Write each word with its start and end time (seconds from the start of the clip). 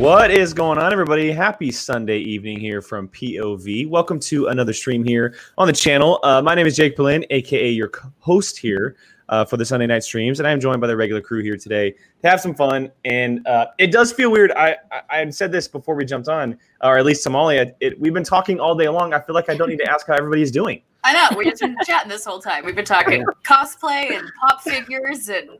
What 0.00 0.30
is 0.30 0.54
going 0.54 0.78
on, 0.78 0.94
everybody? 0.94 1.30
Happy 1.30 1.70
Sunday 1.70 2.20
evening 2.20 2.58
here 2.58 2.80
from 2.80 3.06
POV. 3.08 3.86
Welcome 3.86 4.18
to 4.20 4.46
another 4.46 4.72
stream 4.72 5.04
here 5.04 5.34
on 5.58 5.66
the 5.66 5.74
channel. 5.74 6.18
Uh, 6.22 6.40
my 6.40 6.54
name 6.54 6.66
is 6.66 6.74
Jake 6.74 6.96
Berlin, 6.96 7.22
aka 7.28 7.68
your 7.68 7.90
host 8.18 8.56
here 8.56 8.96
uh, 9.28 9.44
for 9.44 9.58
the 9.58 9.64
Sunday 9.66 9.86
night 9.86 10.02
streams, 10.02 10.40
and 10.40 10.48
I 10.48 10.52
am 10.52 10.58
joined 10.58 10.80
by 10.80 10.86
the 10.86 10.96
regular 10.96 11.20
crew 11.20 11.42
here 11.42 11.58
today 11.58 11.90
to 11.90 12.28
have 12.30 12.40
some 12.40 12.54
fun. 12.54 12.90
And 13.04 13.46
uh, 13.46 13.66
it 13.76 13.92
does 13.92 14.10
feel 14.10 14.32
weird. 14.32 14.52
I, 14.52 14.76
I, 14.90 15.20
I 15.20 15.28
said 15.28 15.52
this 15.52 15.68
before 15.68 15.94
we 15.94 16.06
jumped 16.06 16.30
on, 16.30 16.56
or 16.80 16.96
at 16.96 17.04
least 17.04 17.26
Somalia. 17.26 17.74
It, 17.80 18.00
we've 18.00 18.14
been 18.14 18.24
talking 18.24 18.58
all 18.58 18.74
day 18.74 18.88
long. 18.88 19.12
I 19.12 19.20
feel 19.20 19.34
like 19.34 19.50
I 19.50 19.54
don't 19.54 19.68
need 19.68 19.80
to 19.80 19.90
ask 19.90 20.06
how 20.06 20.14
everybody's 20.14 20.50
doing. 20.50 20.80
I 21.04 21.12
know. 21.12 21.36
We've 21.36 21.48
just 21.48 21.60
been 21.60 21.76
chatting 21.84 22.08
this 22.08 22.24
whole 22.24 22.40
time. 22.40 22.64
We've 22.64 22.74
been 22.74 22.86
talking 22.86 23.22
cosplay 23.46 24.16
and 24.16 24.26
pop 24.40 24.62
figures 24.62 25.28
and 25.28 25.50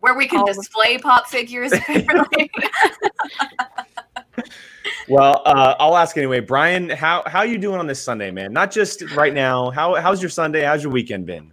where 0.00 0.14
we 0.14 0.26
can 0.26 0.44
display 0.44 0.98
pop 0.98 1.26
figures. 1.26 1.72
Well, 5.08 5.42
uh, 5.46 5.74
I'll 5.78 5.96
ask 5.96 6.16
anyway. 6.18 6.40
Brian, 6.40 6.90
how 6.90 7.22
how 7.26 7.42
you 7.42 7.56
doing 7.56 7.78
on 7.78 7.86
this 7.86 8.02
Sunday, 8.02 8.30
man? 8.30 8.52
Not 8.52 8.70
just 8.70 9.02
right 9.14 9.32
now. 9.32 9.70
How 9.70 9.94
how's 9.94 10.20
your 10.20 10.28
Sunday? 10.28 10.62
How's 10.62 10.82
your 10.82 10.92
weekend 10.92 11.24
been? 11.24 11.52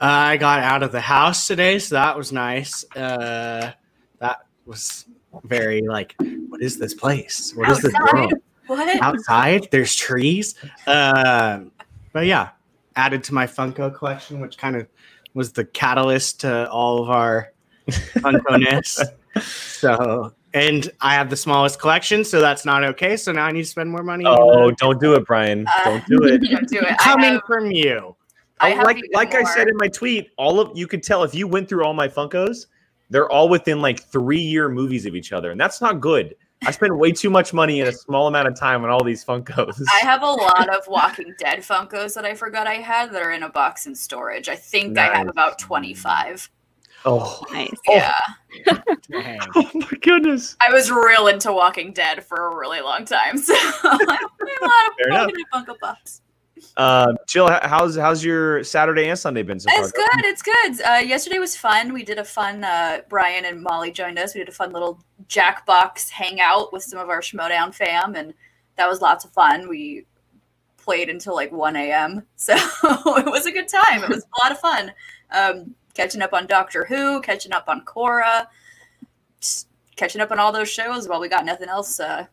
I 0.00 0.36
got 0.36 0.60
out 0.60 0.82
of 0.82 0.92
the 0.92 1.00
house 1.00 1.46
today, 1.46 1.78
so 1.78 1.94
that 1.94 2.16
was 2.16 2.32
nice. 2.32 2.84
Uh, 2.96 3.72
that 4.18 4.38
was 4.64 5.06
very 5.44 5.82
like, 5.82 6.16
what 6.48 6.60
is 6.60 6.78
this 6.78 6.94
place? 6.94 7.52
What 7.54 7.68
is 7.70 7.82
this 7.82 7.94
Outside? 7.94 8.14
world? 8.14 8.34
What? 8.66 9.02
Outside, 9.02 9.68
there's 9.70 9.94
trees. 9.94 10.54
Uh, 10.86 11.60
but 12.12 12.26
yeah, 12.26 12.50
added 12.96 13.22
to 13.24 13.34
my 13.34 13.46
Funko 13.46 13.94
collection, 13.94 14.40
which 14.40 14.58
kind 14.58 14.74
of 14.74 14.88
was 15.34 15.52
the 15.52 15.64
catalyst 15.64 16.40
to 16.40 16.70
all 16.70 17.02
of 17.02 17.10
our 17.10 17.52
Funko-ness. 17.88 19.02
so, 19.40 20.32
and 20.54 20.90
I 21.00 21.14
have 21.14 21.30
the 21.30 21.36
smallest 21.36 21.80
collection, 21.80 22.24
so 22.24 22.40
that's 22.40 22.64
not 22.64 22.84
okay. 22.84 23.16
So 23.16 23.32
now 23.32 23.46
I 23.46 23.52
need 23.52 23.62
to 23.62 23.68
spend 23.68 23.90
more 23.90 24.02
money. 24.02 24.24
Oh, 24.26 24.70
don't 24.72 25.00
do 25.00 25.14
it, 25.14 25.26
Brian. 25.26 25.66
Uh, 25.66 25.84
Don't 25.84 26.06
do 26.06 26.24
it. 26.24 26.38
Don't 26.50 26.68
do 26.68 26.80
it. 26.80 26.98
Coming 26.98 27.34
have, 27.34 27.42
from 27.46 27.70
you. 27.70 28.16
I 28.60 28.70
have 28.70 28.84
like 28.84 28.98
even 28.98 29.10
like 29.14 29.34
I 29.34 29.42
said 29.44 29.68
in 29.68 29.76
my 29.76 29.88
tweet, 29.88 30.30
all 30.36 30.60
of 30.60 30.76
you 30.76 30.86
could 30.86 31.02
tell 31.02 31.24
if 31.24 31.34
you 31.34 31.46
went 31.46 31.68
through 31.68 31.84
all 31.84 31.94
my 31.94 32.08
Funkos, 32.08 32.66
they're 33.08 33.30
all 33.30 33.48
within 33.48 33.80
like 33.80 34.00
three 34.00 34.40
year 34.40 34.68
movies 34.68 35.06
of 35.06 35.14
each 35.14 35.32
other, 35.32 35.50
and 35.50 35.60
that's 35.60 35.80
not 35.80 36.00
good. 36.00 36.34
I 36.66 36.70
spend 36.72 36.98
way 36.98 37.12
too 37.12 37.30
much 37.30 37.54
money 37.54 37.80
in 37.80 37.86
a 37.86 37.92
small 37.92 38.26
amount 38.26 38.48
of 38.48 38.54
time 38.58 38.84
on 38.84 38.90
all 38.90 39.02
these 39.02 39.24
Funkos. 39.24 39.82
I 39.94 40.04
have 40.04 40.22
a 40.22 40.30
lot 40.30 40.68
of 40.68 40.86
Walking 40.88 41.34
Dead 41.38 41.60
Funkos 41.60 42.14
that 42.14 42.24
I 42.26 42.34
forgot 42.34 42.66
I 42.66 42.74
had 42.74 43.12
that 43.12 43.22
are 43.22 43.30
in 43.30 43.42
a 43.44 43.48
box 43.48 43.86
in 43.86 43.94
storage. 43.94 44.48
I 44.48 44.56
think 44.56 44.98
I 44.98 45.16
have 45.16 45.28
about 45.28 45.58
25. 45.58 46.50
oh, 47.06 47.42
Nice. 47.50 47.70
Oh. 47.88 47.94
Yeah. 47.94 48.14
Dang. 49.10 49.40
oh 49.56 49.70
my 49.74 49.98
goodness. 50.02 50.56
I 50.60 50.70
was 50.72 50.90
real 50.90 51.28
into 51.28 51.50
Walking 51.52 51.92
Dead 51.94 52.22
for 52.24 52.52
a 52.52 52.56
really 52.56 52.82
long 52.82 53.06
time. 53.06 53.38
So 53.38 53.54
I 53.56 53.58
have 53.82 54.00
a 54.00 54.64
lot 54.64 54.86
of 54.86 54.92
Fair 54.98 55.08
enough. 55.08 55.30
Funko 55.54 55.78
Pops. 55.78 56.20
Uh, 56.76 57.12
Jill, 57.26 57.48
how's 57.62 57.96
how's 57.96 58.24
your 58.24 58.62
Saturday 58.64 59.08
and 59.08 59.18
Sunday 59.18 59.42
been 59.42 59.60
so 59.60 59.70
far? 59.70 59.82
It's 59.82 59.92
good. 59.92 60.06
It's 60.24 60.42
good. 60.42 60.80
Uh, 60.82 60.98
yesterday 60.98 61.38
was 61.38 61.56
fun. 61.56 61.92
We 61.92 62.02
did 62.04 62.18
a 62.18 62.24
fun. 62.24 62.64
Uh, 62.64 63.00
Brian 63.08 63.44
and 63.44 63.62
Molly 63.62 63.90
joined 63.90 64.18
us. 64.18 64.34
We 64.34 64.40
did 64.40 64.48
a 64.48 64.52
fun 64.52 64.72
little 64.72 65.02
Jackbox 65.28 66.10
hangout 66.10 66.72
with 66.72 66.82
some 66.82 66.98
of 66.98 67.08
our 67.08 67.20
Schmoedown 67.20 67.74
fam, 67.74 68.14
and 68.14 68.34
that 68.76 68.88
was 68.88 69.00
lots 69.00 69.24
of 69.24 69.32
fun. 69.32 69.68
We 69.68 70.06
played 70.76 71.10
until 71.10 71.34
like 71.34 71.52
1 71.52 71.76
a.m. 71.76 72.26
So 72.36 72.54
it 72.56 73.26
was 73.26 73.46
a 73.46 73.52
good 73.52 73.68
time. 73.68 74.02
It 74.02 74.08
was 74.08 74.24
a 74.24 74.44
lot 74.44 74.52
of 74.52 74.58
fun. 74.60 74.92
Um, 75.30 75.74
catching 75.94 76.22
up 76.22 76.32
on 76.32 76.46
Doctor 76.46 76.84
Who, 76.86 77.20
catching 77.20 77.52
up 77.52 77.64
on 77.68 77.84
Cora, 77.84 78.48
catching 79.96 80.20
up 80.20 80.30
on 80.32 80.38
all 80.38 80.52
those 80.52 80.68
shows 80.70 81.08
while 81.08 81.20
we 81.20 81.28
got 81.28 81.44
nothing 81.44 81.68
else 81.68 82.00
uh, 82.00 82.26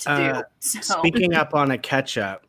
to 0.00 0.10
Uh, 0.10 0.32
do. 0.38 0.44
So 0.60 0.98
Speaking 0.98 1.34
up 1.34 1.54
on 1.54 1.70
a 1.70 1.78
catch 1.78 2.18
up, 2.18 2.44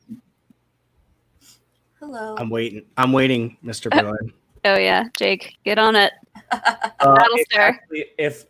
hello. 2.06 2.36
I'm 2.38 2.50
waiting. 2.50 2.84
I'm 2.98 3.12
waiting, 3.12 3.58
Mr. 3.64 3.90
Berlin. 3.90 4.32
Oh 4.64 4.78
yeah, 4.78 5.06
Jake, 5.18 5.58
get 5.64 5.80
on 5.80 5.96
it. 5.96 6.14
Uh, 6.52 7.16
Battle 7.16 7.36
it's 7.36 7.56
actually- 7.56 8.06
if 8.18 8.46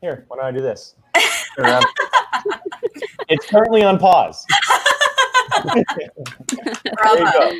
here, 0.00 0.24
why 0.28 0.36
don't 0.36 0.46
I 0.46 0.52
do 0.52 0.60
this? 0.60 0.94
Turn 1.56 1.64
around. 1.66 1.86
it's 3.28 3.46
currently 3.46 3.82
on 3.82 3.98
pause. 3.98 4.46
There 5.74 7.18
you 7.18 7.32
go. 7.32 7.52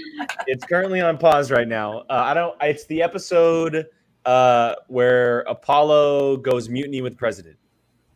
It's 0.47 0.65
currently 0.65 1.01
on 1.01 1.19
pause 1.19 1.51
right 1.51 1.69
now. 1.69 2.01
Uh, 2.01 2.23
I 2.25 2.35
don't. 2.35 2.57
It's 2.63 2.87
the 2.87 3.03
episode 3.03 3.87
uh, 4.25 4.75
where 4.89 5.41
Apollo 5.41 6.39
goes 6.39 6.69
mutiny 6.69 7.03
with 7.03 7.17
President 7.17 7.57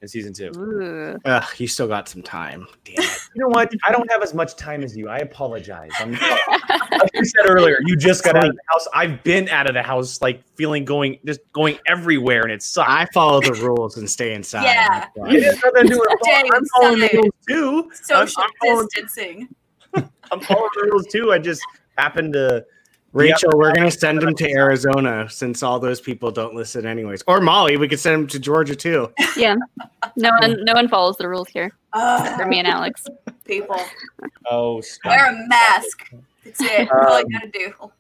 in 0.06 0.09
season 0.09 0.33
two. 0.33 1.19
Ugh, 1.25 1.44
you 1.59 1.67
still 1.67 1.89
got 1.89 2.09
some 2.09 2.22
time. 2.22 2.67
Damn 2.84 2.94
it. 2.99 3.21
You 3.34 3.43
know 3.43 3.49
what? 3.49 3.72
I 3.84 3.93
don't 3.93 4.11
have 4.11 4.22
as 4.22 4.34
much 4.34 4.55
time 4.56 4.83
as 4.83 4.97
you. 4.97 5.09
I 5.09 5.19
apologize. 5.19 5.91
I'm, 5.99 6.12
like 6.93 7.11
you 7.12 7.25
said 7.25 7.49
earlier, 7.49 7.78
you 7.84 7.97
just 7.97 8.25
got 8.25 8.37
out 8.37 8.47
of 8.47 8.55
the 8.55 8.62
house. 8.69 8.87
I've 8.95 9.22
been 9.25 9.49
out 9.49 9.66
of 9.66 9.75
the 9.75 9.83
house, 9.83 10.22
like 10.22 10.43
feeling 10.56 10.84
going, 10.84 11.19
just 11.25 11.41
going 11.53 11.78
everywhere, 11.87 12.43
and 12.43 12.53
it 12.53 12.62
sucks. 12.62 12.89
I 12.89 13.06
follow 13.12 13.41
the 13.41 13.55
rules 13.55 13.97
and 13.97 14.09
stay 14.09 14.34
inside. 14.34 14.65
Yeah. 14.65 14.89
That's 14.89 15.11
why. 15.15 15.31
It 15.31 15.43
has 15.43 15.61
to 15.61 15.84
do 15.84 15.99
with 15.99 16.09
Stay 16.22 16.50
I'm 16.53 16.65
following 16.66 17.00
the 17.00 17.11
rules 17.12 17.34
too. 17.49 17.91
I'm, 17.91 17.97
Social 17.97 18.43
I'm 18.43 18.50
following, 18.62 18.89
distancing. 18.95 19.49
I'm 19.95 20.41
following 20.41 20.71
the 20.77 20.89
rules 20.91 21.06
too. 21.09 21.33
I 21.33 21.39
just 21.39 21.62
happened 21.99 22.33
to. 22.34 22.65
Rachel, 23.16 23.50
we're 23.54 23.72
gonna 23.72 23.91
send 23.91 24.21
them 24.21 24.34
to 24.34 24.50
Arizona 24.50 25.27
since 25.31 25.62
all 25.62 25.81
those 25.81 26.03
people 26.03 26.31
don't 26.31 26.54
listen 26.54 26.84
anyways. 26.84 27.22
Or 27.27 27.41
Molly, 27.41 27.78
we 27.78 27.88
could 27.88 27.99
send 27.99 28.15
them 28.15 28.27
to 28.27 28.38
Georgia 28.38 28.77
too. 28.77 29.10
Yeah. 29.37 29.56
No 30.16 30.31
one 30.41 30.65
no 30.65 30.75
one 30.75 30.88
follows 30.88 31.16
the 31.16 31.28
rules 31.28 31.49
here. 31.49 31.72
Ugh, 31.94 32.38
For 32.38 32.47
me 32.47 32.59
and 32.59 32.69
Alex. 32.69 33.06
people. 33.44 33.81
Oh, 34.50 34.82
Wear 35.04 35.31
a 35.31 35.49
mask. 35.49 36.10
That's 36.44 36.60
it. 36.60 36.88
That's 36.91 36.91
all 36.93 37.19
you 37.21 37.27
um, 37.27 37.32
gotta 37.32 37.50
do. 37.50 37.91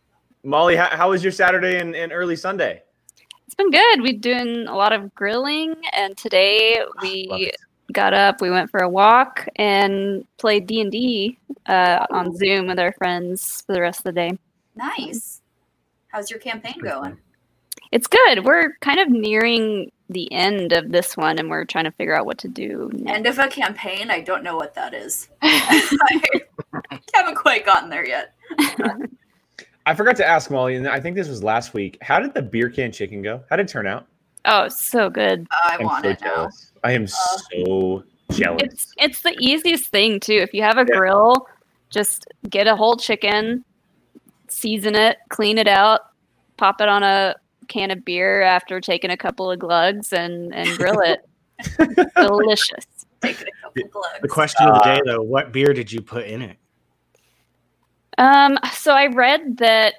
Molly, 0.44 0.76
how, 0.76 0.88
how 0.88 1.10
was 1.10 1.22
your 1.22 1.32
Saturday 1.32 1.78
and, 1.78 1.96
and 1.96 2.12
early 2.12 2.36
Sunday? 2.36 2.82
It's 3.46 3.54
been 3.54 3.70
good. 3.70 4.02
We're 4.02 4.18
doing 4.18 4.66
a 4.66 4.76
lot 4.76 4.92
of 4.92 5.14
grilling 5.14 5.76
and 5.94 6.16
today 6.16 6.78
ah, 6.78 6.90
we 7.02 7.52
got 7.92 8.12
up, 8.12 8.40
we 8.40 8.50
went 8.50 8.70
for 8.70 8.80
a 8.80 8.88
walk 8.88 9.48
and 9.56 10.26
played 10.36 10.66
D&D 10.66 11.38
uh, 11.66 12.06
on 12.10 12.36
Zoom 12.36 12.66
with 12.66 12.78
our 12.78 12.92
friends 12.92 13.62
for 13.66 13.72
the 13.72 13.80
rest 13.80 14.00
of 14.00 14.04
the 14.04 14.12
day. 14.12 14.38
Nice. 14.76 15.40
How's 16.08 16.30
your 16.30 16.38
campaign 16.40 16.78
going? 16.82 17.18
It's 17.92 18.06
good. 18.06 18.44
We're 18.44 18.76
kind 18.80 19.00
of 19.00 19.08
nearing 19.08 19.90
the 20.08 20.30
end 20.32 20.72
of 20.72 20.92
this 20.92 21.16
one 21.16 21.38
and 21.38 21.50
we're 21.50 21.64
trying 21.64 21.84
to 21.84 21.90
figure 21.92 22.14
out 22.14 22.26
what 22.26 22.38
to 22.38 22.48
do 22.48 22.90
next. 22.92 23.16
End 23.16 23.26
of 23.26 23.38
a 23.38 23.48
campaign? 23.48 24.10
I 24.10 24.20
don't 24.20 24.42
know 24.44 24.56
what 24.56 24.74
that 24.74 24.94
is. 24.94 25.28
I 25.42 27.00
haven't 27.14 27.36
quite 27.36 27.64
gotten 27.66 27.90
there 27.90 28.06
yet. 28.06 28.34
I 29.86 29.94
forgot 29.94 30.16
to 30.16 30.26
ask 30.26 30.50
Molly, 30.50 30.74
and 30.76 30.88
I 30.88 31.00
think 31.00 31.16
this 31.16 31.28
was 31.28 31.42
last 31.42 31.74
week. 31.74 31.98
How 32.02 32.18
did 32.20 32.34
the 32.34 32.42
beer 32.42 32.68
can 32.68 32.90
chicken 32.92 33.22
go? 33.22 33.42
How 33.50 33.56
did 33.56 33.66
it 33.66 33.72
turn 33.72 33.86
out? 33.86 34.06
Oh, 34.44 34.68
so 34.68 35.08
good. 35.10 35.46
I 35.52 35.76
I'm 35.78 35.84
want 35.86 36.04
so 36.04 36.10
it 36.10 36.20
now. 36.20 36.34
jealous. 36.34 36.72
I 36.84 36.92
am 36.92 37.04
uh, 37.04 37.06
so 37.06 38.04
jealous. 38.32 38.62
It's 38.62 38.92
it's 38.98 39.22
the 39.22 39.36
easiest 39.40 39.86
thing 39.90 40.20
too. 40.20 40.34
If 40.34 40.54
you 40.54 40.62
have 40.62 40.76
a 40.78 40.86
Yeah. 40.88 40.96
grill, 40.98 41.46
just 41.90 42.26
get 42.48 42.66
a 42.66 42.76
whole 42.76 42.96
chicken, 42.96 43.64
season 44.56 44.94
it, 44.94 45.18
clean 45.28 45.58
it 45.58 45.68
out, 45.68 46.00
pop 46.56 46.80
it 46.80 46.88
on 46.88 47.02
a 47.02 47.34
can 47.68 47.90
of 47.90 48.04
beer 48.04 48.42
after 48.42 48.80
taking 48.80 49.10
a 49.10 49.16
couple 49.16 49.50
of 49.50 49.58
glugs 49.58 50.12
and 50.12 50.54
and 50.54 50.76
grill 50.78 51.00
it. 51.00 51.28
Delicious. 52.16 52.86
Take 53.22 53.40
a 53.40 53.44
couple 53.62 53.88
glugs. 53.90 54.18
The 54.22 54.28
question 54.28 54.66
of 54.66 54.74
the 54.74 54.80
day 54.80 55.00
though, 55.04 55.22
what 55.22 55.52
beer 55.52 55.72
did 55.72 55.90
you 55.90 56.00
put 56.00 56.26
in 56.26 56.42
it? 56.42 56.56
Um 58.18 58.58
so 58.72 58.92
I 58.92 59.06
read 59.06 59.58
that 59.58 59.94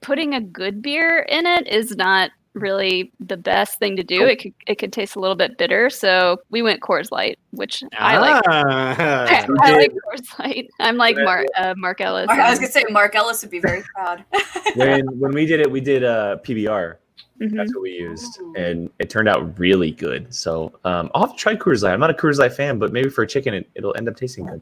putting 0.00 0.34
a 0.34 0.40
good 0.40 0.82
beer 0.82 1.20
in 1.28 1.46
it 1.46 1.66
is 1.68 1.96
not 1.96 2.30
really 2.60 3.12
the 3.20 3.36
best 3.36 3.78
thing 3.78 3.96
to 3.96 4.02
do. 4.02 4.26
It 4.26 4.36
could 4.40 4.52
it 4.66 4.74
could 4.76 4.92
taste 4.92 5.16
a 5.16 5.20
little 5.20 5.36
bit 5.36 5.56
bitter, 5.58 5.90
so 5.90 6.38
we 6.50 6.62
went 6.62 6.80
Coors 6.80 7.10
Light, 7.10 7.38
which 7.50 7.82
I 7.98 8.18
like. 8.18 8.42
I, 8.48 8.62
Ah. 8.66 9.46
I 9.62 9.72
like 9.72 9.92
Coors 9.92 10.38
Light. 10.38 10.68
I'm 10.80 10.96
like 10.96 11.16
Mark 11.16 11.46
uh, 11.56 11.74
Mark 11.76 12.00
Ellis. 12.00 12.26
Mark, 12.26 12.38
I 12.38 12.50
was 12.50 12.58
gonna 12.58 12.70
say 12.72 12.84
Mark 12.90 13.14
Ellis 13.14 13.42
would 13.42 13.50
be 13.50 13.60
very 13.60 13.82
proud. 13.94 14.24
when 14.76 15.06
when 15.18 15.32
we 15.32 15.46
did 15.46 15.60
it, 15.60 15.70
we 15.70 15.80
did 15.80 16.04
uh, 16.04 16.36
PBR. 16.44 16.96
Mhm. 17.40 17.56
That's 17.56 17.72
what 17.72 17.82
we 17.82 17.92
used, 17.92 18.40
and 18.56 18.90
it 18.98 19.10
turned 19.10 19.28
out 19.28 19.56
really 19.58 19.92
good. 19.92 20.34
So 20.34 20.72
um, 20.84 21.08
I'll 21.14 21.22
have 21.26 21.36
to 21.36 21.36
try 21.36 21.54
Coors 21.54 21.82
Light. 21.84 21.92
I'm 21.92 22.00
not 22.00 22.10
a 22.10 22.14
Coors 22.14 22.38
Light 22.38 22.52
fan, 22.52 22.78
but 22.80 22.92
maybe 22.92 23.08
for 23.10 23.22
a 23.22 23.26
chicken, 23.28 23.54
it, 23.54 23.68
it'll 23.76 23.96
end 23.96 24.08
up 24.08 24.16
tasting 24.16 24.44
good. 24.46 24.60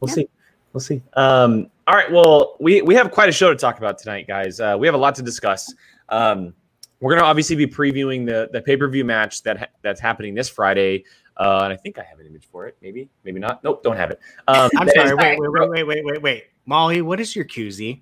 We'll 0.00 0.08
Yeah. 0.10 0.14
see. 0.14 0.28
We'll 0.72 0.80
see. 0.80 1.00
Um, 1.14 1.70
all 1.86 1.94
right. 1.94 2.10
Well, 2.10 2.56
we 2.58 2.82
we 2.82 2.94
have 2.96 3.10
quite 3.12 3.28
a 3.28 3.32
show 3.32 3.48
to 3.50 3.56
talk 3.56 3.78
about 3.78 3.96
tonight, 3.98 4.26
guys. 4.26 4.58
Uh, 4.60 4.76
we 4.78 4.86
have 4.88 4.94
a 4.94 4.98
lot 4.98 5.14
to 5.14 5.22
discuss. 5.22 5.72
Um, 6.08 6.52
we're 7.00 7.14
gonna 7.14 7.26
obviously 7.26 7.56
be 7.56 7.66
previewing 7.66 8.26
the 8.26 8.48
the 8.52 8.60
pay 8.62 8.76
per 8.76 8.88
view 8.88 9.04
match 9.04 9.42
that 9.42 9.58
ha- 9.58 9.66
that's 9.82 10.00
happening 10.00 10.34
this 10.34 10.48
Friday. 10.48 11.04
Uh, 11.36 11.60
and 11.64 11.72
I 11.72 11.76
think 11.76 11.98
I 11.98 12.02
have 12.02 12.18
an 12.18 12.26
image 12.26 12.46
for 12.50 12.66
it. 12.66 12.76
Maybe, 12.80 13.10
maybe 13.24 13.38
not. 13.38 13.62
Nope, 13.62 13.82
don't 13.82 13.96
have 13.96 14.10
it. 14.10 14.18
Um, 14.48 14.70
I'm 14.78 14.88
sorry. 14.88 15.10
is- 15.10 15.16
Wait, 15.16 15.38
wait, 15.38 15.50
wait, 15.50 15.68
wait, 15.68 15.84
wait, 15.86 16.04
wait, 16.04 16.22
wait. 16.22 16.44
Molly, 16.64 17.02
what 17.02 17.20
is 17.20 17.36
your 17.36 17.44
koozie? 17.44 18.00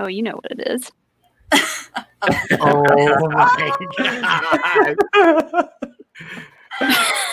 Oh, 0.00 0.08
you 0.08 0.22
know 0.24 0.32
what 0.32 0.50
it 0.50 0.66
is. 0.66 0.90
Oh 2.60 3.28
my 3.30 3.72
god! 3.96 4.96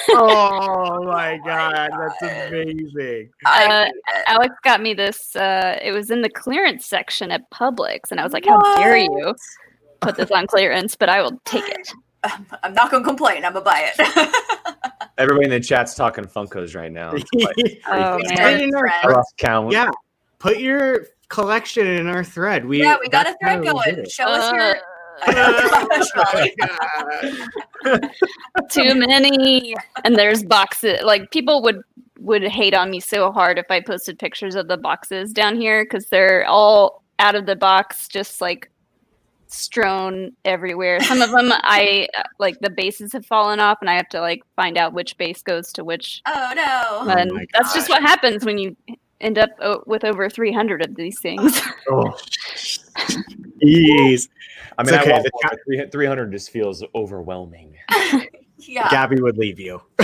oh 0.09 1.03
my 1.03 1.38
god, 1.45 1.89
that's 1.91 2.21
amazing. 2.47 3.29
I, 3.45 3.91
Alex 4.27 4.56
got 4.63 4.81
me 4.81 4.94
this. 4.94 5.35
Uh, 5.35 5.77
it 5.81 5.91
was 5.91 6.09
in 6.09 6.21
the 6.21 6.29
clearance 6.29 6.85
section 6.85 7.31
at 7.31 7.50
Publix, 7.51 8.12
and 8.12 8.19
I 8.19 8.24
was 8.24 8.31
like, 8.33 8.45
"How 8.45 8.62
dare 8.77 8.95
you 8.97 9.35
put 10.02 10.16
this 10.16 10.32
on 10.32 10.48
clearance?" 10.48 10.96
But 10.96 11.10
I 11.10 11.22
will 11.22 11.40
take 11.46 11.68
it. 11.68 11.92
I'm 12.64 12.74
not 12.74 12.92
gonna 12.92 13.04
complain. 13.06 13.46
I'm 13.46 13.54
gonna 13.54 13.66
buy 13.66 13.92
it. 13.96 14.34
Everybody 15.18 15.46
in 15.46 15.52
the 15.52 15.60
chat's 15.60 15.96
talking 15.96 16.26
Funkos 16.26 16.76
right 16.76 16.92
now. 16.92 17.12
Like- 17.12 17.82
Oh 17.88 18.20
man, 18.36 18.70
great. 18.70 18.94
our- 19.04 19.24
count. 19.38 19.72
yeah, 19.72 19.90
put 20.40 20.60
your 20.60 21.08
collection 21.30 21.88
in 21.88 22.08
our 22.08 22.24
thread. 22.24 22.66
We 22.66 22.80
yeah, 22.80 22.98
we 23.02 23.10
got 23.10 23.28
a 23.28 23.36
thread 23.42 23.60
we 23.62 23.66
did 23.68 23.74
going. 23.74 23.98
it. 24.00 24.12
Show 24.12 24.26
us 24.26 24.52
your. 24.52 24.76
Uh, 25.26 26.00
too 28.70 28.94
many, 28.96 29.76
and 30.04 30.16
there's 30.16 30.44
boxes. 30.44 31.02
Like 31.04 31.32
people 31.32 31.62
would 31.64 31.82
would 32.20 32.44
hate 32.44 32.74
on 32.76 32.92
me 32.92 33.00
so 33.00 33.32
hard 33.32 33.58
if 33.58 33.66
I 33.70 33.80
posted 33.82 34.20
pictures 34.20 34.54
of 34.56 34.68
the 34.68 34.78
boxes 34.78 35.32
down 35.34 35.56
here 35.60 35.84
because 35.86 36.06
they're 36.08 36.46
all 36.46 37.04
out 37.20 37.34
of 37.36 37.46
the 37.48 37.56
box, 37.56 38.08
just 38.08 38.42
like 38.42 38.70
strewn 39.48 40.34
everywhere. 40.46 41.00
Some 41.02 41.22
of 41.22 41.32
them, 41.32 41.50
I 41.52 42.08
uh, 42.18 42.24
like 42.40 42.60
the 42.60 42.70
bases 42.70 43.14
have 43.14 43.26
fallen 43.26 43.60
off, 43.60 43.78
and 43.82 43.90
I 43.90 43.96
have 43.96 44.10
to 44.10 44.22
like 44.22 44.44
find 44.56 44.78
out 44.78 44.94
which 44.94 45.18
base 45.18 45.42
goes 45.42 45.72
to 45.74 45.84
which. 45.84 46.22
oh 46.26 46.52
no. 46.56 46.64
Oh 46.92 47.10
and 47.18 47.32
my 47.32 47.46
that's 47.54 47.74
just 47.74 47.90
what 47.90 48.02
happens 48.02 48.46
when 48.46 48.58
you 48.58 48.76
end 49.22 49.38
up 49.38 49.50
o- 49.62 49.84
with 49.88 50.04
over 50.04 50.30
300 50.30 50.86
of 50.86 50.96
these 50.96 51.20
things. 51.20 51.60
Oh, 51.90 52.14
Jeez. 53.64 54.28
I 54.78 54.84
mean, 54.84 54.94
okay, 54.96 55.14
I 55.14 55.22
the 55.22 55.32
walk, 55.34 55.54
300 55.66 55.90
300 55.90 56.32
just 56.34 56.50
feels 56.50 56.84
overwhelming. 56.94 57.76
Yeah. 58.60 58.90
Gabby 58.90 59.22
would 59.22 59.38
leave 59.38 59.60
you. 59.60 59.82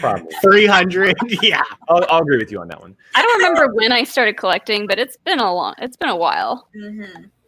Probably. 0.00 0.26
300. 0.42 1.14
Yeah. 1.42 1.62
I'll, 1.88 2.04
I'll 2.10 2.20
agree 2.22 2.38
with 2.38 2.50
you 2.50 2.60
on 2.60 2.68
that 2.68 2.80
one. 2.80 2.96
I 3.14 3.22
don't 3.22 3.36
remember 3.42 3.74
when 3.74 3.92
I 3.92 4.04
started 4.04 4.36
collecting, 4.36 4.86
but 4.86 4.98
it's 4.98 5.16
been 5.18 5.38
a 5.40 5.54
long, 5.54 5.74
it's 5.78 5.96
been 5.96 6.08
a 6.08 6.16
while. 6.16 6.68
hmm 6.74 7.02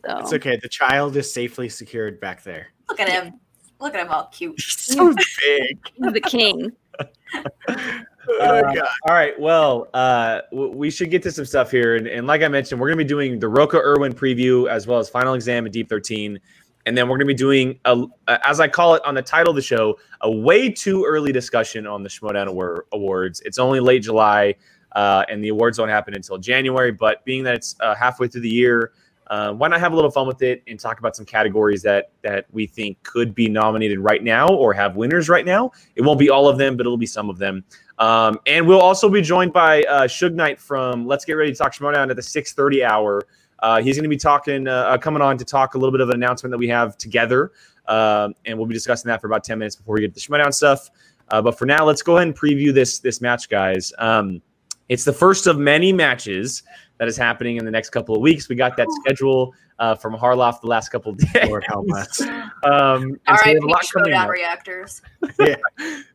So 0.07 0.19
It's 0.19 0.33
okay. 0.35 0.59
The 0.63 0.69
child 0.69 1.17
is 1.17 1.33
safely 1.33 1.69
secured 1.69 2.21
back 2.21 2.43
there. 2.43 2.69
Look 2.89 3.01
at 3.01 3.09
him. 3.09 3.41
Look 3.81 3.95
at 3.95 4.01
him 4.01 4.11
all 4.13 4.27
cute. 4.27 4.61
So 4.61 5.13
big. 5.41 5.79
he's 5.95 6.13
the 6.13 6.21
king. 6.21 6.73
Oh, 8.29 8.41
Uh, 8.59 8.75
God. 8.75 8.89
All 9.09 9.15
right. 9.15 9.39
Well, 9.39 9.89
uh, 9.95 10.41
w- 10.51 10.73
we 10.73 10.91
should 10.91 11.13
get 11.13 11.23
to 11.23 11.31
some 11.31 11.45
stuff 11.45 11.71
here. 11.71 11.95
And, 11.95 12.09
and 12.09 12.27
like 12.27 12.43
I 12.43 12.49
mentioned, 12.49 12.81
we're 12.81 12.89
going 12.89 12.99
to 12.99 13.05
be 13.05 13.09
doing 13.09 13.39
the 13.39 13.47
Rocha 13.49 13.77
Erwin 13.79 14.13
preview 14.13 14.69
as 14.69 14.85
well 14.85 14.99
as 14.99 15.09
final 15.09 15.35
exam 15.35 15.65
and 15.65 15.73
Deep 15.73 15.89
13. 15.89 16.41
And 16.87 16.97
then 16.97 17.09
we're 17.09 17.19
going 17.19 17.27
to 17.27 17.35
be 17.35 17.35
doing, 17.35 17.79
a, 17.85 18.07
as 18.45 18.61
I 18.61 18.69
call 18.69 18.95
it 18.95 19.05
on 19.05 19.15
the 19.15 19.23
title 19.23 19.51
of 19.51 19.57
the 19.57 19.63
show, 19.63 19.99
a 20.23 20.31
way 20.31 20.71
too 20.71 21.05
early 21.05 21.33
discussion 21.33 21.87
on 21.87 22.03
the 22.03 22.09
Schmoedown 22.09 22.47
Awards. 22.93 23.41
It's 23.45 23.59
only 23.59 23.81
late 23.81 24.03
July, 24.03 24.55
uh, 24.93 25.25
and 25.29 25.43
the 25.43 25.49
awards 25.49 25.77
don't 25.77 25.89
happen 25.89 26.15
until 26.15 26.39
January. 26.39 26.93
But 26.93 27.25
being 27.25 27.43
that 27.45 27.57
it's 27.57 27.75
uh, 27.81 27.95
halfway 27.95 28.29
through 28.29 28.43
the 28.43 28.49
year, 28.49 28.93
uh, 29.29 29.53
why 29.53 29.67
not 29.67 29.81
have 29.81 29.93
a 29.93 29.97
little 29.97 30.11
fun 30.11 30.27
with 30.27 30.43
it 30.43 30.63
and 30.69 30.79
talk 30.79 31.01
about 31.01 31.17
some 31.17 31.27
categories 31.27 31.83
that 31.83 32.13
that 32.23 32.47
we 32.53 32.67
think 32.67 33.03
could 33.03 33.35
be 33.35 33.49
nominated 33.49 33.99
right 33.99 34.23
now 34.23 34.49
or 34.49 34.73
have 34.73 34.97
winners 34.97 35.29
right 35.29 35.45
now? 35.45 35.73
It 35.97 36.03
won't 36.03 36.19
be 36.19 36.31
all 36.31 36.49
of 36.49 36.59
them, 36.59 36.77
but 36.77 36.87
it'll 36.87 36.97
be 36.97 37.07
some 37.07 37.29
of 37.29 37.39
them. 37.39 37.65
Um, 37.99 38.39
and 38.47 38.67
we'll 38.67 38.81
also 38.81 39.09
be 39.09 39.23
joined 39.23 39.53
by 39.53 39.83
uh, 39.85 40.03
Suge 40.03 40.35
Knight 40.35 40.61
from 40.61 41.07
Let's 41.07 41.25
Get 41.25 41.33
Ready 41.33 41.51
to 41.51 41.59
Talk 41.59 41.75
Schmoedown 41.75 42.11
at 42.11 42.17
the 42.17 42.23
6:30 42.23 42.85
hour. 42.85 43.23
Uh, 43.61 43.81
he's 43.81 43.97
going 43.97 44.05
to 44.05 44.09
be 44.09 44.17
talking, 44.17 44.69
uh, 44.69 44.73
uh, 44.73 44.99
coming 44.99 45.23
on 45.23 45.39
to 45.39 45.45
talk 45.45 45.75
a 45.75 45.79
little 45.79 45.93
bit 45.93 46.01
of 46.01 46.09
an 46.11 46.17
announcement 46.17 46.51
that 46.51 46.59
we 46.59 46.69
have 46.69 46.97
together, 46.99 47.53
um, 47.89 48.35
and 48.45 48.57
we'll 48.59 48.67
be 48.67 48.75
discussing 48.75 49.09
that 49.09 49.21
for 49.21 49.27
about 49.27 49.45
10 49.45 49.59
minutes 49.59 49.77
before 49.77 49.95
we 49.95 50.01
get 50.03 50.15
to 50.15 50.15
the 50.15 50.21
Schmoedown 50.21 50.53
stuff. 50.53 50.91
Uh, 51.31 51.43
but 51.43 51.59
for 51.59 51.67
now, 51.67 51.85
let's 51.85 52.03
go 52.03 52.17
ahead 52.17 52.29
and 52.29 52.37
preview 52.37 52.73
this 52.73 53.01
this 53.01 53.21
match, 53.21 53.49
guys. 53.49 53.93
Um, 53.99 54.41
it's 54.89 55.05
the 55.05 55.13
first 55.13 55.47
of 55.47 55.59
many 55.59 55.93
matches 55.93 56.63
that 56.99 57.09
is 57.09 57.17
happening 57.17 57.57
in 57.57 57.65
the 57.65 57.71
next 57.71 57.91
couple 57.91 58.15
of 58.15 58.21
weeks. 58.21 58.49
We 58.49 58.55
got 58.55 58.77
that 58.77 58.87
schedule 59.03 59.53
uh, 59.79 59.95
from 59.95 60.15
Harloff 60.15 60.61
the 60.61 60.69
last 60.69 60.91
couple 60.91 61.13
of 61.13 61.19
days. 61.19 61.49
Lord 61.49 61.65
help 61.67 61.87
us. 61.93 62.23
Um, 62.65 62.73
All 62.73 63.37
and 63.37 63.39
so 63.39 63.43
we 63.45 63.55
have 63.55 63.63
a 63.63 63.67
lot 63.67 63.85
coming 63.93 64.13
showdown 64.13 64.25
up 64.25 64.31
reactors. 64.31 65.03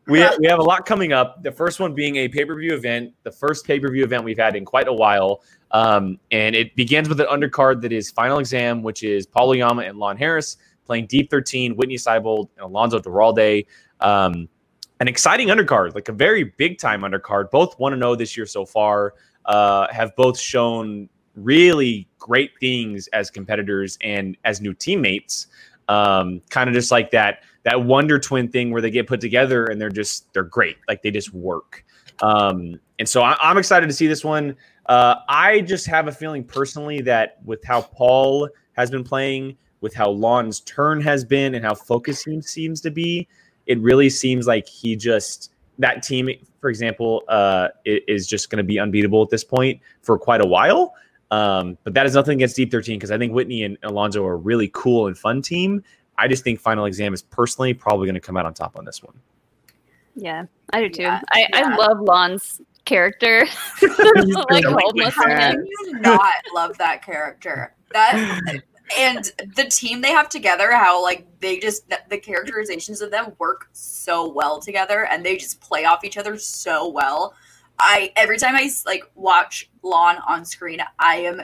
we, 0.08 0.28
we 0.40 0.48
have 0.48 0.60
a 0.60 0.64
lot 0.64 0.86
coming 0.86 1.14
up. 1.14 1.44
The 1.44 1.52
first 1.52 1.80
one 1.80 1.94
being 1.94 2.16
a 2.18 2.28
pay 2.28 2.44
per 2.44 2.56
view 2.56 2.74
event, 2.74 3.14
the 3.24 3.32
first 3.32 3.66
pay 3.66 3.80
per 3.80 3.90
view 3.90 4.04
event 4.04 4.24
we've 4.24 4.40
had 4.40 4.56
in 4.56 4.66
quite 4.66 4.88
a 4.88 4.94
while. 4.94 5.44
Um, 5.71 6.19
and 6.31 6.56
it 6.56 6.75
begins 6.75 7.07
with 7.09 7.19
an 7.19 7.27
undercard 7.27 7.81
that 7.81 7.91
is 7.91 8.12
Final 8.12 8.39
Exam, 8.39 8.83
which 8.83 9.03
is 9.03 9.25
Paul 9.25 9.50
Oyama 9.50 9.83
and 9.83 9.97
Lon 9.97 10.18
Harris 10.18 10.57
playing 10.85 11.07
Deep 11.07 11.29
13, 11.29 11.75
Whitney 11.75 11.95
Seibold, 11.95 12.50
and 12.57 12.65
Alonzo 12.65 13.00
Duralde. 13.00 13.65
Um, 14.01 14.50
an 15.00 15.07
exciting 15.07 15.47
undercard, 15.47 15.95
like 15.95 16.09
a 16.09 16.13
very 16.13 16.44
big 16.44 16.77
time 16.77 17.01
undercard. 17.01 17.50
Both 17.50 17.79
1 17.79 17.97
0 17.97 18.15
this 18.15 18.35
year 18.35 18.45
so 18.45 18.65
far, 18.65 19.13
uh, 19.45 19.88
have 19.91 20.15
both 20.15 20.39
shown 20.39 21.09
really 21.35 22.07
great 22.19 22.51
things 22.59 23.07
as 23.07 23.29
competitors 23.31 23.97
and 24.01 24.38
as 24.44 24.62
new 24.62 24.73
teammates. 24.73 25.47
Um, 25.88 26.41
kind 26.50 26.69
of 26.69 26.73
just 26.73 26.91
like 26.91 27.12
that 27.12 27.44
that 27.63 27.83
wonder 27.83 28.19
twin 28.19 28.47
thing 28.47 28.71
where 28.71 28.81
they 28.81 28.89
get 28.89 29.07
put 29.07 29.21
together 29.21 29.65
and 29.65 29.79
they're 29.79 29.89
just 29.89 30.31
they're 30.33 30.44
great 30.44 30.77
like 30.88 31.01
they 31.01 31.12
just 31.12 31.33
work 31.33 31.83
um 32.21 32.79
and 33.00 33.07
so 33.07 33.21
I, 33.21 33.38
i'm 33.41 33.57
excited 33.57 33.88
to 33.88 33.94
see 33.94 34.07
this 34.07 34.23
one 34.23 34.56
uh 34.92 35.16
i 35.30 35.62
just 35.62 35.88
have 35.88 36.08
a 36.08 36.12
feeling 36.12 36.44
personally 36.44 37.02
that 37.02 37.38
with 37.46 37.64
how 37.64 37.82
paul 37.82 38.48
has 38.74 38.92
been 38.92 39.04
playing 39.04 39.56
with 39.82 39.94
how 39.94 40.10
lon's 40.10 40.60
turn 40.62 41.00
has 41.02 41.24
been 41.24 41.56
and 41.56 41.64
how 41.64 41.74
focused 41.74 42.26
he 42.26 42.42
seems 42.42 42.82
to 42.82 42.92
be 42.92 43.28
it 43.68 43.80
really 43.80 44.10
seems 44.10 44.48
like 44.48 44.68
he 44.68 44.96
just 44.96 45.52
that 45.80 46.04
team 46.04 46.30
for 46.60 46.70
example 46.70 47.24
uh 47.30 47.70
is 47.86 48.28
just 48.28 48.50
going 48.50 48.58
to 48.58 48.64
be 48.64 48.80
unbeatable 48.80 49.22
at 49.22 49.30
this 49.30 49.44
point 49.44 49.80
for 50.02 50.18
quite 50.20 50.42
a 50.42 50.48
while 50.48 50.94
um, 51.32 51.78
but 51.86 51.94
that 51.94 52.06
is 52.06 52.14
nothing 52.14 52.38
against 52.38 52.58
Deep 52.58 52.70
13 52.70 53.00
because 53.00 53.10
I 53.10 53.18
think 53.18 53.34
Whitney 53.34 53.64
and 53.64 53.78
Alonzo 53.84 54.26
are 54.26 54.34
a 54.34 54.38
really 54.38 54.70
cool 54.74 55.08
and 55.08 55.18
fun 55.18 55.42
team. 55.42 55.82
I 56.18 56.28
just 56.28 56.44
think 56.44 56.60
Final 56.60 56.86
Exam 56.86 57.14
is 57.14 57.22
personally 57.22 57.74
probably 57.74 58.06
going 58.06 58.16
to 58.16 58.22
come 58.22 58.36
out 58.36 58.46
on 58.46 58.54
top 58.54 58.78
on 58.78 58.84
this 58.84 59.02
one. 59.02 59.16
Yeah, 60.16 60.44
I 60.74 60.82
do 60.82 60.90
too. 60.90 61.04
Yeah, 61.04 61.22
I, 61.32 61.48
I 61.54 61.76
love 61.78 62.02
Lon's 62.02 62.62
character. 62.92 63.48
like 63.82 64.50
like 64.50 64.66
homeless 64.66 65.16
that. 65.16 65.26
on 65.26 65.32
How 65.32 65.52
him. 65.52 65.64
do 65.64 65.70
you 65.88 66.00
not 66.00 66.34
love 66.54 66.78
that 66.78 67.04
character? 67.04 67.74
That 67.94 68.62
and 68.98 69.31
the 69.56 69.66
team 69.66 70.02
they 70.02 70.12
have 70.12 70.28
together, 70.28 70.74
how 70.74 71.02
like 71.02 71.26
they 71.40 71.60
just 71.60 71.83
the 72.10 72.18
characterizations 72.18 73.02
of 73.02 73.10
them 73.10 73.33
work 73.40 73.69
so 73.71 74.30
well 74.30 74.60
together, 74.60 75.06
and 75.06 75.26
they 75.26 75.38
just 75.38 75.62
play 75.62 75.86
off 75.86 76.04
each 76.04 76.18
other 76.18 76.38
so 76.38 76.90
well. 76.90 77.33
I 77.80 78.12
every 78.16 78.38
time 78.38 78.56
I 78.56 78.69
like 78.86 79.04
watch 79.16 79.69
Lon 79.83 80.18
on 80.28 80.44
screen, 80.44 80.81
I 81.00 81.18
am 81.18 81.42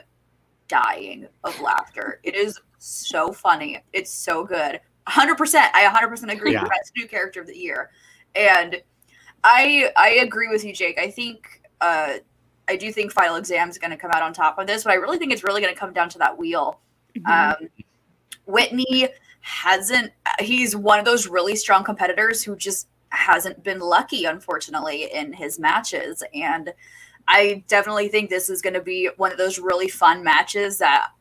dying 0.68 1.28
of 1.46 1.60
laughter. 1.62 2.20
It 2.24 2.36
is 2.36 2.60
so 2.78 3.32
funny. 3.32 3.82
It's 3.94 4.12
so 4.12 4.44
good. 4.44 4.80
100%. 5.08 5.70
I 5.74 5.86
100% 5.86 6.34
agree. 6.34 6.52
Yeah. 6.52 6.66
Best 6.66 6.92
new 6.98 7.08
character 7.08 7.40
of 7.40 7.48
the 7.48 7.58
year. 7.58 7.92
And 8.36 8.82
I 9.48 9.92
I 9.96 10.10
agree 10.22 10.50
with 10.50 10.66
you, 10.66 10.74
Jake. 10.74 11.00
I 11.00 11.10
think 11.10 11.62
uh 11.82 12.16
I 12.70 12.76
do 12.76 12.92
think 12.92 13.14
final 13.14 13.38
exam 13.38 13.70
is 13.70 13.78
going 13.78 13.92
to 13.92 13.98
come 13.98 14.12
out 14.12 14.22
on 14.22 14.34
top 14.34 14.60
of 14.60 14.68
this, 14.68 14.84
but 14.84 14.92
I 14.92 14.96
really 14.96 15.18
think 15.18 15.32
it's 15.32 15.44
really 15.44 15.62
going 15.62 15.74
to 15.74 15.80
come 15.80 15.94
down 15.94 16.10
to 16.10 16.18
that 16.20 16.38
wheel. 16.38 16.82
Mhm. 17.18 17.56
Um, 17.62 17.70
Whitney 18.46 19.08
hasn't. 19.40 20.12
He's 20.40 20.76
one 20.76 21.00
of 21.00 21.06
those 21.06 21.28
really 21.28 21.56
strong 21.56 21.86
competitors 21.86 22.44
who 22.44 22.58
just 22.58 22.90
hasn't 23.10 23.64
been 23.64 23.80
lucky, 23.80 24.26
unfortunately, 24.26 25.10
in 25.14 25.32
his 25.32 25.60
matches. 25.60 26.22
And 26.34 26.74
I 27.30 27.64
definitely 27.70 28.10
think 28.10 28.30
this 28.30 28.50
is 28.50 28.62
going 28.62 28.74
to 28.74 28.82
be 28.82 29.10
one 29.16 29.32
of 29.32 29.38
those 29.38 29.60
really 29.60 29.88
fun 29.88 30.22
matches 30.22 30.78
that 30.80 31.12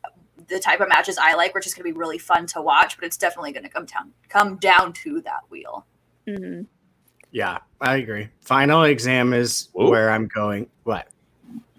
the 0.49 0.59
type 0.59 0.81
of 0.81 0.89
matches 0.89 1.17
I 1.17 1.33
like, 1.35 1.55
which 1.55 1.65
is 1.65 1.73
going 1.73 1.87
to 1.87 1.93
be 1.93 1.97
really 1.97 2.17
fun 2.17 2.45
to 2.47 2.61
watch. 2.61 2.97
But 2.97 3.05
it's 3.05 3.17
definitely 3.17 3.53
going 3.53 3.63
to 3.63 3.69
come 3.69 3.85
down 3.85 4.11
come 4.27 4.57
down 4.57 4.91
to 5.03 5.21
that 5.21 5.43
wheel. 5.49 5.85
Mhm. 6.27 6.65
Yeah, 7.31 7.59
I 7.81 7.97
agree. 7.97 8.29
Final 8.41 8.83
exam 8.83 9.33
is 9.33 9.69
Whoa. 9.73 9.89
where 9.89 10.09
I'm 10.09 10.27
going. 10.27 10.67
What? 10.83 11.07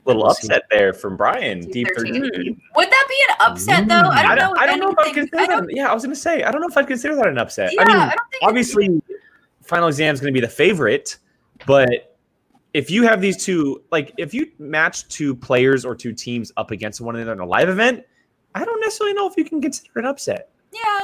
Little 0.05 0.27
upset 0.27 0.63
there 0.71 0.95
from 0.95 1.17
Brian. 1.17 1.61
Deep 1.61 1.87
Deep 1.87 1.89
13. 1.97 2.23
13. 2.23 2.61
Would 2.77 2.91
that 2.91 3.07
be 3.09 3.25
an 3.29 3.37
upset 3.41 3.89
though? 3.89 4.09
I. 4.09 4.23
Don't, 4.23 4.39
don't, 4.39 4.55
know. 4.55 4.61
I 4.61 4.67
don't 4.67 4.81
know 4.81 4.91
if 4.91 4.99
I 4.99 5.07
would 5.07 5.15
consider 5.15 5.47
that. 5.47 5.67
Yeah, 5.69 5.91
I 5.91 5.95
was 5.95 6.03
going 6.03 6.15
to 6.15 6.21
say, 6.21 6.43
I 6.43 6.51
don't 6.51 6.61
know 6.61 6.69
if 6.69 6.77
I'd 6.77 6.87
consider 6.87 7.15
that 7.17 7.27
an 7.27 7.37
upset. 7.37 7.73
Yeah, 7.75 7.83
I 7.83 7.85
mean, 7.85 7.97
I 7.97 8.15
don't 8.15 8.31
think 8.31 8.43
obviously, 8.43 9.03
Final 9.63 9.89
Exam 9.89 10.15
is 10.15 10.21
going 10.21 10.33
to 10.33 10.41
be 10.41 10.45
the 10.45 10.53
favorite, 10.53 11.19
but 11.67 12.17
if 12.75 12.91
you 12.91 13.03
have 13.03 13.21
these 13.21 13.45
two, 13.45 13.83
like 13.91 14.13
if 14.19 14.33
you 14.33 14.51
match 14.59 15.09
two 15.09 15.35
players 15.35 15.85
or 15.85 15.95
two 15.95 16.13
teams 16.13 16.53
up 16.57 16.71
against 16.71 17.01
one 17.01 17.17
another 17.17 17.33
in 17.33 17.41
a 17.41 17.47
live 17.47 17.69
event, 17.69 18.05
I 18.55 18.65
don't 18.65 18.81
necessarily 18.81 19.15
know 19.15 19.29
if 19.29 19.37
you 19.37 19.45
can 19.45 19.61
consider 19.61 19.91
an 19.97 20.07
upset. 20.07 20.51
Yeah, 20.73 21.01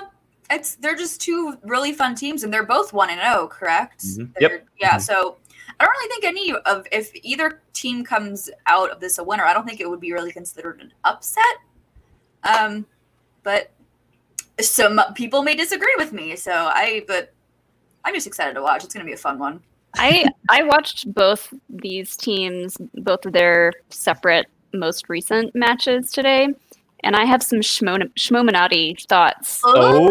it's 0.54 0.76
they're 0.76 0.94
just 0.96 1.20
two 1.20 1.56
really 1.62 1.92
fun 1.92 2.14
teams, 2.14 2.44
and 2.44 2.52
they're 2.52 2.64
both 2.66 2.92
one 2.92 3.10
and 3.10 3.20
zero, 3.20 3.46
correct? 3.48 4.04
Mhm. 4.04 4.30
Yep. 4.40 4.66
Yeah, 4.80 4.96
Mhm. 4.96 5.00
so 5.02 5.36
I 5.80 5.84
don't 5.84 5.92
really 5.92 6.08
think 6.08 6.24
any 6.24 6.54
of 6.66 6.86
if 6.92 7.10
either 7.22 7.60
team 7.72 8.04
comes 8.04 8.50
out 8.66 8.90
of 8.90 9.00
this 9.00 9.18
a 9.18 9.24
winner, 9.24 9.44
I 9.44 9.52
don't 9.52 9.66
think 9.66 9.80
it 9.80 9.88
would 9.90 10.00
be 10.00 10.12
really 10.12 10.32
considered 10.32 10.80
an 10.80 10.92
upset. 11.04 11.44
Um, 12.44 12.86
but 13.42 13.70
some 14.60 15.00
people 15.14 15.42
may 15.42 15.56
disagree 15.56 15.94
with 15.98 16.12
me, 16.12 16.36
so 16.36 16.52
I 16.52 17.04
but 17.08 17.32
I'm 18.04 18.14
just 18.14 18.26
excited 18.26 18.54
to 18.54 18.62
watch. 18.62 18.84
It's 18.84 18.94
gonna 18.94 19.04
be 19.06 19.12
a 19.12 19.16
fun 19.16 19.38
one. 19.38 19.60
I 19.96 20.26
I 20.48 20.62
watched 20.64 21.12
both 21.12 21.52
these 21.68 22.16
teams, 22.16 22.76
both 22.94 23.26
of 23.26 23.32
their 23.32 23.72
separate 23.90 24.46
most 24.72 25.08
recent 25.08 25.54
matches 25.54 26.10
today, 26.10 26.48
and 27.04 27.14
I 27.14 27.24
have 27.24 27.42
some 27.42 27.60
Shmon- 27.60 28.12
Shmominati 28.14 29.06
thoughts. 29.06 29.60
Oh, 29.64 30.10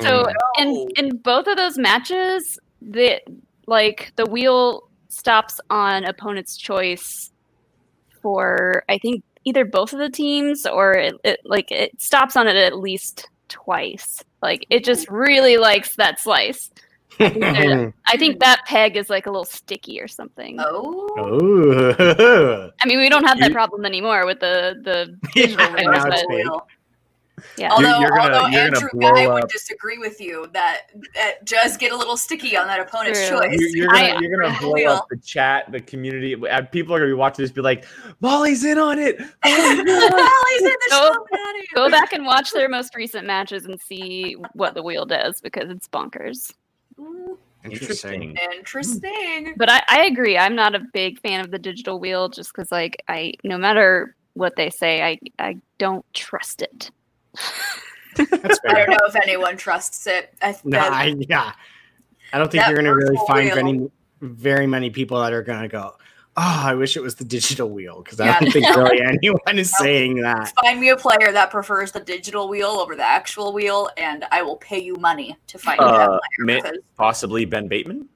So 0.00 0.24
oh, 0.24 0.62
in 0.62 0.88
in 0.96 1.16
both 1.16 1.46
of 1.46 1.56
those 1.56 1.78
matches, 1.78 2.58
the 2.80 3.20
like 3.66 4.12
the 4.16 4.26
wheel 4.26 4.88
stops 5.08 5.60
on 5.70 6.04
opponent's 6.04 6.56
choice 6.56 7.32
for 8.22 8.84
I 8.88 8.98
think 8.98 9.24
either 9.44 9.64
both 9.64 9.92
of 9.92 9.98
the 9.98 10.10
teams 10.10 10.66
or 10.66 10.92
it, 10.92 11.14
it 11.24 11.40
like 11.44 11.72
it 11.72 12.00
stops 12.00 12.36
on 12.36 12.46
it 12.46 12.56
at 12.56 12.78
least 12.78 13.28
twice. 13.48 14.22
Like 14.42 14.66
it 14.70 14.84
just 14.84 15.08
really 15.08 15.56
likes 15.56 15.96
that 15.96 16.20
slice. 16.20 16.70
I 17.20 18.16
think 18.16 18.40
that 18.40 18.62
peg 18.66 18.96
is 18.96 19.10
like 19.10 19.26
a 19.26 19.30
little 19.30 19.44
sticky 19.44 20.00
or 20.00 20.08
something. 20.08 20.58
Oh, 20.60 21.40
Ooh. 21.42 22.70
I 22.80 22.86
mean, 22.86 22.98
we 22.98 23.08
don't 23.08 23.24
have 23.24 23.38
that 23.40 23.48
You- 23.48 23.54
problem 23.54 23.84
anymore 23.84 24.26
with 24.26 24.40
the 24.40 24.80
the 24.82 25.18
Yeah, 25.34 25.46
digital 25.46 25.70
now 25.92 26.04
wheels, 26.28 26.52
but 26.54 26.62
yeah. 27.56 27.70
Although, 27.72 27.98
you're 28.00 28.10
gonna- 28.10 28.34
although 28.34 28.48
you're 28.48 28.70
gonna 28.70 28.76
Andrew 28.76 28.88
blow 28.92 29.12
Guy 29.12 29.26
would 29.26 29.48
disagree 29.48 29.96
with 29.96 30.20
you 30.20 30.46
that 30.52 30.90
that 31.14 31.44
does 31.46 31.76
get 31.78 31.90
a 31.90 31.96
little 31.96 32.16
sticky 32.18 32.54
on 32.56 32.66
that 32.66 32.80
opponent's 32.80 33.26
True. 33.28 33.38
choice. 33.40 33.56
You're, 33.58 33.68
you're 33.70 33.86
gonna 33.88 33.98
I- 33.98 34.18
you're 34.20 34.40
gonna 34.42 34.58
blow 34.60 34.72
Wheel. 34.74 34.92
up 34.92 35.06
the 35.10 35.16
chat, 35.18 35.70
the 35.72 35.80
community. 35.80 36.34
Uh, 36.36 36.62
People 36.62 36.94
are 36.94 36.98
gonna 36.98 37.10
be 37.10 37.14
watching 37.14 37.42
this, 37.42 37.50
be 37.50 37.60
like, 37.62 37.86
"Molly's 38.20 38.64
in 38.64 38.78
on 38.78 38.98
it." 38.98 39.18
Molly's 39.18 39.78
in 39.78 39.88
on 39.88 39.88
it." 39.88 40.10
Molly's 40.12 40.60
in 40.62 40.64
the 40.64 40.88
Go- 40.90 41.26
Go 41.74 41.90
back 41.90 42.12
and 42.12 42.24
watch 42.26 42.52
their 42.52 42.68
most 42.68 42.94
recent 42.94 43.26
matches 43.26 43.64
and 43.64 43.80
see 43.80 44.34
what 44.54 44.74
the 44.74 44.82
wheel 44.82 45.06
does 45.06 45.40
because 45.40 45.70
it's 45.70 45.88
bonkers. 45.88 46.52
Ooh, 47.66 47.70
Interesting. 47.70 48.36
Interesting. 48.52 49.54
But 49.56 49.70
I, 49.70 49.82
I 49.88 50.04
agree. 50.06 50.38
I'm 50.38 50.54
not 50.54 50.74
a 50.74 50.80
big 50.92 51.20
fan 51.20 51.40
of 51.40 51.50
the 51.50 51.58
digital 51.58 52.00
wheel 52.00 52.28
just 52.28 52.52
because, 52.54 52.72
like, 52.72 53.02
I 53.08 53.34
no 53.44 53.58
matter 53.58 54.16
what 54.34 54.56
they 54.56 54.70
say, 54.70 55.02
I 55.02 55.18
I 55.38 55.56
don't 55.78 56.04
trust 56.14 56.62
it. 56.62 56.90
That's 58.16 58.60
I 58.68 58.74
don't 58.74 58.90
know 58.90 59.06
if 59.06 59.16
anyone 59.16 59.56
trusts 59.56 60.06
it. 60.06 60.34
I, 60.42 60.56
No, 60.64 60.78
I, 60.78 61.14
yeah. 61.28 61.52
I 62.32 62.38
don't 62.38 62.50
think 62.50 62.64
you're 62.66 62.76
going 62.76 62.84
to 62.84 62.94
really 62.94 63.18
find 63.26 63.50
wheel. 63.50 63.58
any, 63.58 63.90
very 64.20 64.66
many 64.66 64.90
people 64.90 65.20
that 65.20 65.32
are 65.32 65.42
going 65.42 65.62
to 65.62 65.68
go, 65.68 65.96
oh, 66.40 66.62
I 66.66 66.74
wish 66.74 66.96
it 66.96 67.02
was 67.02 67.14
the 67.16 67.24
digital 67.24 67.68
wheel. 67.70 68.02
Because 68.02 68.18
I 68.20 68.38
don't 68.38 68.50
think 68.52 68.66
really 68.74 69.00
anyone 69.14 69.58
is 69.58 69.70
saying 69.76 70.16
that. 70.22 70.52
find 70.62 70.80
me 70.80 70.88
a 70.88 70.96
player 70.96 71.32
that 71.32 71.50
prefers 71.50 71.92
the 71.92 72.00
digital 72.00 72.48
wheel 72.48 72.68
over 72.82 72.96
the 72.96 73.06
actual 73.06 73.52
wheel, 73.52 73.90
and 73.96 74.24
I 74.32 74.42
will 74.42 74.56
pay 74.56 74.80
you 74.80 74.94
money 74.96 75.36
to 75.48 75.58
find 75.58 75.78
me 75.78 75.84
that 75.86 75.92
Uh, 75.94 76.06
player. 76.08 76.20
may- 76.46 76.56
because- 76.62 76.78
possibly 76.96 77.44
Ben 77.44 77.68
Bateman. 77.68 78.08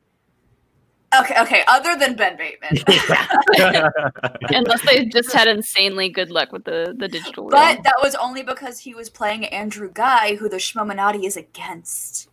okay, 1.20 1.40
okay. 1.40 1.62
Other 1.68 1.94
than 1.96 2.16
Ben 2.16 2.36
Bateman, 2.36 2.82
Unless 4.50 4.82
they 4.86 5.04
just 5.04 5.32
had 5.32 5.46
insanely 5.48 6.08
good 6.08 6.30
luck 6.30 6.50
with 6.52 6.64
the 6.64 6.94
the 6.98 7.06
digital 7.08 7.44
wheel. 7.44 7.50
but 7.52 7.82
that 7.84 7.94
was 8.02 8.14
only 8.16 8.42
because 8.42 8.80
he 8.80 8.94
was 8.94 9.08
playing 9.10 9.44
Andrew 9.46 9.90
Guy, 9.92 10.34
who 10.36 10.48
the 10.48 10.56
Shmominati 10.56 11.24
is 11.24 11.36
against. 11.36 12.28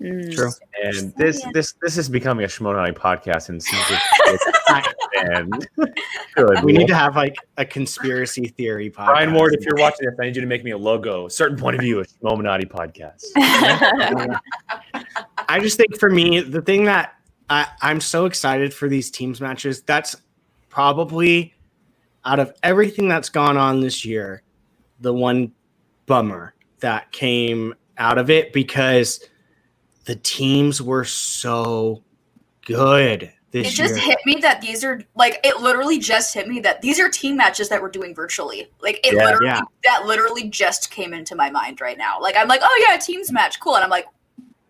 Mm. 0.00 0.34
True. 0.34 0.50
and 0.84 1.14
this 1.16 1.42
this 1.54 1.74
this 1.80 1.96
is 1.96 2.08
becoming 2.08 2.44
a 2.44 2.48
Shmonai 2.48 2.92
podcast, 2.92 3.48
and 3.48 3.62
seems 3.62 3.82
like- 3.90 4.84
good. 6.34 6.64
we 6.64 6.72
need 6.74 6.86
to 6.88 6.94
have 6.94 7.16
like 7.16 7.36
a 7.56 7.64
conspiracy 7.64 8.48
theory 8.48 8.90
podcast. 8.90 9.06
Brian 9.06 9.32
Ward, 9.32 9.54
if 9.54 9.64
you're 9.64 9.76
watching 9.76 10.06
this, 10.06 10.14
I 10.20 10.24
need 10.24 10.36
you 10.36 10.42
to 10.42 10.46
make 10.46 10.64
me 10.64 10.72
a 10.72 10.78
logo, 10.78 11.26
a 11.26 11.30
certain 11.30 11.56
point 11.56 11.76
of 11.76 11.80
view, 11.80 12.00
a 12.00 12.04
Shmominati 12.04 12.68
podcast. 12.68 13.24
I 15.48 15.60
just 15.60 15.78
think 15.78 15.98
for 15.98 16.10
me, 16.10 16.40
the 16.40 16.60
thing 16.60 16.84
that 16.84 17.14
I, 17.48 17.66
I'm 17.80 18.00
so 18.00 18.26
excited 18.26 18.74
for 18.74 18.88
these 18.88 19.10
teams 19.10 19.40
matches, 19.40 19.80
that's 19.82 20.16
probably 20.68 21.54
out 22.24 22.38
of 22.38 22.52
everything 22.62 23.08
that's 23.08 23.28
gone 23.30 23.56
on 23.56 23.80
this 23.80 24.04
year, 24.04 24.42
the 25.00 25.14
one 25.14 25.52
bummer 26.06 26.54
that 26.80 27.10
came 27.12 27.74
out 27.96 28.18
of 28.18 28.28
it 28.28 28.52
because 28.52 29.20
the 30.06 30.16
teams 30.16 30.80
were 30.80 31.04
so 31.04 32.02
good 32.64 33.22
It 33.24 33.32
this 33.52 33.72
just 33.74 33.94
year. 33.96 34.04
hit 34.04 34.18
me 34.26 34.36
that 34.40 34.60
these 34.60 34.82
are 34.82 35.00
like 35.14 35.38
it 35.44 35.60
literally 35.60 35.98
just 35.98 36.32
hit 36.34 36.48
me 36.48 36.58
that 36.60 36.80
these 36.82 36.98
are 36.98 37.08
team 37.08 37.36
matches 37.36 37.68
that 37.68 37.80
we're 37.82 37.90
doing 37.90 38.14
virtually. 38.14 38.68
Like 38.80 39.04
it 39.06 39.14
Yeah. 39.14 39.24
literally 39.24 39.46
Yeah. 39.46 39.60
that 39.84 40.06
literally 40.06 40.48
just 40.48 40.90
came 40.90 41.12
into 41.14 41.34
my 41.36 41.50
mind 41.50 41.80
right 41.80 41.98
now. 41.98 42.20
Like 42.20 42.36
I'm 42.36 42.48
like, 42.48 42.60
oh 42.62 42.86
yeah, 42.88 42.96
teams 42.96 43.30
match, 43.32 43.60
cool. 43.60 43.74
And 43.76 43.84
I'm 43.84 43.90
like, 43.90 44.06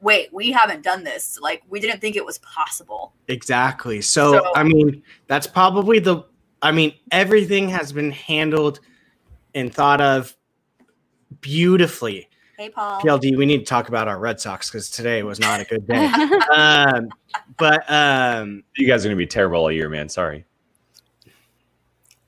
wait, 0.01 0.29
we 0.33 0.53
haven't 0.53 0.83
done 0.83 1.05
this. 1.05 1.39
Like 1.41 1.63
we 1.69 1.81
didn't 1.81 2.01
think 2.01 2.17
it 2.17 2.25
was 2.25 2.39
possible. 2.39 3.13
Exactly. 3.29 4.01
So, 4.03 4.33
So- 4.35 4.53
I 4.55 4.63
mean, 4.63 5.03
that's 5.27 5.47
probably 5.47 5.99
the 5.99 6.25
I 6.63 6.73
mean, 6.73 6.95
everything 7.13 7.69
has 7.69 7.93
been 7.93 8.11
handled 8.11 8.81
and 9.55 9.73
thought 9.73 10.01
of 10.01 10.35
beautifully. 11.41 12.29
Hey 12.57 12.71
Paul. 12.71 13.01
PLD, 13.03 13.37
we 13.37 13.45
need 13.45 13.59
to 13.59 13.65
talk 13.65 13.89
about 13.89 14.09
our 14.09 14.19
Red 14.19 14.41
Sox 14.41 14.71
because 14.71 14.89
today 14.91 15.23
was 15.23 15.39
not 15.39 15.61
a 15.61 15.65
good 15.65 15.87
day. 15.87 16.07
um, 16.55 17.11
but 17.59 17.85
um, 17.91 18.63
You 18.77 18.87
guys 18.87 19.05
are 19.05 19.09
gonna 19.09 19.17
be 19.17 19.27
terrible 19.27 19.59
all 19.61 19.71
year, 19.71 19.91
man. 19.91 20.09
Sorry. 20.09 20.47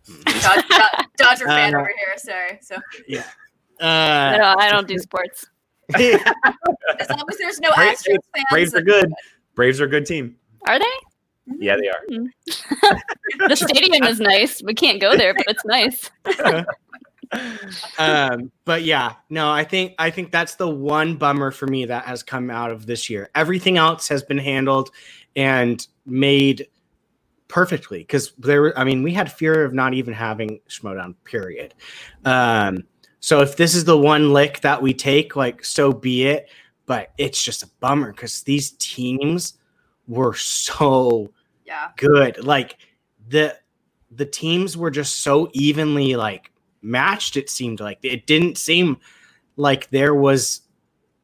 Dod- 0.07 0.65
Dod- 0.69 1.07
Dodger 1.17 1.47
fan 1.47 1.75
Uh, 1.75 1.79
over 1.81 1.89
here, 1.97 2.15
sorry. 2.19 2.59
So 2.61 2.77
yeah. 3.07 3.25
uh, 3.81 4.37
don't, 4.37 4.61
I 4.61 4.71
don't 4.71 4.87
do 4.87 4.99
sports. 4.99 5.47
as 5.95 6.21
long 7.09 7.25
as 7.31 7.39
there's 7.39 7.59
no 7.61 7.71
Braves- 7.75 8.03
Astros 8.03 8.19
fans, 8.35 8.45
Braves 8.51 8.75
are 8.75 8.83
good. 8.83 9.11
Braves 9.55 9.81
are 9.81 9.85
a 9.85 9.89
good 9.89 10.05
team. 10.05 10.37
Are 10.67 10.79
they? 10.79 10.85
Yeah, 11.59 11.77
they 11.81 11.89
are. 11.89 12.29
The 13.49 13.57
stadium 13.57 14.05
is 14.05 14.21
nice. 14.21 14.63
We 14.63 14.75
can't 14.75 15.01
go 15.01 15.17
there, 15.17 15.33
but 15.33 15.47
it's 15.49 15.65
nice. 15.65 16.11
Um, 17.99 18.51
but 18.65 18.85
yeah, 18.85 19.15
no, 19.29 19.51
I 19.51 19.65
think 19.65 19.95
I 19.99 20.11
think 20.11 20.31
that's 20.31 20.55
the 20.55 20.69
one 20.69 21.17
bummer 21.17 21.51
for 21.51 21.67
me 21.67 21.85
that 21.87 22.05
has 22.05 22.23
come 22.23 22.51
out 22.51 22.71
of 22.71 22.87
this 22.87 23.11
year. 23.11 23.29
Everything 23.35 23.77
else 23.77 24.09
has 24.09 24.23
been 24.23 24.39
handled 24.39 24.91
and 25.37 25.87
made 26.07 26.69
perfectly 27.49 28.01
because 28.01 28.33
there 28.39 28.63
were. 28.63 28.79
I 28.79 28.85
mean, 28.85 29.03
we 29.03 29.13
had 29.13 29.31
fear 29.33 29.65
of 29.65 29.75
not 29.75 29.95
even 29.95 30.15
having 30.15 30.61
Schmoedown. 30.69 31.15
Period. 31.25 31.75
Um, 32.25 32.85
so 33.21 33.41
if 33.41 33.57
this 33.57 33.75
is 33.75 33.85
the 33.85 33.99
one 33.99 34.33
lick 34.33 34.61
that 34.61 34.81
we 34.81 34.95
take, 34.95 35.37
like 35.37 35.65
so 35.65 35.93
be 35.93 36.27
it. 36.27 36.49
But 36.87 37.13
it's 37.19 37.43
just 37.43 37.63
a 37.63 37.69
bummer 37.81 38.13
because 38.13 38.43
these 38.45 38.71
teams 38.73 39.59
were 40.07 40.35
so 40.35 41.31
yeah. 41.67 41.91
good. 41.97 42.43
Like 42.43 42.79
the 43.29 43.59
the 44.11 44.25
teams 44.25 44.77
were 44.77 44.91
just 44.91 45.17
so 45.17 45.51
evenly 45.53 46.17
like 46.17 46.51
matched. 46.83 47.37
It 47.37 47.51
seemed 47.51 47.81
like 47.81 47.99
it 48.03 48.27
didn't 48.27 48.59
seem 48.59 48.99
like 49.57 49.91
there 49.91 50.15
was 50.15 50.63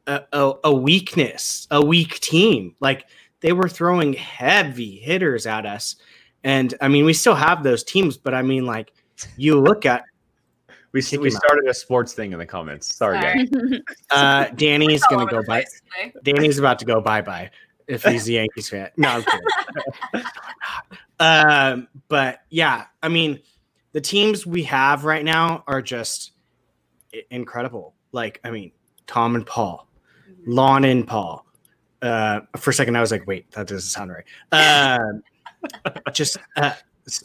a, 0.07 0.23
a, 0.33 0.53
a 0.65 0.75
weakness, 0.75 1.67
a 1.71 1.85
weak 1.85 2.21
team. 2.21 2.75
Like 2.81 3.07
they 3.41 3.53
were 3.53 3.69
throwing 3.69 4.13
heavy 4.15 4.97
hitters 4.97 5.47
at 5.47 5.67
us, 5.67 5.97
and 6.43 6.75
I 6.81 6.89
mean 6.89 7.05
we 7.05 7.13
still 7.13 7.35
have 7.35 7.63
those 7.63 7.85
teams, 7.85 8.17
but 8.17 8.35
I 8.35 8.43
mean 8.43 8.67
like 8.67 8.93
you 9.37 9.61
look 9.61 9.87
at 9.87 10.05
We, 10.93 11.03
we 11.19 11.29
him 11.29 11.37
out. 11.37 11.43
started 11.43 11.69
a 11.69 11.75
sports 11.75 12.13
thing 12.13 12.33
in 12.33 12.39
the 12.39 12.47
comments. 12.47 12.95
Sorry, 12.95 13.21
Sorry. 13.21 13.47
guys. 13.49 13.81
uh, 14.13 14.45
Danny's 14.55 15.03
gonna 15.11 15.27
go 15.27 15.43
the 15.43 15.43
by. 15.49 15.65
Danny's 16.23 16.61
about 16.61 16.79
to 16.79 16.85
go 16.85 17.01
bye 17.01 17.21
bye 17.21 17.51
if 17.89 18.05
he's 18.05 18.29
a 18.29 18.35
Yankees 18.35 18.69
fan. 18.69 18.91
No, 18.97 19.09
I'm 19.09 19.25
kidding. 19.25 20.27
um, 21.19 21.89
but 22.07 22.43
yeah, 22.51 22.85
I 23.03 23.09
mean, 23.09 23.41
the 23.95 24.01
teams 24.01 24.45
we 24.45 24.65
have 24.65 25.05
right 25.05 25.25
now 25.25 25.63
are 25.69 25.81
just 25.81 26.33
incredible. 27.31 27.95
Like, 28.11 28.41
I 28.45 28.51
mean, 28.51 28.73
Tom 29.07 29.37
and 29.37 29.47
Paul, 29.47 29.89
Lon 30.47 30.85
and 30.85 31.07
Paul. 31.07 31.47
Uh, 32.03 32.41
for 32.57 32.71
a 32.71 32.75
second, 32.75 32.97
I 32.97 33.01
was 33.01 33.13
like, 33.13 33.27
wait, 33.27 33.51
that 33.53 33.69
doesn't 33.69 33.89
sound 33.89 34.11
right. 34.13 34.99
Um, 34.99 35.23
just 36.13 36.37
uh, 36.57 36.75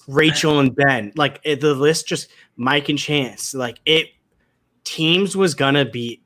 Rachel 0.08 0.60
and 0.60 0.74
Ben. 0.76 1.12
Like 1.16 1.42
it, 1.44 1.60
the 1.60 1.74
list, 1.74 2.08
just 2.08 2.30
Mike 2.56 2.88
and 2.88 3.00
Chance. 3.00 3.56
Like 3.56 3.80
it, 3.86 4.10
teams 4.84 5.36
was 5.36 5.56
gonna 5.56 5.86
be 5.86 6.22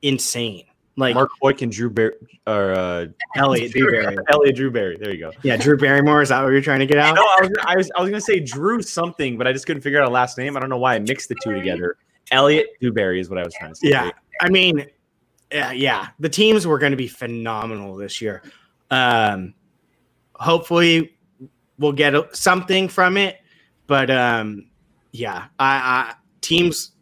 insane. 0.00 0.64
Like 0.98 1.14
Mark 1.14 1.30
Boyk 1.42 1.60
and 1.60 1.70
Drew 1.70 1.90
Bar- 1.90 2.14
or 2.46 2.72
uh, 2.72 3.06
Elliot 3.36 3.72
Dewberry. 3.72 4.16
Elliot 4.28 4.56
Drew 4.56 4.70
Barry. 4.70 4.96
There 4.96 5.12
you 5.12 5.20
go. 5.20 5.30
Yeah, 5.42 5.56
Drew 5.56 5.76
Barrymore. 5.76 6.22
Is 6.22 6.30
that 6.30 6.42
what 6.42 6.50
you're 6.52 6.62
trying 6.62 6.80
to 6.80 6.86
get 6.86 6.96
out? 6.96 7.14
No, 7.14 7.22
I 7.22 7.40
was, 7.42 7.50
I 7.66 7.76
was 7.76 7.90
I 7.96 8.00
was 8.00 8.10
gonna 8.10 8.20
say 8.20 8.40
Drew 8.40 8.80
something, 8.80 9.36
but 9.36 9.46
I 9.46 9.52
just 9.52 9.66
couldn't 9.66 9.82
figure 9.82 10.00
out 10.00 10.08
a 10.08 10.12
last 10.12 10.38
name. 10.38 10.56
I 10.56 10.60
don't 10.60 10.70
know 10.70 10.78
why 10.78 10.94
I 10.94 10.98
mixed 10.98 11.28
the 11.28 11.36
two 11.44 11.52
together. 11.52 11.96
Elliot 12.30 12.68
Dewberry 12.80 13.20
is 13.20 13.28
what 13.28 13.38
I 13.38 13.44
was 13.44 13.54
trying 13.54 13.72
to 13.72 13.76
say. 13.76 13.88
Yeah, 13.90 14.10
I 14.40 14.48
mean, 14.48 14.86
yeah, 15.52 15.72
yeah. 15.72 16.08
The 16.18 16.28
teams 16.28 16.66
were 16.66 16.78
going 16.78 16.92
to 16.92 16.96
be 16.96 17.08
phenomenal 17.08 17.96
this 17.96 18.20
year. 18.20 18.42
Um, 18.90 19.54
hopefully, 20.34 21.16
we'll 21.78 21.92
get 21.92 22.14
something 22.34 22.88
from 22.88 23.16
it. 23.16 23.38
But 23.86 24.10
um, 24.10 24.70
yeah, 25.12 25.46
I, 25.58 25.76
I 25.76 26.14
teams. 26.40 26.92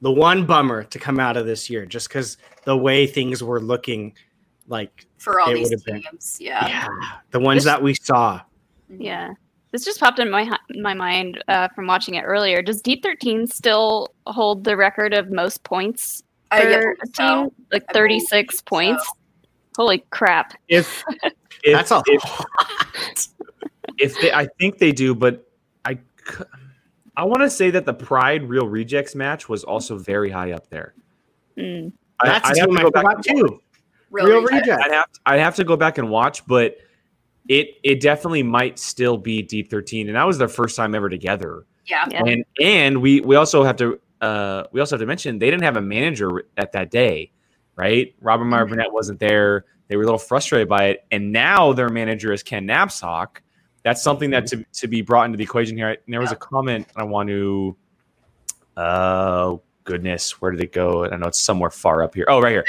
The 0.00 0.10
one 0.12 0.46
bummer 0.46 0.84
to 0.84 0.98
come 0.98 1.18
out 1.18 1.36
of 1.36 1.44
this 1.46 1.68
year, 1.68 1.84
just 1.86 2.08
because 2.08 2.36
the 2.64 2.76
way 2.76 3.06
things 3.06 3.42
were 3.42 3.60
looking 3.60 4.14
like 4.68 5.06
for 5.18 5.40
all 5.40 5.52
these 5.52 5.70
would've 5.70 5.84
been- 5.84 6.02
teams. 6.02 6.38
Yeah. 6.40 6.66
yeah, 6.68 6.88
the 7.30 7.40
ones 7.40 7.64
This- 7.64 7.72
that 7.72 7.82
we 7.82 7.94
saw. 7.94 8.40
Mhm. 8.92 8.96
Yeah. 9.00 9.32
This 9.72 9.84
just 9.84 10.00
popped 10.00 10.18
in 10.18 10.30
my 10.30 10.50
my 10.76 10.94
mind 10.94 11.42
uh, 11.48 11.68
from 11.74 11.86
watching 11.86 12.14
it 12.14 12.22
earlier. 12.22 12.62
Does 12.62 12.80
Deep 12.80 13.02
13 13.02 13.46
still 13.46 14.14
hold 14.26 14.64
the 14.64 14.76
record 14.76 15.12
of 15.12 15.30
most 15.30 15.62
points 15.62 16.22
I 16.50 16.62
for 16.62 16.68
yeah, 16.70 16.78
a 17.02 17.06
so. 17.14 17.42
team? 17.42 17.50
Like 17.72 17.82
I 17.88 17.92
believe 17.92 18.22
36 18.28 18.56
so. 18.58 18.62
points. 18.64 19.10
Holy 19.76 19.98
crap. 20.10 20.54
If, 20.68 21.04
if 21.64 21.74
That's 21.74 21.90
a 21.90 22.02
if, 22.06 22.46
if 23.98 24.20
they, 24.20 24.32
I 24.32 24.46
think 24.58 24.78
they 24.78 24.92
do, 24.92 25.14
but 25.14 25.46
I, 25.84 25.94
c- 25.94 26.44
I 27.18 27.24
want 27.24 27.42
to 27.42 27.50
say 27.50 27.70
that 27.70 27.84
the 27.84 27.92
Pride 27.92 28.48
Reel 28.48 28.68
Rejects 28.68 29.14
match 29.16 29.48
was 29.48 29.64
also 29.64 29.98
very 29.98 30.30
high 30.30 30.52
up 30.52 30.70
there. 30.70 30.94
Mm. 31.56 31.92
I- 32.20 32.26
That's 32.28 32.50
I'd 32.50 32.58
have 32.58 32.70
to 32.70 32.78
I 32.78 32.82
go 32.82 32.90
back 32.90 33.04
forgot 33.04 33.24
too. 33.24 33.60
Real, 34.10 34.26
Real 34.26 34.42
reject. 34.42 34.66
reject. 34.66 34.82
I'd 34.84 34.92
have 34.92 35.12
to, 35.12 35.20
I'd 35.26 35.40
have 35.40 35.54
to 35.56 35.64
go 35.64 35.76
back 35.76 35.98
and 35.98 36.08
watch, 36.08 36.46
but 36.46 36.78
it 37.48 37.70
it 37.82 38.00
definitely 38.00 38.42
might 38.42 38.78
still 38.78 39.18
be 39.18 39.42
Deep 39.42 39.68
Thirteen, 39.70 40.06
and 40.08 40.16
that 40.16 40.26
was 40.26 40.38
their 40.38 40.48
first 40.48 40.76
time 40.76 40.94
ever 40.94 41.08
together. 41.08 41.64
Yeah. 41.86 42.06
Yeah. 42.10 42.24
And 42.24 42.44
and 42.62 43.02
we 43.02 43.20
we 43.20 43.34
also 43.36 43.64
have 43.64 43.76
to 43.76 43.98
uh 44.20 44.64
we 44.72 44.80
also 44.80 44.94
have 44.96 45.00
to 45.00 45.06
mention 45.06 45.38
they 45.38 45.50
didn't 45.50 45.64
have 45.64 45.76
a 45.76 45.82
manager 45.82 46.44
at 46.56 46.72
that 46.72 46.90
day, 46.90 47.32
right? 47.76 48.14
Robert 48.20 48.44
Meyer 48.46 48.64
Mhm. 48.64 48.70
Burnett 48.70 48.92
wasn't 48.92 49.18
there. 49.20 49.64
They 49.88 49.96
were 49.96 50.02
a 50.02 50.06
little 50.06 50.18
frustrated 50.18 50.68
by 50.68 50.84
it, 50.88 51.04
and 51.10 51.32
now 51.32 51.72
their 51.72 51.88
manager 51.88 52.32
is 52.32 52.42
Ken 52.42 52.66
Napzok. 52.66 53.38
That's 53.88 54.02
something 54.02 54.28
that 54.32 54.46
to, 54.48 54.62
to 54.70 54.86
be 54.86 55.00
brought 55.00 55.24
into 55.24 55.38
the 55.38 55.44
equation 55.44 55.74
here. 55.74 55.88
And 55.88 55.98
there 56.08 56.20
was 56.20 56.30
a 56.30 56.36
comment 56.36 56.86
I 56.94 57.04
want 57.04 57.30
to. 57.30 57.74
Oh 58.76 59.62
goodness, 59.84 60.42
where 60.42 60.50
did 60.50 60.60
it 60.60 60.72
go? 60.74 61.06
I 61.06 61.16
know 61.16 61.28
it's 61.28 61.40
somewhere 61.40 61.70
far 61.70 62.02
up 62.02 62.14
here. 62.14 62.26
Oh, 62.28 62.38
right 62.42 62.50
here. 62.52 62.64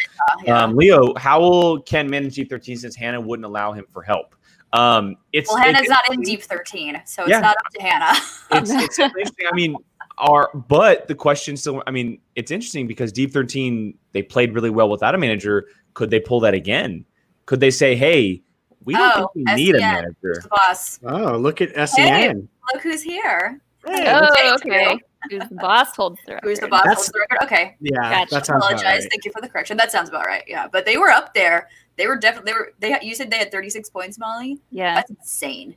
Um, 0.47 0.77
Leo, 0.77 1.13
how 1.15 1.41
will 1.41 1.81
Ken 1.81 2.09
manage 2.09 2.35
Deep 2.35 2.49
13 2.49 2.77
since 2.77 2.95
Hannah 2.95 3.19
wouldn't 3.19 3.45
allow 3.45 3.73
him 3.73 3.85
for 3.91 4.01
help? 4.01 4.33
Um, 4.71 5.17
it's 5.33 5.49
well, 5.49 5.61
Hannah's 5.61 5.87
it- 5.87 5.89
not 5.89 6.09
in 6.09 6.21
Deep 6.21 6.41
13, 6.41 7.01
so 7.05 7.23
it's 7.23 7.31
Yeah. 7.31 7.41
not 7.41 7.57
up 7.65 7.73
to 7.73 7.81
Hannah. 7.81 8.17
it's, 8.51 8.71
it's 8.71 8.97
interesting. 8.97 9.45
I 9.51 9.53
mean, 9.53 9.75
are 10.19 10.49
but 10.53 11.09
the 11.09 11.15
question 11.15 11.57
still. 11.57 11.83
I 11.85 11.91
mean, 11.91 12.21
it's 12.35 12.49
interesting 12.49 12.87
because 12.87 13.11
Deep 13.11 13.33
Thirteen 13.33 13.93
they 14.13 14.21
played 14.21 14.53
really 14.53 14.69
well 14.69 14.89
without 14.89 15.15
a 15.15 15.17
manager. 15.17 15.67
Could 15.95 16.11
they 16.11 16.21
pull 16.21 16.39
that 16.39 16.53
again? 16.53 17.03
Could 17.45 17.59
they 17.59 17.71
say, 17.71 17.97
"Hey, 17.97 18.41
we 18.85 18.93
don't 18.93 19.11
Oh, 19.17 19.31
think 19.33 19.47
we 19.49 19.55
need 19.55 19.75
a 19.75 19.79
manager"? 19.79 20.39
the 20.41 20.47
boss. 20.49 20.99
Oh, 21.03 21.37
look 21.37 21.61
at 21.61 21.89
SEN. 21.89 22.47
Look 22.73 22.83
who's 22.83 23.01
here. 23.01 23.59
Hey, 23.85 24.05
Oh, 24.07 24.55
okay. 24.55 24.91
you. 24.93 24.99
Who's 25.39 25.49
the 25.49 25.55
boss 25.55 25.95
holds 25.95 26.19
the 26.25 26.35
record? 26.35 26.47
Who's 26.47 26.59
the 26.59 26.67
boss? 26.67 26.83
That's- 26.83 26.97
Holds 26.97 27.09
the 27.11 27.19
record? 27.29 27.43
Okay. 27.45 27.75
Yeah, 27.81 27.95
Gotcha. 27.97 28.35
that 28.35 28.45
sounds 28.45 28.49
about 28.63 28.71
Apologize. 28.73 29.01
right. 29.03 29.09
Thank 29.11 29.25
you 29.25 29.31
for 29.33 29.41
the 29.41 29.49
correction. 29.49 29.75
That 29.77 29.91
sounds 29.91 30.07
about 30.09 30.25
right. 30.25 30.43
Yeah, 30.47 30.67
but 30.71 30.85
they 30.85 30.97
were 30.97 31.09
up 31.09 31.33
there. 31.33 31.67
They 31.97 32.07
were 32.07 32.15
definitely. 32.15 32.51
They 32.53 32.57
were. 32.57 32.73
They. 32.79 32.91
had- 32.91 33.03
You 33.03 33.15
said 33.15 33.29
they 33.29 33.37
had 33.37 33.51
36 33.51 33.89
points, 33.89 34.17
Molly. 34.17 34.59
Yeah. 34.71 34.95
That's 34.95 35.09
insane. 35.09 35.75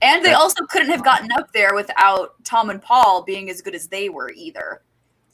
And 0.00 0.24
they 0.24 0.32
also 0.34 0.64
couldn't 0.66 0.90
have 0.90 1.02
gotten 1.02 1.32
up 1.32 1.52
there 1.52 1.74
without 1.74 2.34
Tom 2.44 2.70
and 2.70 2.80
Paul 2.80 3.22
being 3.22 3.50
as 3.50 3.60
good 3.62 3.74
as 3.74 3.88
they 3.88 4.08
were 4.08 4.30
either. 4.30 4.80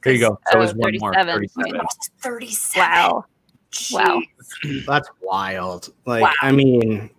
There 0.03 0.13
you 0.15 0.21
go. 0.21 0.39
So 0.51 0.57
Oh, 0.57 0.59
it 0.59 0.61
was 0.63 0.75
one 0.75 0.95
more. 0.99 1.13
37 1.13 1.49
37. 1.75 1.81
37. 2.23 2.89
Wow. 2.91 3.25
Wow. 3.93 4.21
That's 4.87 5.09
wild. 5.23 5.93
Like, 6.07 6.23
Wow. 6.23 6.33
I 6.43 6.53
mean, 6.53 7.11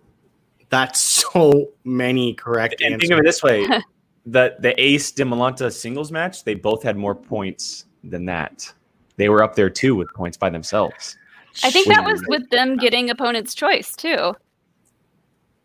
that's 0.68 1.00
so 1.32 1.68
many 1.84 2.34
correct 2.34 2.80
And 2.80 2.94
answers. 2.94 3.08
think 3.08 3.12
of 3.12 3.18
it 3.20 3.24
this 3.24 3.42
way: 3.42 3.66
the 4.26 4.56
the 4.60 4.80
Ace 4.80 5.10
Demolanta 5.12 5.72
singles 5.72 6.12
match, 6.12 6.44
they 6.44 6.54
both 6.54 6.82
had 6.82 6.96
more 6.96 7.14
points 7.14 7.86
than 8.04 8.24
that. 8.26 8.72
They 9.16 9.28
were 9.28 9.42
up 9.42 9.54
there 9.54 9.68
too 9.70 9.94
with 9.96 10.08
points 10.14 10.36
by 10.36 10.48
themselves. 10.50 11.16
I 11.64 11.70
think 11.70 11.88
that 11.88 12.04
was 12.04 12.22
with 12.28 12.48
them 12.50 12.76
getting 12.76 13.10
opponent's 13.10 13.54
choice 13.54 13.94
too. 13.96 14.34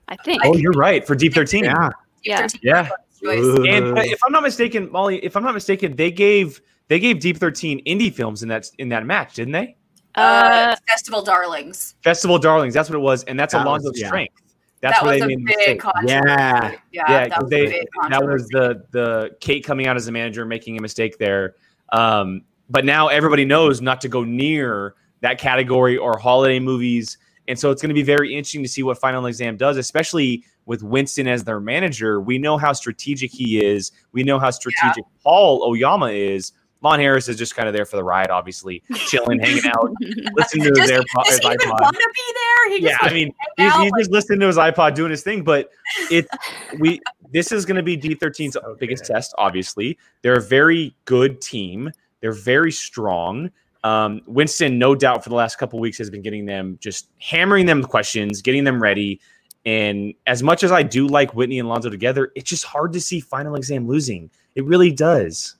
I 0.08 0.16
think. 0.18 0.42
Oh, 0.44 0.56
you're 0.56 0.72
right 0.74 1.06
for 1.06 1.16
Deep 1.16 1.34
Thirteen. 1.34 1.66
Yeah. 1.66 1.90
Yeah. 2.24 2.48
Yeah. 2.64 2.90
Ooh. 3.24 3.66
And 3.66 3.98
uh, 3.98 4.02
if 4.04 4.20
I'm 4.26 4.32
not 4.32 4.44
mistaken, 4.44 4.92
Molly, 4.92 5.24
if 5.24 5.38
I'm 5.38 5.44
not 5.44 5.54
mistaken, 5.54 5.96
they 5.96 6.12
gave 6.12 6.62
they 6.88 7.00
gave 7.00 7.20
Deep 7.20 7.38
Thirteen 7.38 7.84
indie 7.86 8.14
films 8.14 8.42
in 8.44 8.50
that 8.50 8.68
in 8.80 8.90
that 8.90 9.06
match, 9.06 9.36
didn't 9.36 9.54
they? 9.54 9.78
Uh, 10.16 10.20
Uh, 10.22 10.76
Festival 10.88 11.22
Darlings. 11.22 11.96
Festival 12.04 12.38
Darlings, 12.40 12.74
that's 12.74 12.90
what 12.90 12.96
it 12.96 13.00
was, 13.02 13.24
and 13.26 13.40
that's 13.40 13.54
That 13.54 13.66
Alonzo's 13.66 13.84
was- 13.92 14.00
yeah. 14.02 14.08
strength. 14.08 14.42
That's 14.82 15.00
that 15.00 15.04
where 15.06 15.14
was 15.16 15.22
they 15.28 15.34
a 15.34 15.38
made 15.38 15.40
the 15.40 15.46
big 15.46 15.58
mistake. 15.58 15.80
controversy. 15.80 16.14
Yeah. 16.14 16.72
Yeah, 16.92 17.12
Yeah, 17.12 17.28
that 17.30 17.42
was 17.42 17.50
they 17.50 17.66
big 17.68 17.88
that 18.10 18.24
was 18.26 18.48
the 18.50 18.84
the 18.92 19.36
Kate 19.40 19.64
coming 19.64 19.88
out 19.88 19.96
as 19.96 20.08
a 20.08 20.12
manager 20.12 20.46
making 20.46 20.78
a 20.78 20.82
mistake 20.82 21.18
there. 21.18 21.56
Um, 21.92 22.42
but 22.70 22.86
now 22.86 23.08
everybody 23.08 23.46
knows 23.46 23.82
not 23.82 24.00
to 24.02 24.10
go 24.10 24.24
near 24.24 24.94
that 25.22 25.40
category 25.40 25.98
or 25.98 26.18
holiday 26.20 26.60
movies, 26.60 27.18
and 27.48 27.58
so 27.58 27.72
it's 27.72 27.82
going 27.82 27.90
to 27.90 27.96
be 27.96 28.04
very 28.04 28.36
interesting 28.36 28.62
to 28.64 28.70
see 28.70 28.84
what 28.84 29.00
Final 29.00 29.26
Exam 29.26 29.58
does, 29.58 29.78
especially 29.78 30.44
with 30.68 30.84
Winston 30.84 31.28
as 31.28 31.44
their 31.44 31.60
manager. 31.60 32.20
We 32.22 32.38
know 32.38 32.58
how 32.58 32.74
strategic 32.74 33.32
he 33.32 33.64
is. 33.66 33.92
We 34.12 34.24
know 34.24 34.38
how 34.40 34.52
strategic 34.52 35.04
Paul 35.24 35.64
Oyama 35.68 36.08
is. 36.10 36.52
Lon 36.86 37.00
Harris 37.00 37.28
is 37.28 37.36
just 37.36 37.56
kind 37.56 37.68
of 37.68 37.74
there 37.74 37.86
for 37.86 37.96
the 37.98 38.04
ride, 38.04 38.30
obviously, 38.30 38.84
chilling, 39.08 39.40
hanging 39.40 39.66
out, 39.66 39.92
listening 40.36 40.66
to 40.72 40.80
his, 40.82 40.90
Does, 40.90 40.92
AirPod, 40.92 41.24
does 41.26 41.34
his 41.34 41.40
he 41.40 41.48
even 41.48 41.60
iPod. 41.60 41.82
want 41.82 41.96
to 41.96 42.12
be 42.14 42.34
there? 42.34 42.78
He 42.78 42.84
Yeah, 42.84 42.92
just 42.92 43.04
I 43.04 43.14
mean, 43.14 43.34
hang 43.58 43.66
he's, 43.68 43.74
out, 43.74 43.84
he's 43.84 43.92
just 43.98 44.12
listening 44.12 44.40
to 44.42 44.48
his 44.48 44.58
iPod 44.58 44.94
doing 44.94 45.10
his 45.10 45.24
thing. 45.24 45.44
But 45.44 45.72
it's 46.12 46.30
we. 46.80 47.02
This 47.34 47.52
is 47.52 47.66
going 47.66 47.78
to 47.78 47.84
be 47.84 47.98
D13's 47.98 48.54
So 48.54 48.78
biggest 48.80 49.04
good. 49.08 49.14
test. 49.14 49.34
Obviously, 49.40 49.98
they're 50.22 50.38
a 50.38 50.42
very 50.42 50.96
good 51.06 51.42
team. 51.42 51.90
They're 52.22 52.32
very 52.32 52.72
strong. 52.72 53.50
Um, 53.84 54.22
Winston, 54.28 54.78
no 54.80 54.94
doubt, 54.96 55.24
for 55.24 55.30
the 55.30 55.36
last 55.36 55.58
couple 55.58 55.80
weeks 55.80 55.98
has 55.98 56.10
been 56.12 56.22
getting 56.22 56.46
them 56.46 56.78
just 56.82 57.10
hammering 57.20 57.66
them 57.66 57.84
questions, 57.84 58.42
getting 58.42 58.64
them 58.64 58.82
ready. 58.82 59.20
And 59.66 60.14
as 60.28 60.44
much 60.44 60.64
as 60.64 60.72
I 60.72 60.84
do 60.84 61.08
like 61.08 61.34
Whitney 61.34 61.58
and 61.60 61.68
Lonzo 61.68 61.90
together, 61.90 62.32
it's 62.36 62.50
just 62.50 62.64
hard 62.64 62.94
to 62.94 63.02
see 63.02 63.20
Final 63.20 63.56
Exam 63.56 63.88
losing. 63.88 64.30
It 64.54 64.64
really 64.66 64.92
does. 64.92 65.56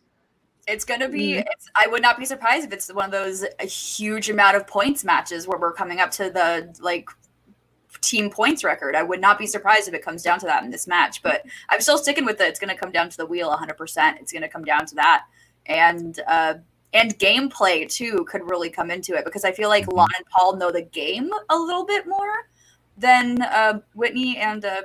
It's 0.68 0.84
gonna 0.86 1.10
be. 1.10 1.34
Mhm. 1.36 1.46
It's, 1.52 1.70
I 1.76 1.88
would 1.88 2.02
not 2.02 2.18
be 2.18 2.26
surprised 2.26 2.66
if 2.66 2.74
it's 2.74 2.92
one 2.92 3.06
of 3.06 3.12
those 3.12 3.46
a 3.60 3.66
huge 3.66 4.30
amount 4.30 4.56
of 4.58 4.66
points 4.66 5.04
matches 5.04 5.48
where 5.48 5.60
we're 5.60 5.74
coming 5.74 6.00
up 6.00 6.12
to 6.12 6.30
the 6.30 6.76
like 6.80 7.08
team 8.02 8.30
points 8.30 8.64
record. 8.64 8.96
I 8.96 9.04
would 9.04 9.22
not 9.22 9.38
be 9.38 9.46
surprised 9.48 9.88
if 9.88 9.94
it 9.94 10.04
comes 10.04 10.24
down 10.24 10.40
to 10.40 10.46
that 10.48 10.64
in 10.64 10.72
this 10.72 10.88
match. 10.88 11.22
But 11.22 11.44
I'm 11.70 11.82
still 11.82 11.98
sticking 11.98 12.26
with 12.26 12.42
it. 12.42 12.48
It's 12.48 12.60
gonna 12.60 12.78
come 12.78 12.92
down 12.92 13.10
to 13.10 13.18
the 13.18 13.26
wheel 13.26 13.50
100. 13.50 13.78
percent 13.78 14.18
It's 14.22 14.32
gonna 14.34 14.50
come 14.50 14.64
down 14.64 14.86
to 14.88 14.96
that, 14.96 15.26
and 15.68 16.20
uh, 16.28 16.56
and 16.94 17.18
gameplay 17.20 17.88
too 17.90 18.26
could 18.30 18.50
really 18.50 18.70
come 18.70 18.90
into 18.90 19.14
it 19.16 19.24
because 19.26 19.46
I 19.46 19.52
feel 19.52 19.70
like 19.70 19.86
Mhm. 19.86 19.94
Lon 19.98 20.10
and 20.18 20.26
Paul 20.28 20.56
know 20.56 20.72
the 20.72 20.82
game 20.82 21.30
a 21.50 21.56
little 21.58 21.86
bit 21.86 22.08
more 22.08 22.48
than 22.98 23.42
uh, 23.44 23.82
Whitney 23.94 24.38
and 24.38 24.66
uh, 24.66 24.82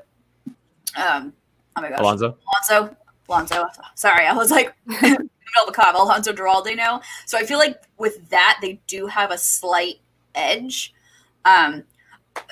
um. 0.96 1.32
Oh 1.76 1.80
my 1.80 1.88
gosh, 1.88 2.00
Alonzo. 2.00 2.36
Alonzo. 2.52 2.96
Alonso. 3.28 3.68
Sorry, 3.94 4.26
I 4.26 4.32
was 4.34 4.50
like 4.50 4.74
in 5.50 5.64
the 5.66 5.66
middle 5.66 5.68
of 5.68 5.74
a 5.74 5.92
cop. 5.92 5.94
Alonzo 5.94 6.32
Duralde 6.32 6.76
now. 6.76 7.00
So 7.26 7.38
I 7.38 7.44
feel 7.44 7.58
like 7.58 7.82
with 7.98 8.28
that, 8.30 8.58
they 8.62 8.80
do 8.86 9.06
have 9.06 9.30
a 9.30 9.38
slight 9.38 10.00
edge. 10.34 10.94
Um, 11.44 11.84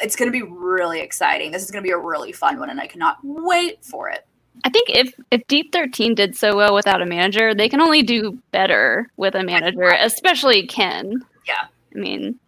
it's 0.03 0.17
going 0.17 0.31
to 0.31 0.33
be 0.33 0.43
really 0.43 1.01
exciting. 1.01 1.53
This 1.53 1.63
is 1.63 1.71
going 1.71 1.83
to 1.83 1.87
be 1.87 1.93
a 1.93 1.99
really 1.99 2.33
fun 2.33 2.59
one, 2.59 2.71
and 2.71 2.81
I 2.81 2.87
cannot 2.87 3.19
wait 3.23 3.85
for 3.85 4.09
it. 4.09 4.27
I 4.65 4.71
think 4.71 4.91
if 4.91 5.15
if 5.31 5.47
Deep 5.47 5.73
Thirteen 5.73 6.15
did 6.15 6.37
so 6.37 6.57
well 6.57 6.75
without 6.75 7.01
a 7.01 7.07
manager, 7.07 7.55
they 7.55 7.69
can 7.69 7.81
only 7.81 8.03
do 8.03 8.37
better 8.51 9.09
with 9.17 9.37
a 9.37 9.45
manager, 9.45 9.95
especially 10.01 10.67
Ken. 10.67 11.25
Yeah. 11.47 11.67
I 11.95 11.99
mean, 11.99 12.39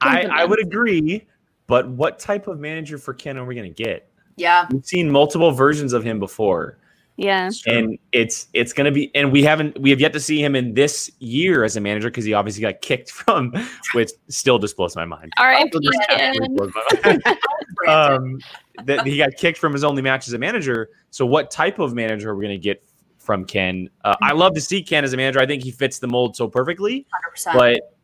I, 0.00 0.22
I 0.22 0.44
would 0.46 0.60
agree, 0.60 1.26
but 1.66 1.88
what 1.88 2.18
type 2.18 2.48
of 2.48 2.58
manager 2.58 2.96
for 2.96 3.12
Ken 3.12 3.36
are 3.36 3.44
we 3.44 3.54
going 3.54 3.72
to 3.72 3.82
get? 3.82 4.10
Yeah. 4.36 4.66
We've 4.70 4.86
seen 4.86 5.10
multiple 5.10 5.50
versions 5.52 5.92
of 5.92 6.02
him 6.02 6.18
before, 6.18 6.78
yeah. 7.20 7.50
and 7.66 7.98
it's 8.12 8.48
it's 8.54 8.72
going 8.72 8.86
to 8.86 8.90
be. 8.90 9.14
And 9.14 9.30
we 9.30 9.42
haven't 9.42 9.78
we 9.78 9.90
have 9.90 10.00
yet 10.00 10.12
to 10.14 10.20
see 10.20 10.42
him 10.42 10.56
in 10.56 10.74
this 10.74 11.10
year 11.18 11.64
as 11.64 11.76
a 11.76 11.80
manager 11.80 12.08
because 12.08 12.24
he 12.24 12.32
obviously 12.32 12.62
got 12.62 12.80
kicked 12.80 13.10
from, 13.12 13.52
which 13.92 14.10
still 14.28 14.58
just 14.58 14.76
blows 14.76 14.96
my 14.96 15.04
mind. 15.04 15.32
All 15.38 15.46
right. 15.46 15.70
Just 15.70 16.40
blows 16.54 16.72
my 16.74 17.18
mind. 17.26 17.38
Um, 17.86 18.38
that 18.84 19.06
he 19.06 19.18
got 19.18 19.34
kicked 19.36 19.58
from 19.58 19.72
his 19.72 19.84
only 19.84 20.02
match 20.02 20.28
as 20.28 20.32
a 20.32 20.38
manager. 20.38 20.90
So, 21.10 21.26
what 21.26 21.50
type 21.50 21.78
of 21.78 21.94
manager 21.94 22.30
are 22.30 22.36
we 22.36 22.46
going 22.46 22.58
to 22.58 22.62
get 22.62 22.82
from 23.18 23.44
Ken? 23.44 23.90
Uh, 24.04 24.16
I 24.22 24.32
love 24.32 24.54
to 24.54 24.60
see 24.60 24.82
Ken 24.82 25.04
as 25.04 25.12
a 25.12 25.16
manager. 25.16 25.40
I 25.40 25.46
think 25.46 25.62
he 25.62 25.70
fits 25.70 25.98
the 25.98 26.08
mold 26.08 26.36
so 26.36 26.48
perfectly. 26.48 27.06
100%. 27.36 27.52
But 27.52 27.96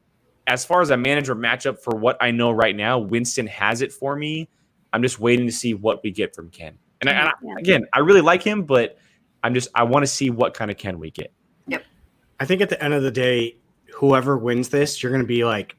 as 0.47 0.65
far 0.65 0.83
as 0.83 0.91
a 0.91 0.97
manager 0.97 1.35
matchup 1.35 1.81
for 1.81 1.97
what 1.97 2.17
I 2.21 2.31
know 2.31 2.51
right 2.51 2.77
now, 2.77 2.99
Winston 2.99 3.47
has 3.47 3.81
it 3.81 3.93
for 3.93 4.15
me. 4.15 4.49
I'm 4.93 5.03
just 5.03 5.19
waiting 5.19 5.47
to 5.47 5.53
see 5.53 5.75
what 5.75 6.03
we 6.03 6.11
get 6.11 6.35
from 6.35 6.51
Ken. 6.51 6.79
And, 7.01 7.11
I, 7.11 7.13
and 7.13 7.29
I- 7.29 7.61
again, 7.61 7.87
I 7.93 8.01
really 8.01 8.21
like 8.21 8.43
him, 8.43 8.65
but 8.65 8.99
I'm 9.47 9.55
just 9.55 9.69
I 9.77 9.85
want 9.85 10.03
to 10.03 10.09
see 10.09 10.29
what 10.29 10.55
kind 10.55 10.71
of 10.71 10.77
Ken 10.77 10.99
we 10.99 11.13
get. 11.13 11.33
Yep. 11.69 11.85
I 12.41 12.45
think 12.45 12.61
at 12.61 12.69
the 12.69 12.83
end 12.83 12.95
of 12.95 13.03
the 13.05 13.13
day, 13.13 13.57
whoever 13.95 14.37
wins 14.37 14.69
this, 14.71 15.03
you're 15.03 15.13
going 15.13 15.23
to 15.23 15.27
be 15.29 15.45
like, 15.45 15.77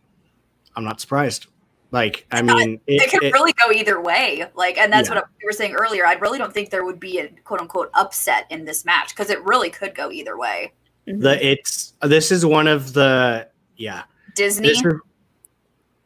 I'm 0.75 0.85
not 0.85 1.01
surprised. 1.01 1.47
Like, 1.91 2.25
I 2.31 2.41
mean, 2.41 2.79
it, 2.87 3.01
it, 3.01 3.11
could 3.11 3.23
it- 3.23 3.33
really 3.33 3.53
go 3.53 3.71
either 3.71 4.01
way. 4.01 4.45
Like, 4.55 4.77
and 4.77 4.91
that's 4.91 5.09
Yeah. 5.09 5.15
what 5.15 5.25
we 5.41 5.45
were 5.45 5.51
saying 5.51 5.73
earlier. 5.73 6.05
I 6.05 6.13
really 6.13 6.37
don't 6.37 6.53
think 6.53 6.69
there 6.69 6.85
would 6.85 6.99
be 6.99 7.19
a 7.19 7.27
quote 7.43 7.59
unquote 7.59 7.89
upset 7.93 8.45
in 8.49 8.63
this 8.63 8.85
match 8.85 9.09
because 9.09 9.29
it 9.29 9.43
really 9.43 9.69
could 9.69 9.93
go 9.93 10.11
either 10.11 10.37
way. 10.37 10.71
Mhm. 11.07 11.21
the 11.21 11.45
it's 11.45 11.93
this 12.01 12.31
is 12.31 12.45
one 12.45 12.67
of 12.67 12.93
the 12.93 13.47
yeah. 13.75 14.03
Disney. 14.35 14.69
This 14.69 14.85
is, 14.85 14.93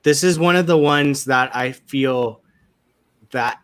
this 0.03 0.23
is 0.23 0.39
one 0.39 0.55
of 0.55 0.65
the 0.65 0.77
ones 0.77 1.25
that 1.25 1.55
I 1.55 1.73
feel 1.73 2.41
that 3.31 3.59
that 3.59 3.60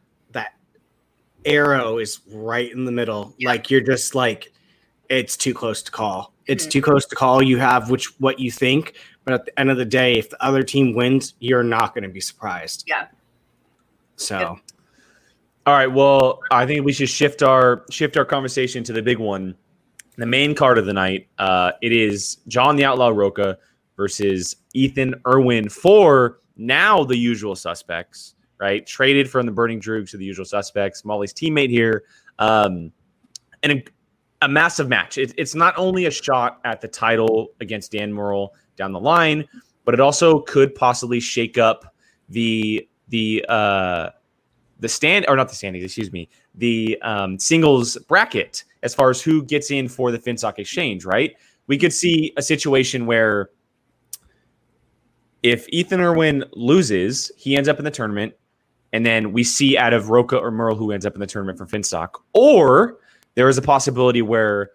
arrow 1.48 1.98
is 1.98 2.20
right 2.32 2.72
in 2.72 2.86
the 2.86 2.92
middle. 2.92 3.34
Yeah. 3.38 3.50
Like 3.50 3.72
you're 3.72 3.82
just 3.82 4.14
like 4.16 4.52
it's 5.10 5.38
too 5.38 5.54
close 5.54 5.82
to 5.84 5.92
call. 5.92 6.34
It's 6.48 6.66
Mhm. 6.68 6.72
too 6.72 6.82
close 6.82 7.06
to 7.06 7.16
call. 7.16 7.42
You 7.42 7.58
have 7.58 7.90
which 7.90 8.08
what 8.20 8.40
you 8.40 8.52
think, 8.52 8.94
but 9.24 9.34
at 9.34 9.46
the 9.46 9.58
end 9.60 9.72
of 9.72 9.78
the 9.78 9.86
day, 9.86 10.16
if 10.16 10.30
the 10.30 10.44
other 10.44 10.64
team 10.64 10.94
wins, 10.94 11.34
you're 11.40 11.64
not 11.64 11.94
going 11.94 12.04
to 12.04 12.10
be 12.10 12.20
surprised. 12.22 12.84
Yeah. 12.88 13.08
So 14.18 14.40
Yep. 14.40 14.50
All 15.66 15.74
right. 15.74 15.92
Well, 15.92 16.40
I 16.52 16.66
think 16.66 16.86
we 16.86 16.94
should 16.94 17.10
shift 17.10 17.44
our 17.44 17.84
shift 17.90 18.18
our 18.18 18.26
conversation 18.26 18.84
to 18.86 18.94
the 18.94 19.02
big 19.02 19.18
one, 19.18 19.56
the 20.18 20.26
main 20.26 20.56
card 20.56 20.78
of 20.78 20.86
the 20.86 20.94
night. 20.94 21.28
Uh, 21.38 21.72
it 21.82 21.92
is 21.92 22.38
John 22.48 22.76
the 22.76 22.86
Outlaw 22.86 23.10
Rocha 23.10 23.58
versus 23.98 24.56
Ethan 24.74 25.16
Erwin 25.28 25.70
for 25.70 26.40
now 26.56 27.04
the 27.04 27.18
usual 27.18 27.56
suspects. 27.56 28.36
Right, 28.60 28.86
traded 28.88 29.30
from 29.30 29.46
the 29.46 29.52
Burning 29.52 29.80
Droogs 29.80 30.10
to 30.12 30.18
the 30.18 30.26
usual 30.26 30.46
suspects. 30.46 31.06
Molly's 31.06 31.32
teammate 31.32 31.70
here, 31.70 32.06
um, 32.40 32.92
and 33.62 33.74
a, 33.74 33.84
a 34.42 34.48
massive 34.48 34.90
match. 34.90 35.20
It, 35.20 35.32
it's 35.38 35.54
not 35.54 35.76
only 35.78 36.08
a 36.08 36.12
shot 36.12 36.60
at 36.66 36.82
the 36.82 36.88
title 36.88 37.50
against 37.62 37.92
Dan 37.92 38.12
Murrell 38.12 38.56
down 38.76 38.94
the 38.94 39.00
line, 39.00 39.48
but 39.86 39.94
it 39.94 40.00
also 40.00 40.40
could 40.40 40.74
possibly 40.74 41.20
shake 41.20 41.60
up 41.60 41.94
the 42.30 42.88
the 43.10 43.46
uh, 43.48 44.10
the 44.80 44.90
stand 44.90 45.26
or 45.28 45.36
not 45.36 45.50
the 45.50 45.56
standings, 45.56 45.86
excuse 45.86 46.12
me, 46.12 46.30
the 46.56 46.98
um, 47.02 47.38
singles 47.40 47.98
bracket 48.08 48.64
as 48.84 48.94
far 48.94 49.10
as 49.10 49.22
who 49.22 49.44
gets 49.44 49.72
in 49.72 49.88
for 49.88 50.12
the 50.12 50.20
Finstock 50.20 50.60
exchange, 50.60 51.06
right? 51.06 51.36
We 51.68 51.78
could 51.78 51.94
see 51.94 52.34
a 52.38 52.42
situation 52.42 53.06
where 53.06 53.50
if 55.44 55.68
Ethan 55.70 56.02
Erwin 56.02 56.44
loses, 56.54 57.32
he 57.38 57.56
ends 57.56 57.70
up 57.70 57.80
in 57.80 57.86
the 57.86 57.92
tournament, 57.92 58.34
and 58.94 59.06
then 59.06 59.34
we 59.34 59.44
see 59.44 59.78
out 59.78 59.94
of 59.94 60.10
Rocha 60.10 60.38
or 60.38 60.52
Murrell 60.52 60.76
who 60.76 60.92
ends 60.92 61.06
up 61.06 61.14
in 61.14 61.20
the 61.20 61.28
tournament 61.28 61.58
for 61.58 61.66
Finstock. 61.66 62.22
Or 62.34 62.98
there 63.36 63.50
is 63.50 63.58
a 63.58 63.62
possibility 63.62 64.22
where 64.22 64.72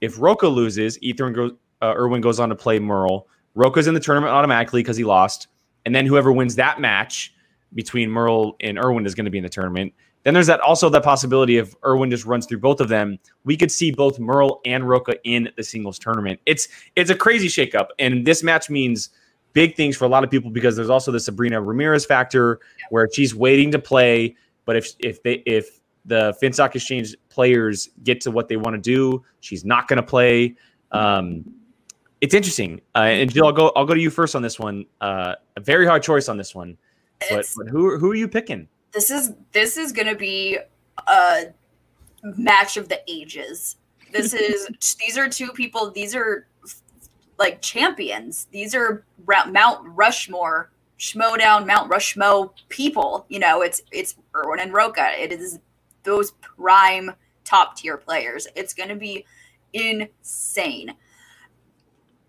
if 0.00 0.18
Rocha 0.18 0.48
loses, 0.48 1.00
Ethan 1.02 1.32
goes, 1.32 1.52
uh, 1.82 1.94
Erwin 1.96 2.20
goes 2.20 2.40
on 2.40 2.48
to 2.48 2.54
play 2.54 2.78
Murrell. 2.78 3.28
Rocha's 3.54 3.86
in 3.86 3.94
the 3.94 4.00
tournament 4.00 4.32
automatically 4.32 4.82
because 4.82 4.96
he 4.96 5.04
lost, 5.04 5.48
and 5.84 5.94
then 5.94 6.04
whoever 6.06 6.32
wins 6.32 6.56
that 6.56 6.80
match 6.80 7.34
between 7.74 8.10
Murrell 8.10 8.56
and 8.60 8.78
Erwin 8.78 9.06
is 9.06 9.14
going 9.14 9.24
to 9.24 9.30
be 9.30 9.38
in 9.38 9.44
the 9.44 9.50
tournament. 9.50 9.94
Then 10.24 10.34
there's 10.34 10.48
that 10.48 10.60
also 10.60 10.88
the 10.88 11.00
possibility 11.00 11.56
if 11.56 11.74
Erwin 11.84 12.10
just 12.10 12.26
runs 12.26 12.46
through 12.46 12.58
both 12.58 12.80
of 12.80 12.88
them, 12.88 13.18
we 13.44 13.56
could 13.56 13.70
see 13.70 13.92
both 13.92 14.18
Murrell 14.18 14.60
and 14.66 14.88
Rocha 14.88 15.14
in 15.22 15.48
the 15.56 15.62
singles 15.62 15.98
tournament. 15.98 16.40
It's 16.46 16.68
it's 16.96 17.10
a 17.10 17.14
crazy 17.14 17.48
shakeup, 17.48 17.88
and 17.98 18.26
this 18.26 18.42
match 18.42 18.68
means 18.68 19.10
big 19.56 19.74
things 19.74 19.96
for 19.96 20.04
a 20.04 20.08
lot 20.08 20.22
of 20.22 20.30
people 20.30 20.50
because 20.50 20.76
there's 20.76 20.90
also 20.90 21.10
the 21.10 21.18
Sabrina 21.18 21.62
Ramirez 21.62 22.04
factor 22.04 22.60
where 22.90 23.08
she's 23.10 23.34
waiting 23.34 23.70
to 23.72 23.78
play, 23.78 24.36
but 24.66 24.76
if 24.76 24.92
if 24.98 25.22
they 25.22 25.42
if 25.46 25.80
the 26.04 26.36
Finstock 26.42 26.74
Exchange 26.74 27.16
players 27.30 27.88
get 28.04 28.20
to 28.20 28.30
what 28.30 28.48
they 28.48 28.58
want 28.58 28.74
to 28.74 28.80
do, 28.80 29.24
she's 29.40 29.64
not 29.64 29.88
going 29.88 29.96
to 29.96 30.02
play. 30.02 30.54
Um, 30.92 31.42
it's 32.20 32.34
interesting, 32.34 32.82
uh, 32.94 32.98
and 32.98 33.32
Jill, 33.32 33.46
I'll 33.46 33.52
go. 33.52 33.72
I'll 33.74 33.86
go 33.86 33.94
to 33.94 34.00
you 34.00 34.10
first 34.10 34.36
on 34.36 34.42
this 34.42 34.60
one. 34.60 34.84
Uh, 35.00 35.34
a 35.56 35.60
very 35.60 35.86
hard 35.86 36.02
choice 36.02 36.28
on 36.28 36.36
this 36.36 36.54
one, 36.54 36.76
but, 37.30 37.46
but 37.56 37.68
who 37.68 37.98
who 37.98 38.10
are 38.10 38.14
you 38.14 38.28
picking? 38.28 38.68
this 38.96 39.10
is 39.10 39.34
this 39.52 39.76
is 39.76 39.92
gonna 39.92 40.14
be 40.14 40.58
a 41.06 41.44
match 42.22 42.76
of 42.76 42.88
the 42.88 43.00
ages. 43.06 43.76
This 44.12 44.32
is 44.32 44.68
these 45.00 45.18
are 45.18 45.28
two 45.28 45.52
people. 45.52 45.90
These 45.90 46.14
are 46.14 46.46
like 47.38 47.62
champions. 47.62 48.46
These 48.50 48.74
are 48.74 49.04
Mount 49.26 49.80
Rushmore, 49.84 50.70
Schmoedown, 50.98 51.66
Mount 51.66 51.90
Rushmo 51.90 52.50
people. 52.68 53.26
You 53.28 53.38
know, 53.38 53.62
it's 53.62 53.82
it's 53.92 54.16
Erwin 54.34 54.60
and 54.60 54.72
Rocha. 54.72 55.10
It 55.18 55.32
is 55.32 55.58
those 56.02 56.32
prime 56.32 57.12
top 57.44 57.76
tier 57.76 57.96
players. 57.96 58.46
It's 58.54 58.74
gonna 58.74 58.96
be 58.96 59.24
insane. 59.72 60.94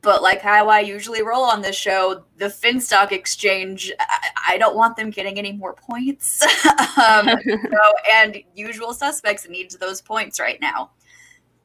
But 0.02 0.22
like 0.22 0.42
how 0.42 0.70
I 0.70 0.80
usually 0.82 1.24
roll 1.24 1.44
on 1.44 1.62
this 1.62 1.76
show, 1.76 2.24
the 2.38 2.46
Finstock 2.46 3.12
exchange, 3.12 3.92
I, 4.00 4.30
I 4.50 4.58
don't 4.58 4.76
want 4.76 4.96
them 4.96 5.10
getting 5.10 5.38
any 5.38 5.52
more 5.52 5.74
points. 5.74 6.42
um, 6.98 7.28
so, 7.46 7.94
and 8.14 8.38
usual 8.56 8.94
suspects 8.94 9.50
needs 9.50 9.76
those 9.76 10.02
points 10.02 10.40
right 10.40 10.62
now. 10.62 10.92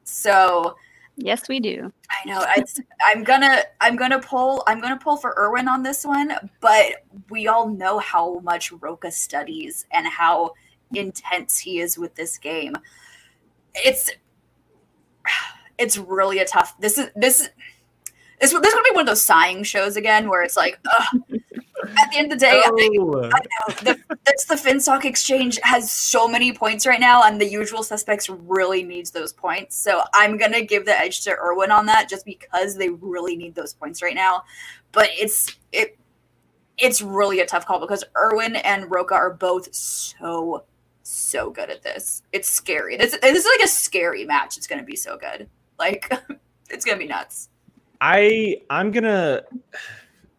So 0.03 0.75
Yes, 1.15 1.47
we 1.47 1.59
do. 1.59 1.91
I 2.09 2.27
know 2.27 2.39
I, 2.39 2.63
I'm 3.05 3.23
gonna 3.23 3.61
I'm 3.81 3.95
gonna 3.95 4.19
pull 4.19 4.63
I'm 4.67 4.81
gonna 4.81 4.97
pull 4.97 5.17
for 5.17 5.35
Erwin 5.37 5.67
on 5.67 5.83
this 5.83 6.03
one, 6.03 6.33
but 6.59 7.03
we 7.29 7.47
all 7.47 7.69
know 7.69 7.99
how 7.99 8.39
much 8.39 8.71
Rocha 8.71 9.11
studies 9.11 9.85
and 9.91 10.07
how 10.07 10.53
intense 10.93 11.59
he 11.59 11.79
is 11.79 11.97
with 11.97 12.15
this 12.15 12.37
game. 12.37 12.73
It's 13.75 14.11
it's 15.77 15.97
really 15.97 16.39
a 16.39 16.45
tough. 16.45 16.75
This 16.79 16.97
is 16.97 17.09
this. 17.15 17.49
This, 18.39 18.51
is 18.51 18.59
gonna 18.59 18.83
be 18.83 18.91
one 18.91 19.01
of 19.01 19.07
those 19.07 19.21
sighing 19.21 19.63
shows 19.63 19.95
again, 19.95 20.29
where 20.29 20.43
it's 20.43 20.57
like, 20.57 20.79
ugh. 20.91 21.21
at 21.31 22.11
the 22.11 22.17
end 22.17 22.31
of 22.31 22.39
the 22.39 22.45
day, 22.45 22.61
I, 22.63 22.69
Oh, 22.69 23.71
the, 23.83 23.99
that's 24.25 24.45
the 24.45 24.55
FinStock 24.55 25.05
exchange 25.05 25.59
has 25.63 25.89
so 25.89 26.27
many 26.27 26.51
points 26.51 26.85
right 26.85 26.99
now, 26.99 27.23
and 27.23 27.39
the 27.39 27.47
usual 27.47 27.83
suspects 27.83 28.29
really 28.29 28.83
needs 28.83 29.11
those 29.11 29.33
points. 29.33 29.77
So 29.77 30.03
I'm 30.13 30.37
gonna 30.37 30.63
give 30.63 30.85
the 30.85 30.97
edge 30.97 31.23
to 31.23 31.31
Erwin 31.31 31.71
on 31.71 31.85
that, 31.87 32.09
just 32.09 32.25
because 32.25 32.75
they 32.77 32.89
really 32.89 33.35
need 33.35 33.55
those 33.55 33.73
points 33.73 34.01
right 34.01 34.15
now. 34.15 34.43
But 34.91 35.09
it's 35.13 35.55
it 35.71 35.97
it's 36.77 37.01
really 37.01 37.39
a 37.39 37.45
tough 37.45 37.65
call 37.65 37.79
because 37.79 38.03
Erwin 38.17 38.55
and 38.57 38.89
Rocha 38.89 39.13
are 39.13 39.33
both 39.33 39.73
so 39.73 40.63
so 41.03 41.51
good 41.51 41.69
at 41.69 41.83
this. 41.83 42.23
It's 42.31 42.49
scary. 42.49 42.97
This 42.97 43.17
this 43.21 43.37
is 43.37 43.45
like 43.45 43.65
a 43.65 43.69
scary 43.69 44.25
match. 44.25 44.57
It's 44.57 44.67
gonna 44.67 44.83
be 44.83 44.95
so 44.95 45.17
good. 45.17 45.49
Like 45.77 46.11
it's 46.69 46.85
gonna 46.85 46.97
be 46.97 47.07
nuts. 47.07 47.49
I 48.05 48.57
I'm 48.69 48.91
gonna. 48.91 49.43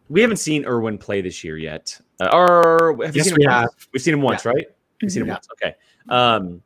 We 0.07 0.21
haven't 0.21 0.37
seen 0.37 0.65
Erwin 0.65 0.99
play 0.99 1.21
this 1.21 1.43
year 1.43 1.57
yet. 1.57 1.99
Uh, 2.19 2.29
or 2.31 2.95
have 3.03 3.15
you 3.15 3.23
seen 3.23 3.33
him 3.33 3.37
we 3.39 3.47
once? 3.47 3.55
have. 3.73 3.87
We've 3.91 4.01
seen 4.01 4.13
him 4.13 4.21
once, 4.21 4.45
right? 4.45 4.67
We've 5.01 5.11
seen 5.11 5.23
him 5.23 5.27
Yeah. 5.29 5.33
once. 5.33 5.47
Okay. 5.53 5.75
Um, 6.07 6.61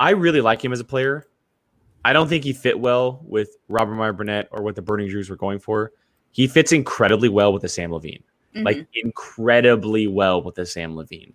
I 0.00 0.10
really 0.10 0.40
like 0.40 0.64
him 0.64 0.72
as 0.72 0.80
a 0.80 0.84
player. 0.84 1.26
I 2.06 2.14
don't 2.14 2.26
think 2.28 2.42
he 2.44 2.54
fit 2.54 2.78
well 2.80 3.20
with 3.26 3.56
Robert 3.68 3.94
Meyer 3.96 4.12
Burnett 4.14 4.48
or 4.50 4.62
what 4.62 4.76
the 4.76 4.82
Burning 4.82 5.08
Droogs 5.10 5.28
were 5.28 5.36
going 5.36 5.58
for. 5.58 5.92
He 6.32 6.46
fits 6.46 6.72
incredibly 6.72 7.28
well 7.28 7.52
with 7.52 7.62
the 7.62 7.68
Sam 7.68 7.92
Levine. 7.92 8.22
Mhm. 8.54 8.64
like 8.64 8.86
incredibly 8.94 10.06
well 10.06 10.42
with 10.42 10.54
the 10.54 10.64
Sam 10.64 10.96
Levine. 10.96 11.34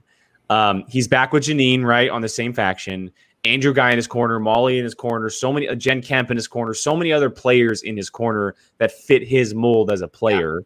Um, 0.51 0.83
he's 0.89 1.07
back 1.07 1.31
with 1.31 1.43
Janine, 1.43 1.85
right, 1.85 2.09
on 2.09 2.21
the 2.21 2.27
same 2.27 2.51
faction. 2.51 3.09
Andrew 3.45 3.73
Guy 3.73 3.91
in 3.91 3.95
his 3.95 4.05
corner, 4.05 4.37
Molly 4.37 4.77
in 4.77 4.83
his 4.83 4.93
corner, 4.93 5.29
so 5.29 5.53
many 5.53 5.67
uh, 5.69 5.75
Jen 5.75 6.01
Kemp 6.01 6.29
in 6.29 6.35
his 6.35 6.47
corner, 6.47 6.73
so 6.73 6.93
many 6.93 7.13
other 7.13 7.29
players 7.29 7.83
in 7.83 7.95
his 7.95 8.09
corner 8.09 8.55
that 8.77 8.91
fit 8.91 9.25
his 9.25 9.55
mold 9.55 9.89
as 9.91 10.01
a 10.01 10.09
player. 10.09 10.63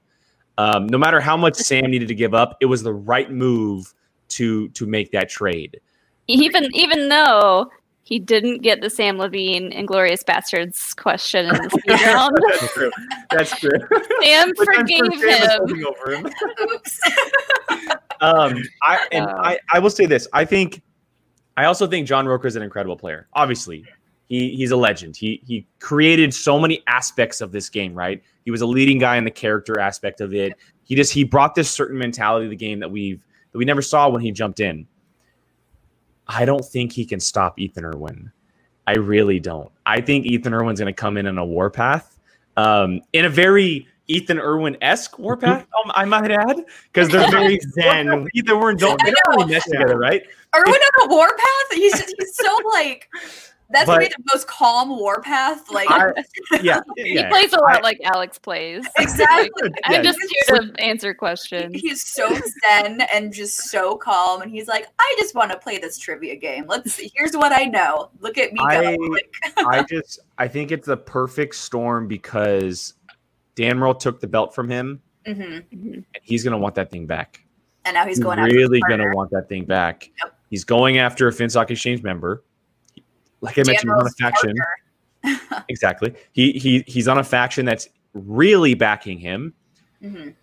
Um, 0.57 0.87
no 0.87 0.97
matter 0.97 1.21
how 1.21 1.37
much 1.37 1.53
Sam 1.55 1.91
needed 1.91 2.07
to 2.07 2.15
give 2.15 2.33
up, 2.33 2.57
it 2.61 2.65
was 2.65 2.81
the 2.81 2.93
right 2.93 3.31
move 3.31 3.93
to 4.29 4.69
to 4.69 4.87
make 4.87 5.11
that 5.11 5.29
trade. 5.29 5.79
Even 6.27 6.67
even 6.73 7.09
though 7.09 7.69
he 8.05 8.17
didn't 8.17 8.63
get 8.63 8.81
the 8.81 8.89
Sam 8.89 9.19
Levine 9.19 9.71
and 9.71 9.87
Glorious 9.87 10.23
Bastards 10.23 10.95
question 10.95 11.45
in 11.45 11.53
the 11.55 11.69
speed 11.79 11.91
round, 11.91 12.35
That's 12.49 12.73
true. 12.73 12.91
That's 13.31 13.59
true. 13.59 13.99
Sam 14.23 14.49
Which 14.55 14.67
I'm 14.73 14.87
sure 14.87 15.05
forgave 15.05 15.19
Sam 15.19 15.67
him. 15.67 16.25
him. 16.25 16.31
Oops. 16.71 16.99
Um, 18.21 18.63
I 18.83 19.07
and 19.11 19.25
Uh. 19.25 19.35
I, 19.37 19.59
I 19.73 19.79
will 19.79 19.89
say 19.89 20.05
this. 20.05 20.27
I 20.33 20.45
think 20.45 20.81
I 21.57 21.65
also 21.65 21.87
think 21.87 22.07
John 22.07 22.27
Rocha 22.27 22.47
is 22.47 22.55
an 22.55 22.63
incredible 22.63 22.97
player. 22.97 23.27
Obviously, 23.33 23.85
he 24.27 24.55
he's 24.55 24.71
a 24.71 24.77
legend. 24.77 25.15
He 25.15 25.41
he 25.45 25.67
created 25.79 26.33
so 26.33 26.59
many 26.59 26.83
aspects 26.87 27.41
of 27.41 27.51
this 27.51 27.69
game. 27.69 27.93
Right, 27.93 28.21
he 28.43 28.51
was 28.51 28.61
a 28.61 28.65
leading 28.65 28.97
guy 28.97 29.17
in 29.17 29.23
the 29.23 29.31
character 29.31 29.79
aspect 29.79 30.21
of 30.21 30.33
it. 30.33 30.53
He 30.83 30.95
just 30.95 31.13
he 31.13 31.23
brought 31.23 31.55
this 31.55 31.69
certain 31.69 31.97
mentality 31.97 32.45
to 32.45 32.49
the 32.49 32.55
game 32.55 32.79
that 32.79 32.91
we've 32.91 33.25
that 33.51 33.57
we 33.57 33.65
never 33.65 33.81
saw 33.81 34.09
when 34.09 34.21
he 34.21 34.31
jumped 34.31 34.59
in. 34.59 34.87
I 36.27 36.45
don't 36.45 36.65
think 36.65 36.91
he 36.91 37.05
can 37.05 37.19
stop 37.19 37.59
Ethan 37.59 37.85
Erwin. 37.85 38.31
I 38.87 38.93
really 38.93 39.39
don't. 39.39 39.71
I 39.85 40.01
think 40.01 40.25
Ethan 40.25 40.53
Erwin's 40.53 40.79
going 40.79 40.93
to 40.93 40.99
come 40.99 41.17
in 41.17 41.27
on 41.27 41.37
a 41.37 41.45
warpath, 41.45 42.19
um, 42.57 43.01
in 43.13 43.25
a 43.25 43.29
very 43.29 43.87
Ethan 44.07 44.39
Erwin 44.39 44.77
esque 44.81 45.17
warpath. 45.19 45.61
um, 45.83 45.91
I 45.95 46.05
might 46.05 46.31
add, 46.31 46.63
because 46.93 47.09
they're 47.09 47.29
very 47.31 47.59
Zen. 47.73 48.27
Ethan 48.35 48.55
Erwin 48.55 48.77
don't 48.77 49.01
they 49.03 49.11
don't 49.11 49.37
really 49.37 49.51
mesh 49.53 49.63
together, 49.63 49.97
right? 49.97 50.21
Erwin 50.55 50.73
on 50.73 51.09
a 51.09 51.13
warpath? 51.13 51.71
He's 51.71 51.99
he's 51.99 52.35
so 52.35 52.57
like 52.73 53.09
that's 53.71 53.87
gonna 53.87 54.01
be 54.01 54.05
But- 54.05 54.17
the 54.17 54.23
most 54.31 54.47
calm 54.47 54.89
warpath. 54.89 55.71
Like 55.71 55.89
I- 55.89 56.13
Yeah, 56.61 56.81
He 56.97 57.15
yeah. 57.15 57.29
plays 57.29 57.51
a 57.53 57.57
lot 57.57 57.77
I- 57.77 57.81
like 57.81 57.99
Alex 58.03 58.37
plays. 58.37 58.85
exactly. 58.99 59.71
I'm 59.85 60.03
just 60.03 60.19
here 60.21 60.59
to 60.59 60.73
answer 60.79 61.15
questions. 61.15 61.73
He's 61.81 62.05
so 62.05 62.29
zen 62.69 63.01
and 63.11 63.33
just 63.33 63.57
so 63.71 63.95
calm, 63.97 64.43
and 64.43 64.51
he's 64.51 64.67
like, 64.67 64.85
"I 64.99 65.15
just 65.17 65.33
want 65.33 65.51
to 65.51 65.57
play 65.57 65.79
this 65.79 65.97
trivia 65.97 66.35
game. 66.35 66.65
Let's 66.67 66.93
see. 66.93 67.11
Here's 67.15 67.35
what 67.35 67.51
I 67.51 67.63
know. 67.65 68.11
Look 68.19 68.37
at 68.37 68.53
me 68.53 68.59
go." 68.59 68.65
I- 68.65 68.97
Like, 69.09 69.35
I 69.57 69.83
just 69.89 70.19
I 70.37 70.47
think 70.47 70.71
it's 70.71 70.85
the 70.85 70.97
perfect 70.97 71.55
storm 71.55 72.07
because 72.07 72.93
Dan 73.55 73.77
Murrell 73.79 73.95
took 73.95 74.19
the 74.19 74.27
belt 74.27 74.53
from 74.53 74.69
him 74.69 75.01
hmm 75.25 75.31
Mhm. 75.31 75.63
and 75.73 76.05
he's 76.21 76.43
going 76.43 76.51
to 76.51 76.57
want 76.57 76.75
that 76.75 76.91
thing 76.91 77.05
back. 77.07 77.41
And 77.83 77.95
now 77.95 78.05
he's 78.05 78.17
He's 78.17 78.23
going 78.23 78.39
after 78.39 78.53
really 78.55 78.79
going 78.87 78.99
to 78.99 79.09
want 79.13 79.31
that 79.31 79.47
thing 79.49 79.65
back. 79.65 80.09
Yep. 80.23 80.35
He's 80.49 80.63
going 80.63 80.97
after 80.99 81.27
a 81.27 81.31
Finstock 81.31 81.69
Exchange 81.71 82.03
member. 82.03 82.43
Like 83.41 83.57
I 83.57 83.63
mentioned, 83.63 83.91
he's 83.91 84.01
on 84.01 84.07
a 84.07 84.11
faction. 84.11 84.55
Exactly. 85.69 86.13
He 86.33 86.51
he 86.51 86.83
he's 86.85 87.07
on 87.07 87.17
a 87.17 87.23
faction 87.23 87.65
that's 87.65 87.89
really 88.13 88.75
backing 88.75 89.17
him. 89.17 89.53
Mhm. 90.03 90.35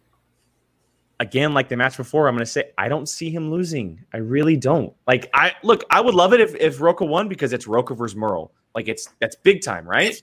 Again, 1.20 1.54
like 1.54 1.68
the 1.68 1.76
match 1.76 1.96
before, 1.96 2.26
I'm 2.26 2.34
going 2.34 2.44
to 2.44 2.50
say 2.50 2.72
I 2.76 2.88
don't 2.88 3.08
see 3.08 3.30
him 3.30 3.48
losing. 3.48 4.04
I 4.12 4.16
really 4.16 4.56
don't. 4.56 4.92
Like 5.06 5.30
I 5.34 5.52
look, 5.62 5.84
I 5.90 6.00
would 6.00 6.14
love 6.14 6.32
it 6.32 6.40
if 6.40 6.56
if 6.56 6.80
Rocha 6.80 7.04
won 7.04 7.28
because 7.28 7.52
it's 7.52 7.68
Rocha 7.68 7.94
versus 7.94 8.16
Murrell. 8.16 8.50
Like 8.74 8.88
it's 8.88 9.08
that's 9.20 9.36
big 9.36 9.62
time, 9.62 9.88
right? 9.88 10.20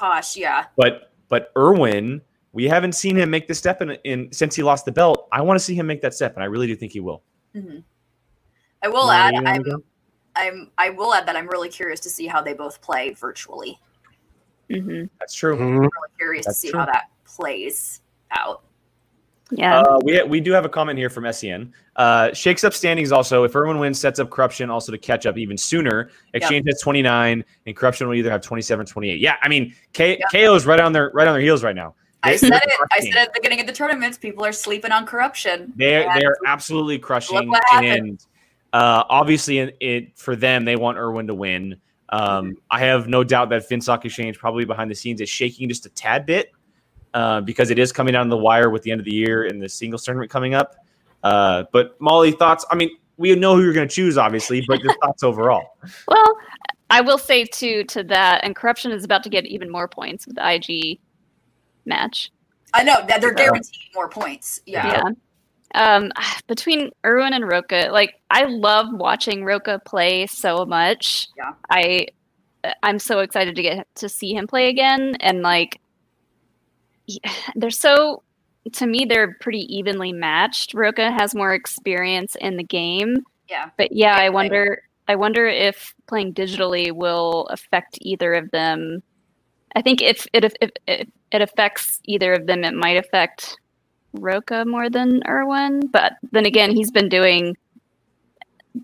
Gosh, 0.00 0.36
yeah. 0.36 0.66
But 0.76 1.05
but 1.28 1.52
Erwin, 1.56 2.22
we 2.52 2.64
haven't 2.64 2.92
seen 2.92 3.16
him 3.16 3.30
make 3.30 3.48
the 3.48 3.54
step 3.54 3.82
in, 3.82 3.90
in 4.04 4.32
since 4.32 4.54
he 4.54 4.62
lost 4.62 4.84
the 4.84 4.92
belt. 4.92 5.28
I 5.32 5.42
want 5.42 5.58
to 5.58 5.64
see 5.64 5.74
him 5.74 5.86
make 5.86 6.00
that 6.02 6.14
step, 6.14 6.34
and 6.34 6.42
I 6.42 6.46
really 6.46 6.66
do 6.66 6.76
think 6.76 6.92
he 6.92 7.00
will. 7.00 7.22
hmm 7.52 7.78
I 8.82 8.88
will 8.88 9.06
Mara, 9.06 9.34
add, 9.34 9.46
I'm. 9.46 9.64
I'm, 10.36 10.70
I 10.76 10.90
will 10.90 11.14
add 11.14 11.26
that 11.26 11.34
I'm 11.34 11.48
really 11.48 11.70
curious 11.70 11.98
to 12.00 12.10
see 12.10 12.26
how 12.26 12.42
they 12.42 12.52
both 12.52 12.80
play 12.82 13.14
virtually. 13.14 13.80
Mhm. 14.70 15.08
That's 15.18 15.34
true. 15.34 15.56
Mhm. 15.56 15.80
Really 15.80 15.90
curious 16.18 16.46
That's 16.46 16.60
to 16.60 16.66
see 16.66 16.70
true. 16.70 16.80
how 16.80 16.86
that 16.86 17.06
plays 17.24 18.02
out. 18.30 18.62
Yeah. 19.50 19.80
Uh, 19.80 19.98
we 20.02 20.22
we 20.24 20.40
do 20.40 20.52
have 20.52 20.64
a 20.64 20.68
comment 20.68 20.98
here 20.98 21.08
from 21.08 21.30
Sen. 21.32 21.72
Uh, 21.94 22.32
shakes 22.32 22.64
up 22.64 22.74
standings 22.74 23.12
also. 23.12 23.44
If 23.44 23.54
Erwin 23.54 23.78
wins, 23.78 23.98
sets 23.98 24.18
up 24.18 24.30
corruption 24.30 24.70
also 24.70 24.90
to 24.90 24.98
catch 24.98 25.24
up 25.24 25.38
even 25.38 25.56
sooner. 25.56 26.10
Exchange 26.34 26.66
has 26.66 26.80
29, 26.80 27.44
and 27.66 27.76
corruption 27.76 28.08
will 28.08 28.14
either 28.14 28.30
have 28.30 28.40
27, 28.40 28.86
28. 28.86 29.20
Yeah, 29.20 29.36
I 29.42 29.48
mean, 29.48 29.74
K-. 29.92 30.20
KO 30.32 30.54
is 30.54 30.66
right 30.66 30.80
on 30.80 30.92
their 30.92 31.10
right 31.14 31.28
on 31.28 31.34
their 31.34 31.42
heels 31.42 31.62
right 31.62 31.76
now. 31.76 31.94
I 32.22 32.34
said 32.36 32.54
it. 32.54 32.72
I 32.92 33.00
said 33.00 33.16
at 33.16 33.34
the 33.34 33.40
beginning 33.40 33.60
of 33.60 33.68
the 33.68 33.72
tournaments, 33.72 34.18
people 34.18 34.44
are 34.44 34.52
sleeping 34.52 34.90
on 34.90 35.06
corruption. 35.06 35.72
They 35.76 36.06
they 36.14 36.24
are 36.24 36.36
absolutely 36.44 36.98
crushing, 36.98 37.52
and 37.72 38.24
uh, 38.72 39.04
obviously, 39.08 39.58
it, 39.58 39.76
it 39.80 40.18
for 40.18 40.34
them 40.34 40.64
they 40.64 40.76
want 40.76 40.98
Erwin 40.98 41.28
to 41.28 41.34
win. 41.34 41.76
Um. 42.08 42.56
I 42.70 42.80
have 42.80 43.08
no 43.08 43.24
doubt 43.24 43.50
that 43.50 43.68
Finstock 43.68 44.04
Exchange 44.04 44.38
probably 44.38 44.64
behind 44.64 44.90
the 44.90 44.94
scenes 44.94 45.20
is 45.20 45.28
shaking 45.28 45.68
just 45.68 45.86
a 45.86 45.88
tad 45.90 46.24
bit 46.24 46.52
uh, 47.16 47.40
because 47.40 47.70
it 47.70 47.78
is 47.78 47.92
coming 47.92 48.12
down 48.12 48.28
the 48.28 48.36
wire 48.36 48.68
with 48.68 48.82
the 48.82 48.90
end 48.90 49.00
of 49.00 49.06
the 49.06 49.12
year 49.12 49.46
and 49.46 49.60
the 49.60 49.68
singles 49.68 50.04
tournament 50.04 50.30
coming 50.30 50.52
up. 50.54 50.76
Uh, 51.24 51.64
but 51.72 51.98
Molly, 51.98 52.30
thoughts? 52.30 52.66
I 52.70 52.74
mean, 52.76 52.90
we 53.16 53.34
know 53.34 53.56
who 53.56 53.62
you're 53.62 53.72
going 53.72 53.88
to 53.88 53.94
choose, 53.94 54.18
obviously, 54.18 54.62
but 54.68 54.80
your 54.80 54.94
thoughts 55.02 55.22
overall. 55.22 55.78
Well, 56.08 56.38
I 56.90 57.00
will 57.00 57.18
say 57.18 57.44
too 57.46 57.84
to 57.84 58.04
that, 58.04 58.44
and 58.44 58.54
corruption 58.54 58.92
is 58.92 59.02
about 59.02 59.24
to 59.24 59.30
get 59.30 59.46
even 59.46 59.70
more 59.70 59.88
points 59.88 60.26
with 60.26 60.36
the 60.36 60.54
IG 60.54 61.00
match. 61.86 62.30
I 62.74 62.84
know 62.84 63.04
that 63.08 63.20
they're 63.20 63.30
Yeah. 63.30 63.46
guaranteed 63.46 63.90
more 63.94 64.08
points. 64.08 64.60
Yeah. 64.66 64.86
Yeah. 64.86 65.10
Um, 65.74 66.12
between 66.46 66.90
Erwin 67.04 67.32
and 67.32 67.48
Rocha, 67.50 67.88
like 67.90 68.20
I 68.30 68.44
love 68.44 68.86
watching 68.92 69.42
Rocha 69.44 69.80
play 69.84 70.26
so 70.26 70.64
much. 70.66 71.28
Yeah. 71.36 71.54
I 71.70 72.06
I'm 72.82 72.98
so 72.98 73.20
excited 73.20 73.56
to 73.56 73.62
get 73.62 73.86
to 73.96 74.08
see 74.08 74.34
him 74.34 74.46
play 74.46 74.68
again, 74.68 75.16
and 75.20 75.42
like 75.42 75.74
he- 75.74 75.80
they're 77.56 77.70
so 77.70 78.22
to 78.72 78.86
me 78.86 79.04
they're 79.04 79.36
pretty 79.40 79.62
evenly 79.74 80.12
matched. 80.12 80.74
Rocha 80.74 81.10
has 81.12 81.34
more 81.34 81.54
experience 81.54 82.36
in 82.40 82.56
the 82.56 82.64
game, 82.64 83.16
Yeah. 83.48 83.70
but 83.76 83.92
yeah, 83.92 84.16
I 84.16 84.28
wonder 84.30 84.82
I 85.08 85.14
wonder 85.16 85.46
if 85.46 85.94
playing 86.08 86.34
digitally 86.34 86.90
will 86.92 87.46
affect 87.50 87.98
either 88.00 88.32
of 88.34 88.50
them. 88.50 89.02
I 89.76 89.82
think 89.82 90.02
if 90.02 90.26
it 90.32 90.44
if, 90.44 90.54
if, 90.60 90.70
if 90.88 91.08
it 91.32 91.42
affects 91.42 92.00
either 92.04 92.32
of 92.32 92.46
them, 92.46 92.64
it 92.64 92.74
might 92.74 92.96
affect 92.96 93.56
Rocha 94.14 94.64
more 94.64 94.88
than 94.90 95.22
Erwin. 95.28 95.86
But 95.88 96.14
then 96.32 96.46
again, 96.46 96.74
he's 96.74 96.90
been 96.90 97.08
doing 97.08 97.56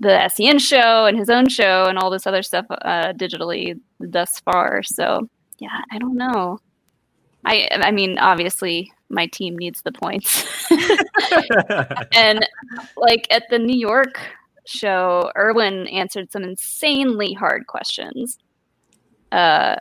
the 0.00 0.28
SEN 0.28 0.58
show 0.58 1.06
and 1.06 1.18
his 1.18 1.28
own 1.28 1.48
show 1.48 1.84
and 1.86 1.98
all 1.98 2.10
this 2.10 2.26
other 2.26 2.42
stuff 2.42 2.66
uh, 2.70 3.12
digitally 3.14 3.78
thus 4.00 4.40
far. 4.40 4.82
So 4.82 5.28
yeah, 5.58 5.80
I 5.90 5.98
don't 5.98 6.16
know. 6.16 6.60
I 7.44 7.68
I 7.72 7.90
mean, 7.90 8.18
obviously, 8.18 8.92
my 9.08 9.26
team 9.26 9.56
needs 9.56 9.82
the 9.82 9.92
points. 9.92 10.44
and 12.14 12.46
like 12.96 13.26
at 13.30 13.44
the 13.50 13.58
New 13.58 13.76
York 13.76 14.18
show, 14.64 15.30
Erwin 15.36 15.86
answered 15.88 16.30
some 16.30 16.44
insanely 16.44 17.32
hard 17.32 17.66
questions, 17.66 18.38
uh, 19.32 19.76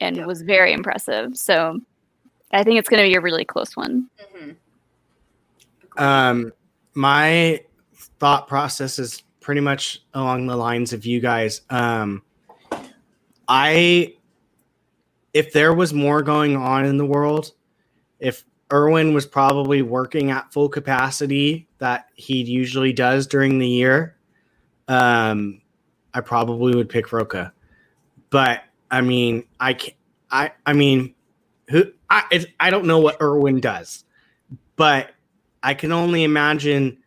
and 0.00 0.16
Yep. 0.16 0.26
was 0.26 0.42
very 0.42 0.72
impressive. 0.72 1.36
So 1.36 1.80
I 2.52 2.62
think 2.64 2.78
it's 2.78 2.88
going 2.88 3.02
to 3.02 3.08
be 3.08 3.14
a 3.16 3.20
really 3.20 3.44
close 3.44 3.76
one. 3.76 4.08
hmm 4.34 4.50
Um, 5.96 6.52
my 6.94 7.60
thought 8.20 8.48
process 8.48 8.98
is 8.98 9.22
pretty 9.40 9.60
much 9.60 10.02
along 10.14 10.46
the 10.46 10.56
lines 10.56 10.92
of 10.92 11.06
you 11.06 11.20
guys. 11.20 11.62
Um, 11.70 12.22
I, 13.48 14.14
if 15.38 15.52
there 15.52 15.72
was 15.72 15.94
more 15.94 16.20
going 16.20 16.56
on 16.56 16.84
in 16.84 16.96
the 16.96 17.06
world, 17.06 17.52
if 18.18 18.44
Erwin 18.72 19.14
was 19.14 19.24
probably 19.24 19.82
working 19.82 20.32
at 20.32 20.52
full 20.52 20.68
capacity 20.68 21.68
that 21.78 22.08
he 22.14 22.42
usually 22.42 22.92
does 22.92 23.28
during 23.28 23.60
the 23.60 23.68
year, 23.68 24.16
um, 24.88 25.60
I 26.12 26.22
probably 26.22 26.74
would 26.74 26.88
pick 26.88 27.12
Rocha. 27.12 27.52
But 28.30 28.64
I 28.90 29.00
mean, 29.00 29.44
I 29.60 29.74
can 29.74 29.94
I 30.30 30.50
I 30.66 30.72
mean, 30.72 31.14
who 31.68 31.84
I 32.10 32.24
it's, 32.32 32.46
I 32.58 32.70
don't 32.70 32.86
know 32.86 32.98
what 32.98 33.22
Erwin 33.22 33.60
does, 33.60 34.04
but 34.74 35.12
I 35.62 35.74
can 35.74 35.92
only 35.92 36.24
imagine, 36.24 36.98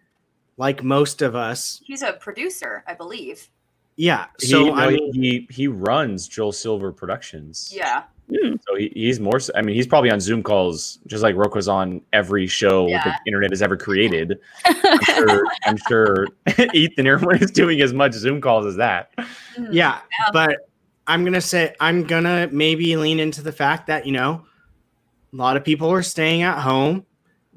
like 0.55 0.83
most 0.83 1.21
of 1.21 1.35
us, 1.35 1.81
He's 1.83 2.01
a 2.01 2.13
producer, 2.13 2.83
I 2.87 2.93
believe. 2.93 3.49
yeah. 3.97 4.27
he, 4.39 4.47
So 4.47 4.67
no, 4.67 4.73
I 4.73 4.91
mean, 4.91 5.13
he 5.13 5.47
he 5.51 5.67
runs 5.67 6.29
Joel 6.29 6.53
Silver 6.53 6.93
Productions. 6.93 7.73
Yeah. 7.75 8.03
Hmm. 8.29 8.55
So 8.67 8.75
he, 8.75 8.91
he's 8.95 9.19
more. 9.19 9.39
I 9.55 9.61
mean, 9.61 9.75
he's 9.75 9.87
probably 9.87 10.09
on 10.09 10.19
Zoom 10.21 10.41
calls, 10.43 10.99
just 11.07 11.21
like 11.23 11.35
Rocha's 11.35 11.67
on 11.67 12.01
every 12.13 12.47
show 12.47 12.87
Yeah. 12.87 13.03
the 13.03 13.13
internet 13.27 13.51
has 13.51 13.61
ever 13.61 13.75
created. 13.75 14.39
I'm 14.65 15.01
sure. 15.03 15.43
I'm 15.65 15.77
sure 15.89 16.27
Ethan 16.73 17.07
Erwin 17.07 17.43
is 17.43 17.51
doing 17.51 17.81
as 17.81 17.93
much 17.93 18.13
Zoom 18.13 18.39
calls 18.39 18.65
as 18.65 18.75
that. 18.77 19.13
Mhm. 19.17 19.27
yeah, 19.57 19.99
Yeah. 19.99 19.99
but 20.31 20.69
I'm 21.07 21.23
gonna 21.25 21.41
say 21.41 21.75
I'm 21.79 22.03
gonna 22.03 22.47
maybe 22.51 22.95
lean 22.95 23.19
into 23.19 23.41
the 23.41 23.51
fact 23.51 23.87
that 23.87 24.05
you 24.05 24.11
know 24.13 24.45
a 25.33 25.35
lot 25.35 25.57
of 25.57 25.65
people 25.65 25.89
are 25.89 26.03
staying 26.03 26.41
at 26.43 26.59
home, 26.59 27.05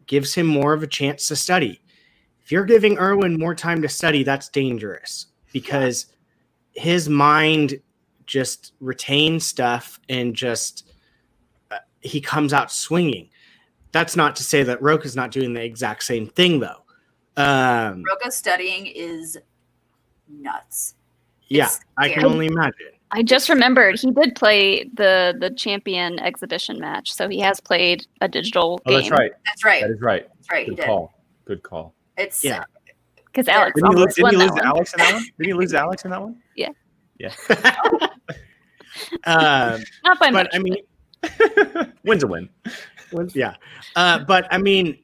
gives 0.06 0.34
him 0.34 0.46
more 0.46 0.72
of 0.72 0.82
a 0.82 0.86
chance 0.88 1.28
to 1.28 1.36
study. 1.36 1.80
If 2.42 2.50
you're 2.52 2.64
giving 2.64 2.98
Erwin 2.98 3.38
more 3.38 3.54
time 3.54 3.80
to 3.82 3.88
study, 3.88 4.22
that's 4.24 4.48
dangerous 4.48 5.26
because 5.52 6.06
his 6.72 7.08
mind 7.08 7.80
just 8.26 8.72
retain 8.80 9.40
stuff 9.40 9.98
and 10.08 10.34
just 10.34 10.92
uh, 11.70 11.78
he 12.00 12.20
comes 12.20 12.52
out 12.52 12.70
swinging. 12.72 13.28
That's 13.92 14.16
not 14.16 14.34
to 14.36 14.42
say 14.42 14.62
that 14.64 14.82
Rocha's 14.82 15.14
not 15.16 15.30
doing 15.30 15.52
the 15.54 15.62
exact 15.62 16.02
same 16.04 16.26
thing 16.28 16.60
though. 16.60 16.82
Um, 17.36 18.02
Rocha 18.04 18.30
studying 18.30 18.86
is 18.86 19.36
nuts. 20.28 20.94
yeah, 21.48 21.68
I 21.96 22.08
can 22.08 22.24
only 22.24 22.46
imagine. 22.46 22.90
I 23.10 23.22
just 23.22 23.48
remembered 23.48 24.00
he 24.00 24.10
did 24.10 24.34
play 24.34 24.84
the 24.94 25.36
the 25.38 25.50
champion 25.50 26.18
exhibition 26.18 26.80
match, 26.80 27.12
so 27.12 27.28
he 27.28 27.38
has 27.40 27.60
played 27.60 28.06
a 28.20 28.28
digital 28.28 28.80
Oh, 28.86 28.90
game. 28.90 29.00
that's 29.00 29.10
right. 29.10 29.32
That's 29.46 29.64
right. 29.64 29.82
That 29.82 29.90
is 29.90 30.00
right. 30.00 30.28
That's 30.36 30.50
right. 30.50 30.64
He 30.64 30.70
Good 30.70 30.76
did. 30.76 30.86
call. 30.86 31.12
Good 31.44 31.62
call. 31.62 31.94
It's 32.16 32.42
Yeah. 32.42 32.64
Because 33.26 33.48
Alex 33.48 33.74
Didn't 33.74 33.96
he, 33.96 34.04
lose, 34.04 34.14
didn't 34.14 34.30
he 34.30 34.36
lose 34.36 34.46
that 34.50 34.54
to 34.54 34.54
one. 34.62 34.66
Alex 34.66 34.92
in 34.94 34.98
that 34.98 35.12
one? 35.14 35.22
Did 35.38 35.46
he 35.46 35.52
lose 35.54 35.74
Alex 35.74 36.04
in 36.04 36.10
that 36.12 36.22
one? 36.22 36.36
um, 39.24 39.82
Not 40.04 40.18
by 40.18 40.30
but 40.30 40.32
much. 40.32 40.48
I 40.52 40.58
mean, 40.58 40.76
Win's 42.04 42.22
a 42.22 42.26
win. 42.26 42.48
yeah. 43.34 43.54
Uh, 43.96 44.18
but 44.20 44.46
I 44.50 44.58
mean, 44.58 44.98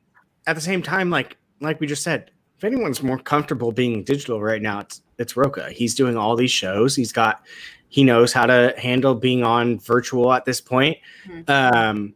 at 0.47 0.55
the 0.55 0.63
same 0.63 0.83
time, 0.83 1.11
like 1.11 1.37
like 1.61 1.81
we 1.81 1.87
just 1.87 2.03
said, 2.03 2.31
if 2.59 2.65
anyone's 2.65 3.03
more 3.03 3.19
comfortable 3.19 3.73
being 3.73 4.03
digital 4.05 4.41
right 4.41 4.63
now, 4.63 4.81
it's 4.81 5.03
it's 5.19 5.37
Rocha. 5.37 5.71
He's 5.71 5.95
doing 5.95 6.17
all 6.17 6.37
these 6.37 6.51
shows. 6.51 6.97
He's 6.97 7.13
got 7.13 7.43
he 7.89 8.05
knows 8.05 8.33
how 8.33 8.47
to 8.47 8.75
handle 8.79 9.15
being 9.15 9.43
on 9.43 9.79
virtual 9.81 10.33
at 10.33 10.45
this 10.45 10.61
point. 10.61 10.99
Mhm. 11.27 11.49
Um, 11.49 12.15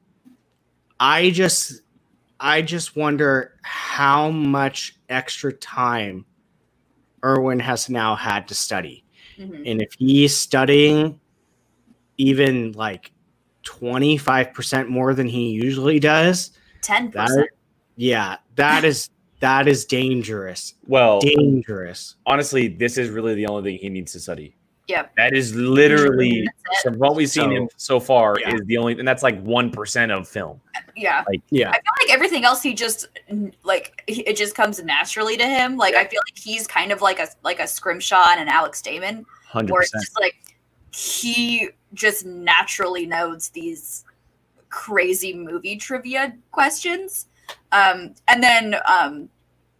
I 1.00 1.30
just 1.30 1.82
I 2.40 2.62
just 2.62 2.96
wonder 2.96 3.54
how 3.62 4.30
much 4.30 4.96
extra 5.08 5.52
time 5.52 6.24
Erwin 7.24 7.60
has 7.60 7.88
now 7.88 8.14
had 8.14 8.48
to 8.48 8.54
study. 8.54 9.03
Mhm. 9.38 9.70
And 9.70 9.82
if 9.82 9.92
he's 9.98 10.36
studying 10.36 11.18
even 12.18 12.72
like 12.72 13.10
25% 13.64 14.88
more 14.88 15.14
than 15.14 15.26
he 15.26 15.50
usually 15.50 15.98
does, 15.98 16.52
ten 16.82 17.10
that 17.10 17.26
percent. 17.28 17.50
yeah, 17.96 18.36
that 18.56 18.84
is 18.84 19.10
that 19.40 19.66
is 19.68 19.84
dangerous. 19.84 20.74
Well, 20.86 21.20
Dangerous. 21.20 22.16
honestly, 22.24 22.68
this 22.68 22.96
is 22.96 23.10
really 23.10 23.34
the 23.34 23.46
only 23.46 23.62
thing 23.72 23.78
he 23.80 23.88
needs 23.90 24.12
to 24.12 24.20
study. 24.20 24.56
Yep. 24.86 25.12
That 25.16 25.34
is 25.34 25.54
literally 25.54 26.46
from 26.82 26.98
what 26.98 27.16
we've 27.16 27.28
seen 27.30 27.44
So- 27.44 27.50
him 27.50 27.68
so 27.76 28.00
far 28.00 28.36
Yeah. 28.38 28.54
is 28.54 28.60
the 28.66 28.76
only, 28.76 28.98
and 28.98 29.08
that's 29.08 29.22
like 29.22 29.40
one 29.42 29.70
percent 29.70 30.12
of 30.12 30.28
film. 30.28 30.60
Yeah. 30.94 31.24
Like, 31.26 31.40
Yeah. 31.50 31.70
I 31.70 31.72
feel 31.72 31.92
like 32.06 32.12
everything 32.12 32.44
else 32.44 32.62
he 32.62 32.74
just 32.74 33.06
like 33.62 34.02
it 34.06 34.36
just 34.36 34.54
comes 34.54 34.82
naturally 34.82 35.36
to 35.38 35.44
him. 35.46 35.76
Like 35.76 35.94
I 35.94 36.04
feel 36.04 36.20
like 36.28 36.36
he's 36.38 36.66
kind 36.66 36.92
of 36.92 37.00
like 37.00 37.18
a 37.18 37.28
like 37.42 37.60
a 37.60 37.66
Scrimshaw 37.66 38.26
and 38.30 38.40
an 38.40 38.48
Alex 38.48 38.82
Damon, 38.82 39.24
Hundred 39.46 39.72
where 39.72 39.82
it's 39.82 39.92
just 39.92 40.18
like 40.20 40.36
he 40.92 41.70
just 41.94 42.26
naturally 42.26 43.06
knows 43.06 43.48
these 43.48 44.04
crazy 44.68 45.32
movie 45.32 45.76
trivia 45.76 46.34
questions. 46.50 47.26
Um, 47.72 48.14
and 48.28 48.42
then 48.42 48.76
um, 48.88 49.28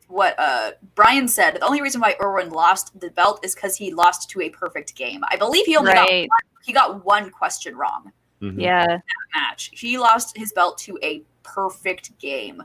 what 0.09 0.35
uh, 0.39 0.73
Brian 0.95 1.27
said, 1.29 1.57
the 1.57 1.65
only 1.65 1.81
reason 1.83 2.01
why 2.01 2.15
Erwin 2.23 2.51
lost 2.51 2.99
the 3.01 3.11
belt 3.11 3.41
is 3.45 3.55
because 3.55 3.77
he 3.77 3.93
lost 3.93 4.31
to 4.31 4.41
a 4.43 4.51
perfect 4.51 4.95
game. 4.95 5.23
I 5.29 5.37
believe 5.37 5.67
he 5.67 5.77
only 5.77 5.93
got 5.93 6.09
Right. 6.09 6.29
he 6.65 6.73
got 6.73 7.05
one 7.05 7.31
question 7.31 7.77
wrong 7.77 8.13
Mhm. 8.43 8.61
Yeah. 8.61 8.99
match. 9.35 9.71
He 9.73 9.99
lost 9.99 10.37
his 10.37 10.53
belt 10.53 10.79
to 10.79 10.99
a 11.03 11.23
perfect 11.43 12.17
game. 12.19 12.63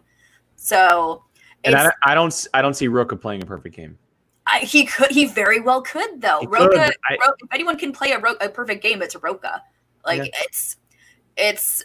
So 0.56 1.24
And 1.64 1.76
I, 1.76 1.84
don't- 1.84 1.96
I 2.04 2.14
don't, 2.16 2.48
I 2.54 2.62
don't 2.62 2.74
see 2.74 2.88
Rocha 2.88 3.16
playing 3.16 3.44
a 3.44 3.46
perfect 3.46 3.76
game. 3.76 3.98
I, 4.48 4.60
he 4.60 4.86
could, 4.86 5.12
he 5.12 5.26
very 5.26 5.60
well 5.60 5.82
could 5.82 6.22
though. 6.22 6.40
He 6.42 6.48
could, 6.48 6.54
Rocha, 6.54 6.76
but 6.76 6.96
I- 7.10 7.18
Ro- 7.26 7.34
if 7.40 7.54
anyone 7.54 7.78
can 7.78 7.92
play 7.92 8.12
a, 8.12 8.20
Ro- 8.20 8.36
a 8.42 8.50
perfect 8.50 8.82
game, 8.84 9.02
it's 9.02 9.16
Rocha. 9.16 9.64
Like 10.06 10.24
Yeah. 10.24 10.40
it's, 10.44 10.78
it's, 11.38 11.84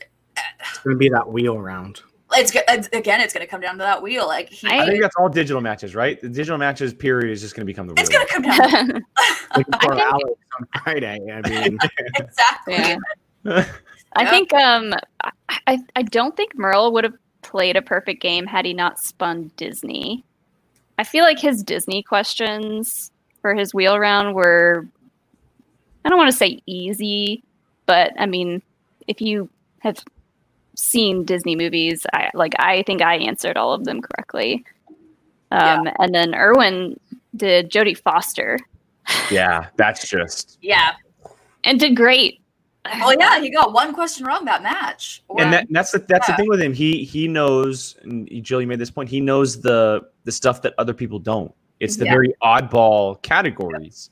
It's 0.61 0.79
gonna 0.79 0.97
be 0.97 1.09
that 1.11 1.29
wheel 1.29 1.59
round. 1.61 2.03
It's 2.37 2.51
again, 2.93 3.21
it's 3.21 3.33
going 3.33 3.45
to 3.45 3.51
come 3.51 3.61
down 3.61 3.75
to 3.75 3.79
that 3.85 4.03
wheel. 4.03 4.27
Like 4.27 4.49
he, 4.51 4.69
I- 4.69 4.83
I 4.83 4.87
think 4.87 5.03
that's 5.03 5.17
all 5.17 5.29
digital 5.29 5.61
matches, 5.61 5.95
right? 5.95 6.21
The 6.21 6.29
digital 6.29 6.59
matches 6.59 6.93
period 6.95 7.31
is 7.33 7.41
just 7.41 7.55
going 7.55 7.63
to 7.63 7.67
become 7.67 7.87
the 7.87 7.95
wheel. 7.95 8.01
it's 8.03 8.11
going 8.11 8.27
to 8.27 8.33
come 8.33 8.43
down 8.43 9.05
Like 9.57 9.67
I 9.73 9.87
for 9.87 9.93
Alex 9.95 10.41
on 10.61 10.83
Friday. 10.83 11.19
I 11.33 11.41
mean, 11.49 11.79
exactly. 12.17 12.75
Yeah. 12.75 13.65
I 14.17 14.23
Yeah. 14.23 14.31
think 14.31 14.53
um 14.55 14.95
I, 15.23 15.31
I 15.67 15.79
I 15.97 16.03
don't 16.03 16.37
think 16.37 16.57
Murrell 16.57 16.93
would 16.93 17.05
have 17.05 17.15
played 17.43 17.77
a 17.77 17.83
perfect 17.83 18.23
game 18.23 18.47
had 18.47 18.65
he 18.65 18.73
not 18.73 18.99
spun 19.01 19.51
Disney. 19.57 20.25
I 20.99 21.05
feel 21.05 21.25
like 21.25 21.39
his 21.39 21.63
Disney 21.63 22.03
questions 22.03 23.11
for 23.43 23.55
his 23.55 23.75
wheel 23.75 23.99
round 23.99 24.35
were 24.35 24.87
I 26.05 26.09
don't 26.09 26.19
want 26.19 26.31
to 26.31 26.37
say 26.37 26.61
easy, 26.67 27.43
but 27.87 28.13
I 28.19 28.27
mean 28.27 28.63
if 29.07 29.21
you 29.21 29.49
have 29.81 29.99
seen 30.77 31.25
Disney 31.25 31.57
movies, 31.57 32.07
I 32.13 32.31
like 32.35 32.53
I 32.59 32.83
think 32.83 33.03
I 33.03 33.17
answered 33.17 33.57
all 33.57 33.73
of 33.73 33.85
them 33.85 34.01
correctly. 34.03 34.65
Um 35.51 35.89
and 35.99 36.15
then 36.15 36.35
Erwin 36.35 36.99
did 37.37 37.71
Jodie 37.71 37.97
Foster 37.99 38.59
yeah, 39.31 39.67
that's 39.77 40.09
just. 40.09 40.59
Yeah. 40.63 40.93
and 41.65 41.79
did 41.79 41.95
great. 41.97 42.41
Oh 43.03 43.15
yeah, 43.19 43.41
he 43.41 43.51
got 43.51 43.73
one 43.73 43.93
question 43.95 44.27
wrong 44.27 44.45
that 44.47 44.63
match. 44.63 45.23
Or- 45.29 45.41
and 45.41 45.53
that, 45.53 45.67
that's 45.71 45.93
the 45.93 45.99
that's 46.01 46.29
Yeah. 46.29 46.37
the 46.37 46.43
thing 46.43 46.49
with 46.49 46.61
him. 46.61 46.73
He 46.75 47.05
he 47.05 47.29
knows. 47.29 47.97
And 48.03 48.29
Jill, 48.43 48.61
you 48.61 48.67
made 48.67 48.79
this 48.79 48.91
point. 48.91 49.09
He 49.09 49.21
knows 49.21 49.61
the 49.61 50.03
the 50.25 50.33
stuff 50.33 50.63
that 50.63 50.75
other 50.79 50.93
people 50.95 51.19
don't. 51.19 51.53
It's 51.81 51.97
the 51.97 52.05
Yeah. 52.07 52.13
very 52.13 52.35
oddball 52.43 53.21
categories, 53.23 54.11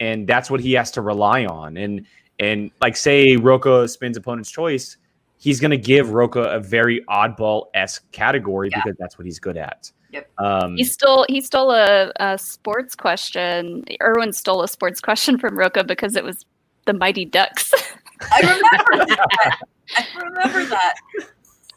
and 0.00 0.26
that's 0.26 0.50
what 0.50 0.60
he 0.60 0.72
has 0.72 0.90
to 0.92 1.00
rely 1.02 1.44
on. 1.46 1.76
And 1.76 2.06
and 2.38 2.70
like 2.82 2.96
say 2.96 3.36
Rocha 3.36 3.88
spins 3.88 4.16
opponent's 4.16 4.50
choice, 4.50 4.96
he's 5.40 5.58
going 5.58 5.72
to 5.72 5.76
give 5.78 6.10
Rocha 6.12 6.42
a 6.42 6.60
very 6.60 7.02
oddball 7.08 7.66
esque 7.74 8.08
category 8.12 8.68
Yeah. 8.70 8.82
because 8.84 8.96
that's 9.00 9.18
what 9.18 9.24
he's 9.26 9.40
good 9.40 9.56
at. 9.56 9.90
Yep. 10.12 10.30
Um, 10.38 10.76
He 10.76 10.84
stole 10.84 11.24
he 11.28 11.40
stole 11.40 11.70
a, 11.72 12.12
a 12.20 12.38
sports 12.38 12.94
question. 12.94 13.84
Erwin 14.00 14.32
stole 14.32 14.62
a 14.62 14.68
sports 14.68 15.00
question 15.00 15.38
from 15.38 15.56
Rocha 15.58 15.82
because 15.84 16.14
it 16.16 16.22
was 16.24 16.44
the 16.86 16.92
Mighty 16.92 17.24
Ducks. 17.24 17.72
I 18.32 18.40
remember 18.40 19.06
that. 19.06 19.56
I 19.96 20.06
remember 20.22 20.64
that. 20.66 20.94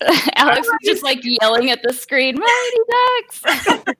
Alex 0.36 0.68
was 0.68 0.78
just 0.84 1.04
like 1.04 1.20
yelling 1.24 1.70
at 1.70 1.82
the 1.84 1.94
screen, 1.94 2.36
Mighty 2.38 3.44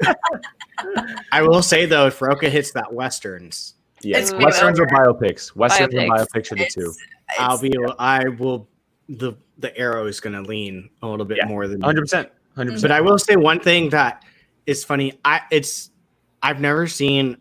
Ducks. 0.02 0.16
I 1.32 1.42
will 1.42 1.62
say 1.62 1.86
though, 1.86 2.08
if 2.08 2.22
Rocha 2.22 2.50
hits 2.50 2.72
that 2.74 2.92
westerns, 2.92 3.76
yes, 4.02 4.32
It's 4.32 4.44
westerns 4.44 4.80
or 4.80 4.88
biopics. 4.88 5.56
Westerns 5.56 5.94
Biopics. 5.94 6.02
and 6.02 6.12
biopics 6.12 6.52
are 6.52 6.56
the 6.56 6.64
It's, 6.64 6.76
two. 6.76 6.94
I'll 7.40 7.56
it's- 7.56 7.62
be. 7.62 7.94
I 8.00 8.28
will. 8.30 8.68
The 9.10 9.34
the 9.58 9.76
arrow 9.78 10.08
is 10.08 10.20
gonna 10.20 10.42
lean 10.42 10.90
a 11.02 11.08
little 11.08 11.26
bit 11.26 11.38
Yeah. 11.38 11.46
more 11.48 11.68
than 11.68 11.82
Hundred 11.82 12.02
percent. 12.02 12.30
Hundred 12.56 12.72
But 12.72 12.76
percent. 12.76 12.94
I 12.94 13.02
will 13.02 13.18
say 13.20 13.36
one 13.36 13.60
thing 13.60 13.90
that 13.90 14.24
is 14.66 14.84
funny. 14.84 15.20
I 15.26 15.42
it's 15.52 15.92
I've 16.42 16.60
never 16.60 16.88
seen 16.88 17.38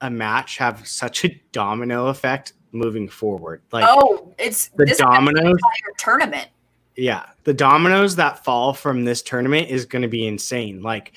a 0.00 0.10
match 0.10 0.58
have 0.58 0.86
such 0.86 1.24
a 1.24 1.40
domino 1.52 2.06
effect 2.08 2.52
moving 2.72 3.08
forward. 3.08 3.62
Like 3.72 3.84
oh, 3.88 4.34
it's 4.38 4.68
the 4.68 4.84
this 4.86 4.98
dominoes, 4.98 5.58
tournament. 5.98 6.48
yeah, 6.96 7.26
the 7.44 7.54
dominoes 7.54 8.16
that 8.16 8.44
fall 8.44 8.72
from 8.74 9.04
this 9.04 9.22
tournament 9.22 9.68
is 9.70 9.86
going 9.86 10.02
to 10.02 10.08
be 10.08 10.26
insane. 10.26 10.82
Like, 10.82 11.14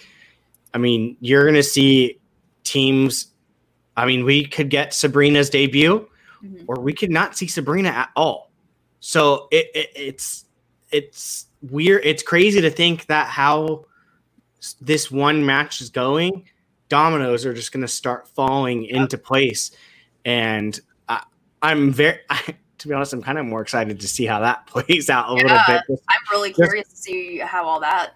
I 0.73 0.77
mean, 0.77 1.17
you're 1.19 1.43
going 1.43 1.55
to 1.55 1.63
see 1.63 2.19
teams. 2.63 3.27
I 3.97 4.05
mean, 4.05 4.23
we 4.23 4.45
could 4.45 4.69
get 4.69 4.93
Sabrina's 4.93 5.49
debut, 5.49 6.07
Mhm. 6.43 6.63
or 6.67 6.79
we 6.79 6.93
could 6.93 7.11
not 7.11 7.35
see 7.37 7.47
Sabrina 7.47 7.89
at 7.89 8.09
all. 8.15 8.48
So 8.99 9.47
it, 9.51 9.67
it 9.73 9.89
it's 9.95 10.45
it's 10.91 11.47
weird. 11.61 12.01
It's 12.03 12.23
crazy 12.23 12.61
to 12.61 12.69
think 12.69 13.05
that 13.07 13.27
how 13.27 13.85
this 14.81 15.09
one 15.09 15.45
match 15.45 15.81
is 15.81 15.89
going, 15.89 16.45
dominoes 16.89 17.45
are 17.45 17.53
just 17.53 17.71
going 17.71 17.81
to 17.81 17.87
start 17.87 18.27
falling 18.27 18.85
into 18.85 19.17
place, 19.17 19.71
and 20.25 20.79
I, 21.07 21.23
I'm 21.61 21.91
very. 21.91 22.19
to 22.79 22.87
be 22.87 22.93
honest, 22.93 23.11
I'm 23.11 23.21
kind 23.21 23.37
of 23.37 23.45
more 23.45 23.61
excited 23.61 23.99
to 23.99 24.07
see 24.07 24.25
how 24.25 24.39
that 24.39 24.65
plays 24.67 25.09
out 25.09 25.29
a 25.29 25.33
little 25.33 25.49
Yeah. 25.49 25.81
bit. 25.87 25.99
I'm 26.09 26.21
really 26.31 26.53
curious 26.53 26.87
to 26.89 26.95
see 26.95 27.37
how 27.39 27.65
all 27.65 27.79
that 27.81 28.13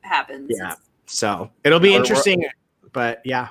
happens. 0.00 0.50
Yeah. 0.54 0.74
So 1.06 1.50
it'll 1.64 1.80
be 1.80 1.90
We're- 1.90 2.00
interesting, 2.00 2.44
but 2.92 3.20
yeah, 3.24 3.48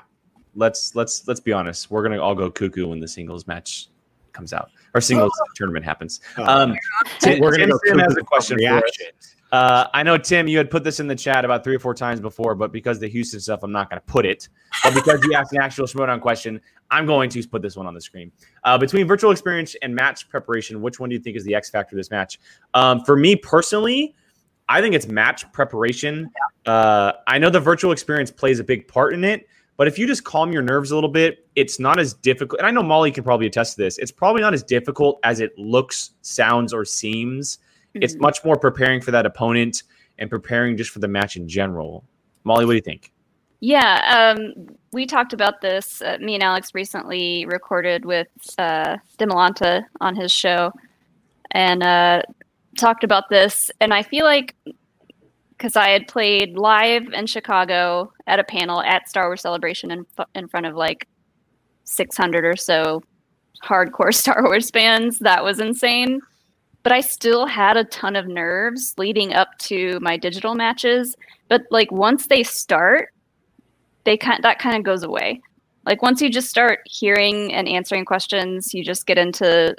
let's 0.55 0.95
let's 0.95 1.27
let's 1.27 1.39
be 1.39 1.53
honest. 1.53 1.89
We're 1.91 2.03
gonna 2.03 2.19
all 2.19 2.35
go 2.35 2.49
cuckoo 2.51 2.87
when 2.87 2.99
the 2.99 3.07
singles 3.07 3.45
match 3.47 3.89
comes 4.33 4.53
out 4.53 4.71
or 4.93 5.01
singles 5.01 5.31
tournament 5.55 5.85
happens. 5.85 6.21
Uh, 6.37 6.43
Um, 6.43 6.75
Tim, 7.19 7.39
we're 7.39 7.51
gonna 7.51 7.73
Tim 7.85 7.97
go 7.97 8.03
has 8.03 8.15
a 8.17 8.21
question 8.21 8.57
for 8.57 8.79
for 8.79 8.85
us. 8.85 9.35
Uh, 9.53 9.87
I 9.93 10.01
know 10.01 10.17
Tim, 10.17 10.47
you 10.47 10.57
had 10.57 10.71
put 10.71 10.83
this 10.83 10.99
in 10.99 11.05
the 11.05 11.15
chat 11.15 11.45
about 11.45 11.63
three 11.63 11.75
or 11.75 11.79
four 11.79 11.93
times 11.93 12.19
before, 12.19 12.55
but 12.55 12.71
because 12.71 12.99
the 12.99 13.07
Houston 13.07 13.39
stuff, 13.39 13.61
I'm 13.61 13.71
not 13.71 13.87
going 13.87 14.01
to 14.01 14.05
put 14.07 14.25
it. 14.25 14.49
But 14.83 14.95
because 14.95 15.23
you 15.23 15.35
asked 15.35 15.53
an 15.53 15.61
actual 15.61 15.85
Schmoedown 15.85 16.21
question, 16.21 16.59
I'm 16.89 17.05
going 17.05 17.29
to 17.29 17.47
put 17.47 17.61
this 17.61 17.75
one 17.75 17.85
on 17.85 17.93
the 17.93 18.01
screen. 18.01 18.31
Uh, 18.63 18.79
between 18.79 19.07
virtual 19.07 19.29
experience 19.29 19.75
and 19.83 19.93
match 19.93 20.27
preparation, 20.27 20.81
which 20.81 20.99
one 20.99 21.09
do 21.09 21.15
you 21.15 21.21
think 21.21 21.37
is 21.37 21.43
the 21.43 21.53
X 21.53 21.69
factor 21.69 21.95
of 21.95 21.97
this 21.97 22.09
match? 22.09 22.39
Um, 22.73 23.01
for 23.05 23.15
me 23.15 23.35
personally, 23.35 24.15
I 24.69 24.81
think 24.81 24.95
it's 24.95 25.07
match 25.07 25.51
preparation. 25.51 26.31
Uh, 26.65 27.11
I 27.27 27.37
know 27.37 27.51
the 27.51 27.59
virtual 27.59 27.91
experience 27.91 28.31
plays 28.31 28.59
a 28.59 28.63
big 28.63 28.87
part 28.87 29.13
in 29.13 29.23
it, 29.23 29.47
but 29.77 29.87
if 29.87 29.97
you 29.97 30.05
just 30.07 30.23
calm 30.23 30.51
your 30.51 30.61
nerves 30.61 30.91
a 30.91 30.95
little 30.95 31.09
bit, 31.09 31.47
it's 31.55 31.79
not 31.79 31.99
as 31.99 32.13
difficult. 32.13 32.59
And 32.59 32.67
I 32.67 32.71
know 32.71 32.83
Molly 32.83 33.11
can 33.11 33.23
probably 33.23 33.47
attest 33.47 33.75
to 33.75 33.81
this. 33.83 33.97
It's 33.97 34.11
probably 34.11 34.41
not 34.41 34.53
as 34.53 34.63
difficult 34.63 35.19
as 35.23 35.39
it 35.39 35.57
looks, 35.57 36.11
sounds, 36.21 36.73
or 36.73 36.85
seems. 36.85 37.59
It's 37.93 38.15
Mhm. 38.15 38.21
much 38.21 38.43
more 38.45 38.55
preparing 38.55 39.01
for 39.01 39.11
that 39.11 39.25
opponent 39.25 39.83
and 40.19 40.29
preparing 40.29 40.77
just 40.77 40.91
for 40.91 40.99
the 40.99 41.07
match 41.07 41.37
in 41.37 41.47
general. 41.47 42.03
Molly, 42.43 42.65
what 42.65 42.71
do 42.73 42.75
you 42.75 42.81
think? 42.81 43.11
Yeah, 43.61 44.33
um, 44.35 44.67
we 44.91 45.05
talked 45.05 45.31
about 45.31 45.61
this. 45.61 46.01
Uh, 46.01 46.17
me 46.19 46.33
and 46.33 46.43
Alex 46.43 46.71
recently 46.73 47.45
recorded 47.45 48.03
with 48.03 48.27
uh, 48.57 48.97
Demolanta 49.17 49.85
on 50.01 50.15
his 50.15 50.31
show 50.31 50.73
and 51.51 51.81
uh, 51.81 52.23
talked 52.77 53.03
about 53.05 53.29
this. 53.29 53.71
And 53.79 53.93
I 53.93 54.03
feel 54.03 54.25
like 54.25 54.55
because 55.63 55.77
I 55.77 55.91
had 55.91 56.09
played 56.09 56.57
live 56.57 57.13
in 57.13 57.25
Chicago 57.25 58.11
at 58.27 58.37
a 58.37 58.43
panel 58.43 58.81
at 58.81 59.07
Star 59.07 59.29
Wars 59.29 59.39
Celebration 59.39 59.91
in, 59.91 60.05
in 60.35 60.49
front 60.49 60.65
of 60.65 60.75
like 60.75 61.07
600 61.85 62.43
or 62.43 62.57
so 62.57 63.01
hardcore 63.63 64.13
Star 64.13 64.43
Wars 64.43 64.69
fans, 64.69 65.19
that 65.19 65.41
was 65.41 65.61
insane. 65.61 66.19
But 66.83 66.91
I 66.91 66.99
still 66.99 67.45
had 67.45 67.77
a 67.77 67.85
ton 67.85 68.17
of 68.17 68.27
nerves 68.27 68.93
leading 68.97 69.33
up 69.33 69.57
to 69.59 69.99
my 70.01 70.17
digital 70.17 70.53
matches. 70.53 71.15
But 71.47 71.61
like 71.71 71.93
once 71.93 72.27
they 72.27 72.43
start, 72.43 73.13
they 74.03 74.17
kind 74.17 74.43
that 74.43 74.59
kind 74.59 74.75
of 74.75 74.83
goes 74.83 75.03
away. 75.03 75.39
Like 75.85 76.01
once 76.01 76.21
you 76.21 76.29
just 76.29 76.49
start 76.49 76.79
hearing 76.83 77.53
and 77.53 77.69
answering 77.69 78.03
questions, 78.03 78.73
you 78.73 78.83
just 78.83 79.05
get 79.05 79.17
into 79.17 79.73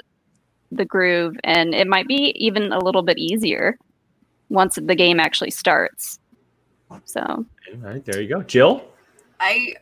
the 0.71 0.85
groove, 0.85 1.35
and 1.43 1.75
it 1.75 1.85
might 1.85 2.07
be 2.07 2.33
even 2.43 2.71
a 2.71 2.83
little 2.83 3.03
bit 3.03 3.19
easier 3.19 3.77
once 4.49 4.75
the 4.81 4.95
game 4.95 5.19
actually 5.19 5.51
starts. 5.51 6.19
So 7.05 7.21
All 7.21 7.45
right, 7.81 8.03
there 8.05 8.21
you 8.21 8.29
go. 8.29 8.41
Jill? 8.43 8.83
I, 9.39 9.75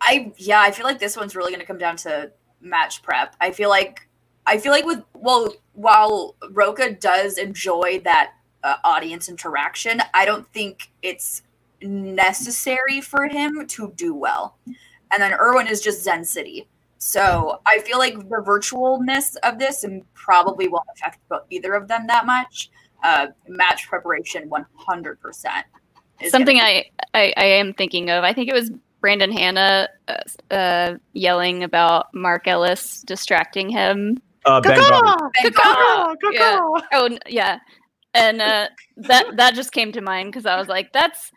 I 0.00 0.32
yeah, 0.36 0.60
I 0.60 0.70
feel 0.70 0.86
like 0.86 0.98
this 0.98 1.16
one's 1.16 1.36
really 1.36 1.50
going 1.50 1.60
to 1.60 1.66
come 1.66 1.78
down 1.78 1.96
to 1.98 2.30
match 2.60 3.02
prep. 3.02 3.36
I 3.40 3.50
feel 3.50 3.68
like, 3.68 4.08
I 4.46 4.58
feel 4.58 4.72
like 4.72 4.86
with 4.86 5.02
well, 5.14 5.52
while 5.74 6.36
Rocha 6.50 6.92
does 6.92 7.38
enjoy 7.38 8.00
that 8.04 8.32
uh, 8.64 8.76
audience 8.84 9.28
interaction, 9.28 10.00
I 10.14 10.24
don't 10.24 10.46
think 10.52 10.90
it's 11.02 11.42
necessary 11.82 13.00
for 13.00 13.26
him 13.26 13.66
to 13.66 13.92
do 13.96 14.14
well. 14.14 14.56
And 14.66 15.20
then 15.20 15.32
Erwin 15.34 15.66
is 15.66 15.80
just 15.80 16.02
Zen 16.02 16.24
City, 16.24 16.68
So 16.98 17.60
I 17.66 17.80
feel 17.80 17.98
like 17.98 18.16
the 18.16 18.42
virtualness 18.46 19.36
of 19.42 19.58
this 19.58 19.84
and 19.84 20.02
probably 20.14 20.68
won't 20.68 20.86
affect 20.94 21.18
either 21.50 21.74
of 21.74 21.88
them 21.88 22.06
that 22.06 22.26
much. 22.26 22.70
Uh, 23.02 23.26
match 23.48 23.88
preparation, 23.88 24.48
one 24.48 24.64
hundred 24.74 25.20
percent. 25.20 25.66
Something 26.28 26.60
I, 26.60 26.84
I 27.14 27.32
I 27.36 27.44
am 27.44 27.74
thinking 27.74 28.10
of. 28.10 28.22
I 28.22 28.32
think 28.32 28.48
it 28.48 28.54
was 28.54 28.70
Brandon 29.00 29.32
Hanna 29.32 29.88
uh, 30.06 30.54
uh, 30.54 30.94
yelling 31.12 31.64
about 31.64 32.14
Mark 32.14 32.46
Ellis 32.46 33.02
distracting 33.02 33.68
him. 33.68 34.22
Uh, 34.44 34.60
ben 34.60 34.78
Garber. 34.78 35.30
Ben 35.42 35.52
Caw-caw! 35.52 36.14
Garber. 36.20 36.32
Yeah. 36.32 36.60
Oh 36.92 37.18
yeah, 37.26 37.58
and 38.14 38.40
uh, 38.40 38.68
that 38.96 39.36
that 39.36 39.54
just 39.54 39.72
came 39.72 39.90
to 39.92 40.00
mind 40.00 40.30
because 40.30 40.46
I 40.46 40.56
was 40.56 40.68
like, 40.68 40.92
that's. 40.92 41.32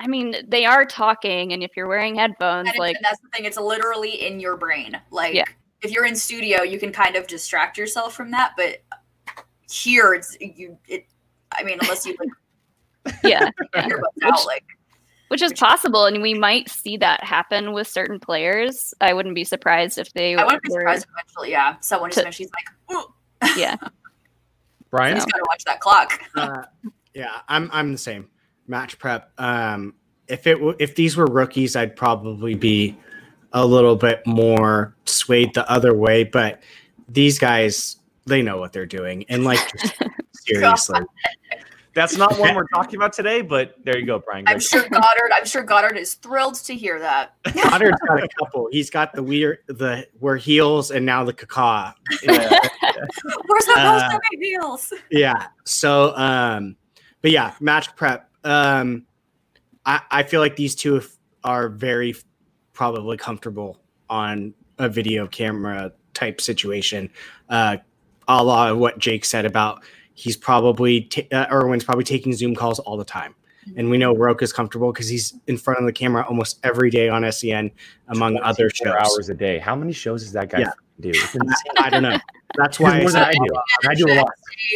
I 0.00 0.06
mean, 0.06 0.34
they 0.48 0.64
are 0.64 0.86
talking, 0.86 1.52
and 1.52 1.62
if 1.62 1.72
you're 1.76 1.88
wearing 1.88 2.14
headphones, 2.14 2.70
And, 2.70 2.78
like 2.78 2.96
and 2.96 3.04
that's 3.04 3.20
the 3.20 3.28
thing; 3.34 3.44
it's 3.44 3.58
literally 3.58 4.26
in 4.26 4.40
your 4.40 4.56
brain. 4.56 4.98
Like 5.10 5.34
Yeah. 5.34 5.44
if 5.82 5.90
you're 5.90 6.06
in 6.06 6.16
studio, 6.16 6.62
you 6.62 6.78
can 6.78 6.90
kind 6.90 7.16
of 7.16 7.26
distract 7.26 7.76
yourself 7.76 8.14
from 8.14 8.30
that, 8.30 8.54
but 8.56 8.82
here 9.70 10.14
it's 10.14 10.36
you. 10.40 10.78
It. 10.88 11.06
I 11.52 11.62
mean, 11.64 11.78
unless 11.80 12.04
you 12.06 12.16
like 12.18 13.14
yeah, 13.24 13.48
yeah. 13.74 13.86
Which- 13.86 14.24
out, 14.24 14.46
like 14.46 14.64
which 15.28 15.42
is 15.42 15.52
possible, 15.52 16.06
and 16.06 16.22
we 16.22 16.32
might 16.32 16.70
see 16.70 16.96
that 16.96 17.22
happen 17.22 17.72
with 17.72 17.86
certain 17.86 18.18
players. 18.18 18.94
I 19.00 19.12
wouldn't 19.12 19.34
be 19.34 19.44
surprised 19.44 19.98
if 19.98 20.10
they 20.14 20.34
I 20.34 20.44
wouldn't 20.44 20.62
be 20.62 20.70
surprised 20.70 21.06
eventually. 21.14 21.50
Yeah, 21.50 21.76
someone 21.80 22.10
To- 22.12 22.22
just 22.24 22.36
she's 22.38 22.48
like, 22.90 22.96
Ooh, 22.96 23.12
Yeah, 23.60 23.76
Brian. 24.90 25.16
he's 25.16 25.26
gotta 25.26 25.44
watch 25.48 25.64
that 25.64 25.80
clock. 25.80 26.20
Uh, 26.34 26.62
yeah, 27.14 27.40
I'm 27.48 27.68
I'm 27.74 27.92
the 27.92 27.98
same. 27.98 28.28
Match 28.66 28.98
prep. 28.98 29.30
Um, 29.38 29.94
if 30.28 30.46
it 30.46 30.54
w- 30.54 30.76
if 30.78 30.94
these 30.94 31.16
were 31.16 31.26
rookies, 31.26 31.76
I'd 31.76 31.94
probably 31.96 32.54
be 32.54 32.96
a 33.52 33.64
little 33.66 33.96
bit 33.96 34.26
more 34.26 34.94
swayed 35.04 35.52
the 35.54 35.70
other 35.70 35.94
way. 35.94 36.24
But 36.24 36.62
these 37.08 37.38
guys, 37.38 37.96
they 38.28 38.42
know 38.42 38.58
what 38.58 38.72
they're 38.72 38.86
doing, 38.86 39.24
and 39.28 39.44
like 39.44 39.58
seriously, 40.46 41.00
That's 41.94 42.16
not 42.16 42.38
one 42.38 42.54
we're 42.56 42.66
talking 42.74 42.96
about 42.96 43.12
today, 43.12 43.40
but 43.42 43.74
there 43.84 43.98
you 43.98 44.06
go, 44.06 44.18
Brian. 44.20 44.44
I'm 44.46 44.60
sure 44.60 44.82
Goddard. 44.88 45.30
I'm 45.34 45.44
sure 45.46 45.62
Goddard 45.62 45.96
is 45.96 46.14
thrilled 46.14 46.54
to 46.56 46.74
hear 46.74 46.98
that. 47.00 47.34
Goddard's 47.54 47.98
got 48.06 48.22
a 48.22 48.28
couple. 48.38 48.68
He's 48.70 48.90
got 48.90 49.12
the 49.12 49.22
weird, 49.22 49.58
the 49.66 50.06
we're 50.20 50.36
heels, 50.36 50.90
and 50.90 51.04
now 51.04 51.24
the 51.24 51.32
caca. 51.34 51.94
Yeah. 52.22 52.60
Where's 53.46 53.66
the 53.66 53.74
Uh, 53.76 54.10
post 54.10 54.22
heels? 54.40 54.92
yeah. 55.10 55.46
So, 55.64 56.14
um, 56.16 56.76
but 57.22 57.30
yeah, 57.30 57.54
match 57.60 57.94
prep. 57.96 58.30
Um, 58.44 59.04
I, 59.84 60.00
I 60.10 60.22
feel 60.22 60.40
like 60.40 60.56
these 60.56 60.74
two 60.74 61.02
are 61.44 61.68
very 61.68 62.14
probably 62.72 63.16
comfortable 63.16 63.80
on 64.08 64.54
a 64.78 64.88
video 64.88 65.26
camera 65.26 65.92
type 66.14 66.40
situation. 66.40 67.10
Uh, 67.48 67.78
a 68.28 68.42
lot 68.44 68.70
of 68.70 68.78
what 68.78 68.98
Jake 68.98 69.24
said 69.24 69.44
about 69.46 69.82
he's 70.14 70.36
probably 70.36 71.02
ta- 71.02 71.22
uh, 71.32 71.46
Erwin's 71.50 71.84
probably 71.84 72.04
taking 72.04 72.32
Zoom 72.32 72.54
calls 72.54 72.78
all 72.80 72.96
the 72.96 73.04
time. 73.04 73.34
And 73.76 73.88
we 73.90 73.98
know 73.98 74.16
Rocha 74.16 74.44
is 74.44 74.52
comfortable 74.52 74.92
because 74.92 75.08
he's 75.08 75.34
in 75.46 75.58
front 75.58 75.78
of 75.78 75.84
the 75.86 75.92
camera 75.92 76.24
almost 76.26 76.58
every 76.64 76.88
day 76.90 77.08
on 77.10 77.30
SEN, 77.30 77.70
among 78.08 78.38
other 78.40 78.70
shows. 78.70 78.94
hours 78.94 79.28
a 79.28 79.34
day. 79.34 79.58
How 79.58 79.76
many 79.76 79.92
shows 79.92 80.22
does 80.22 80.32
that 80.32 80.48
guy 80.50 80.60
Yeah. 80.60 80.70
do? 81.00 81.12
I 81.78 81.90
don't 81.90 82.02
know. 82.02 82.16
That's 82.56 82.80
why 82.80 82.92
I 82.92 83.00
More 83.02 83.10
than 83.10 83.12
said 83.12 83.22
I 83.28 83.32
do. 83.32 83.88
I 83.90 83.94
do 83.94 84.06
a 84.10 84.14
lot. 84.14 84.28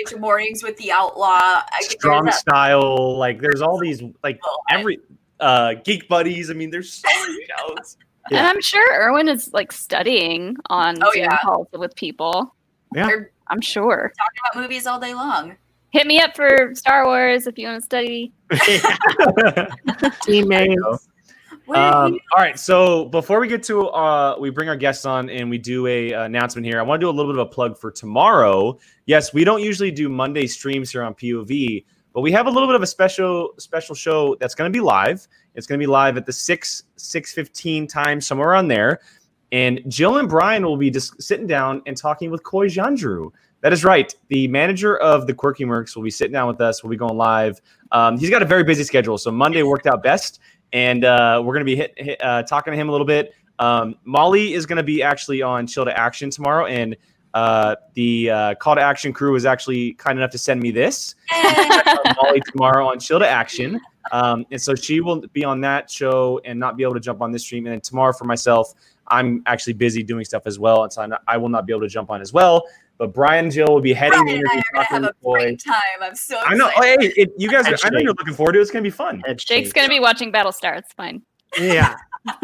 Stage 0.05 0.21
mornings 0.21 0.63
with 0.63 0.77
the 0.77 0.93
outlaw. 0.93 1.63
Strong 1.81 2.27
that- 2.27 2.35
style. 2.35 3.17
Like 3.19 3.41
there's 3.41 3.63
all 3.63 3.79
these 3.81 4.03
like 4.23 4.39
every 4.71 5.01
uh 5.41 5.75
geek 5.85 6.07
buddies. 6.09 6.51
I 6.51 6.55
mean, 6.55 6.71
there's 6.71 6.93
so 6.93 7.09
many 7.27 7.47
shows. 7.47 7.97
Yeah. 8.31 8.39
and 8.39 8.47
I'm 8.47 8.61
sure 8.61 8.87
Erwin 8.95 9.29
is 9.29 9.53
like 9.53 9.73
studying 9.73 10.57
on 10.71 11.03
Oh, 11.03 11.11
Zoom 11.15 11.25
yeah. 11.25 11.39
calls 11.43 11.67
with 11.73 11.97
people. 11.97 12.55
Yeah. 12.95 13.07
They're 13.07 13.32
I'm 13.53 13.61
sure. 13.61 14.11
talking 14.17 14.41
about 14.51 14.63
movies 14.63 14.87
all 14.87 14.99
day 14.99 15.13
long. 15.13 15.57
Hit 15.91 16.07
me 16.07 16.21
up 16.21 16.35
for 16.35 16.75
Star 16.75 17.05
Wars 17.05 17.47
if 17.47 17.59
you 17.59 17.69
want 17.69 17.83
to 17.83 17.85
study. 17.85 18.33
teammates. 20.23 21.09
Um, 21.69 22.19
all 22.33 22.39
right. 22.39 22.59
So 22.59 23.05
before 23.07 23.41
we 23.41 23.49
get 23.49 23.63
to 23.65 23.89
uh, 23.89 24.37
we 24.41 24.49
bring 24.49 24.71
our 24.71 24.77
guests 24.77 25.05
on 25.05 25.29
and 25.29 25.51
we 25.51 25.59
do 25.59 25.87
a 25.87 26.15
uh, 26.15 26.25
announcement 26.25 26.67
here. 26.67 26.79
I 26.79 26.83
want 26.83 26.99
to 27.01 27.05
do 27.05 27.11
a 27.11 27.13
little 27.13 27.31
bit 27.31 27.39
of 27.39 27.47
a 27.47 27.51
plug 27.51 27.77
for 27.77 27.91
tomorrow. 27.91 28.79
Yes, 29.05 29.35
we 29.35 29.45
don't 29.45 29.63
usually 29.63 29.91
do 29.91 30.09
Monday 30.09 30.47
streams 30.47 30.91
here 30.91 31.03
on 31.03 31.15
POV, 31.15 31.85
but 32.15 32.23
we 32.23 32.33
have 32.33 32.47
a 32.47 32.51
little 32.51 32.67
bit 32.67 32.75
of 32.75 32.83
a 32.83 32.87
special 32.87 33.53
special 33.59 33.95
show 33.95 34.35
that's 34.41 34.55
going 34.55 34.73
to 34.73 34.77
be 34.77 34.83
live. 34.83 35.29
It's 35.55 35.67
going 35.67 35.79
to 35.79 35.83
be 35.83 35.91
live 35.91 36.17
at 36.17 36.25
the 36.25 36.33
six 36.33 36.85
six 36.97 37.35
fifteen 37.35 37.87
time 37.87 38.19
somewhere 38.19 38.55
on 38.55 38.67
there, 38.67 39.01
and 39.53 39.81
Jill 39.87 40.17
and 40.19 40.29
Brian 40.29 40.65
will 40.65 40.77
be 40.77 40.91
just 40.91 41.23
sitting 41.23 41.47
down 41.47 41.83
and 41.87 41.97
talking 41.97 42.31
with 42.31 42.43
Coy 42.43 42.69
Jandreau. 42.69 43.31
That 43.61 43.73
is 43.73 43.85
right. 43.85 44.13
The 44.29 44.49
manager 44.49 44.99
of 44.99 45.29
the 45.29 45.35
Quirky 45.35 45.65
Mercs 45.65 45.95
will 45.95 46.03
be 46.03 46.11
sitting 46.11 46.33
down 46.33 46.49
with 46.49 46.61
us. 46.61 46.83
We'll 46.83 46.91
be 46.91 46.97
going 46.97 47.17
live. 47.17 47.61
Um, 47.93 48.19
he's 48.19 48.31
got 48.31 48.43
a 48.43 48.47
very 48.47 48.65
busy 48.65 48.83
schedule, 48.83 49.19
so 49.19 49.31
Monday 49.31 49.63
worked 49.63 49.87
out 49.87 50.03
best 50.03 50.41
and 50.73 51.05
uh, 51.05 51.43
we're 51.45 51.55
going 51.55 51.65
to 51.65 51.71
be 51.71 51.77
hit, 51.77 51.95
hit, 51.97 52.25
uh, 52.25 52.43
talking 52.43 52.73
to 52.73 52.77
him 52.77 52.89
a 52.89 52.93
little 52.93 53.07
bit. 53.07 53.35
Um, 53.59 53.97
Molly 54.05 54.55
is 54.55 54.67
going 54.67 54.79
to 54.79 54.83
be 54.83 55.03
actually 55.03 55.43
on 55.43 55.67
Chill 55.67 55.85
to 55.85 55.97
Action 55.97 56.31
tomorrow, 56.31 56.67
and 56.67 56.97
uh, 57.35 57.77
the 57.95 58.31
uh, 58.31 58.55
Call 58.57 58.75
to 58.75 58.81
Action 58.81 59.13
crew 59.13 59.33
was 59.33 59.45
actually 59.45 59.93
kind 59.95 60.19
enough 60.19 60.31
to 60.31 60.39
send 60.39 60.61
me 60.61 60.71
this. 60.71 61.15
Uh, 61.93 62.15
Molly 62.23 62.41
tomorrow 62.51 62.87
on 62.87 62.99
Chill 62.99 63.19
to 63.19 63.29
Action, 63.29 63.79
um, 64.13 64.47
and 64.51 64.61
so 64.61 64.75
she 64.75 65.01
will 65.01 65.21
be 65.33 65.45
on 65.45 65.61
that 65.61 65.91
show 65.91 66.41
and 66.45 66.59
not 66.59 66.77
be 66.77 66.83
able 66.83 66.95
to 66.95 67.01
jump 67.01 67.21
on 67.21 67.31
this 67.31 67.43
stream. 67.43 67.67
And 67.67 67.73
then 67.73 67.81
tomorrow 67.81 68.13
for 68.13 68.25
myself, 68.25 68.73
I'm 69.09 69.43
actually 69.47 69.75
busy 69.75 70.03
doing 70.03 70.25
stuff 70.25 70.47
as 70.47 70.59
well, 70.59 70.85
and 70.85 70.93
so 70.93 71.03
I'm 71.03 71.11
not, 71.11 71.23
I 71.29 71.37
will 71.37 71.49
not 71.49 71.67
be 71.67 71.73
able 71.73 71.83
to 71.83 71.89
jump 71.89 72.11
on 72.11 72.21
as 72.21 72.33
well. 72.33 72.65
But 72.99 73.13
Brian 73.13 73.47
and 73.47 73.53
Jill 73.53 73.67
will 73.67 73.81
be 73.81 73.93
heading 73.93 74.23
Brian 74.23 74.43
the 74.43 74.49
and 74.51 74.63
I 74.75 74.79
are 74.79 74.85
have 74.85 75.03
a 75.05 75.07
with 75.23 75.41
great 75.41 75.63
time. 75.65 75.75
I'm 76.01 76.15
so 76.15 76.37
excited. 76.37 76.55
I 76.55 76.57
know. 76.57 76.69
excited. 76.69 77.13
Hey, 77.15 77.23
it, 77.23 77.33
you 77.37 77.51
guys, 77.51 77.67
are, 77.67 77.77
I 77.85 77.91
know 77.91 77.99
you're 77.99 78.15
looking 78.15 78.35
forward 78.35 78.53
to 78.53 78.59
it. 78.59 78.63
It's 78.63 78.71
going 78.71 78.85
to 78.85 78.87
be 78.87 78.95
fun. 78.95 79.23
Edge 79.27 79.47
Jake's 79.47 79.69
case. 79.69 79.73
gonna 79.73 79.89
be 79.89 79.99
watching 80.01 80.31
Battlestar. 80.31 80.79
It's 80.79 80.93
fine. 80.93 81.23
Yeah. 81.59 81.97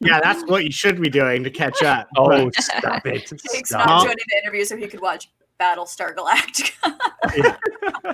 yeah, 0.00 0.20
that's 0.20 0.42
what 0.50 0.64
you 0.64 0.72
should 0.72 1.00
be 1.00 1.08
doing 1.08 1.44
to 1.44 1.50
catch 1.50 1.82
up. 1.82 2.08
Oh, 2.16 2.46
But, 2.46 2.54
stop 2.56 3.06
it! 3.06 3.30
Jake's 3.52 3.68
Stop. 3.68 3.86
not 3.86 4.02
joining 4.02 4.16
the 4.28 4.38
interview 4.42 4.64
so 4.64 4.76
he 4.76 4.88
could 4.88 5.00
watch 5.00 5.28
Battlestar 5.60 6.14
Galactica. 6.14 7.56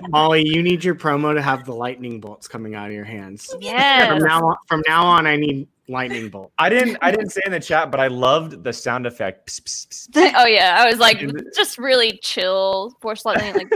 Molly, 0.09 0.47
you 0.47 0.63
need 0.63 0.83
your 0.83 0.95
promo 0.95 1.33
to 1.35 1.41
have 1.41 1.65
the 1.65 1.73
lightning 1.75 2.21
bolts 2.21 2.49
coming 2.49 2.75
out 2.75 2.89
of 2.89 2.93
your 2.93 3.05
hands. 3.05 3.55
Yes. 3.61 4.09
From 4.09 4.19
now 4.19 4.41
on, 4.41 4.57
from 4.67 4.83
now 4.89 5.05
on, 5.05 5.27
I 5.27 5.37
need 5.37 5.69
lightning 5.89 6.29
bolt. 6.29 6.53
I 6.59 6.69
didn't. 6.69 6.99
I 7.01 7.11
didn't 7.11 7.31
say 7.31 7.43
in 7.47 7.53
the 7.53 7.61
chat, 7.61 7.91
but 7.91 8.01
I 8.01 8.09
loved 8.09 8.65
the 8.65 8.73
sound 8.73 9.07
effect. 9.07 9.47
Pss, 9.47 9.61
pss, 9.61 10.09
pss. 10.11 10.33
oh 10.37 10.47
yeah, 10.47 10.77
I 10.79 10.87
was 10.91 10.99
like 10.99 11.23
And- 11.23 11.51
just 11.55 11.79
really 11.79 12.19
chill, 12.23 12.97
force 13.01 13.25
lightning. 13.25 13.55
Like 13.55 13.73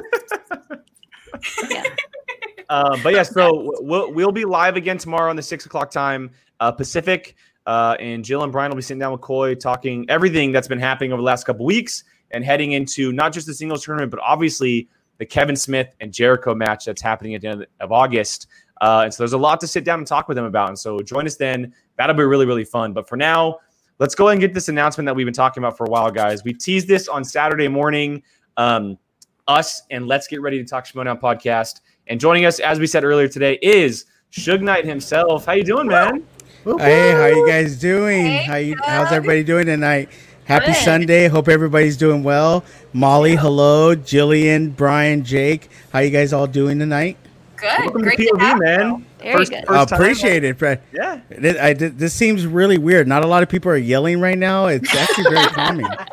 yeah, 1.71 1.85
Uh, 2.69 2.97
but 3.03 3.15
yeah, 3.15 3.23
so 3.23 3.73
we'll 3.81 4.13
we'll 4.13 4.33
be 4.33 4.45
live 4.45 4.77
again 4.77 4.99
tomorrow 4.99 5.31
on 5.31 5.37
the 5.37 5.43
six 5.43 5.65
o'clock 5.67 5.91
time 5.91 6.31
uh, 6.59 6.73
Pacific. 6.73 7.37
Uh, 7.67 7.95
and 8.01 8.25
Jill 8.25 8.43
and 8.43 8.51
Brian 8.51 8.71
will 8.71 8.77
be 8.77 8.83
sitting 8.83 8.99
down 8.99 9.13
with 9.13 9.21
Coy, 9.21 9.55
talking 9.55 10.07
everything 10.09 10.51
that's 10.51 10.67
been 10.67 10.81
happening 10.81 11.13
over 11.13 11.21
the 11.21 11.27
last 11.27 11.45
couple 11.45 11.65
weeks, 11.67 12.03
and 12.31 12.45
heading 12.45 12.73
into 12.73 13.13
not 13.13 13.33
just 13.33 13.47
the 13.47 13.55
singles 13.55 13.85
tournament, 13.85 14.11
but 14.11 14.21
obviously 14.21 14.89
the 15.19 15.27
Kevin 15.27 15.57
Smith 15.57 15.95
and 16.01 16.13
Jericho 16.13 16.55
match 16.55 16.85
that's 16.85 17.03
happening 17.03 17.35
at 17.35 17.43
the 17.43 17.49
end 17.49 17.67
of 17.81 17.93
August. 17.93 18.47
Uh, 18.81 19.03
and 19.05 19.13
so 19.13 19.23
there's 19.23 19.35
a 19.35 19.39
lot 19.39 19.61
to 19.61 19.67
sit 19.67 19.85
down 19.85 19.99
and 19.99 20.07
talk 20.07 20.29
with 20.29 20.37
them 20.37 20.47
about. 20.47 20.69
And 20.69 20.79
so 20.79 21.01
join 21.01 21.27
us 21.27 21.37
then. 21.37 21.75
That'll 21.97 22.17
be 22.17 22.23
really, 22.25 22.47
really 22.47 22.65
fun. 22.65 22.93
But 22.93 23.09
for 23.09 23.17
now, 23.17 23.59
let's 23.99 24.15
go 24.15 24.29
ahead 24.29 24.35
and 24.37 24.41
get 24.41 24.55
this 24.55 24.69
announcement 24.69 25.07
that 25.07 25.15
we've 25.15 25.27
been 25.27 25.35
talking 25.35 25.63
about 25.63 25.77
for 25.77 25.85
a 25.85 25.91
while, 25.91 26.11
guys. 26.11 26.43
We 26.43 26.55
teased 26.55 26.89
this 26.89 27.07
on 27.07 27.23
Saturday 27.23 27.69
morning. 27.69 28.23
Um, 28.57 28.99
us 29.47 29.83
and 29.91 30.07
Let's 30.07 30.27
Get 30.27 30.41
Ready 30.41 30.59
to 30.59 30.65
Talk 30.65 30.87
Schmoedown 30.87 31.21
podcast. 31.21 31.81
And 32.07 32.19
joining 32.19 32.47
us, 32.47 32.59
as 32.61 32.79
we 32.79 32.87
said 32.87 33.05
earlier 33.05 33.29
today, 33.29 33.59
is 33.61 34.07
Suge 34.33 34.63
Knight 34.63 34.87
himself. 34.87 35.45
How 35.45 35.53
you 35.53 35.65
doing, 35.65 35.87
man? 35.87 36.25
Hey, 36.65 37.13
how 37.13 37.27
you 37.27 37.47
guys 37.47 37.79
doing? 37.79 38.27
Hey, 38.27 38.43
how 38.45 38.57
you? 38.57 38.77
How's 38.85 39.13
everybody 39.13 39.43
doing 39.43 39.67
tonight? 39.67 40.09
Happy 40.51 40.67
Good. 40.67 40.77
Sunday. 40.77 41.29
Hope 41.29 41.47
everybody's 41.49 41.97
doing 41.97 42.25
well. 42.25 42.65
Molly, 42.93 43.37
hello. 43.37 43.95
Jillian, 43.95 44.75
Brian, 44.75 45.23
Jake. 45.23 45.71
How 45.93 46.01
you 46.01 46.11
guys 46.11 46.33
all 46.33 46.49
doing 46.49 46.81
tonight? 46.81 47.17
Good. 47.57 47.69
Welcome 47.79 48.03
Great 48.03 48.17
to 48.19 48.25
to 48.25 48.33
POV, 48.33 48.41
have 48.41 48.57
you. 48.57 48.63
man. 48.65 49.07
very 49.21 49.37
First- 49.37 49.51
good. 49.53 49.65
first- 49.69 49.89
time, 49.91 50.01
Appreciate 50.01 50.43
it. 50.43 50.59
Fred. 50.59 50.81
Yeah. 50.93 51.21
Th- 51.41 51.57
I 51.57 51.73
did- 51.73 51.99
this 52.01 52.15
seems 52.15 52.49
really 52.49 52.79
weird. 52.79 53.07
Not 53.07 53.23
a 53.23 53.29
lot 53.29 53.45
of 53.45 53.49
people 53.49 53.71
are 53.71 53.77
yelling 53.77 54.19
right 54.21 54.37
now. 54.39 54.67
It's 54.67 54.93
actually 54.93 55.31
very 55.33 55.47
calming. 55.51 55.87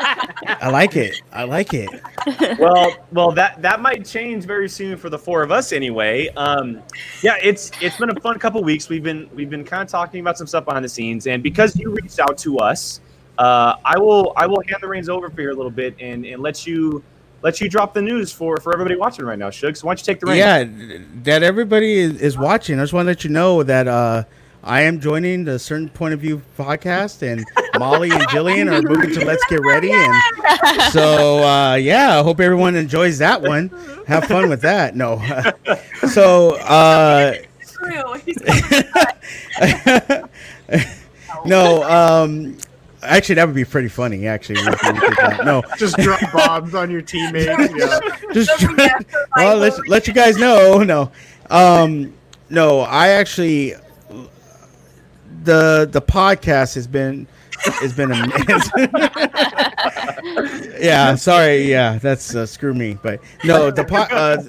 I 0.62 0.70
like 0.70 0.96
it. 0.96 1.20
I 1.34 1.46
like 1.46 1.74
it. 1.74 1.90
Well, 2.60 2.94
well, 3.14 3.32
that 3.32 3.62
that 3.62 3.80
might 3.80 4.06
change 4.06 4.44
very 4.44 4.68
soon 4.68 4.98
for 4.98 5.10
the 5.10 5.18
four 5.18 5.42
of 5.44 5.50
us, 5.52 5.72
anyway. 5.72 6.28
Um, 6.36 6.82
yeah, 7.24 7.38
it's 7.42 7.72
it's 7.82 7.96
been 7.98 8.10
a 8.10 8.20
fun 8.20 8.38
couple 8.38 8.62
weeks. 8.64 8.90
We've 8.90 9.02
been 9.02 9.30
we've 9.34 9.50
been 9.50 9.64
kind 9.64 9.82
of 9.82 9.88
talking 9.88 10.20
about 10.20 10.38
some 10.38 10.46
stuff 10.46 10.66
behind 10.66 10.84
the 10.84 10.90
scenes, 10.90 11.26
and 11.28 11.42
because 11.42 11.78
you 11.78 11.90
reached 11.90 12.20
out 12.20 12.38
to 12.40 12.58
us, 12.58 13.00
uh, 13.38 13.76
I 13.84 13.98
will 14.00 14.34
I 14.36 14.48
will 14.48 14.62
hand 14.68 14.82
the 14.82 14.88
reins 14.88 15.10
over 15.10 15.30
for 15.30 15.42
you 15.42 15.52
a 15.52 15.54
little 15.54 15.72
bit 15.72 15.96
and 16.00 16.26
and 16.26 16.42
let 16.42 16.66
you 16.66 17.04
let 17.44 17.62
you 17.62 17.70
drop 17.70 17.94
the 17.94 18.02
news 18.02 18.32
for 18.32 18.58
for 18.58 18.74
everybody 18.74 18.96
watching 18.96 19.26
right 19.26 19.38
now, 19.38 19.50
Suge. 19.50 19.78
So 19.78 19.88
why 19.88 19.92
don't 19.92 20.00
you 20.00 20.14
take 20.14 20.20
the 20.20 20.28
reins? 20.28 20.40
Yeah, 20.40 21.00
that 21.24 21.44
everybody 21.44 22.00
is, 22.00 22.22
is 22.22 22.38
watching. 22.38 22.80
I 22.80 22.84
just 22.84 22.94
want 22.94 23.06
to 23.06 23.12
let 23.12 23.24
you 23.24 23.30
know 23.30 23.64
that 23.64 23.88
uh, 23.88 24.24
I 24.64 24.82
am 24.82 25.00
joining 25.00 25.46
the 25.46 25.60
Certain 25.60 25.90
Point 25.90 26.14
of 26.14 26.22
View 26.22 26.42
podcast, 26.58 27.22
and 27.22 27.46
Molly 27.80 28.10
and 28.10 28.24
Jillian 28.24 28.72
are 28.72 28.82
moving 28.82 29.14
to 29.14 29.24
Let's 29.24 29.46
Get 29.50 29.62
Ready, 29.64 29.92
and 29.92 30.14
so 30.92 31.44
uh, 31.44 31.76
yeah, 31.76 32.20
I 32.20 32.24
hope 32.24 32.40
everyone 32.40 32.76
enjoys 32.76 33.20
that 33.20 33.42
one. 33.42 33.70
Have 34.08 34.26
fun 34.26 34.50
with 34.50 34.62
that. 34.62 34.96
No, 34.96 35.22
so 36.12 36.56
uh, 36.56 37.36
True. 37.62 38.18
No, 41.46 41.84
um, 41.84 42.58
actually, 43.02 43.36
that 43.36 43.46
would 43.46 43.56
be 43.56 43.66
pretty 43.66 43.88
funny. 43.88 44.28
Actually, 44.28 44.60
if 44.60 44.82
we 44.84 45.00
did 45.00 45.18
that. 45.18 45.46
no, 45.46 45.64
Just 45.78 45.98
drop 45.98 46.20
bombs 46.34 46.76
on 46.76 46.90
your 46.92 47.02
teammates. 47.02 47.48
Yeah. 47.48 48.00
just 48.34 48.60
Something 48.60 48.90
well, 49.36 49.58
let 49.58 49.88
let 49.88 50.08
you 50.08 50.14
guys 50.14 50.38
know. 50.38 50.80
No, 50.84 51.12
um, 51.50 52.14
no, 52.50 52.82
I 52.82 53.10
actually 53.10 53.76
the 55.44 55.88
the 55.92 56.02
podcast 56.02 56.76
has 56.76 56.88
been 56.88 57.28
has 57.66 57.94
been 57.94 58.12
amazing. 58.12 58.90
yeah, 60.82 61.16
sorry. 61.16 61.64
Yeah, 61.70 61.98
that's 62.00 62.36
uh, 62.36 62.46
screw 62.46 62.74
me. 62.74 62.98
But 63.02 63.20
no, 63.44 63.72
the 63.72 63.84
po- 63.84 63.98
uh, 63.98 64.44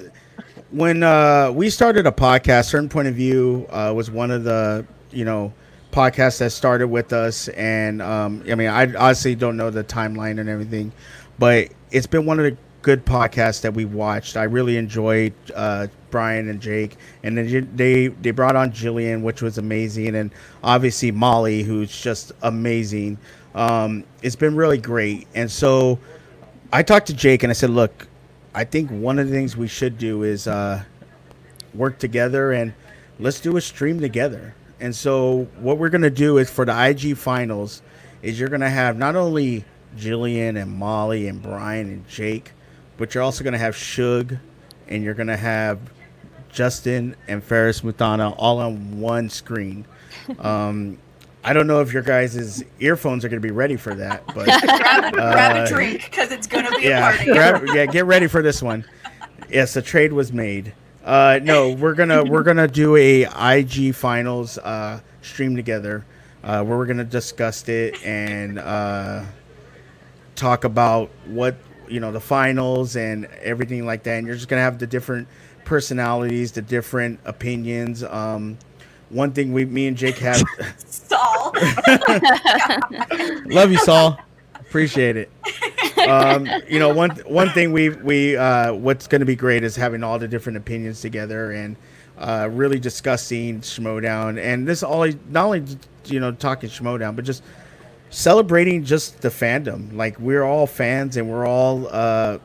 when 0.71 1.03
uh, 1.03 1.51
we 1.53 1.69
started 1.69 2.05
a 2.05 2.11
podcast, 2.11 2.65
certain 2.65 2.89
point 2.89 3.07
of 3.07 3.15
view 3.15 3.65
uh, 3.69 3.93
was 3.95 4.11
one 4.11 4.31
of 4.31 4.43
the 4.43 4.85
you 5.11 5.25
know 5.25 5.53
podcasts 5.99 6.37
that 6.37 6.51
started 6.51 6.87
with 6.87 7.11
us, 7.11 7.49
and 7.49 8.01
um, 8.01 8.41
I 8.49 8.55
mean, 8.55 8.69
I 8.69 8.93
honestly 8.95 9.35
don't 9.35 9.57
know 9.57 9.69
the 9.69 9.83
timeline 9.83 10.39
and 10.39 10.47
everything, 10.47 10.93
but 11.37 11.67
it's 11.91 12.07
been 12.07 12.25
one 12.25 12.39
of 12.39 12.45
the 12.45 12.55
good 12.81 13.05
podcasts 13.05 13.59
that 13.61 13.73
we 13.73 13.83
watched. 13.83 14.37
I 14.37 14.43
really 14.43 14.77
enjoyed 14.77 15.33
uh, 15.53 15.87
Brian 16.09 16.47
and 16.47 16.61
Jake, 16.61 16.95
and 17.23 17.37
then 17.37 17.69
they 17.75 18.07
they 18.07 18.31
brought 18.31 18.55
on 18.55 18.71
Jillian, 18.71 19.23
which 19.23 19.41
was 19.41 19.57
amazing, 19.57 20.15
and 20.15 20.31
obviously 20.63 21.11
Molly, 21.11 21.63
who's 21.63 22.01
just 22.01 22.31
amazing. 22.43 23.17
Um, 23.53 24.05
it's 24.21 24.37
been 24.37 24.55
really 24.55 24.77
great, 24.77 25.27
and 25.35 25.51
so 25.51 25.99
I 26.71 26.81
talked 26.81 27.07
to 27.07 27.13
Jake 27.13 27.43
and 27.43 27.49
I 27.49 27.53
said, 27.53 27.71
look, 27.71 28.07
I 28.53 28.63
think 28.63 28.89
one 28.89 29.19
of 29.19 29.27
the 29.27 29.33
things 29.33 29.57
we 29.57 29.67
should 29.67 29.97
do 29.97 30.23
is 30.23 30.47
uh, 30.47 30.81
work 31.73 31.99
together 31.99 32.53
and 32.53 32.73
let's 33.19 33.41
do 33.41 33.57
a 33.57 33.61
stream 33.61 33.99
together. 33.99 34.53
And 34.79 34.95
so 34.95 35.47
what 35.59 35.77
we're 35.77 35.89
gonna 35.89 36.09
do 36.09 36.37
is 36.37 36.49
for 36.49 36.65
the 36.65 36.85
IG 36.89 37.17
finals 37.17 37.81
is 38.21 38.39
you're 38.39 38.49
gonna 38.49 38.69
have 38.69 38.97
not 38.97 39.15
only 39.15 39.65
Jillian 39.97 40.61
and 40.61 40.71
Molly 40.71 41.27
and 41.27 41.41
Brian 41.41 41.87
and 41.87 42.07
Jake, 42.07 42.51
but 42.97 43.13
you're 43.13 43.23
also 43.23 43.43
gonna 43.43 43.57
have 43.57 43.75
Shug 43.75 44.35
and 44.87 45.03
you're 45.03 45.13
gonna 45.13 45.37
have 45.37 45.79
Justin 46.51 47.15
and 47.27 47.43
Ferris 47.43 47.81
Mutana 47.81 48.33
all 48.37 48.59
on 48.59 48.99
one 48.99 49.29
screen. 49.29 49.85
Um, 50.39 50.99
I 51.43 51.53
don't 51.53 51.65
know 51.65 51.81
if 51.81 51.91
your 51.93 52.03
guys' 52.03 52.63
earphones 52.79 53.25
are 53.25 53.29
gonna 53.29 53.39
be 53.39 53.49
ready 53.51 53.77
for 53.77 53.95
that, 53.95 54.23
but 54.35 54.45
grab, 54.61 55.13
grab 55.13 55.55
Uh, 55.57 55.63
a 55.63 55.67
drink 55.67 56.03
because 56.05 56.31
it's 56.31 56.45
gonna 56.45 56.69
be 56.71 56.85
a 56.85 56.89
yeah, 56.89 57.15
party. 57.15 57.31
grab, 57.31 57.63
yeah, 57.73 57.85
get 57.87 58.05
ready 58.05 58.27
for 58.27 58.43
this 58.43 58.61
one. 58.61 58.85
Yes, 59.49 59.75
a 59.75 59.81
trade 59.81 60.13
was 60.13 60.31
made. 60.31 60.73
Uh, 61.09 61.39
no, 61.41 61.71
we're 61.71 61.95
gonna 61.95 62.23
we're 62.29 62.43
gonna 62.43 62.67
do 62.67 62.95
a 62.95 63.23
IG 63.23 63.95
finals 63.95 64.59
uh, 64.59 64.99
stream 65.23 65.55
together, 65.55 66.05
uh, 66.43 66.63
where 66.63 66.77
we're 66.77 66.85
gonna 66.85 67.03
discuss 67.03 67.67
it 67.67 68.05
and 68.05 68.59
uh, 68.59 69.23
talk 70.35 70.65
about 70.65 71.09
what 71.25 71.55
you 71.87 71.99
know 71.99 72.11
the 72.11 72.19
finals 72.19 72.95
and 72.95 73.25
everything 73.41 73.87
like 73.87 74.03
that. 74.03 74.19
And 74.19 74.27
you're 74.27 74.35
just 74.35 74.49
gonna 74.49 74.61
have 74.61 74.77
the 74.77 74.85
different 74.85 75.27
personalities, 75.65 76.51
the 76.51 76.61
different 76.61 77.19
opinions. 77.25 78.03
Um, 78.03 78.59
one 79.09 79.31
thing 79.31 79.51
we, 79.51 79.65
me 79.65 79.87
and 79.87 79.97
Jake 79.97 80.19
have. 80.19 80.43
Saul. 80.77 81.53
Love 83.47 83.71
you, 83.71 83.79
Saul. 83.79 84.19
Appreciate 84.53 85.17
it. 85.17 85.31
Um, 86.07 86.47
you 86.67 86.79
know, 86.79 86.93
one 86.93 87.11
one 87.25 87.49
thing 87.49 87.71
we 87.71 87.89
we 87.89 88.37
uh, 88.37 88.73
what's 88.73 89.07
going 89.07 89.19
to 89.19 89.25
be 89.25 89.35
great 89.35 89.63
is 89.63 89.75
having 89.75 90.03
all 90.03 90.19
the 90.19 90.27
different 90.27 90.57
opinions 90.57 91.01
together 91.01 91.51
and 91.51 91.75
uh, 92.17 92.49
really 92.51 92.79
discussing 92.79 93.61
Schmoedown. 93.61 94.39
And 94.41 94.67
this 94.67 94.83
all 94.83 95.07
not 95.29 95.45
only 95.45 95.65
you 96.05 96.19
know 96.19 96.31
talking 96.31 96.69
Schmoedown, 96.69 97.15
but 97.15 97.25
just 97.25 97.43
celebrating 98.09 98.83
just 98.83 99.21
the 99.21 99.29
fandom. 99.29 99.93
Like 99.93 100.19
we're 100.19 100.43
all 100.43 100.67
fans 100.67 101.17
and 101.17 101.29
we're 101.29 101.45
all 101.47 101.87
uh, 101.89 102.39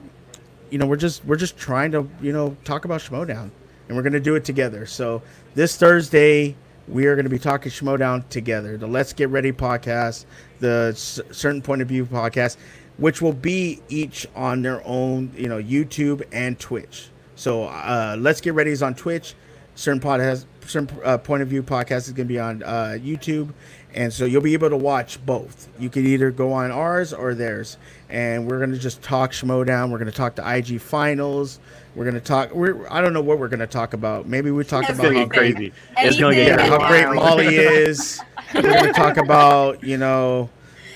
you 0.70 0.78
know 0.78 0.86
we're 0.86 0.96
just 0.96 1.24
we're 1.24 1.36
just 1.36 1.56
trying 1.56 1.92
to 1.92 2.08
you 2.20 2.32
know 2.32 2.56
talk 2.64 2.84
about 2.84 3.00
Schmoedown, 3.00 3.50
and 3.88 3.96
we're 3.96 4.02
going 4.02 4.12
to 4.12 4.20
do 4.20 4.34
it 4.34 4.44
together. 4.44 4.86
So 4.86 5.22
this 5.54 5.76
Thursday 5.76 6.56
we 6.86 7.06
are 7.06 7.14
going 7.14 7.24
to 7.24 7.30
be 7.30 7.38
talking 7.38 7.72
Schmoedown 7.72 8.28
together. 8.28 8.76
The 8.76 8.86
Let's 8.86 9.12
Get 9.12 9.30
Ready 9.30 9.52
podcast, 9.52 10.26
the 10.60 10.90
S- 10.92 11.20
Certain 11.30 11.62
Point 11.62 11.80
of 11.80 11.88
View 11.88 12.04
podcast, 12.04 12.58
which 12.96 13.20
will 13.20 13.32
be 13.32 13.80
each 13.88 14.26
on 14.34 14.62
their 14.62 14.82
own, 14.86 15.32
you 15.36 15.48
know, 15.48 15.62
YouTube 15.62 16.22
and 16.32 16.58
Twitch. 16.58 17.08
So 17.36 17.64
uh, 17.64 18.16
Let's 18.18 18.40
Get 18.40 18.54
Ready 18.54 18.70
is 18.70 18.82
on 18.82 18.94
Twitch. 18.94 19.34
Certain 19.74 20.00
podcast, 20.00 20.44
certain 20.66 20.96
uh, 21.04 21.18
Point 21.18 21.42
of 21.42 21.48
View 21.48 21.62
podcast 21.62 22.06
is 22.06 22.12
going 22.12 22.28
to 22.28 22.32
be 22.32 22.38
on 22.38 22.62
uh, 22.62 22.96
YouTube, 23.00 23.52
and 23.92 24.12
so 24.12 24.24
you'll 24.24 24.40
be 24.40 24.52
able 24.52 24.70
to 24.70 24.76
watch 24.76 25.24
both. 25.26 25.68
You 25.80 25.90
can 25.90 26.06
either 26.06 26.30
go 26.30 26.52
on 26.52 26.70
ours 26.70 27.12
or 27.12 27.34
theirs, 27.34 27.76
and 28.08 28.48
we're 28.48 28.58
going 28.58 28.70
to 28.70 28.78
just 28.78 29.02
talk 29.02 29.32
Schmoedown. 29.32 29.90
We're 29.90 29.98
going 29.98 30.10
to 30.10 30.16
talk 30.16 30.36
the 30.36 30.48
IG 30.48 30.80
finals. 30.80 31.58
We're 31.96 32.04
going 32.04 32.14
to 32.14 32.20
talk. 32.20 32.54
We're 32.54 32.86
I 32.88 33.00
don't 33.00 33.12
know 33.12 33.20
what 33.20 33.40
we're 33.40 33.48
going 33.48 33.58
to 33.60 33.66
talk 33.66 33.94
about. 33.94 34.28
Maybe 34.28 34.52
we 34.52 34.62
talk 34.62 34.88
about 34.88 35.12
how 35.12 35.26
crazy. 35.26 35.72
It's 35.98 36.20
gonna 36.20 36.36
get 36.36 36.60
yeah, 36.60 36.66
how 36.68 36.86
great. 36.86 37.12
Molly 37.12 37.56
is. 37.56 38.20
We're 38.54 38.62
going 38.62 38.84
to 38.84 38.92
talk 38.92 39.16
about, 39.16 39.82
you 39.82 39.96
know, 39.96 40.50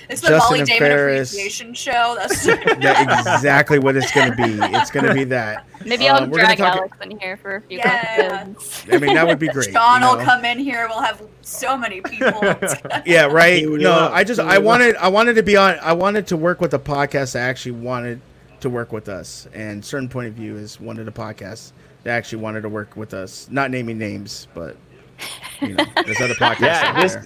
It's 0.09 0.20
the 0.22 0.28
Justin 0.28 0.38
Molly 0.38 0.59
and 0.61 0.68
Damon 0.68 0.88
Ferris. 0.88 1.32
appreciation 1.32 1.74
show. 1.74 2.16
That's 2.18 2.46
exactly 2.46 3.78
what 3.78 3.96
it's 3.96 4.11
going 4.12 4.30
to 4.30 4.36
be. 4.36 4.59
It's 4.76 4.90
going 4.90 5.04
to 5.06 5.14
be 5.14 5.24
that. 5.24 5.66
Maybe 5.84 6.09
I'll 6.09 6.22
Um, 6.24 6.30
drag 6.30 6.59
talk- 6.59 6.76
Alex 6.76 6.96
in 7.02 7.18
here 7.18 7.36
for 7.36 7.56
a 7.56 7.61
few 7.62 7.78
Yeah. 7.78 8.44
questions. 8.54 8.84
I 8.90 8.98
mean, 8.98 9.14
that 9.14 9.26
would 9.26 9.38
be 9.38 9.48
great. 9.48 9.70
Sean 9.72 10.00
you 10.02 10.09
will 10.09 10.24
come 10.24 10.44
in 10.44 10.59
here. 10.59 10.86
We'll 10.88 11.02
have 11.02 11.22
so 11.42 11.76
many 11.76 12.00
people. 12.00 12.40
Yeah, 13.04 13.26
right. 13.26 13.66
No, 13.68 14.11
I 14.12 14.24
just 14.24 14.40
I 14.40 14.59
wanted 14.59 14.96
I 14.96 15.09
wanted 15.09 15.34
to 15.34 15.42
be 15.42 15.56
on. 15.56 15.76
I 15.82 15.92
wanted 15.92 16.26
to 16.28 16.36
work 16.36 16.61
with 16.61 16.74
a 16.74 16.78
podcast 16.78 17.32
that 17.32 17.48
actually 17.48 17.72
wanted 17.72 18.20
to 18.61 18.70
work 18.70 18.92
with 18.92 19.09
us. 19.09 19.46
And 19.54 19.84
certain 19.84 20.09
point 20.09 20.28
of 20.28 20.34
view 20.34 20.56
is 20.56 20.80
one 20.80 20.98
of 20.98 21.04
the 21.06 21.12
podcasts 21.12 21.72
that 22.04 22.11
actually 22.16 22.42
wanted 22.42 22.62
to 22.62 22.68
work 22.68 22.96
with 22.96 23.14
us. 23.14 23.46
Not 23.50 23.70
naming 23.70 23.98
names, 23.98 24.48
but 24.54 24.76
you 25.61 25.75
know, 25.75 25.85
there's 26.05 26.21
other 26.21 26.35
podcasts. 26.35 26.61
Yeah, 26.61 27.01
this. 27.01 27.16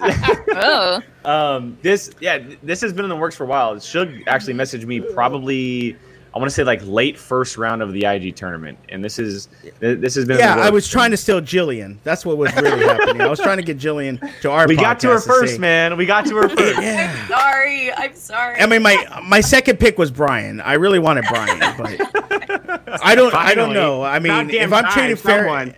Oh, 0.54 1.00
um 1.24 1.78
this 1.82 2.10
yeah 2.20 2.38
this 2.62 2.80
has 2.82 2.92
been 2.92 3.04
in 3.04 3.08
the 3.08 3.16
works 3.16 3.36
for 3.36 3.44
a 3.44 3.46
while. 3.46 3.78
Shug 3.80 4.10
actually 4.26 4.54
messaged 4.54 4.84
me 4.84 5.00
probably 5.00 5.96
I 6.34 6.38
want 6.38 6.48
to 6.48 6.54
say 6.54 6.64
like 6.64 6.80
late 6.84 7.18
first 7.18 7.58
round 7.58 7.82
of 7.82 7.92
the 7.92 8.06
IG 8.06 8.36
tournament, 8.36 8.78
and 8.88 9.04
this 9.04 9.18
is 9.18 9.48
this 9.80 10.14
has 10.14 10.24
been. 10.24 10.38
Yeah, 10.38 10.56
I 10.56 10.70
was 10.70 10.88
trying 10.88 11.10
to 11.10 11.16
steal 11.18 11.42
Jillian. 11.42 11.98
That's 12.04 12.24
what 12.24 12.38
was 12.38 12.54
really 12.56 12.86
happening. 12.86 13.20
I 13.20 13.28
was 13.28 13.38
trying 13.38 13.58
to 13.58 13.62
get 13.62 13.76
Jillian 13.76 14.18
to 14.40 14.50
our. 14.50 14.66
We 14.66 14.74
got 14.76 14.98
to 15.00 15.08
her 15.08 15.16
podcast 15.16 15.26
first, 15.26 15.52
say- 15.54 15.58
man. 15.58 15.96
We 15.98 16.06
got 16.06 16.24
to 16.26 16.36
her 16.36 16.48
first. 16.48 16.78
Yeah. 16.82 17.28
sorry. 17.28 17.92
I'm 17.92 18.14
sorry. 18.14 18.58
I 18.60 18.66
mean, 18.66 18.82
my 18.82 19.20
my 19.26 19.42
second 19.42 19.78
pick 19.78 19.98
was 19.98 20.10
Brian. 20.10 20.62
I 20.62 20.74
really 20.74 20.98
wanted 20.98 21.26
Brian, 21.28 21.58
but 21.76 22.00
I 23.04 23.14
don't. 23.14 23.34
I 23.34 23.54
don't 23.54 23.74
know. 23.74 24.02
I 24.02 24.18
mean, 24.18 24.48
if 24.50 24.72
I'm 24.72 24.84
time, 24.84 24.92
trading 24.92 25.16
Ferris, 25.16 25.42
someone. 25.42 25.74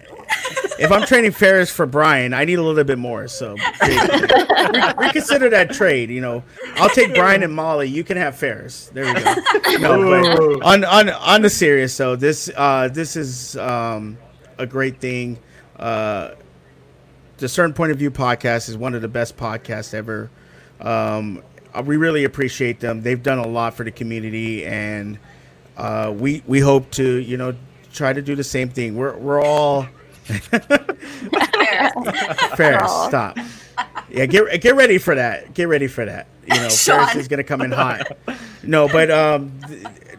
If 0.79 0.91
I'm 0.91 1.07
trading 1.07 1.33
Ferris 1.33 1.71
for 1.71 1.87
Brian, 1.87 2.35
I 2.35 2.45
need 2.45 2.59
a 2.59 2.63
little 2.63 2.85
bit 2.85 2.99
more. 2.99 3.29
So 3.29 3.53
reconsider 4.97 5.51
that 5.51 5.71
trade. 5.73 6.11
You 6.11 6.21
know, 6.21 6.43
I'll 6.77 6.89
take 6.89 7.15
Brian 7.15 7.43
and 7.43 7.53
Molly. 7.53 7.89
You 7.89 8.05
can 8.05 8.17
have 8.17 8.37
Ferris. 8.37 8.91
There 8.93 9.05
we 9.05 9.15
go. 9.15 9.35
No, 9.79 10.59
but 10.59 10.63
on 10.63 10.85
on 10.85 11.11
on 11.11 11.43
the 11.43 11.51
serious 11.51 11.97
though, 11.97 12.17
this 12.17 12.51
uh 12.57 12.89
this 12.89 13.17
is 13.17 13.57
um 13.57 14.19
a 14.59 14.67
great 14.67 15.01
thing. 15.01 15.39
Uh, 15.77 16.35
the 17.39 17.49
certain 17.49 17.75
point 17.75 17.93
of 17.93 17.99
view 17.99 18.11
podcast 18.11 18.69
is 18.69 18.77
one 18.77 18.95
of 18.95 19.03
the 19.03 19.09
best 19.09 19.37
podcasts 19.37 19.93
ever. 19.95 20.31
Um, 20.81 21.43
uh, 21.75 21.83
we 21.85 21.97
really 21.97 22.25
appreciate 22.25 22.81
them. 22.81 23.03
They've 23.03 23.23
done 23.23 23.39
a 23.39 23.47
lot 23.47 23.75
for 23.75 23.85
the 23.85 23.91
community, 23.91 24.65
and 24.65 25.19
uh, 25.77 26.15
we 26.17 26.43
we 26.47 26.61
hope 26.61 26.91
to 26.93 27.17
you 27.17 27.37
know 27.37 27.55
try 27.93 28.13
to 28.13 28.23
do 28.23 28.37
the 28.37 28.45
same 28.45 28.69
thing. 28.69 28.97
We're 28.97 29.17
we're 29.17 29.43
all 29.43 29.89
Fair. 30.25 30.99
Ferris. 32.57 32.93
Stop. 33.07 33.39
Yeah, 34.11 34.27
get 34.27 34.61
get 34.61 34.75
ready 34.77 34.99
for 34.99 35.15
that. 35.15 35.55
Get 35.55 35.69
ready 35.69 35.87
for 35.87 36.05
that. 36.05 36.27
You 36.47 36.55
know, 36.55 36.69
Ferris 36.69 37.15
is 37.17 37.29
gonna 37.29 37.45
come 37.45 37.61
in 37.63 37.73
hot. 37.73 38.17
No, 38.63 38.89
but 38.89 39.11
um, 39.11 39.53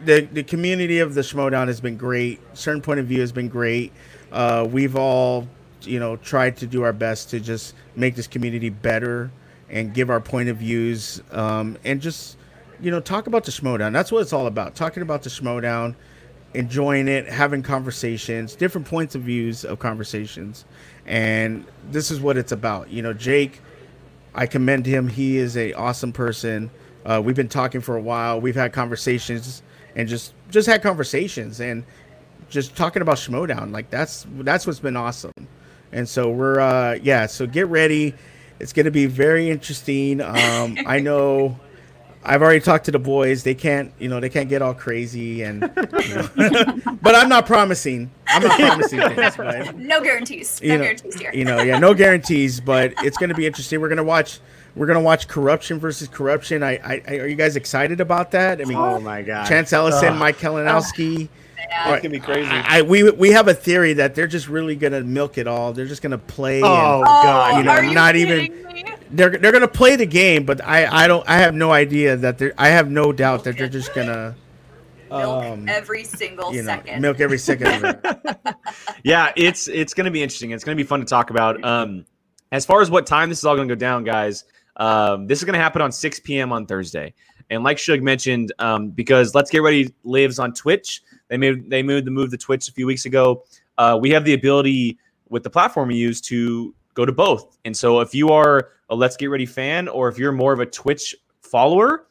the 0.04 0.28
the 0.32 0.42
community 0.42 1.00
of 1.00 1.14
the 1.14 1.22
Schmoedown 1.22 1.66
has 1.66 1.80
been 1.80 1.96
great. 1.96 2.40
Certain 2.56 2.82
point 2.82 3.00
of 3.00 3.06
view 3.06 3.20
has 3.20 3.32
been 3.32 3.48
great. 3.48 3.92
Uh, 4.30 4.66
we've 4.70 4.96
all 4.96 5.48
you 5.82 5.98
know 5.98 6.16
tried 6.16 6.56
to 6.58 6.66
do 6.66 6.82
our 6.82 6.92
best 6.92 7.30
to 7.30 7.40
just 7.40 7.74
make 7.94 8.14
this 8.14 8.26
community 8.26 8.68
better 8.70 9.30
and 9.68 9.94
give 9.94 10.10
our 10.10 10.20
point 10.20 10.48
of 10.48 10.58
views 10.58 11.22
um, 11.32 11.76
and 11.84 12.00
just 12.00 12.36
you 12.80 12.90
know 12.90 13.00
talk 13.00 13.26
about 13.26 13.44
the 13.44 13.50
Schmoedown. 13.50 13.92
That's 13.92 14.12
what 14.12 14.22
it's 14.22 14.32
all 14.32 14.46
about. 14.46 14.74
Talking 14.74 15.02
about 15.02 15.22
the 15.22 15.30
Schmoedown, 15.30 15.94
enjoying 16.56 17.08
it, 17.08 17.28
having 17.28 17.62
conversations, 17.62 18.54
different 18.56 18.86
points 18.86 19.14
of 19.14 19.22
views 19.22 19.64
of 19.64 19.78
conversations, 19.78 20.64
and 21.06 21.64
this 21.90 22.10
is 22.10 22.20
what 22.20 22.36
it's 22.36 22.52
about. 22.52 22.90
You 22.90 23.02
know, 23.02 23.12
Jake. 23.12 23.60
I 24.38 24.44
commend 24.44 24.84
him. 24.84 25.08
He 25.08 25.38
is 25.38 25.56
a 25.56 25.72
awesome 25.72 26.12
person. 26.12 26.70
Uh, 27.06 27.22
we've 27.24 27.34
been 27.34 27.48
talking 27.48 27.80
for 27.80 27.96
a 27.96 28.00
while. 28.02 28.38
We've 28.38 28.54
had 28.54 28.70
conversations 28.74 29.62
and 29.96 30.08
just 30.08 30.34
just 30.50 30.68
had 30.68 30.82
conversations 30.82 31.58
and 31.60 31.84
just 32.48 32.76
talking 32.76 33.02
about 33.02 33.16
Schmoedown. 33.16 33.72
Like 33.72 33.90
that's 33.90 34.26
that's 34.40 34.66
what's 34.66 34.78
been 34.78 34.96
awesome. 34.96 35.32
And 35.90 36.08
so 36.08 36.30
we're 36.30 36.60
uh 36.60 36.98
yeah, 37.02 37.26
so 37.26 37.46
get 37.46 37.66
ready. 37.68 38.14
It's 38.60 38.72
gonna 38.72 38.90
be 38.90 39.06
very 39.06 39.50
interesting. 39.50 40.20
Um 40.20 40.76
I 40.86 41.00
know 41.00 41.58
I've 42.28 42.42
already 42.42 42.58
talked 42.60 42.86
to 42.86 42.90
the 42.90 42.98
boys. 42.98 43.44
They 43.44 43.54
can't, 43.54 43.92
you 44.00 44.08
know, 44.08 44.18
they 44.18 44.28
can't 44.28 44.48
get 44.48 44.60
all 44.60 44.74
crazy 44.74 45.42
and 45.42 45.62
you 45.62 46.14
know. 46.14 46.28
but 47.00 47.14
I'm 47.14 47.28
not 47.28 47.46
promising. 47.46 48.10
I'm 48.26 48.42
not 48.42 48.58
promising 48.58 49.00
things, 49.00 49.36
but 49.36 49.76
No 49.76 50.00
guarantees. 50.02 50.60
You 50.60 50.70
No 50.70 50.76
know- 50.78 50.82
guarantees 50.82 51.14
here. 51.14 51.30
you 51.32 51.44
know, 51.44 51.62
yeah, 51.62 51.78
no 51.78 51.94
guarantees, 51.94 52.60
but 52.60 52.92
it's 53.04 53.16
going 53.16 53.28
to 53.30 53.34
be 53.36 53.46
interesting. 53.46 53.80
We're 53.80 53.88
going 53.88 53.96
to 53.98 54.04
watch. 54.04 54.40
We're 54.74 54.86
going 54.86 54.98
to 54.98 55.04
watch 55.04 55.26
corruption 55.28 55.78
versus 55.78 56.06
corruption. 56.08 56.62
I, 56.62 56.72
I, 56.72 57.02
I, 57.08 57.16
are 57.20 57.26
you 57.26 57.36
guys 57.36 57.56
excited 57.56 58.00
about 58.00 58.32
that? 58.32 58.60
I 58.60 58.64
mean, 58.64 58.76
Oh 58.76 59.00
my 59.00 59.22
god. 59.22 59.46
Chance 59.48 59.72
Ellison, 59.72 60.08
Ugh. 60.14 60.18
Mike 60.18 60.36
Kalinowski. 60.38 61.28
Yeah. 61.68 61.94
It's 61.94 62.02
gonna 62.02 62.12
be 62.12 62.20
crazy. 62.20 62.48
I, 62.50 62.78
I 62.78 62.82
we 62.82 63.10
we 63.10 63.30
have 63.30 63.48
a 63.48 63.54
theory 63.54 63.94
that 63.94 64.14
they're 64.14 64.26
just 64.26 64.48
really 64.48 64.76
going 64.76 64.92
to 64.92 65.02
milk 65.02 65.38
it 65.38 65.46
all. 65.46 65.72
They're 65.72 65.86
just 65.86 66.02
going 66.02 66.12
to 66.12 66.18
play. 66.18 66.62
Oh 66.62 66.98
and 66.98 67.04
god. 67.04 67.58
you 67.58 67.64
know, 67.64 67.70
are 67.72 67.84
you 67.84 67.94
not 67.94 68.16
even- 68.16 68.38
me? 68.38 68.84
they're 69.10 69.30
they're 69.30 69.52
going 69.52 69.62
to 69.62 69.68
play 69.68 69.96
the 69.96 70.06
game, 70.06 70.44
but 70.44 70.62
I 70.64 71.04
I 71.04 71.06
don't 71.06 71.28
I 71.28 71.38
have 71.38 71.54
no 71.54 71.72
idea 71.72 72.16
that 72.16 72.38
they're. 72.38 72.54
I 72.58 72.68
have 72.68 72.90
no 72.90 73.12
doubt 73.12 73.44
that 73.44 73.56
they're 73.56 73.68
just 73.68 73.94
going 73.94 74.08
to 74.08 74.34
Milk 75.10 75.44
um, 75.44 75.68
every 75.68 76.02
single 76.04 76.52
you 76.52 76.62
know 76.62 76.66
second. 76.66 77.00
milk 77.00 77.20
every 77.20 77.38
second 77.38 77.68
of 77.68 77.84
it. 77.84 78.54
yeah, 79.04 79.32
it's 79.36 79.68
it's 79.68 79.94
going 79.94 80.06
to 80.06 80.10
be 80.10 80.22
interesting. 80.22 80.50
It's 80.50 80.64
going 80.64 80.76
to 80.76 80.82
be 80.82 80.86
fun 80.86 81.00
to 81.00 81.06
talk 81.06 81.30
about. 81.30 81.62
Um, 81.64 82.04
as 82.50 82.66
far 82.66 82.80
as 82.80 82.90
what 82.90 83.06
time 83.06 83.28
this 83.28 83.38
is 83.38 83.44
all 83.44 83.54
going 83.54 83.68
to 83.68 83.74
go 83.74 83.78
down, 83.78 84.04
guys, 84.04 84.44
um, 84.76 85.26
this 85.26 85.38
is 85.38 85.44
going 85.44 85.54
to 85.54 85.60
happen 85.60 85.82
on 85.82 85.92
6 85.92 86.20
p.m. 86.20 86.52
on 86.52 86.66
Thursday. 86.66 87.14
And 87.50 87.62
like 87.62 87.78
Shug 87.78 88.02
mentioned, 88.02 88.52
um, 88.58 88.90
because 88.90 89.34
Let's 89.34 89.50
Get 89.50 89.62
Ready 89.62 89.94
lives 90.04 90.38
on 90.38 90.52
Twitch, 90.52 91.02
they 91.28 91.36
made 91.36 91.70
they 91.70 91.82
moved 91.82 92.06
the 92.06 92.10
move 92.10 92.30
to 92.30 92.36
Twitch 92.36 92.68
a 92.68 92.72
few 92.72 92.86
weeks 92.86 93.04
ago. 93.04 93.44
Uh, 93.78 93.98
we 94.00 94.10
have 94.10 94.24
the 94.24 94.34
ability 94.34 94.98
with 95.28 95.42
the 95.42 95.50
platform 95.50 95.88
we 95.88 95.96
use 95.96 96.20
to 96.22 96.74
go 96.94 97.04
to 97.04 97.12
both. 97.12 97.58
And 97.64 97.76
so 97.76 98.00
if 98.00 98.14
you 98.14 98.30
are 98.30 98.70
a 98.88 98.94
Let's 98.94 99.16
Get 99.16 99.26
Ready 99.30 99.46
fan, 99.46 99.86
or 99.88 100.08
if 100.08 100.18
you're 100.18 100.32
more 100.32 100.52
of 100.52 100.60
a 100.60 100.66
Twitch 100.66 101.14
follower, 101.42 102.08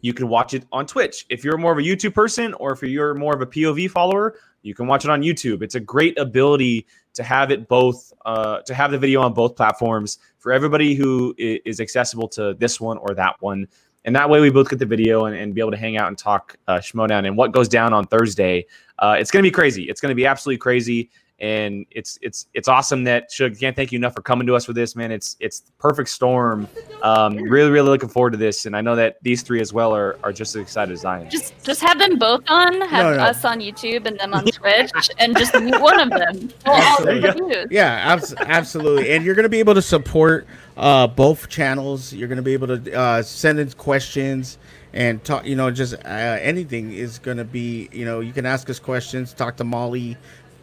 you 0.00 0.12
can 0.12 0.28
watch 0.28 0.54
it 0.54 0.64
on 0.72 0.86
Twitch. 0.86 1.26
If 1.28 1.44
you're 1.44 1.58
more 1.58 1.72
of 1.72 1.78
a 1.78 1.82
YouTube 1.82 2.14
person, 2.14 2.54
or 2.54 2.72
if 2.72 2.82
you're 2.82 3.14
more 3.14 3.34
of 3.34 3.40
a 3.40 3.46
POV 3.46 3.90
follower, 3.90 4.36
you 4.62 4.74
can 4.74 4.86
watch 4.86 5.04
it 5.04 5.10
on 5.10 5.22
YouTube. 5.22 5.62
It's 5.62 5.74
a 5.74 5.80
great 5.80 6.18
ability 6.18 6.86
to 7.14 7.22
have 7.22 7.50
it 7.50 7.68
both, 7.68 8.12
uh, 8.24 8.60
to 8.62 8.74
have 8.74 8.90
the 8.90 8.98
video 8.98 9.20
on 9.22 9.32
both 9.32 9.54
platforms 9.56 10.18
for 10.38 10.52
everybody 10.52 10.94
who 10.94 11.34
is 11.38 11.80
accessible 11.80 12.28
to 12.28 12.54
this 12.54 12.80
one 12.80 12.98
or 12.98 13.14
that 13.14 13.36
one. 13.40 13.66
And 14.04 14.14
that 14.16 14.28
way 14.28 14.40
we 14.40 14.50
both 14.50 14.68
get 14.68 14.78
the 14.78 14.86
video 14.86 15.26
and, 15.26 15.36
and 15.36 15.54
be 15.54 15.60
able 15.60 15.70
to 15.70 15.76
hang 15.76 15.96
out 15.96 16.08
and 16.08 16.18
talk 16.18 16.56
uh, 16.66 16.78
Schmoedown 16.78 17.26
and 17.26 17.36
what 17.36 17.52
goes 17.52 17.68
down 17.68 17.92
on 17.92 18.04
Thursday. 18.06 18.66
Uh, 18.98 19.16
it's 19.18 19.30
going 19.30 19.42
to 19.42 19.46
be 19.46 19.52
crazy. 19.52 19.84
It's 19.84 20.00
going 20.00 20.10
to 20.10 20.16
be 20.16 20.26
absolutely 20.26 20.58
crazy. 20.58 21.10
And 21.40 21.86
it's 21.90 22.20
it's 22.22 22.46
it's 22.54 22.68
awesome 22.68 23.02
that 23.04 23.28
Shug 23.32 23.58
can't 23.58 23.74
thank 23.74 23.90
you 23.90 23.96
enough 23.98 24.14
for 24.14 24.22
coming 24.22 24.46
to 24.46 24.54
us 24.54 24.64
for 24.64 24.72
this, 24.74 24.94
man. 24.94 25.10
It's 25.10 25.36
it's 25.40 25.58
the 25.58 25.72
perfect 25.72 26.08
storm. 26.10 26.68
Um, 27.02 27.34
really, 27.36 27.68
really 27.68 27.88
looking 27.88 28.08
forward 28.08 28.30
to 28.30 28.36
this, 28.36 28.64
and 28.66 28.76
I 28.76 28.80
know 28.80 28.94
that 28.94 29.16
these 29.22 29.42
three 29.42 29.60
as 29.60 29.72
well 29.72 29.92
are, 29.92 30.20
are 30.22 30.32
just 30.32 30.54
as 30.54 30.62
excited 30.62 30.92
as 30.92 31.04
I 31.04 31.22
am. 31.22 31.30
Just 31.30 31.52
just 31.64 31.80
have 31.80 31.98
them 31.98 32.16
both 32.16 32.44
on. 32.46 32.80
Have 32.82 33.06
No, 33.06 33.16
no. 33.16 33.22
us 33.24 33.44
on 33.44 33.58
YouTube 33.58 34.06
and 34.06 34.16
them 34.20 34.34
on 34.34 34.44
Twitch, 34.44 35.10
and 35.18 35.36
just 35.36 35.52
mute 35.60 35.80
one 35.80 35.98
of 35.98 36.10
them. 36.10 36.48
Pull 36.64 36.74
all 36.74 37.04
There 37.04 37.20
the 37.20 37.34
you 37.36 37.48
views. 37.48 37.66
Yeah, 37.72 37.90
abs- 38.12 38.34
absolutely. 38.38 39.10
And 39.10 39.24
you're 39.24 39.34
going 39.34 39.42
to 39.42 39.48
be 39.48 39.58
able 39.58 39.74
to 39.74 39.82
support 39.82 40.46
uh, 40.76 41.06
both 41.06 41.48
channels. 41.48 42.12
You're 42.12 42.28
going 42.28 42.36
to 42.36 42.42
be 42.42 42.52
able 42.52 42.78
to 42.78 42.94
uh, 42.94 43.22
send 43.22 43.58
in 43.58 43.70
questions 43.72 44.58
and 44.92 45.22
talk. 45.24 45.46
You 45.46 45.56
know, 45.56 45.70
just 45.70 45.94
uh, 45.94 46.08
anything 46.08 46.92
is 46.92 47.18
going 47.18 47.36
to 47.36 47.44
be. 47.44 47.88
You 47.92 48.04
know, 48.04 48.20
you 48.20 48.32
can 48.32 48.46
ask 48.46 48.68
us 48.70 48.78
questions. 48.78 49.32
Talk 49.32 49.56
to 49.58 49.64
Molly. 49.64 50.16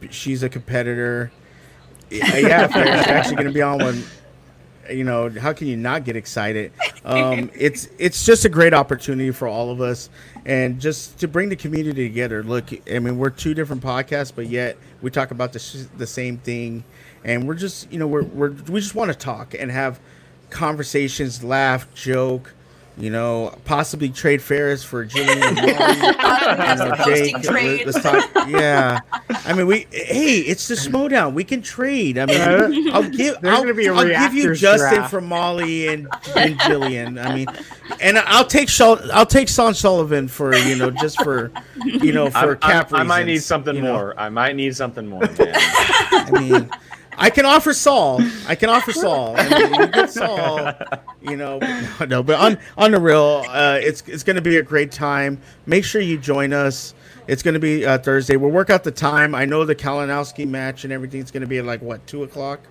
She's 0.10 0.44
a 0.44 0.50
competitor. 0.50 1.32
Yeah, 2.10 2.38
yeah 2.38 2.68
actually 2.74 3.36
going 3.36 3.48
to 3.48 3.54
be 3.54 3.62
on 3.62 3.80
one. 3.80 4.04
You 4.90 5.04
know, 5.04 5.30
how 5.30 5.54
can 5.54 5.68
you 5.68 5.78
not 5.78 6.04
get 6.04 6.16
excited? 6.16 6.72
Um, 7.06 7.52
it's 7.56 7.88
it's 8.00 8.26
just 8.26 8.46
a 8.46 8.50
great 8.50 8.74
opportunity 8.74 9.32
for 9.32 9.48
all 9.48 9.70
of 9.70 9.82
us, 9.82 10.10
and 10.46 10.80
just 10.80 11.20
to 11.20 11.28
bring 11.28 11.50
the 11.50 11.56
community 11.56 12.08
together. 12.08 12.44
Look, 12.44 12.70
I 12.92 12.98
mean, 13.00 13.18
we're 13.18 13.30
two 13.30 13.54
different 13.54 13.84
podcasts, 13.84 14.34
but 14.36 14.48
yet 14.48 14.78
we 15.02 15.12
talk 15.12 15.30
about 15.32 15.54
the 15.54 15.60
sh- 15.60 15.86
the 15.98 16.08
same 16.08 16.38
thing, 16.38 16.84
and 17.24 17.48
we're 17.48 17.56
just 17.56 17.92
you 17.92 18.00
know 18.00 18.08
we're, 18.08 18.24
we're 18.24 18.52
we 18.70 18.80
just 18.80 18.96
want 18.96 19.12
to 19.12 19.18
talk 19.18 19.54
and 19.58 19.72
have 19.72 20.00
conversations, 20.50 21.44
laugh, 21.44 21.92
joke. 21.94 22.54
You 22.98 23.10
know, 23.12 23.58
possibly 23.64 24.10
trade 24.10 24.42
Ferris 24.42 24.84
for 24.84 25.06
Jillian 25.06 25.42
and 25.42 25.56
Molly. 25.56 26.58
Have 26.66 26.78
some 26.80 26.96
Jake, 27.06 27.42
trades. 27.44 27.86
let's 27.86 28.02
talk. 28.04 28.30
Yeah, 28.50 29.00
I 29.30 29.54
mean, 29.54 29.68
we. 29.68 29.88
Hey, 29.90 30.40
it's 30.40 30.68
the 30.68 30.76
Schmoedown. 30.76 31.32
We 31.34 31.46
can 31.46 31.62
trade. 31.62 32.18
I 32.18 32.26
mean, 32.26 32.92
I'll 32.92 33.10
give. 33.10 33.38
I'll, 33.46 33.62
gonna 33.62 33.74
be 33.74 33.86
a 33.86 33.94
I'll 33.94 34.04
give 34.06 34.34
you 34.34 34.50
reactors 34.50 34.60
Justin 34.60 34.96
draft. 34.96 35.12
for 35.12 35.22
Molly 35.22 35.88
and 35.88 36.10
and 36.36 36.60
Jillian. 36.60 37.26
I 37.26 37.34
mean, 37.36 37.48
and 38.02 38.18
I'll 38.20 38.44
take 38.46 38.68
Shaw, 38.68 38.98
I'll 39.14 39.26
take 39.26 39.48
Sean 39.48 39.74
Sullivan 39.74 40.28
for 40.28 40.54
you 40.58 40.76
know 40.76 40.92
just 40.92 41.24
for 41.24 41.54
you 41.86 42.12
know 42.12 42.24
I'm- 42.26 42.32
for 42.34 42.58
cap 42.58 42.92
I'm- 42.92 43.04
I 43.04 43.04
might 43.08 43.26
need 43.28 43.42
something 43.44 43.78
you 43.78 43.82
know. 43.82 43.94
more. 43.94 44.20
I 44.20 44.28
might 44.28 44.58
need 44.58 44.76
something 44.76 45.08
more, 45.08 45.22
man. 45.22 45.38
I 45.40 46.30
mean, 46.34 46.70
I 47.22 47.30
can 47.30 47.46
offer 47.46 47.74
Saul. 47.74 48.22
I 48.48 48.56
can 48.56 48.70
offer 48.70 48.92
Saul. 48.94 49.36
I 49.38 49.50
mean, 49.70 49.92
you 49.94 50.08
Saul. 50.12 50.74
You 51.22 51.36
know, 51.36 51.60
no, 51.60 52.06
no, 52.06 52.24
but 52.24 52.40
on 52.40 52.58
on 52.78 52.92
the 52.92 53.00
real, 53.00 53.44
uh, 53.48 53.78
it's 53.82 54.02
it's 54.08 54.24
going 54.24 54.38
to 54.38 54.42
be 54.42 54.58
a 54.58 54.64
great 54.64 54.92
time. 54.92 55.40
Make 55.66 55.84
sure 55.84 56.02
you 56.02 56.18
join 56.18 56.54
us. 56.54 56.94
It's 57.28 57.44
going 57.44 57.54
to 57.54 57.60
be 57.60 57.86
uh, 57.86 57.98
Thursday. 58.00 58.38
We'll 58.38 58.50
work 58.52 58.70
out 58.70 58.84
the 58.84 58.92
time. 58.92 59.36
I 59.36 59.46
know 59.46 59.64
the 59.66 59.76
Kalinowski 59.76 60.48
match 60.48 60.84
and 60.86 60.92
everything's 60.94 61.30
going 61.30 61.42
to 61.42 61.48
be 61.48 61.60
at 61.60 61.66
like 61.66 61.82
what 61.82 62.06
two 62.08 62.24
o'clock. 62.24 62.62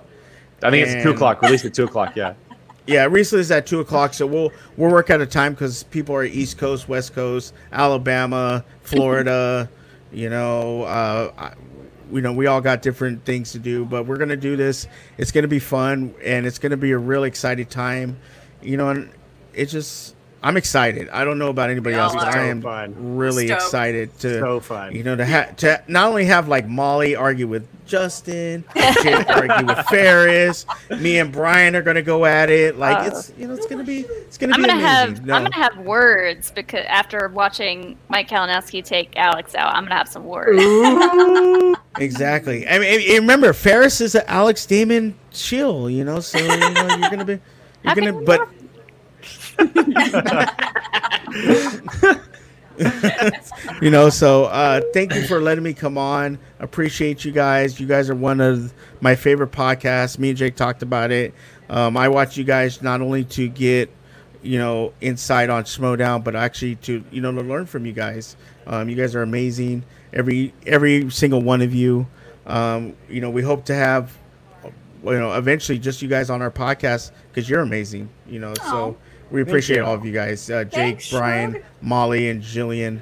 I 0.62 0.70
think 0.70 0.84
it's 0.86 0.94
two 0.94 1.10
And- 1.10 1.14
o'clock. 1.16 1.42
Released 1.42 1.64
at 1.66 1.74
two 1.74 1.84
o'clock. 1.84 2.16
Yeah. 2.16 2.34
Yeah, 2.88 3.04
recently 3.04 3.42
it's 3.42 3.50
at 3.50 3.66
two 3.66 3.80
o'clock, 3.80 4.14
so 4.14 4.26
we'll 4.26 4.50
we'll 4.78 4.90
work 4.90 5.10
out 5.10 5.20
a 5.20 5.26
time 5.26 5.52
because 5.52 5.82
people 5.82 6.14
are 6.14 6.24
East 6.24 6.56
Coast, 6.56 6.88
West 6.88 7.14
Coast, 7.14 7.52
Alabama, 7.70 8.64
Florida. 8.80 9.68
you 10.10 10.30
know, 10.30 10.84
uh, 10.84 11.52
you 12.12 12.20
know, 12.20 12.32
we 12.32 12.46
all 12.46 12.60
got 12.60 12.82
different 12.82 13.24
things 13.24 13.52
to 13.52 13.58
do, 13.58 13.84
but 13.84 14.06
we're 14.06 14.16
gonna 14.16 14.36
do 14.36 14.56
this. 14.56 14.86
It's 15.16 15.32
gonna 15.32 15.48
be 15.48 15.58
fun, 15.58 16.14
and 16.24 16.46
it's 16.46 16.58
gonna 16.58 16.76
be 16.76 16.92
a 16.92 16.98
real 16.98 17.24
exciting 17.24 17.66
time. 17.66 18.18
You 18.62 18.76
know, 18.76 18.90
and 18.90 19.10
it's 19.54 19.72
just 19.72 20.14
I'm 20.42 20.56
excited. 20.56 21.08
I 21.08 21.24
don't 21.24 21.38
know 21.38 21.48
about 21.48 21.68
anybody 21.70 21.96
We 21.96 22.00
else, 22.00 22.14
but 22.14 22.28
are. 22.34 22.38
I 22.38 22.46
am 22.46 22.62
fun. 22.62 23.16
really 23.16 23.48
Stoked. 23.48 23.62
excited 23.62 24.18
to 24.20 24.38
So 24.40 24.60
fun. 24.60 24.94
you 24.94 25.02
know, 25.02 25.16
to 25.16 25.24
have 25.24 25.56
to 25.56 25.82
not 25.88 26.08
only 26.08 26.26
have 26.26 26.46
like 26.46 26.68
Molly 26.68 27.16
argue 27.16 27.48
with 27.48 27.66
Justin, 27.86 28.62
Jake 29.02 29.28
argue 29.28 29.66
with 29.66 29.78
Ferris, 29.86 30.64
me 30.90 31.18
and 31.18 31.32
Brian 31.32 31.74
are 31.74 31.82
gonna 31.82 32.02
go 32.02 32.24
at 32.24 32.50
it. 32.50 32.76
Like 32.78 32.98
Uh, 32.98 33.16
it's 33.16 33.32
you 33.36 33.48
know, 33.48 33.54
it's 33.54 33.66
gonna 33.66 33.82
be 33.82 34.00
it's 34.02 34.38
gonna 34.38 34.54
I'm 34.54 34.62
be 34.62 34.68
gonna 34.68 34.78
amazing. 34.80 35.16
have 35.16 35.26
No. 35.26 35.34
I'm 35.34 35.42
gonna 35.42 35.54
have 35.56 35.78
words 35.78 36.52
because 36.52 36.84
after 36.88 37.26
watching 37.28 37.96
Mike 38.08 38.28
Kalinowski 38.28 38.84
take 38.84 39.16
Alex 39.16 39.56
out, 39.56 39.74
I'm 39.74 39.84
gonna 39.84 39.96
have 39.96 40.08
some 40.08 40.24
words. 40.24 40.62
exactly. 41.98 42.66
I 42.68 42.78
mean, 42.78 43.00
and 43.10 43.20
remember, 43.20 43.52
Ferris 43.52 44.00
is 44.00 44.14
an 44.14 44.22
Alex 44.26 44.66
Damon 44.66 45.14
chill. 45.32 45.90
You 45.90 46.04
know, 46.04 46.20
so 46.20 46.38
you 46.38 46.46
know 46.46 46.96
you're 46.96 47.10
gonna 47.10 47.24
be 47.24 47.38
you're 47.82 47.94
gonna 47.94 48.12
can 48.12 48.20
you 48.20 48.24
but. 48.24 48.48
you 53.82 53.90
know 53.90 54.08
so 54.08 54.44
uh 54.44 54.80
thank 54.94 55.14
you 55.14 55.26
for 55.26 55.40
letting 55.40 55.64
me 55.64 55.74
come 55.74 55.98
on. 55.98 56.38
Appreciate 56.60 57.24
you 57.24 57.32
guys. 57.32 57.80
You 57.80 57.86
guys 57.86 58.08
are 58.08 58.14
one 58.14 58.40
of 58.40 58.72
my 59.00 59.16
favorite 59.16 59.50
podcasts. 59.50 60.18
Me 60.18 60.30
and 60.30 60.38
jake 60.38 60.54
talked 60.54 60.82
about 60.82 61.10
it. 61.10 61.34
Um 61.68 61.96
i 61.96 62.08
watch 62.08 62.36
you 62.36 62.44
guys 62.44 62.82
not 62.82 63.00
only 63.00 63.24
to 63.24 63.48
get 63.48 63.90
you 64.42 64.58
know 64.58 64.92
insight 65.00 65.50
on 65.50 65.64
Schmoedown, 65.64 66.22
but 66.22 66.36
actually 66.36 66.76
to 66.76 67.02
you 67.10 67.20
know 67.20 67.32
to 67.32 67.40
learn 67.40 67.66
from 67.66 67.84
you 67.84 67.92
guys. 67.92 68.36
Um 68.66 68.88
you 68.88 68.94
guys 68.94 69.16
are 69.16 69.22
amazing 69.22 69.84
every 70.12 70.54
every 70.66 71.10
single 71.10 71.42
one 71.42 71.62
of 71.62 71.74
you. 71.74 72.06
Um 72.46 72.94
you 73.08 73.20
know 73.20 73.30
we 73.30 73.42
hope 73.42 73.64
to 73.66 73.74
have 73.74 74.16
you 75.04 75.18
know 75.18 75.32
eventually 75.34 75.78
just 75.78 76.02
you 76.02 76.08
guys 76.08 76.30
on 76.30 76.42
our 76.42 76.50
podcast 76.50 77.12
because 77.30 77.48
you're 77.48 77.60
amazing 77.60 78.08
you 78.26 78.38
know 78.38 78.54
so 78.54 78.96
we 79.30 79.42
appreciate 79.42 79.80
all 79.80 79.94
of 79.94 80.04
you 80.04 80.12
guys 80.12 80.50
uh, 80.50 80.64
jake 80.64 80.72
Thanks, 80.72 81.10
brian 81.10 81.52
Shug. 81.54 81.62
molly 81.80 82.28
and 82.28 82.42
jillian 82.42 83.00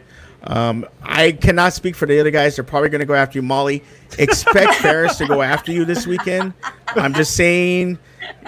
um, 0.48 0.86
I 1.02 1.32
cannot 1.32 1.72
speak 1.72 1.96
for 1.96 2.06
the 2.06 2.20
other 2.20 2.30
guys. 2.30 2.54
They're 2.54 2.64
probably 2.64 2.88
going 2.88 3.00
to 3.00 3.04
go 3.06 3.14
after 3.14 3.36
you, 3.36 3.42
Molly. 3.42 3.82
Expect 4.16 4.74
Ferris 4.80 5.18
to 5.18 5.26
go 5.26 5.42
after 5.42 5.72
you 5.72 5.84
this 5.84 6.06
weekend. 6.06 6.52
I'm 6.88 7.14
just 7.14 7.34
saying, 7.34 7.98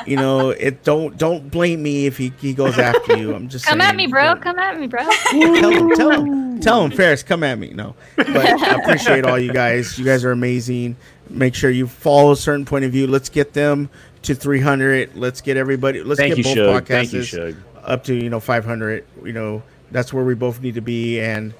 you 0.06 0.14
know, 0.14 0.50
it 0.50 0.84
don't 0.84 1.18
don't 1.18 1.50
blame 1.50 1.82
me 1.82 2.06
if 2.06 2.16
he, 2.16 2.32
he 2.40 2.54
goes 2.54 2.78
after 2.78 3.16
you. 3.16 3.34
I'm 3.34 3.48
just 3.48 3.64
saying, 3.64 3.72
Come 3.72 3.80
saying, 3.80 3.90
at 3.90 3.96
me, 3.96 4.06
bro. 4.06 4.34
but- 4.34 4.42
Come 4.44 4.58
at 4.60 4.78
me, 4.78 4.86
bro. 4.86 5.00
tell 5.02 5.70
him, 5.70 5.90
tell 5.96 6.10
him, 6.12 6.60
tell 6.60 6.84
him, 6.84 6.90
Ferris, 6.92 7.24
come 7.24 7.42
at 7.42 7.58
me. 7.58 7.70
No, 7.70 7.96
but 8.14 8.28
I 8.36 8.74
appreciate 8.80 9.24
all 9.24 9.38
you 9.38 9.52
guys. 9.52 9.98
You 9.98 10.04
guys 10.04 10.24
are 10.24 10.30
amazing. 10.30 10.94
Make 11.30 11.56
sure 11.56 11.68
you 11.68 11.88
follow 11.88 12.30
a 12.30 12.36
certain 12.36 12.64
point 12.64 12.84
of 12.84 12.92
view. 12.92 13.08
Let's 13.08 13.28
get 13.28 13.54
them 13.54 13.90
to 14.22 14.34
300. 14.34 15.16
Let's 15.16 15.40
get 15.40 15.56
everybody. 15.56 16.02
Let's 16.02 16.20
Thank 16.20 16.36
get 16.36 16.38
you, 16.38 16.44
both 16.44 16.54
Shug. 16.54 16.84
podcasts 16.84 16.88
Thank 16.88 17.12
you, 17.12 17.22
Shug. 17.22 17.56
up 17.84 18.04
to 18.04 18.14
you 18.14 18.30
know 18.30 18.40
500. 18.40 19.04
You 19.24 19.32
know 19.32 19.62
that's 19.90 20.12
where 20.12 20.24
we 20.24 20.34
both 20.34 20.60
need 20.60 20.74
to 20.74 20.80
be, 20.80 21.20
and 21.20 21.54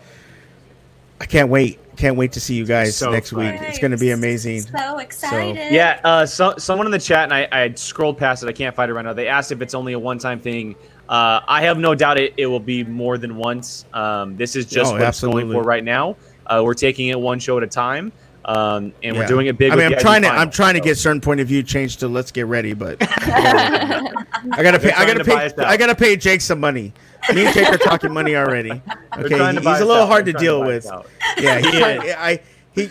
I 1.20 1.26
can't 1.26 1.48
wait. 1.48 1.78
Can't 1.96 2.16
wait 2.16 2.30
to 2.32 2.40
see 2.40 2.54
you 2.54 2.64
guys 2.64 2.96
So 2.96 3.11
next 3.11 3.30
fun. 3.30 3.40
week. 3.40 3.61
It's 3.62 3.80
going 3.80 3.90
to 3.90 3.96
be 3.96 4.12
amazing. 4.12 4.61
So 4.61 4.98
excited. 4.98 5.72
Yeah, 5.72 6.00
uh, 6.04 6.24
so, 6.26 6.54
someone 6.56 6.86
in 6.86 6.92
the 6.92 6.98
chat, 7.00 7.24
and 7.24 7.34
I, 7.34 7.48
I 7.50 7.74
scrolled 7.74 8.16
past 8.18 8.44
it. 8.44 8.48
I 8.48 8.52
can't 8.52 8.76
find 8.76 8.88
it 8.88 8.94
right 8.94 9.04
now. 9.04 9.12
They 9.14 9.26
asked 9.26 9.50
if 9.50 9.61
it's 9.61 9.74
only 9.74 9.94
a 9.94 9.98
one-time 9.98 10.38
thing. 10.38 10.76
Uh, 11.09 11.40
I 11.48 11.62
have 11.62 11.76
no 11.76 11.96
doubt 11.96 12.16
it, 12.16 12.34
it 12.36 12.46
will 12.46 12.61
be 12.61 12.84
more 12.84 13.18
than 13.18 13.34
once. 13.34 13.84
Um, 13.94 14.36
this 14.36 14.54
is 14.54 14.64
just 14.66 14.92
Oh, 14.92 14.94
what 14.94 15.02
it's 15.02 15.20
going 15.20 15.50
for 15.50 15.64
right 15.64 15.82
now. 15.82 16.14
Uh, 16.46 16.62
we're 16.64 16.74
taking 16.74 17.09
it 17.09 17.18
one 17.18 17.40
show 17.40 17.56
at 17.56 17.64
a 17.64 17.66
time, 17.66 18.12
um, 18.49 18.94
and 19.03 19.14
we're 19.14 19.26
doing 19.26 19.46
it 19.46 19.59
big. 19.59 19.72
I 19.72 19.76
mean, 19.76 19.92
I'm 19.92 19.99
trying 19.99 20.22
to. 20.22 20.28
final, 20.28 20.40
I'm 20.40 20.51
trying 20.51 20.72
to 20.72 20.80
get 20.80 20.96
certain 20.96 21.20
point 21.20 21.40
of 21.40 21.46
view 21.46 21.62
changed 21.62 22.01
to 22.01 22.09
let's 22.09 22.32
get 22.32 22.46
ready, 22.46 22.72
but 22.72 22.96
I 23.03 24.62
gotta 24.62 24.78
pay. 24.78 24.90
I 24.92 25.07
gotta 25.07 25.22
pay. 25.22 25.62
I 25.62 25.76
gotta 25.76 25.94
pay 25.94 26.16
Jake 26.16 26.40
some 26.40 26.59
money. 26.59 26.94
Me 27.34 27.44
and 27.44 27.55
Jake 27.55 27.68
are 27.68 27.76
talking 27.76 28.11
money 28.11 28.36
already. 28.36 28.70
Okay, 28.70 29.36
trying 29.36 29.57
to 29.57 29.61
he's 29.61 29.80
a 29.80 29.84
little 29.84 30.05
out. 30.05 30.09
hard 30.09 30.24
to 30.24 30.32
They're 30.32 30.40
trying 30.40 30.44
deal 30.44 30.61
buy 30.61 30.76
us 30.76 30.86
with. 30.86 31.44
Yeah, 31.44 31.59
he, 31.59 31.78
Yeah. 32.09 32.16
I 32.18 32.40
he. 32.72 32.88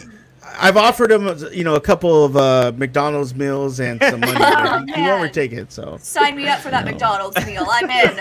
I've 0.60 0.78
offered 0.78 1.12
him, 1.12 1.28
you 1.52 1.64
know, 1.64 1.76
a 1.76 1.82
couple 1.82 2.24
of 2.24 2.38
uh, 2.38 2.72
McDonald's 2.76 3.36
meals 3.36 3.80
and 3.80 4.02
some 4.02 4.22
money. 4.22 4.34
Oh, 4.40 4.86
but 4.88 4.96
he 4.96 5.02
won't 5.02 5.24
man. 5.24 5.32
take 5.32 5.52
it. 5.54 5.72
So 5.72 5.98
Sign 6.02 6.36
me 6.36 6.48
up 6.48 6.60
for 6.60 6.70
that 6.70 6.86
McDonald's 6.86 7.44
meal. 7.46 7.66
I'm 7.70 7.90
in. 7.90 8.20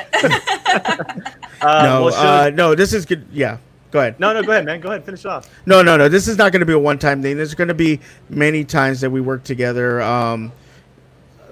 Uh, 1.60 1.82
no, 1.82 2.04
well, 2.04 2.14
uh, 2.14 2.50
no, 2.50 2.74
this 2.74 2.92
is 2.92 3.06
good. 3.06 3.26
Yeah, 3.32 3.58
go 3.96 4.00
ahead. 4.00 4.20
no, 4.20 4.32
no, 4.32 4.42
go 4.42 4.52
ahead, 4.52 4.64
man. 4.66 4.80
Go 4.80 4.90
ahead, 4.90 5.04
finish 5.04 5.20
it 5.20 5.26
off. 5.26 5.48
No, 5.64 5.82
no, 5.82 5.96
no. 5.96 6.08
This 6.08 6.28
is 6.28 6.36
not 6.36 6.52
going 6.52 6.60
to 6.60 6.66
be 6.66 6.74
a 6.74 6.78
one-time 6.78 7.22
thing. 7.22 7.36
There's 7.36 7.54
going 7.54 7.68
to 7.68 7.74
be 7.74 8.00
many 8.28 8.64
times 8.64 9.00
that 9.00 9.10
we 9.10 9.20
work 9.20 9.42
together. 9.42 10.02
Um, 10.02 10.52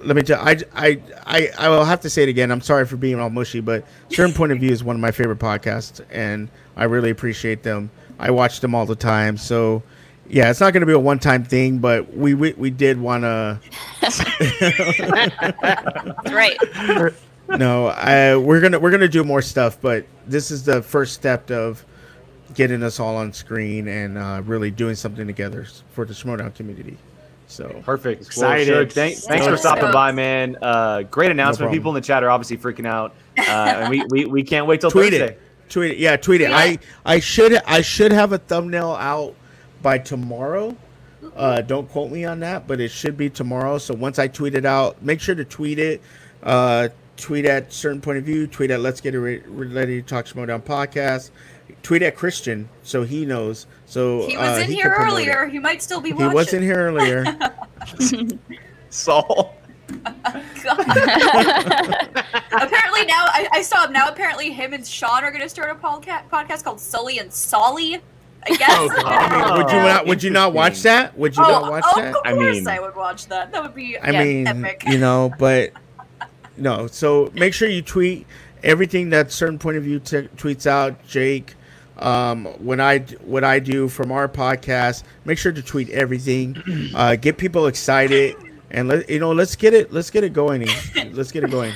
let 0.03 0.15
me 0.15 0.21
tell. 0.21 0.39
I, 0.39 0.57
I, 0.75 1.01
I, 1.25 1.49
I 1.57 1.69
will 1.69 1.83
have 1.83 2.01
to 2.01 2.09
say 2.09 2.23
it 2.23 2.29
again. 2.29 2.51
I'm 2.51 2.61
sorry 2.61 2.85
for 2.85 2.97
being 2.97 3.19
all 3.19 3.31
mushy, 3.31 3.61
but 3.61 3.83
certain 4.09 4.33
point 4.33 4.51
of 4.51 4.59
view 4.59 4.71
is 4.71 4.83
one 4.83 4.95
of 4.95 4.99
my 4.99 5.11
favorite 5.11 5.39
podcasts, 5.39 6.05
and 6.11 6.49
I 6.75 6.83
really 6.83 7.09
appreciate 7.09 7.63
them. 7.63 7.89
I 8.19 8.29
watch 8.31 8.59
them 8.59 8.75
all 8.75 8.85
the 8.85 8.95
time. 8.95 9.37
So, 9.37 9.81
yeah, 10.29 10.51
it's 10.51 10.59
not 10.59 10.71
going 10.71 10.81
to 10.81 10.87
be 10.87 10.93
a 10.93 10.99
one-time 10.99 11.43
thing, 11.43 11.79
but 11.79 12.15
we 12.15 12.35
we, 12.35 12.53
we 12.53 12.69
did 12.69 12.99
want 13.01 13.23
to. 13.23 13.59
Right. 16.31 16.57
no, 17.57 17.87
I, 17.87 18.35
we're 18.35 18.61
gonna 18.61 18.79
we're 18.79 18.91
gonna 18.91 19.07
do 19.07 19.23
more 19.23 19.41
stuff, 19.41 19.79
but 19.81 20.05
this 20.27 20.51
is 20.51 20.63
the 20.63 20.83
first 20.83 21.13
step 21.13 21.49
of 21.49 21.83
getting 22.55 22.81
us 22.83 22.99
all 22.99 23.17
on 23.17 23.31
screen 23.33 23.87
and 23.87 24.17
uh, 24.17 24.41
really 24.45 24.71
doing 24.71 24.95
something 24.95 25.27
together 25.27 25.67
for 25.91 26.05
the 26.05 26.13
Schmoedown 26.13 26.55
community. 26.55 26.97
So 27.47 27.81
Perfect. 27.85 28.23
Excited. 28.23 28.71
Well, 28.71 28.81
Shug, 28.83 28.91
thank, 28.91 29.17
thanks 29.17 29.45
for 29.45 29.57
stopping 29.57 29.91
by, 29.91 30.11
man. 30.11 30.57
Uh, 30.61 31.03
great 31.03 31.31
announcement. 31.31 31.59
problem. 31.67 31.77
People 31.77 31.91
in 31.91 31.95
the 31.95 32.05
chat 32.05 32.23
are 32.23 32.29
obviously 32.29 32.57
freaking 32.57 32.87
out, 32.87 33.13
uh, 33.37 33.41
and 33.43 33.89
we, 33.89 34.03
we, 34.09 34.25
we 34.25 34.43
can't 34.43 34.65
wait 34.65 34.81
till 34.81 34.89
tweet 34.89 35.11
Thursday. 35.11 35.33
it, 35.33 35.41
tweet 35.69 35.91
it, 35.91 35.97
yeah, 35.97 36.17
tweet 36.17 36.41
it. 36.41 36.47
Tweet 36.47 36.57
I. 37.05 37.13
I 37.13 37.19
should 37.19 37.53
I 37.65 37.81
should 37.81 38.11
have 38.11 38.31
a 38.31 38.39
thumbnail 38.39 38.93
out 38.93 39.35
by 39.81 39.99
tomorrow. 39.99 40.75
Uh, 41.35 41.61
don't 41.61 41.89
quote 41.89 42.11
me 42.11 42.25
on 42.25 42.39
that, 42.39 42.67
but 42.67 42.79
it 42.79 42.89
should 42.89 43.17
be 43.17 43.29
tomorrow. 43.29 43.77
So 43.77 43.93
once 43.93 44.17
I 44.19 44.27
tweet 44.27 44.55
it 44.55 44.65
out, 44.65 45.01
make 45.03 45.19
sure 45.19 45.35
to 45.35 45.45
tweet 45.45 45.79
it. 45.79 46.01
Uh, 46.41 46.89
tweet 47.17 47.45
at 47.45 47.71
certain 47.71 48.01
point 48.01 48.17
of 48.17 48.23
view. 48.23 48.47
Tweet 48.47 48.71
at 48.71 48.79
Let's 48.79 49.01
Get 49.01 49.15
It 49.15 49.19
Re- 49.19 49.43
Ready 49.45 50.01
to 50.01 50.07
Talk 50.07 50.25
Schmoedown 50.25 50.61
podcast. 50.61 51.31
Tweet 51.85 52.01
at 52.01 52.15
Christian 52.15 52.67
so 52.81 53.03
he 53.03 53.27
knows. 53.27 53.67
So 53.85 54.27
He 54.27 54.35
was 54.35 54.57
uh, 54.57 54.63
in 54.63 54.69
he 54.69 54.75
here 54.77 54.95
can 54.95 55.07
it. 55.07 55.11
earlier. 55.11 55.45
He 55.45 55.59
might 55.59 55.83
still 55.83 56.01
be 56.01 56.13
watching. 56.13 56.29
He 56.29 56.33
was 56.33 56.51
in 56.51 56.63
here 56.63 56.77
earlier. 56.77 57.23
Saul. 58.89 59.55
apparently 60.05 60.25
now 63.05 63.25
I, 63.29 63.47
I 63.53 63.61
saw 63.61 63.85
him 63.85 63.93
now. 63.93 64.07
Apparently 64.07 64.51
him 64.51 64.73
and 64.73 64.85
Sean 64.85 65.23
are 65.23 65.29
going 65.29 65.43
to 65.43 65.49
start 65.49 65.69
a 65.69 65.75
podca- 65.75 66.27
podcast 66.27 66.63
called 66.63 66.79
Sully 66.79 67.19
and 67.19 67.31
Solly. 67.31 68.01
I 68.47 68.55
guess. 68.55 68.67
Oh, 68.71 68.89
I 69.05 69.45
mean, 69.45 69.57
would 69.57 69.71
you 69.71 69.77
not? 69.77 70.07
Would 70.07 70.23
you 70.23 70.29
not 70.31 70.53
watch 70.53 70.81
that? 70.81 71.15
Would 71.15 71.37
you 71.37 71.43
oh, 71.45 71.51
not 71.51 71.69
watch 71.69 71.83
oh, 71.85 72.01
that? 72.01 72.15
of 72.15 72.21
I 72.25 72.33
mean- 72.33 72.67
I 72.67 72.79
would 72.79 72.95
watch 72.95 73.27
that. 73.27 73.51
That 73.51 73.61
would 73.61 73.75
be 73.75 73.95
I 73.99 74.09
yeah, 74.09 74.23
mean, 74.23 74.47
epic. 74.47 74.85
you 74.87 74.97
know, 74.97 75.31
but 75.37 75.71
no. 76.57 76.87
So 76.87 77.31
make 77.35 77.53
sure 77.53 77.69
you 77.69 77.83
tweet 77.83 78.25
everything 78.63 79.11
that 79.11 79.31
certain 79.31 79.59
point 79.59 79.77
of 79.77 79.83
view 79.83 79.99
t- 79.99 80.29
tweets 80.35 80.65
out. 80.65 81.05
Jake, 81.07 81.53
um, 81.97 82.45
when 82.63 82.81
I 82.81 82.99
what 83.23 83.43
I 83.43 83.59
do 83.59 83.87
from 83.87 84.11
our 84.11 84.27
podcast, 84.27 85.03
make 85.23 85.37
sure 85.37 85.51
to 85.51 85.61
tweet 85.61 85.89
everything. 85.89 86.61
Uh, 86.95 87.15
get 87.15 87.37
people 87.37 87.67
excited, 87.67 88.35
and 88.71 88.87
let 88.87 89.09
you 89.09 89.19
know. 89.19 89.31
Let's 89.31 89.55
get 89.55 89.73
it. 89.73 89.91
Let's 89.91 90.09
get 90.09 90.23
it 90.23 90.33
going. 90.33 90.67
Let's 91.13 91.31
get 91.31 91.43
it 91.43 91.51
going. 91.51 91.73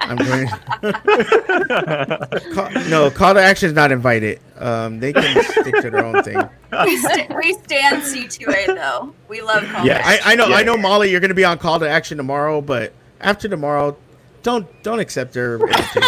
I'm 0.00 0.16
going. 0.16 0.48
call, 2.54 2.70
no, 2.88 3.10
call 3.10 3.34
to 3.34 3.40
action 3.40 3.68
is 3.68 3.74
not 3.74 3.92
invited. 3.92 4.40
Um, 4.58 5.00
they 5.00 5.12
can 5.12 5.42
stick 5.44 5.74
to 5.80 5.90
their 5.90 6.04
own 6.04 6.22
thing. 6.22 6.38
we, 6.84 6.96
st- 6.98 7.34
we 7.36 7.52
stand 7.64 8.02
C2A 8.02 8.66
though. 8.66 9.14
We 9.28 9.40
love 9.40 9.64
Call 9.64 9.86
Yeah, 9.86 10.02
I, 10.04 10.32
I 10.32 10.34
know, 10.36 10.52
I 10.52 10.62
know, 10.62 10.76
Molly. 10.76 11.10
You're 11.10 11.20
going 11.20 11.30
to 11.30 11.34
be 11.34 11.44
on 11.44 11.58
call 11.58 11.78
to 11.80 11.88
action 11.88 12.16
tomorrow, 12.16 12.60
but 12.60 12.92
after 13.20 13.48
tomorrow, 13.48 13.96
don't 14.42 14.66
don't 14.82 15.00
accept 15.00 15.32
their 15.32 15.54
invitation. 15.60 16.02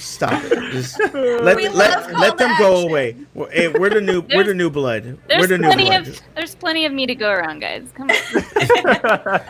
Stop 0.00 0.42
it. 0.44 0.72
Just 0.72 0.98
let 1.14 1.14
We 1.56 1.68
let, 1.68 1.74
love 2.08 2.12
let 2.12 2.38
them 2.38 2.50
to 2.50 2.56
go 2.58 2.72
action. 2.76 2.88
away. 2.90 3.16
We're, 3.34 3.50
hey, 3.50 3.68
we're 3.68 3.90
the 3.90 4.00
new 4.00 4.22
we're 4.34 4.44
the 4.44 4.54
new 4.54 4.70
blood. 4.70 5.04
We're 5.04 5.16
There's 5.28 5.48
the 5.48 5.58
new 5.58 5.66
plenty 5.68 5.84
blood. 5.86 6.08
of 6.08 6.20
there's 6.34 6.54
plenty 6.54 6.86
of 6.86 6.92
me 6.92 7.06
to 7.06 7.14
go 7.14 7.30
around, 7.30 7.60
guys. 7.60 7.88
Come 7.94 8.10
on. 8.10 8.16
uh, 8.36 9.40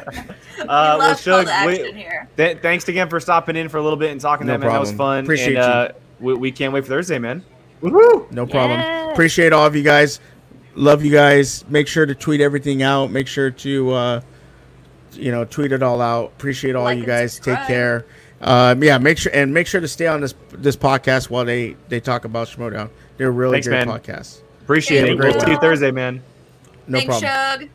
we 0.59 0.67
well, 0.67 0.99
love 0.99 1.23
Call 1.23 1.45
Shug, 1.45 1.47
to 1.47 1.67
we- 1.67 1.93
here. 1.93 2.29
th- 2.37 2.59
thanks 2.59 2.89
again 2.89 3.09
for 3.09 3.21
stopping 3.21 3.57
in 3.57 3.69
for 3.69 3.79
a 3.79 3.83
little 3.83 3.99
bit 3.99 4.11
and 4.11 4.21
talking 4.21 4.47
No 4.47 4.55
to 4.55 4.59
that, 4.59 4.65
man. 4.67 4.75
That 4.75 4.81
was 4.81 4.91
problem. 4.93 5.19
fun. 5.19 5.25
Appreciate 5.25 5.57
and, 5.57 5.59
uh, 5.59 5.89
we, 6.19 6.35
we 6.35 6.53
can't 6.53 6.73
wait 6.73 6.83
for 6.85 6.89
Thursday, 6.91 7.19
man. 7.19 7.45
Woohoo! 7.83 8.31
No 8.31 8.47
problem. 8.47 8.79
Yes. 8.81 9.13
Appreciate 9.13 9.53
all 9.53 9.65
of 9.67 9.75
you 9.75 9.83
guys. 9.83 10.21
Love 10.75 11.05
you 11.05 11.11
guys. 11.13 11.65
Make 11.69 11.89
sure 11.89 12.07
to 12.07 12.15
tweet 12.15 12.41
everything 12.41 12.83
out. 12.83 13.11
Make 13.11 13.27
sure 13.27 13.51
to 13.51 13.91
uh, 13.93 14.21
you 15.13 15.31
know 15.33 15.45
tweet 15.45 15.73
it 15.73 15.83
all 15.83 16.01
out. 16.03 16.27
Appreciate 16.37 16.75
all 16.77 16.85
Like 16.85 16.99
you 16.99 17.07
guys. 17.07 17.35
subscribe. 17.35 17.59
Take 17.59 17.67
care. 17.69 18.07
Um, 18.41 18.83
yeah, 18.83 18.97
make 18.99 19.19
sure 19.19 19.33
and 19.35 19.53
make 19.53 19.67
sure 19.67 19.81
to 19.81 19.89
stay 19.89 20.07
on 20.07 20.21
this 20.21 20.35
this 20.53 20.77
podcast 20.77 21.29
while 21.29 21.45
they 21.45 21.77
they 21.89 22.01
talk 22.01 22.25
about 22.25 22.49
Schmoedown. 22.49 22.91
They're 23.17 23.29
a 23.29 23.31
really 23.31 23.57
Thanks, 23.57 23.69
great 23.69 23.87
man. 23.87 24.01
podcast. 24.01 24.41
Appreciate 24.63 25.03
Thank 25.03 25.13
it. 25.13 25.19
We'll 25.19 25.35
you. 25.35 25.41
see 25.41 25.51
you 25.51 25.59
Thursday, 25.59 25.91
man. 25.91 26.23
No 26.87 26.99
Thanks, 26.99 27.21
problem. 27.21 27.31
Shug. 27.31 27.69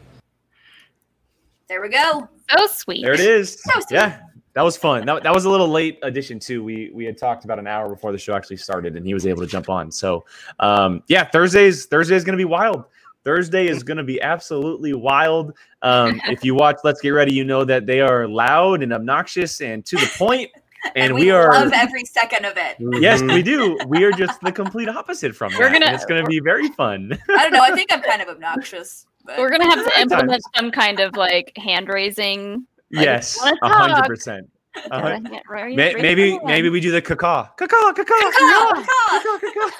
There 1.67 1.81
we 1.81 1.89
go. 1.89 2.29
So 2.49 2.67
sweet. 2.67 3.03
There 3.03 3.13
it 3.13 3.19
is. 3.19 3.61
That 3.63 3.75
was 3.75 3.85
Yeah, 3.91 4.19
that 4.53 4.61
was 4.61 4.77
fun. 4.77 5.05
That, 5.05 5.23
that 5.23 5.33
was 5.33 5.45
a 5.45 5.49
little 5.49 5.67
late 5.67 5.99
addition 6.03 6.39
too. 6.39 6.63
We 6.63 6.91
we 6.93 7.05
had 7.05 7.17
talked 7.17 7.43
about 7.43 7.59
an 7.59 7.67
hour 7.67 7.89
before 7.89 8.11
the 8.11 8.17
show 8.17 8.33
actually 8.35 8.57
started, 8.57 8.95
and 8.95 9.05
he 9.05 9.13
was 9.13 9.27
able 9.27 9.41
to 9.41 9.47
jump 9.47 9.69
on. 9.69 9.91
So, 9.91 10.25
um, 10.59 11.03
yeah, 11.07 11.25
Thursdays 11.25 11.85
Thursday 11.85 12.15
is 12.15 12.23
going 12.23 12.33
to 12.33 12.37
be 12.37 12.45
wild. 12.45 12.85
Thursday 13.25 13.67
is 13.67 13.83
going 13.83 13.97
to 13.97 14.03
be 14.03 14.21
absolutely 14.21 14.93
wild. 14.93 15.53
Um, 15.81 16.21
if 16.29 16.43
you 16.45 16.55
watch 16.55 16.77
Let's 16.83 17.01
Get 17.01 17.09
Ready, 17.09 17.33
you 17.33 17.43
know 17.43 17.65
that 17.65 17.85
they 17.87 17.99
are 17.99 18.27
loud 18.27 18.83
and 18.83 18.93
obnoxious 18.93 19.59
and 19.61 19.85
to 19.87 19.95
the 19.97 20.05
point. 20.17 20.51
point, 20.51 20.51
and, 20.95 21.15
we, 21.15 21.31
are. 21.31 21.51
love 21.51 21.71
every 21.73 22.05
second 22.05 22.45
of 22.45 22.53
it. 22.57 22.77
Yes, 23.01 23.21
we 23.23 23.41
do. 23.41 23.77
We 23.87 24.03
are 24.03 24.11
just 24.11 24.39
the 24.41 24.51
complete 24.51 24.87
opposite 24.87 25.35
from 25.35 25.51
We're 25.57 25.69
that. 25.71 25.79
gonna- 25.81 25.91
it's 25.93 26.05
going 26.05 26.23
to 26.23 26.29
be 26.29 26.39
very 26.39 26.67
fun. 26.69 27.17
I 27.29 27.43
don't 27.43 27.53
know. 27.53 27.61
I 27.61 27.71
think 27.71 27.91
I'm 27.91 28.01
kind 28.09 28.21
of 28.21 28.29
obnoxious. 28.29 29.05
But 29.25 29.39
We're 29.39 29.49
gonna 29.49 29.65
have 29.75 29.83
to 29.83 29.99
implement 30.01 30.43
some 30.55 30.69
kind 30.69 30.99
of 30.99 31.15
like 31.17 31.51
hand 31.57 31.89
raising. 31.89 32.67
Like, 32.91 33.05
yes, 33.05 33.43
a 33.43 33.67
hundred 33.67 34.05
percent. 34.07 34.47
Uh, 34.75 34.79
Uh-huh. 34.91 35.19
yeah, 35.31 35.39
right- 35.49 35.75
May- 35.75 35.93
right 35.95 36.01
Maybe 36.03 36.37
maybe 36.43 36.69
we 36.69 36.79
do 36.79 36.91
the 36.91 37.01
caca 37.01 37.49
caca 37.57 37.93
caca 37.93 38.05
Caw, 38.05 38.83
caca. 38.83 39.71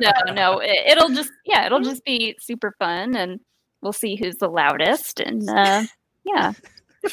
No, 0.00 0.32
no. 0.32 0.58
It, 0.58 0.92
it'll 0.92 1.10
just 1.10 1.32
yeah, 1.44 1.66
it'll 1.66 1.80
just 1.80 2.04
be 2.04 2.36
super 2.40 2.74
fun, 2.78 3.16
and 3.16 3.40
we'll 3.82 3.92
see 3.92 4.16
who's 4.16 4.36
the 4.36 4.48
loudest, 4.48 5.20
and 5.20 5.48
uh, 5.48 5.84
yeah, 6.24 6.52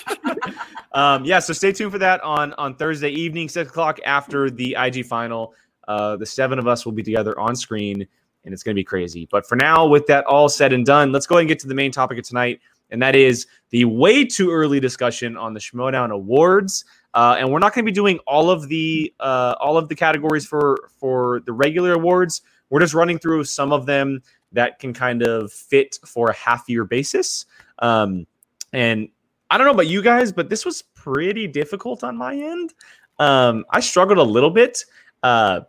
Um, 0.94 1.26
yeah, 1.26 1.40
so 1.40 1.52
stay 1.52 1.74
tuned 1.74 1.92
for 1.92 1.98
that 1.98 2.22
on 2.22 2.54
on 2.54 2.74
Thursday 2.78 3.10
evening, 3.10 3.50
six 3.50 3.70
o'clock 3.70 4.00
after 4.06 4.50
the 4.50 4.78
IG 4.80 5.06
final. 5.06 5.54
Uh, 5.90 6.16
the 6.16 6.26
seven 6.26 6.58
of 6.58 6.68
us 6.68 6.86
will 6.86 6.94
be 6.94 7.04
together 7.04 7.38
on 7.38 7.54
screen, 7.54 8.08
and 8.46 8.54
it's 8.54 8.64
going 8.64 8.74
to 8.74 8.80
be 8.80 8.84
crazy. 8.84 9.28
But 9.30 9.46
for 9.46 9.58
now, 9.58 9.86
with 9.86 10.08
that 10.08 10.24
all 10.24 10.48
said 10.48 10.72
and 10.72 10.86
done, 10.86 11.12
let's 11.12 11.28
go 11.28 11.36
ahead 11.36 11.42
and 11.42 11.50
get 11.50 11.60
to 11.60 11.68
the 11.68 11.76
main 11.76 11.92
topic 11.92 12.18
of 12.18 12.24
tonight, 12.24 12.62
and 12.92 13.02
that 13.02 13.14
is 13.14 13.46
the 13.72 13.84
way 13.84 14.24
too 14.24 14.52
early 14.52 14.80
discussion 14.80 15.36
on 15.36 15.54
the 15.54 15.60
Schmoedown 15.60 16.12
Awards. 16.12 16.86
Uh, 17.16 17.38
and 17.40 17.50
we're 17.50 17.60
not 17.60 17.74
going 17.74 17.84
to 17.86 17.90
be 17.90 17.96
doing 17.96 18.20
all 18.28 18.52
of 18.52 18.68
the 18.68 19.12
uh, 19.22 19.56
all 19.60 19.78
of 19.78 19.88
the 19.88 19.96
categories 19.96 20.46
for 20.46 20.90
for 21.00 21.42
the 21.46 21.54
regular 21.54 21.94
awards. 21.94 22.42
We're 22.70 22.82
just 22.82 22.94
running 22.94 23.20
through 23.20 23.46
some 23.46 23.72
of 23.72 23.86
them 23.86 24.22
that 24.52 24.80
can 24.80 24.94
kind 24.94 25.24
of 25.24 25.52
fit 25.52 25.98
for 26.06 26.30
a 26.30 26.34
half 26.34 26.68
year 26.68 26.84
basis. 26.84 27.46
Um, 27.80 28.28
and 28.74 29.08
I 29.50 29.58
don't 29.58 29.66
know 29.66 29.74
about 29.74 29.88
you 29.88 30.02
guys, 30.02 30.34
but 30.34 30.50
this 30.50 30.66
was 30.66 30.82
pretty 30.82 31.48
difficult 31.48 32.04
on 32.04 32.18
my 32.18 32.36
end. 32.36 32.74
Um, 33.18 33.66
I 33.70 33.80
struggled 33.80 34.18
a 34.18 34.24
little 34.24 34.50
bit. 34.50 34.84
Uh, 35.24 35.62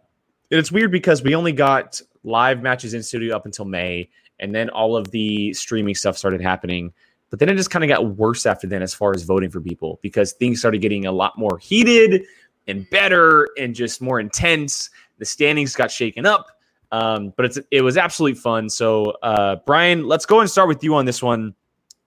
it's 0.50 0.72
weird 0.72 0.90
because 0.90 1.22
we 1.22 1.36
only 1.36 1.52
got 1.52 2.00
live 2.24 2.60
matches 2.60 2.92
in 2.92 3.02
studio 3.04 3.36
up 3.36 3.46
until 3.46 3.66
May, 3.66 4.08
and 4.40 4.52
then 4.52 4.68
all 4.70 4.96
of 4.96 5.12
the 5.12 5.52
streaming 5.54 5.94
stuff 5.94 6.18
started 6.18 6.40
happening. 6.40 6.92
But 7.30 7.38
then 7.38 7.48
it 7.48 7.56
just 7.56 7.70
kind 7.70 7.84
of 7.84 7.88
got 7.88 8.16
worse 8.16 8.46
after 8.46 8.66
then, 8.66 8.82
as 8.82 8.94
far 8.94 9.12
as 9.14 9.22
voting 9.22 9.50
for 9.50 9.60
people, 9.60 9.98
because 10.02 10.32
things 10.32 10.60
started 10.60 10.80
getting 10.80 11.06
a 11.06 11.12
lot 11.12 11.36
more 11.38 11.58
heated 11.58 12.24
and 12.68 12.88
better 12.90 13.48
and 13.58 13.74
just 13.74 14.00
more 14.00 14.20
intense. 14.20 14.90
The 15.18 15.24
standings 15.24 15.74
got 15.74 15.90
shaken 15.90 16.26
up. 16.26 16.46
Um, 16.92 17.32
but 17.36 17.46
it's 17.46 17.58
it 17.70 17.82
was 17.82 17.96
absolutely 17.96 18.38
fun. 18.38 18.68
So, 18.68 19.06
uh, 19.22 19.56
Brian, 19.66 20.06
let's 20.06 20.24
go 20.24 20.40
and 20.40 20.48
start 20.48 20.68
with 20.68 20.84
you 20.84 20.94
on 20.94 21.04
this 21.04 21.22
one, 21.22 21.54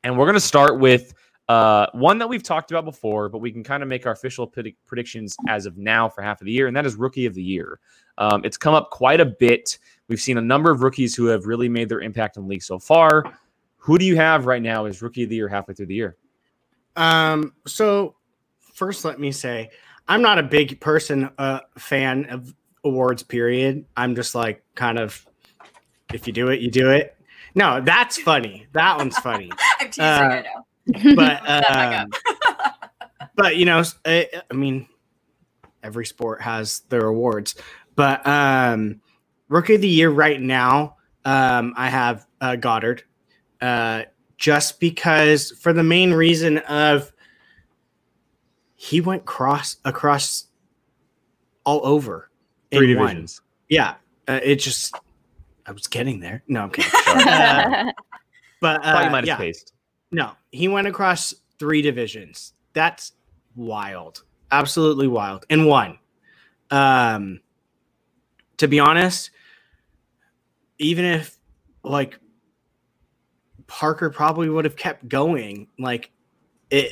and 0.04 0.18
we're 0.18 0.26
gonna 0.26 0.40
start 0.40 0.80
with 0.80 1.14
uh, 1.50 1.88
one 1.94 2.18
that 2.20 2.30
we've 2.30 2.44
talked 2.44 2.72
about 2.72 2.86
before, 2.86 3.28
but 3.28 3.40
we 3.40 3.52
can 3.52 3.64
kind 3.64 3.84
of 3.84 3.90
make 3.90 4.06
our 4.06 4.14
official 4.14 4.48
predic- 4.48 4.76
predictions 4.86 5.36
as 5.48 5.66
of 5.66 5.78
now 5.78 6.08
for 6.08 6.22
half 6.22 6.40
of 6.40 6.46
the 6.46 6.52
year, 6.52 6.68
and 6.68 6.76
that 6.78 6.86
is 6.86 6.96
Rookie 6.96 7.26
of 7.26 7.34
the 7.34 7.44
Year. 7.44 7.80
Um, 8.20 8.42
it's 8.46 8.56
come 8.56 8.74
up 8.74 8.92
quite 8.92 9.20
a 9.20 9.26
bit. 9.26 9.80
We've 10.08 10.22
seen 10.22 10.38
a 10.38 10.42
number 10.42 10.72
of 10.72 10.82
rookies 10.82 11.16
who 11.16 11.26
have 11.26 11.46
really 11.46 11.68
made 11.68 11.90
their 11.90 12.02
impact 12.02 12.38
in 12.38 12.44
the 12.44 12.50
league 12.50 12.64
so 12.64 12.78
far. 12.78 13.24
Who 13.80 13.98
do 13.98 14.06
you 14.06 14.16
have 14.16 14.46
right 14.46 14.62
now 14.62 14.86
as 14.86 15.02
Rookie 15.02 15.24
of 15.24 15.30
the 15.30 15.36
Year 15.36 15.48
halfway 15.48 15.74
through 15.74 15.88
the 15.88 15.96
year? 15.96 16.18
Um, 16.96 17.54
so 17.66 18.16
first, 18.74 19.06
let 19.06 19.20
me 19.20 19.32
say 19.32 19.70
I'm 20.08 20.22
not 20.22 20.40
a 20.40 20.44
big 20.44 20.80
person 20.80 21.30
uh, 21.38 21.62
fan 21.78 22.26
of 22.26 22.54
awards. 22.84 23.24
Period. 23.24 23.86
I'm 23.96 24.16
just 24.16 24.36
like 24.36 24.64
kind 24.76 25.00
of 25.00 25.26
if 26.14 26.28
you 26.28 26.34
do 26.34 26.50
it, 26.50 26.60
you 26.60 26.72
do 26.72 26.90
it. 26.92 27.16
No, 27.56 27.82
that's 27.82 28.18
funny. 28.18 28.68
That 28.74 28.98
one's 28.98 29.18
funny. 29.18 29.52
I'm 29.80 29.88
teasing. 29.88 30.04
Uh, 30.04 30.08
I 30.08 30.42
know. 30.42 31.16
But 31.16 31.46
Shut 31.46 31.76
um, 31.76 32.10
but 33.36 33.56
you 33.56 33.66
know, 33.66 33.84
I, 34.06 34.30
I 34.50 34.54
mean, 34.54 34.88
every 35.84 36.06
sport 36.06 36.42
has 36.42 36.82
their 36.90 37.06
awards. 37.06 37.56
But 37.96 38.26
um, 38.26 39.02
rookie 39.48 39.76
of 39.76 39.82
the 39.82 39.88
year 39.88 40.10
right 40.10 40.42
now, 40.42 40.98
um, 41.26 41.74
I 41.78 41.90
have 41.90 42.26
uh, 42.42 42.56
Goddard, 42.56 43.04
uh, 43.62 44.04
just 44.38 44.80
because 44.80 45.52
for 45.52 45.74
the 45.74 45.84
main 45.84 46.14
reason 46.14 46.60
of 46.60 47.12
he 48.76 49.02
went 49.02 49.26
cross 49.26 49.78
across 49.84 50.46
all 51.66 51.86
over 51.86 52.30
in 52.72 52.80
Three 52.80 52.96
one. 52.96 53.08
divisions. 53.08 53.42
Yeah, 53.68 53.96
uh, 54.28 54.40
it 54.44 54.56
just 54.56 54.96
I 55.66 55.72
was 55.72 55.88
getting 55.88 56.20
there. 56.20 56.44
No, 56.48 56.62
I'm 56.62 56.70
kidding. 56.72 56.92
Uh, 57.10 57.92
but 58.62 58.84
Thought 58.84 59.02
you 59.02 59.08
uh, 59.08 59.12
might 59.12 59.18
have 59.20 59.28
yeah. 59.28 59.38
spaced. 59.38 59.74
No, 60.12 60.32
he 60.52 60.68
went 60.68 60.88
across 60.88 61.34
three 61.60 61.82
divisions. 61.82 62.54
That's 62.74 63.14
wild. 63.56 64.24
Absolutely 64.52 65.08
wild. 65.08 65.46
And 65.50 65.66
won. 65.68 65.98
Um 66.72 67.42
to 68.58 68.68
be 68.68 68.80
honest, 68.80 69.32
even 70.78 71.06
if 71.06 71.38
like 71.84 72.20
Parker 73.70 74.10
probably 74.10 74.50
would 74.50 74.66
have 74.66 74.76
kept 74.76 75.08
going, 75.08 75.68
like 75.78 76.12
it 76.72 76.92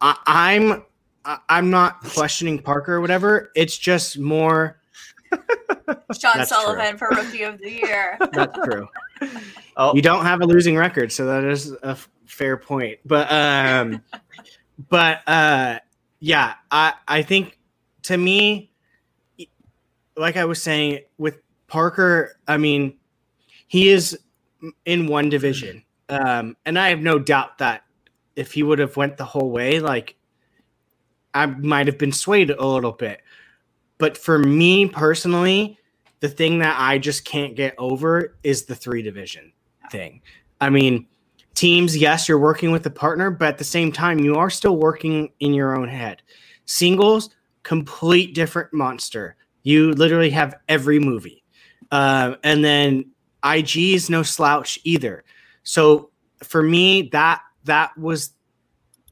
I, 0.00 0.16
I'm 0.26 0.84
I, 1.24 1.38
I'm 1.48 1.70
not 1.70 2.02
questioning 2.02 2.58
Parker 2.60 2.94
or 2.94 3.00
whatever. 3.00 3.50
It's 3.54 3.78
just 3.78 4.18
more 4.18 4.80
Sean 5.32 6.36
That's 6.36 6.50
Sullivan 6.50 6.98
for 6.98 7.08
Rookie 7.10 7.44
of 7.44 7.58
the 7.58 7.70
Year. 7.70 8.18
that's 8.32 8.58
true. 8.64 8.88
Oh, 9.76 9.94
you 9.94 10.02
don't 10.02 10.24
have 10.24 10.40
a 10.40 10.46
losing 10.46 10.76
record, 10.76 11.12
so 11.12 11.26
that 11.26 11.44
is 11.44 11.72
a 11.72 11.90
f- 11.90 12.08
fair 12.26 12.56
point. 12.56 12.98
But 13.04 13.30
um, 13.30 14.02
but 14.88 15.20
uh, 15.28 15.78
yeah, 16.18 16.54
I 16.72 16.94
I 17.06 17.22
think 17.22 17.58
to 18.04 18.16
me, 18.16 18.72
like 20.16 20.36
I 20.36 20.44
was 20.44 20.60
saying 20.60 21.00
with 21.18 21.38
Parker, 21.68 22.36
I 22.48 22.56
mean, 22.56 22.94
he 23.68 23.90
is 23.90 24.18
in 24.84 25.06
one 25.06 25.28
division, 25.28 25.82
um, 26.08 26.56
and 26.64 26.78
I 26.78 26.88
have 26.88 27.00
no 27.00 27.18
doubt 27.18 27.58
that 27.58 27.84
if 28.36 28.52
he 28.52 28.62
would 28.62 28.78
have 28.78 28.96
went 28.96 29.16
the 29.16 29.24
whole 29.24 29.50
way, 29.50 29.80
like 29.80 30.16
I 31.34 31.46
might 31.46 31.86
have 31.86 31.98
been 31.98 32.12
swayed 32.12 32.50
a 32.50 32.66
little 32.66 32.92
bit. 32.92 33.20
But 33.98 34.16
for 34.16 34.38
me 34.38 34.86
personally, 34.86 35.78
the 36.20 36.28
thing 36.28 36.60
that 36.60 36.76
I 36.78 36.98
just 36.98 37.24
can't 37.24 37.54
get 37.56 37.74
over 37.78 38.36
is 38.42 38.64
the 38.64 38.74
three 38.74 39.02
division 39.02 39.52
thing. 39.90 40.22
I 40.60 40.70
mean, 40.70 41.06
teams, 41.54 41.96
yes, 41.96 42.28
you're 42.28 42.38
working 42.38 42.70
with 42.70 42.86
a 42.86 42.90
partner, 42.90 43.30
but 43.30 43.48
at 43.48 43.58
the 43.58 43.64
same 43.64 43.92
time, 43.92 44.20
you 44.20 44.36
are 44.36 44.50
still 44.50 44.76
working 44.76 45.30
in 45.40 45.54
your 45.54 45.76
own 45.76 45.88
head. 45.88 46.22
Singles, 46.64 47.30
complete 47.62 48.34
different 48.34 48.72
monster. 48.72 49.36
You 49.62 49.92
literally 49.92 50.30
have 50.30 50.54
every 50.68 50.98
movie. 50.98 51.42
Um, 51.90 52.36
and 52.44 52.64
then 52.64 53.10
IG 53.56 53.76
is 53.94 54.10
no 54.10 54.22
slouch 54.22 54.78
either. 54.84 55.24
So 55.62 56.10
for 56.42 56.62
me, 56.62 57.08
that 57.12 57.42
that 57.64 57.96
was 57.98 58.32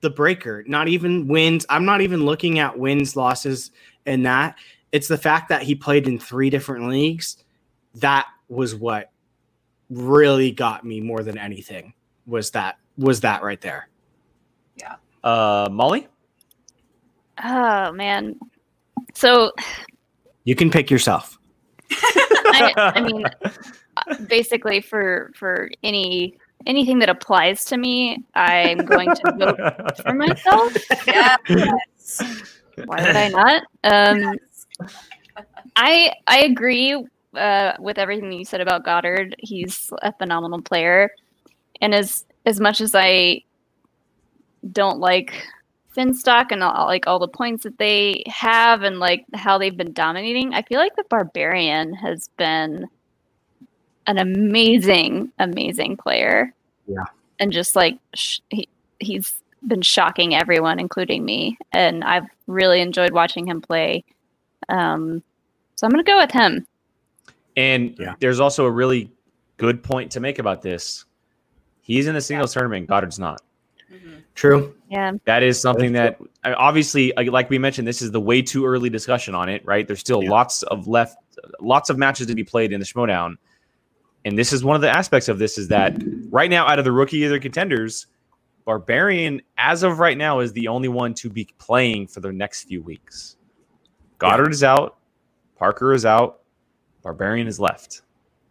the 0.01 0.11
breaker. 0.11 0.65
Not 0.67 0.89
even 0.89 1.27
wins. 1.29 1.67
I'm 1.69 1.85
not 1.85 2.01
even 2.01 2.25
looking 2.25 2.59
at 2.59 2.79
wins, 2.79 3.17
losses, 3.17 3.71
and 4.05 4.25
that. 4.27 4.57
It's 4.93 5.09
the 5.09 5.19
fact 5.19 5.49
that 5.49 5.63
he 5.63 5.75
played 5.75 6.07
in 6.09 6.19
three 6.19 6.51
different 6.51 6.89
leagues. 6.89 7.45
That 7.97 8.27
was 8.49 8.75
what 8.75 9.11
really 9.91 10.51
got 10.51 10.85
me 10.85 11.01
more 11.01 11.23
than 11.23 11.39
anything. 11.39 11.93
Was 12.27 12.51
that 12.53 12.79
was 12.97 13.21
that 13.21 13.43
right 13.43 13.61
there? 13.61 13.89
Yeah. 14.77 14.97
Uh, 15.23 15.69
Molly. 15.71 16.09
oh 17.43 17.93
man. 17.93 18.39
So 19.15 19.53
You 20.45 20.55
can 20.55 20.71
pick 20.71 20.91
yourself. 20.91 21.39
I, 21.91 22.73
I 22.77 23.01
mean, 23.01 23.25
basically 24.27 24.81
for 24.81 25.33
for 25.35 25.71
any 25.83 26.37
anything 26.67 26.99
that 26.99 27.09
applies 27.09 27.65
to 27.67 27.77
me, 27.77 28.25
I'm 28.35 28.79
going 28.79 29.15
to 29.15 29.33
vote 29.39 29.97
for 30.03 30.15
myself. 30.15 30.77
Yes. 31.07 32.23
Why 32.85 33.07
would 33.07 33.17
I 33.17 33.29
not? 33.29 33.63
Um, 33.85 34.39
I 35.77 36.13
I 36.27 36.45
agree 36.45 37.07
uh, 37.35 37.73
with 37.79 37.99
everything 37.99 38.31
that 38.31 38.37
you 38.37 38.45
said 38.45 38.61
about 38.61 38.85
Goddard. 38.85 39.37
He's 39.39 39.91
a 40.03 40.13
phenomenal 40.13 40.63
player, 40.63 41.11
and 41.81 41.95
as 41.95 42.25
as 42.45 42.61
much 42.61 42.81
as 42.81 42.95
I 42.95 43.43
don't 44.73 44.99
like 44.99 45.47
Finstock 45.97 46.53
and 46.53 46.63
all, 46.63 46.87
like 46.87 47.07
all 47.07 47.19
the 47.19 47.29
points 47.29 47.65
that 47.65 47.79
they 47.79 48.23
have 48.27 48.83
and 48.83 48.99
like 48.99 49.25
how 49.35 49.59
they've 49.59 49.77
been 49.77 49.93
dominating, 49.93 50.55
I 50.55 50.63
feel 50.63 50.79
like 50.79 50.95
the 50.97 51.05
Barbarian 51.09 51.95
has 51.95 52.29
been 52.37 52.87
an 54.07 54.19
amazing, 54.19 55.31
amazing 55.39 55.97
player. 55.97 56.53
Yeah. 56.89 57.03
and 57.41 57.53
just 57.53 57.75
like 57.77 57.99
sh- 58.15 58.39
he 58.51 58.69
he's 59.01 59.43
been 59.67 59.83
shocking 59.83 60.35
everyone, 60.35 60.79
including 60.79 61.25
me, 61.25 61.59
and 61.73 62.03
I've 62.05 62.27
really 62.47 62.81
enjoyed 62.81 63.11
watching 63.13 63.47
him 63.49 63.61
play. 63.61 64.05
Um, 64.69 65.23
so 65.75 65.87
I'm 65.87 65.91
gonna 65.91 66.03
go 66.05 66.17
with 66.19 66.31
him. 66.31 66.67
And 67.57 67.97
Yeah. 67.99 68.15
there's 68.21 68.41
also 68.41 68.65
a 68.67 68.71
really 68.71 69.11
good 69.57 69.83
point 69.83 70.13
to 70.13 70.21
make 70.21 70.39
about 70.39 70.63
this. 70.63 71.05
He's 71.83 72.07
in 72.07 72.15
the 72.15 72.21
singles 72.21 72.53
tournament. 72.53 72.87
Goddard's 72.87 73.19
not. 73.19 73.43
Mhm. 73.93 74.23
True. 74.35 74.75
Yeah, 74.91 75.13
That 75.25 75.43
is 75.43 75.61
something 75.61 75.93
that 75.95 76.19
I- 76.45 76.53
obviously, 76.55 77.13
like- 77.17 77.31
like 77.31 77.51
we 77.51 77.59
mentioned, 77.59 77.87
this 77.89 78.01
is 78.03 78.11
the 78.13 78.21
way 78.21 78.43
too 78.43 78.65
early 78.65 78.89
discussion 78.91 79.35
on 79.35 79.49
it. 79.49 79.63
Right? 79.65 79.87
There's 79.87 80.01
still 80.01 80.23
Yeah. 80.23 80.31
lots 80.31 80.63
of 80.65 80.87
left, 80.87 81.17
lots 81.61 81.91
of 81.91 81.99
matches 81.99 82.27
to 82.29 82.35
be 82.35 82.45
played 82.45 82.73
in 82.73 82.81
the 82.81 82.87
Schmoedown, 82.87 83.37
and 84.27 84.37
this 84.37 84.53
is 84.53 84.65
one 84.65 84.75
of 84.77 84.83
the 84.83 84.91
aspects 84.91 85.29
of 85.29 85.39
this 85.39 85.57
is 85.57 85.69
that 85.69 85.97
right 86.31 86.51
now, 86.51 86.67
out 86.67 86.79
of 86.79 86.85
the 86.85 86.93
rookie 86.93 87.25
of 87.25 87.31
the 87.31 87.39
contenders, 87.41 88.09
Barbarian, 88.65 89.41
as 89.57 89.85
of 89.85 90.01
right 90.01 90.19
now, 90.19 90.41
is 90.41 90.53
the 90.53 90.67
only 90.69 90.89
one 90.89 91.15
to 91.15 91.31
be 91.31 91.49
playing 91.59 92.09
for 92.09 92.19
the 92.21 92.33
next 92.33 92.65
few 92.65 92.83
weeks. 92.83 93.37
Goddard 94.19 94.51
is 94.51 94.65
out, 94.65 94.97
Parker 95.57 95.93
is 95.93 96.05
out, 96.05 96.41
Barbarian 97.03 97.47
is 97.47 97.61
left. 97.61 98.03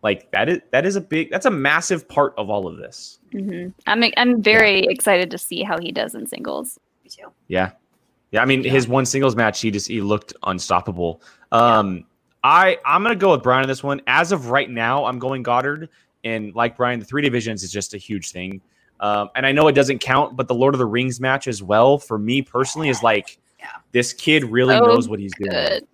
Like 0.01 0.32
that 0.32 0.47
is 0.47 0.59
that 0.71 0.86
is 0.86 0.95
a 0.95 1.01
big 1.01 1.30
that's 1.32 1.45
a 1.47 1.51
massive 1.51 2.07
part 2.07 2.34
of 2.38 2.49
all 2.49 2.67
of 2.67 2.78
this. 2.78 3.19
hmm 3.32 3.67
I'm 3.86 4.03
I'm 4.15 4.41
very 4.41 4.82
excited 4.86 5.30
to 5.32 5.38
see 5.38 5.63
how 5.63 5.78
he 5.80 5.91
does 5.91 6.15
in 6.15 6.26
singles. 6.28 6.80
Me 7.03 7.09
too. 7.09 7.34
Yeah. 7.47 7.71
Yeah, 8.32 8.41
I 8.41 8.45
mean 8.45 8.63
Yeah. 8.63 8.71
his 8.71 8.88
one 8.88 9.05
singles 9.05 9.36
match 9.36 9.59
he 9.61 9.71
just 9.71 9.88
he 9.88 9.99
looked 10.01 10.34
unstoppable. 10.43 11.21
Um 11.51 12.05
I 12.45 12.77
I'm 12.85 13.01
going 13.03 13.15
to 13.15 13.19
go 13.19 13.31
with 13.31 13.41
Brian 13.41 13.63
on 13.63 13.67
this 13.67 13.83
one. 13.83 14.01
As 14.05 14.31
of 14.31 14.51
right 14.51 14.69
now, 14.69 15.05
I'm 15.05 15.17
going 15.17 15.41
Goddard 15.41 15.89
and 16.23 16.53
like 16.53 16.77
Brian 16.77 16.99
the 16.99 17.05
3 17.05 17.23
divisions 17.23 17.63
is 17.63 17.71
just 17.71 17.93
a 17.95 17.97
huge 17.97 18.31
thing. 18.31 18.61
Um 18.99 19.29
and 19.35 19.45
I 19.45 19.51
know 19.51 19.67
it 19.67 19.73
doesn't 19.73 19.99
count, 19.99 20.35
but 20.37 20.47
the 20.47 20.53
Lord 20.53 20.75
of 20.75 20.79
the 20.79 20.85
Rings 20.85 21.19
match 21.19 21.47
as 21.47 21.63
well 21.63 21.97
for 21.97 22.19
me 22.19 22.43
personally 22.43 22.89
is 22.89 23.01
like 23.01 23.39
Yeah. 23.59 23.67
this 23.91 24.13
kid 24.13 24.43
really 24.43 24.75
Oh, 24.75 24.85
knows 24.85 25.09
what 25.09 25.19
he's 25.19 25.33
doing. 25.39 25.51
Good. 25.51 25.87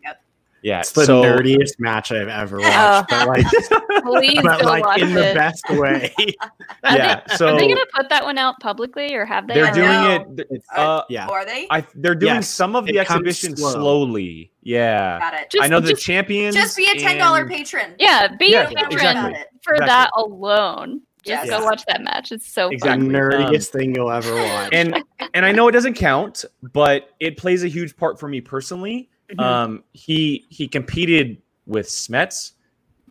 Yeah, 0.64 0.82
It's 0.82 0.92
the 0.92 1.06
so 1.06 1.24
nerdiest 1.24 1.80
match 1.80 2.12
I've 2.12 2.28
ever 2.28 2.60
watched, 2.60 2.72
Oh. 2.72 3.04
but 3.10 3.28
like, 3.28 3.46
Please 4.04 4.42
but 4.44 4.64
like 4.64 4.86
watch 4.86 5.02
in 5.02 5.14
the 5.14 5.22
best 5.34 5.64
way. 5.72 6.14
Are 6.84 6.96
yeah, 6.98 7.22
they, 7.28 7.36
so 7.36 7.48
are 7.56 7.60
they 7.60 7.68
gonna 7.68 7.86
put 7.96 8.10
that 8.10 8.24
one 8.24 8.38
out 8.38 8.60
publicly, 8.60 9.14
or 9.16 9.26
have 9.26 9.48
they? 9.48 9.56
they're 9.56 9.66
I 9.68 9.72
doing 9.74 9.88
know. 9.88 10.36
it. 10.52 10.64
Uh, 10.76 11.02
yeah, 11.10 11.28
Are 11.28 11.46
they? 11.46 11.68
I 11.72 11.86
they're 11.96 12.16
doing 12.16 12.36
Yes, 12.36 12.50
some 12.50 12.76
of 12.76 12.86
the 12.86 12.98
it 12.98 13.00
exhibition 13.00 13.56
slow. 13.58 13.72
slowly. 13.72 14.52
Yeah, 14.64 15.20
Got 15.20 15.34
it. 15.36 15.50
Just- 15.52 15.64
I 15.64 15.68
know 15.68 15.80
the 15.80 15.94
champions. 15.96 16.56
Just 16.56 16.78
be 16.78 16.86
a 16.92 16.96
ten 17.00 17.18
dollar 17.18 17.48
patron. 17.48 17.96
Yeah, 18.00 18.28
be 18.38 18.48
Yeah, 18.52 18.64
a 18.64 18.68
patron 18.68 18.92
exactly. 18.94 19.40
For 19.64 19.74
Exactly. 19.74 19.88
that 19.88 20.12
alone. 20.16 21.02
Just 21.24 21.46
Yes. 21.46 21.50
go 21.60 21.64
watch 21.64 21.84
that 21.88 22.02
match. 22.02 22.32
It's 22.32 22.52
so 22.52 22.70
Exactly. 22.70 23.08
the 23.08 23.14
fun. 23.14 23.22
nerdiest 23.22 23.68
thing 23.70 23.94
you'll 23.96 24.12
ever 24.12 24.34
watch. 24.34 24.70
and 24.74 25.04
and 25.36 25.46
I 25.46 25.52
know 25.52 25.68
it 25.68 25.72
doesn't 25.72 25.94
count, 25.94 26.46
but 26.74 27.10
it 27.20 27.38
plays 27.38 27.64
a 27.64 27.68
huge 27.68 27.96
part 27.96 28.20
for 28.20 28.28
me 28.28 28.42
personally. 28.42 29.10
Mhm. 29.34 29.40
Um, 29.44 29.84
he 29.94 30.46
he 30.50 30.68
competed 30.68 31.42
with 31.66 31.88
Smets, 31.88 32.54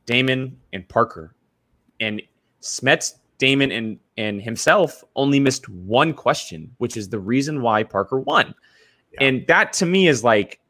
Damon, 0.07 0.57
and 0.73 0.87
Parker, 0.89 1.35
and 2.01 2.21
Smets, 2.61 3.15
Damon, 3.39 3.71
and 3.73 3.99
and 4.17 4.43
himself 4.43 5.03
only 5.17 5.41
missed 5.41 5.69
one 5.69 6.13
question, 6.13 6.71
which 6.79 6.97
is 6.97 7.09
the 7.09 7.19
reason 7.19 7.63
why 7.63 7.83
Parker 7.83 8.19
won. 8.21 8.55
Yeah. 9.15 9.25
And 9.29 9.47
that 9.47 9.73
to 9.75 9.87
me 9.87 10.09
is 10.09 10.23
like, 10.23 10.61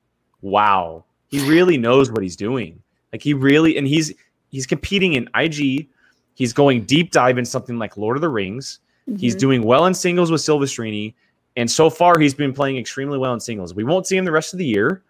wow, 0.41 1.05
he 1.29 1.41
really 1.49 1.77
knows 1.77 2.11
what 2.13 2.23
he's 2.23 2.37
doing. 2.37 2.81
Like 3.13 3.23
he 3.23 3.35
really, 3.35 3.77
and 3.77 3.87
he's 3.87 4.13
he's 4.51 4.67
competing 4.67 5.15
in 5.15 5.29
IG. 5.35 5.89
He's 6.35 6.53
going 6.53 6.85
deep 6.85 7.11
dive 7.11 7.39
in 7.39 7.45
something 7.45 7.79
like 7.79 7.97
Lord 7.97 8.17
of 8.17 8.21
the 8.21 8.29
Rings. 8.29 8.79
He's 9.19 9.35
Mhm. 9.35 9.39
doing 9.41 9.63
well 9.65 9.87
in 9.87 9.95
singles 9.95 10.31
with 10.31 10.41
Silvestrini, 10.41 11.15
and 11.57 11.69
so 11.69 11.91
far 11.91 12.19
he's 12.21 12.35
been 12.35 12.53
playing 12.53 12.77
extremely 12.77 13.19
well 13.19 13.35
in 13.35 13.41
singles. 13.41 13.75
We 13.75 13.83
won't 13.83 14.07
see 14.07 14.17
him 14.17 14.25
the 14.25 14.31
rest 14.33 14.55
of 14.55 14.59
the 14.59 14.65
year, 14.67 15.03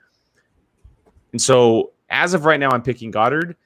and 1.33 1.41
so 1.41 1.93
as 2.09 2.35
of 2.35 2.45
right 2.45 2.59
now, 2.61 2.71
I'm 2.71 2.83
picking 2.83 3.11
Goddard. 3.11 3.57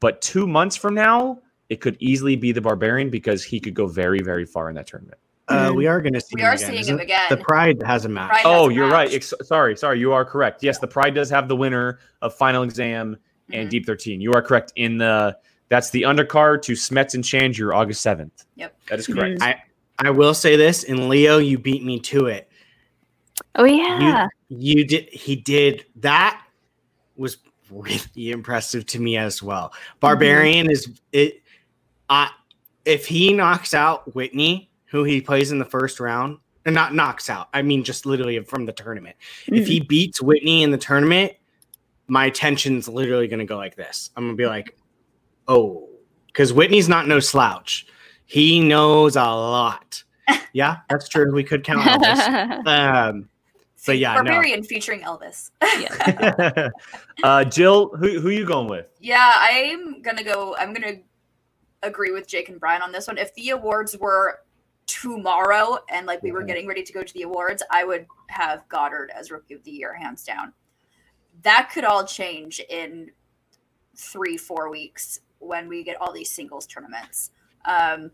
But 0.00 0.20
two 0.20 0.46
months 0.46 0.76
from 0.76 0.94
now, 0.94 1.40
it 1.68 1.80
could 1.80 1.96
easily 2.00 2.36
be 2.36 2.52
the 2.52 2.60
Barbarian 2.60 3.10
because 3.10 3.42
he 3.42 3.58
could 3.60 3.74
go 3.74 3.86
very, 3.86 4.20
very 4.20 4.44
far 4.44 4.68
in 4.68 4.74
that 4.76 4.86
tournament. 4.86 5.18
uh, 5.48 5.72
we 5.74 5.86
are 5.86 6.00
going 6.00 6.12
to 6.12 6.20
see. 6.20 6.32
We 6.34 6.40
him 6.42 6.48
are 6.48 6.52
again, 6.54 6.66
seeing 6.68 6.78
isn't 6.80 6.94
him 6.96 7.00
again. 7.00 7.26
The 7.30 7.36
Pride 7.38 7.82
has 7.84 8.04
a 8.04 8.08
match. 8.08 8.30
Pride- 8.30 8.42
Oh, 8.44 8.68
a 8.68 8.72
you're 8.72 8.88
right. 8.90 9.08
match. 9.08 9.14
Ex- 9.16 9.32
sorry, 9.42 9.76
sorry, 9.76 9.98
you 10.00 10.12
are 10.12 10.24
correct. 10.24 10.62
Yes, 10.62 10.78
the 10.78 10.86
Pride 10.88 11.14
does 11.14 11.30
have 11.30 11.48
the 11.48 11.56
winner 11.56 11.98
of 12.20 12.34
Final 12.34 12.62
Exam 12.62 13.16
and 13.52 13.68
Mhm. 13.68 13.70
Deep 13.70 13.86
13. 13.86 14.20
You 14.20 14.32
are 14.32 14.42
correct. 14.42 14.72
In 14.76 14.98
the 14.98 15.36
that's 15.68 15.90
the 15.90 16.02
undercard 16.02 16.62
to 16.62 16.72
Smets 16.72 17.14
and 17.14 17.24
Chandler, 17.24 17.72
August 17.74 18.00
7th. 18.02 18.44
Yep. 18.56 18.76
that 18.88 18.98
is 18.98 19.06
correct. 19.06 19.40
I 19.42 19.62
I 19.98 20.10
will 20.10 20.34
say 20.34 20.56
this, 20.56 20.84
and 20.84 21.08
Leo, 21.08 21.38
you 21.38 21.58
beat 21.58 21.82
me 21.84 21.98
to 22.00 22.26
it. 22.26 22.48
Oh 23.54 23.64
yeah. 23.64 24.26
You 24.48 24.84
did. 24.84 25.08
He 25.10 25.36
did 25.36 25.86
that. 25.96 26.42
Was 27.16 27.38
really 27.70 28.00
impressive 28.30 28.86
to 28.86 29.00
me 29.00 29.16
as 29.16 29.42
well. 29.42 29.72
Barbarian 30.00 30.70
is 30.70 31.00
it. 31.12 31.42
I 32.08 32.30
if 32.84 33.06
he 33.06 33.32
knocks 33.32 33.74
out 33.74 34.14
Whitney, 34.14 34.70
who 34.86 35.04
he 35.04 35.20
plays 35.20 35.50
in 35.50 35.58
the 35.58 35.64
first 35.64 35.98
round, 35.98 36.38
and 36.64 36.74
not 36.74 36.94
knocks 36.94 37.30
out. 37.30 37.48
I 37.54 37.62
mean, 37.62 37.84
just 37.84 38.06
literally 38.06 38.38
from 38.40 38.66
the 38.66 38.72
tournament. 38.72 39.16
If 39.46 39.66
he 39.66 39.80
beats 39.80 40.20
Whitney 40.20 40.62
in 40.62 40.70
the 40.70 40.78
tournament, 40.78 41.32
my 42.08 42.26
attention's 42.26 42.88
literally 42.88 43.28
going 43.28 43.38
to 43.40 43.44
go 43.44 43.56
like 43.56 43.76
this. 43.76 44.10
I'm 44.16 44.24
going 44.24 44.36
to 44.36 44.40
be 44.40 44.46
like, 44.46 44.76
oh, 45.48 45.88
because 46.26 46.52
Whitney's 46.52 46.88
not 46.88 47.08
no 47.08 47.20
slouch. 47.20 47.86
He 48.26 48.60
knows 48.60 49.16
a 49.16 49.24
lot. 49.24 50.02
Yeah, 50.52 50.78
that's 50.88 51.06
true. 51.06 51.30
We 51.34 51.44
could 51.44 51.64
count 51.64 51.82
Elvis. 51.82 52.66
Um, 52.66 53.28
but 53.86 53.98
yeah, 53.98 54.14
no. 54.14 54.24
Barbarian 54.24 54.62
featuring 54.62 55.00
Elvis. 55.00 55.50
uh, 57.22 57.44
Jill, 57.44 57.90
who 57.96 58.20
who 58.20 58.30
you 58.30 58.44
going 58.44 58.68
with? 58.68 58.86
Yeah, 59.00 59.32
I'm 59.36 60.02
gonna 60.02 60.24
go. 60.24 60.56
I'm 60.58 60.72
gonna 60.72 60.96
agree 61.82 62.10
with 62.10 62.26
Jake 62.26 62.48
and 62.48 62.58
Brian 62.58 62.82
on 62.82 62.92
this 62.92 63.06
one. 63.06 63.16
If 63.16 63.32
the 63.34 63.50
awards 63.50 63.96
were 63.96 64.40
tomorrow 64.86 65.78
and 65.90 66.06
like 66.06 66.22
we 66.22 66.32
were 66.32 66.42
Mhm. 66.42 66.48
getting 66.48 66.66
ready 66.66 66.82
to 66.82 66.92
go 66.92 67.02
to 67.02 67.14
the 67.14 67.22
awards, 67.22 67.62
I 67.70 67.84
would 67.84 68.06
have 68.28 68.68
Goddard 68.68 69.10
as 69.14 69.30
Rookie 69.30 69.54
of 69.54 69.62
the 69.64 69.70
Year, 69.70 69.94
hands 69.94 70.24
down. 70.24 70.52
That 71.42 71.70
could 71.72 71.84
all 71.84 72.04
change 72.04 72.60
in 72.60 73.10
three, 73.96 74.36
four 74.36 74.70
weeks 74.70 75.20
when 75.38 75.68
we 75.68 75.82
get 75.84 76.00
all 76.00 76.12
these 76.12 76.30
singles 76.30 76.66
tournaments. 76.66 77.30
Um, 77.64 78.10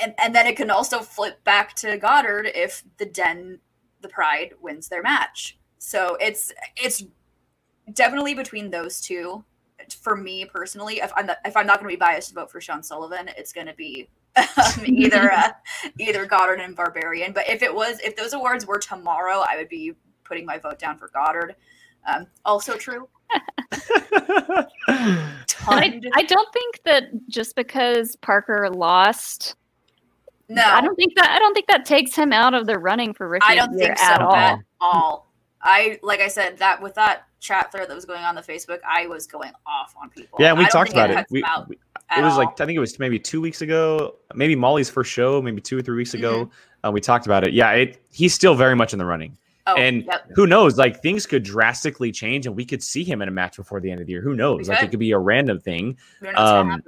and, 0.00 0.14
and 0.18 0.34
then 0.34 0.46
it 0.46 0.56
can 0.56 0.70
also 0.70 1.00
flip 1.00 1.42
back 1.44 1.74
to 1.76 1.96
Goddard 1.98 2.46
if 2.54 2.82
the 2.98 3.06
Den, 3.06 3.60
the 4.00 4.08
Pride, 4.08 4.54
wins 4.60 4.88
their 4.88 5.02
match. 5.02 5.58
So 5.78 6.16
it's 6.20 6.52
it's 6.76 7.04
definitely 7.92 8.34
between 8.34 8.70
those 8.70 9.00
two. 9.00 9.44
For 10.02 10.16
me 10.16 10.44
personally, 10.44 10.96
if 10.96 11.12
I'm 11.16 11.26
not, 11.26 11.38
if 11.44 11.56
I'm 11.56 11.66
not 11.66 11.80
going 11.80 11.90
to 11.90 11.96
be 11.96 11.98
biased 11.98 12.30
to 12.30 12.34
vote 12.34 12.50
for 12.50 12.60
Sean 12.60 12.82
Sullivan, 12.82 13.30
it's 13.36 13.52
going 13.52 13.68
to 13.68 13.74
be 13.74 14.08
um, 14.36 14.44
either 14.84 15.32
uh, 15.32 15.50
either 15.98 16.26
Goddard 16.26 16.60
and 16.60 16.74
Barbarian. 16.74 17.32
But 17.32 17.48
if 17.48 17.62
it 17.62 17.74
was 17.74 18.00
if 18.00 18.16
those 18.16 18.32
awards 18.32 18.66
were 18.66 18.78
tomorrow, 18.78 19.44
I 19.48 19.56
would 19.56 19.68
be 19.68 19.92
putting 20.24 20.44
my 20.44 20.58
vote 20.58 20.78
down 20.78 20.98
for 20.98 21.08
Goddard. 21.08 21.54
Um, 22.06 22.26
also 22.44 22.76
true. 22.76 23.08
I, 25.66 26.00
I 26.14 26.22
don't 26.22 26.52
think 26.52 26.80
that 26.84 27.04
just 27.28 27.56
because 27.56 28.16
Parker 28.16 28.68
lost, 28.70 29.56
no, 30.48 30.62
I 30.62 30.80
don't 30.80 30.96
think 30.96 31.14
that 31.16 31.30
I 31.30 31.38
don't 31.38 31.54
think 31.54 31.66
that 31.66 31.84
takes 31.84 32.14
him 32.14 32.32
out 32.32 32.54
of 32.54 32.66
the 32.66 32.78
running 32.78 33.14
for 33.14 33.28
rookie 33.28 33.46
I 33.48 33.54
don't 33.54 33.72
the 33.72 33.78
year 33.78 33.86
think 33.88 33.98
so 33.98 34.04
at 34.04 34.22
all. 34.22 34.34
at 34.34 34.58
all. 34.80 35.32
I 35.62 35.98
like 36.02 36.20
I 36.20 36.28
said 36.28 36.58
that 36.58 36.80
with 36.80 36.94
that 36.94 37.24
chat 37.40 37.70
thread 37.70 37.88
that 37.88 37.94
was 37.94 38.04
going 38.04 38.22
on 38.22 38.34
the 38.34 38.42
Facebook, 38.42 38.78
I 38.88 39.06
was 39.06 39.26
going 39.26 39.52
off 39.66 39.94
on 40.00 40.10
people. 40.10 40.38
yeah, 40.40 40.52
we 40.52 40.64
I 40.64 40.68
talked 40.68 40.92
about 40.92 41.10
it. 41.10 41.26
We, 41.30 41.44
we- 41.68 41.78
it 42.16 42.22
was 42.22 42.32
all. 42.32 42.38
like 42.38 42.60
I 42.60 42.64
think 42.64 42.76
it 42.76 42.80
was 42.80 42.98
maybe 42.98 43.18
two 43.18 43.40
weeks 43.40 43.60
ago, 43.60 44.16
maybe 44.34 44.56
Molly's 44.56 44.88
first 44.88 45.10
show, 45.10 45.42
maybe 45.42 45.60
two 45.60 45.76
or 45.76 45.82
three 45.82 45.96
weeks 45.96 46.14
ago. 46.14 46.46
Mm-hmm. 46.46 46.88
Uh, 46.88 46.90
we 46.92 47.00
talked 47.00 47.26
about 47.26 47.46
it. 47.46 47.52
Yeah, 47.52 47.70
it, 47.72 48.02
he's 48.12 48.32
still 48.32 48.54
very 48.54 48.74
much 48.74 48.92
in 48.92 48.98
the 48.98 49.04
running. 49.04 49.36
oh, 49.66 49.76
and 49.76 50.04
yep. 50.04 50.26
who 50.34 50.46
knows? 50.46 50.78
Like 50.78 51.02
things 51.02 51.26
could 51.26 51.42
drastically 51.42 52.10
change, 52.10 52.46
and 52.46 52.56
we 52.56 52.64
could 52.64 52.82
see 52.82 53.04
him 53.04 53.20
in 53.20 53.28
a 53.28 53.32
match 53.32 53.56
before 53.56 53.80
the 53.80 53.90
end 53.90 54.00
of 54.00 54.06
the 54.06 54.12
year. 54.12 54.22
Who 54.22 54.34
knows? 54.34 54.68
Like 54.68 54.82
it 54.82 54.90
could 54.90 55.00
be 55.00 55.10
a 55.10 55.18
random 55.18 55.60
thing. 55.60 55.98
Who 56.20 56.26
knows 56.26 56.34
what's 56.34 56.50
um. 56.50 56.82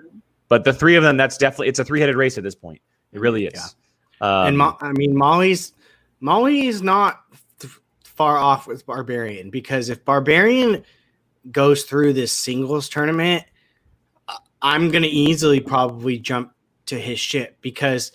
But 0.49 0.65
the 0.65 0.73
three 0.73 0.97
of 0.97 1.03
them, 1.03 1.17
that's 1.17 1.37
definitely 1.37 1.69
it's 1.69 1.79
a 1.79 1.85
three 1.85 2.01
headed 2.01 2.17
race 2.17 2.39
at 2.39 2.45
this 2.45 2.55
point. 2.55 2.81
It 3.13 3.21
really 3.21 3.47
is. 3.47 3.75
Um, 4.21 4.47
and 4.49 4.59
Mo- 4.59 4.77
I 4.81 4.93
mean, 4.93 5.17
Molly's 5.17 5.73
Molly 6.21 6.67
is 6.67 6.83
not 6.83 7.23
th- 7.59 7.73
far 8.05 8.37
off 8.37 8.67
with 8.67 8.85
Barbarian 8.87 9.51
because 9.51 9.89
if 9.89 10.05
Barbarian 10.05 10.85
goes 11.51 11.85
through 11.85 12.13
this 12.13 12.33
singles 12.33 12.89
tournament, 12.89 13.45
I- 14.29 14.37
I'm 14.61 14.91
gonna 14.91 15.07
easily 15.11 15.61
probably 15.61 16.19
jump 16.19 16.53
to 16.87 16.99
his 16.99 17.19
ship 17.19 17.57
because 17.63 18.13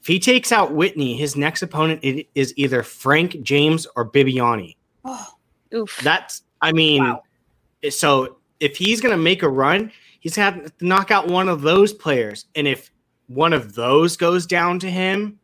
if 0.00 0.06
he 0.06 0.18
takes 0.18 0.52
out 0.52 0.72
Whitney, 0.72 1.16
his 1.16 1.36
next 1.36 1.62
opponent 1.62 2.00
is 2.34 2.54
either 2.56 2.82
Frank 2.82 3.42
James 3.42 3.86
or 3.94 4.08
Bibiani. 4.10 4.76
Oh, 5.04 5.26
Oof. 5.74 5.98
That's 6.02 6.42
I 6.60 6.70
mean, 6.72 7.02
Wow. 7.02 7.22
so 7.90 8.36
if 8.60 8.76
he's 8.76 9.00
gonna 9.00 9.16
make 9.16 9.42
a 9.42 9.48
run, 9.48 9.90
he's 10.20 10.36
gonna 10.36 10.52
have 10.52 10.78
to 10.78 10.86
knock 10.86 11.10
out 11.10 11.26
one 11.28 11.48
of 11.48 11.60
those 11.62 11.92
players, 11.92 12.46
and 12.54 12.66
if 12.68 12.91
one 13.34 13.52
of 13.52 13.74
those 13.74 14.16
goes 14.16 14.46
down 14.46 14.78
to 14.80 14.90
him, 14.90 15.38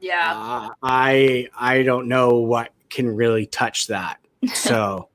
yeah. 0.00 0.32
uh, 0.34 0.68
I 0.82 1.48
I 1.58 1.82
don't 1.82 2.08
know 2.08 2.36
what 2.36 2.70
can 2.90 3.08
really 3.08 3.46
touch 3.46 3.86
that. 3.88 4.18
So 4.54 5.08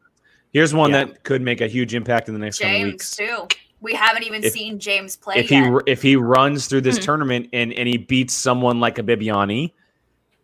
here's 0.54 0.74
one 0.74 0.92
Yeah. 0.92 1.06
that 1.06 1.24
could 1.24 1.42
make 1.42 1.62
a 1.62 1.68
huge 1.68 1.94
impact 1.94 2.28
in 2.30 2.34
the 2.34 2.40
next 2.40 2.60
couple 2.60 2.72
James 2.74 2.92
weeks. 2.94 3.16
too. 3.16 3.48
We 3.82 3.94
haven't 3.94 4.24
even 4.24 4.44
If- 4.44 4.54
seen 4.54 4.80
James 4.80 5.16
play 5.16 5.36
If 5.38 5.50
he 5.50 5.56
yet. 5.56 5.70
r- 5.72 5.84
if 5.86 6.02
he 6.02 6.16
runs 6.16 6.68
through 6.68 6.82
this 6.82 6.98
Hmm. 6.98 7.04
tournament 7.04 7.50
and 7.54 7.74
and 7.74 7.88
he 7.88 7.98
beats 7.98 8.34
someone 8.34 8.80
like 8.80 8.98
a 9.00 9.04
Bibiani 9.04 9.74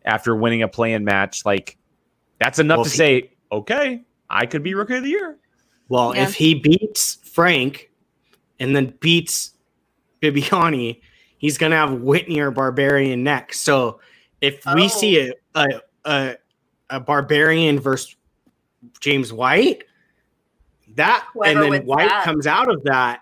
after 0.05 0.35
winning 0.35 0.61
a 0.63 0.67
play-in 0.67 1.03
match, 1.05 1.45
like 1.45 1.77
that's 2.39 2.59
enough 2.59 2.77
Well, 2.79 2.83
to 2.85 2.89
if 2.89 2.93
he- 2.93 2.97
say, 2.97 3.31
okay, 3.51 4.03
I 4.29 4.45
could 4.45 4.61
be 4.63 4.73
rookie 4.73 4.97
of 4.97 5.03
the 5.03 5.09
year. 5.09 5.37
well, 5.89 6.13
Yeah. 6.15 6.23
if 6.23 6.33
he 6.35 6.53
beats 6.55 7.19
Frank 7.23 7.89
and 8.59 8.75
then 8.75 8.93
beats 8.99 9.53
Bibiani, 10.21 10.99
he's 11.43 11.57
gonna 11.57 11.75
have 11.75 11.91
Whitney 12.01 12.39
or 12.39 12.51
Barbarian 12.51 13.21
next. 13.21 13.59
So 13.61 13.99
if 14.39 14.65
we 14.73 14.85
Oh. 14.85 14.87
see 14.87 15.19
a 15.19 15.33
a, 15.55 15.67
a 16.05 16.35
a 16.89 16.99
Barbarian 17.01 17.79
versus 17.79 18.15
James 19.01 19.33
White, 19.33 19.83
that 20.95 21.27
Whoever 21.33 21.63
and 21.63 21.73
then 21.73 21.85
White 21.85 22.07
that. 22.09 22.23
comes 22.23 22.47
out 22.47 22.71
of 22.71 22.81
that, 22.85 23.21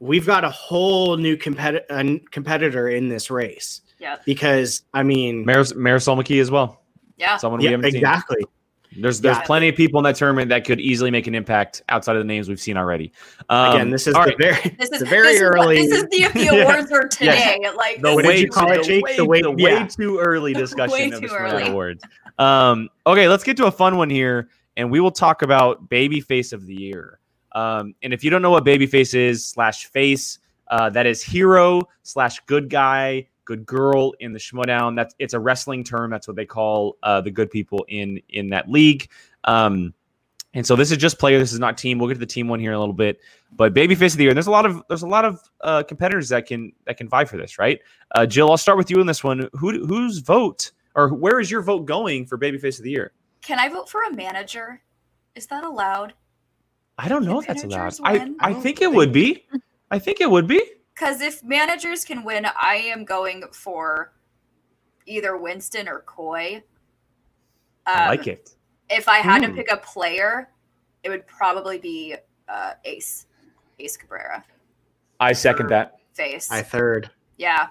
we've 0.00 0.26
got 0.26 0.44
a 0.44 0.50
whole 0.50 1.16
new 1.16 1.36
competi- 1.36 1.82
uh, 1.88 2.18
competitor 2.30 2.88
in 2.90 3.08
this 3.08 3.30
race. 3.30 3.80
Yeah. 3.98 4.16
Because 4.26 4.82
I 4.92 5.02
mean, 5.02 5.44
Maris- 5.46 5.72
Marisol 5.72 6.22
McKee 6.22 6.40
as 6.42 6.50
well. 6.50 6.82
Yeah. 7.16 7.38
Someone 7.38 7.60
we 7.60 7.64
yeah, 7.64 7.70
haven't 7.72 7.92
seen. 7.92 8.02
Exactly. 8.90 9.02
There's 9.02 9.20
there's 9.20 9.36
Yeah. 9.38 9.42
plenty 9.44 9.68
of 9.68 9.76
people 9.76 9.98
in 10.00 10.04
that 10.04 10.16
tournament 10.16 10.48
that 10.50 10.64
could 10.64 10.80
easily 10.80 11.10
make 11.10 11.26
an 11.26 11.34
impact 11.34 11.82
outside 11.88 12.16
of 12.16 12.20
the 12.20 12.26
names 12.26 12.48
we've 12.48 12.60
seen 12.60 12.76
already. 12.76 13.12
Um, 13.48 13.74
Again, 13.74 13.90
this 13.90 14.06
is 14.06 14.14
all 14.14 14.24
the 14.24 14.30
right. 14.30 14.38
very 14.38 14.76
This 14.78 14.90
is 14.90 14.98
the 15.00 15.06
very 15.06 15.26
this 15.28 15.36
is 15.36 15.42
early. 15.42 15.76
this 15.76 15.92
is 15.92 16.02
the 16.10 16.22
if 16.22 16.32
the 16.32 16.40
Yeah. 16.44 16.52
awards 16.62 16.90
were 16.90 17.06
today. 17.08 17.58
Like 17.76 18.02
the 18.02 18.14
What 18.14 18.22
this 18.24 18.26
did 18.26 18.26
way, 18.26 18.38
you 18.40 18.48
call 18.50 18.70
it, 18.72 18.76
the 18.78 18.82
Jake? 18.82 19.04
way, 19.04 19.16
The 19.16 19.24
way- 19.24 19.42
the 19.42 19.54
yeah. 19.58 19.86
too 19.86 20.18
early 20.18 20.52
discussion 20.64 20.92
Way 20.92 21.10
of 21.10 21.20
the 21.20 21.28
early. 21.34 21.68
Awards. 21.68 22.04
Um, 22.38 22.88
okay, 23.06 23.28
let's 23.28 23.44
get 23.44 23.56
to 23.58 23.66
a 23.66 23.70
fun 23.72 23.96
one 23.96 24.10
here. 24.10 24.48
and 24.76 24.90
we 24.90 25.00
will 25.00 25.10
talk 25.10 25.42
about 25.42 25.88
babyface 25.90 26.52
of 26.52 26.64
the 26.66 26.74
year. 26.74 27.18
Um, 27.52 27.94
and 28.02 28.14
if 28.14 28.22
you 28.24 28.30
don't 28.30 28.40
know 28.40 28.52
what 28.52 28.64
babyface 28.64 29.14
is 29.14 29.44
slash 29.44 29.86
face, 29.86 30.38
uh, 30.68 30.88
that 30.90 31.06
is 31.06 31.22
hero 31.22 31.82
slash 32.04 32.38
good 32.46 32.70
guy, 32.70 33.26
good 33.50 33.66
girl 33.66 34.14
in 34.20 34.32
the 34.32 34.38
Schmoedown. 34.38 34.94
That's 34.94 35.14
it's 35.18 35.34
a 35.34 35.40
wrestling 35.40 35.82
term. 35.82 36.10
That's 36.10 36.28
what 36.28 36.36
they 36.36 36.46
call 36.46 36.96
uh, 37.02 37.20
the 37.20 37.32
good 37.32 37.50
people 37.50 37.84
in 37.88 38.20
in 38.28 38.50
that 38.50 38.70
league. 38.70 39.08
Um, 39.44 39.92
and 40.54 40.64
so 40.66 40.76
this 40.76 40.90
is 40.92 40.98
just 40.98 41.18
player. 41.18 41.38
This 41.38 41.52
is 41.52 41.58
not 41.58 41.76
team. 41.76 41.98
We'll 41.98 42.08
get 42.08 42.14
to 42.14 42.20
the 42.20 42.26
team 42.26 42.46
one 42.48 42.60
here 42.60 42.70
in 42.70 42.76
a 42.76 42.80
little 42.80 42.94
bit. 42.94 43.20
But 43.56 43.74
babyface 43.74 44.12
of 44.12 44.18
the 44.18 44.24
year. 44.24 44.30
And 44.30 44.36
there's 44.36 44.46
a 44.46 44.52
lot 44.52 44.66
of 44.66 44.82
there's 44.88 45.02
a 45.02 45.08
lot 45.08 45.24
of 45.24 45.40
uh, 45.62 45.82
competitors 45.82 46.28
that 46.28 46.46
can 46.46 46.72
that 46.86 46.96
can 46.96 47.08
vie 47.08 47.24
for 47.24 47.36
this, 47.36 47.58
right? 47.58 47.80
Uh, 48.14 48.24
Jill, 48.26 48.50
I'll 48.50 48.56
start 48.56 48.78
with 48.78 48.90
you 48.90 49.00
in 49.00 49.06
this 49.06 49.24
one. 49.24 49.48
Who 49.54 49.84
whose 49.86 50.18
vote 50.18 50.70
or 50.94 51.08
where 51.08 51.40
is 51.40 51.50
your 51.50 51.62
vote 51.62 51.86
going 51.86 52.26
for 52.26 52.38
babyface 52.38 52.78
of 52.78 52.84
the 52.84 52.90
year? 52.90 53.12
Can 53.42 53.58
I 53.58 53.68
vote 53.68 53.88
for 53.88 54.02
a 54.04 54.14
manager? 54.14 54.82
Is 55.34 55.46
that 55.46 55.64
allowed? 55.64 56.14
I 56.98 57.08
don't 57.08 57.24
know 57.24 57.40
Can 57.40 57.56
if 57.56 57.62
that's 57.70 57.98
allowed. 57.98 58.18
win? 58.20 58.36
I 58.40 58.50
I 58.50 58.54
think 58.54 58.82
it 58.82 58.92
would 58.92 59.12
be. 59.12 59.46
I 59.90 59.98
think 59.98 60.20
it 60.20 60.30
would 60.30 60.46
be. 60.46 60.62
Because 61.00 61.22
if 61.22 61.42
managers 61.42 62.04
can 62.04 62.24
win, 62.24 62.46
I 62.60 62.74
am 62.76 63.06
going 63.06 63.42
for 63.52 64.12
either 65.06 65.34
Winston 65.38 65.88
or 65.88 66.00
Coy. 66.00 66.62
I 67.86 68.02
Um, 68.02 68.08
like 68.08 68.26
it. 68.26 68.50
If 68.90 69.08
I 69.08 69.18
had 69.20 69.40
to 69.40 69.48
Hmm. 69.48 69.54
pick 69.56 69.70
a 69.72 69.78
player, 69.78 70.50
it 71.02 71.08
would 71.08 71.26
probably 71.26 71.78
be 71.78 72.16
uh, 72.48 72.74
Ace, 72.84 73.26
Ace 73.78 73.96
Cabrera 73.96 74.44
I 75.20 75.32
second 75.32 75.68
that. 75.68 76.00
face. 76.14 76.50
I 76.50 76.62
third. 76.62 77.10
yeah, 77.38 77.68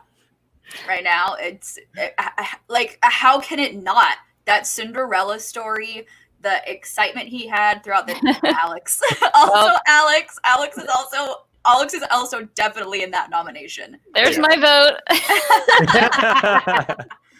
right 0.87 1.03
now 1.03 1.33
it's 1.37 1.77
it, 1.95 2.15
I- 2.17 2.31
I- 2.37 2.57
like 2.69 2.97
how 3.03 3.39
can 3.41 3.59
it 3.59 3.75
not? 3.75 4.15
That 4.45 4.65
Cinderella 4.65 5.39
story, 5.39 6.07
the 6.41 6.61
excitement 6.71 7.27
he 7.27 7.45
had 7.45 7.83
throughout 7.83 8.07
the 8.07 8.15
Alex, 8.59 9.01
also 9.35 9.51
Well- 9.53 9.81
Alex. 9.85 10.39
Alex 10.45 10.77
is 10.79 10.87
also 10.87 11.43
Alex 11.65 11.93
is 11.93 12.03
also 12.11 12.43
definitely 12.55 13.03
in 13.03 13.11
that 13.11 13.29
nomination. 13.29 13.97
There's 14.13 14.37
Yeah. 14.37 14.41
my 14.41 14.57
vote. 14.57 14.99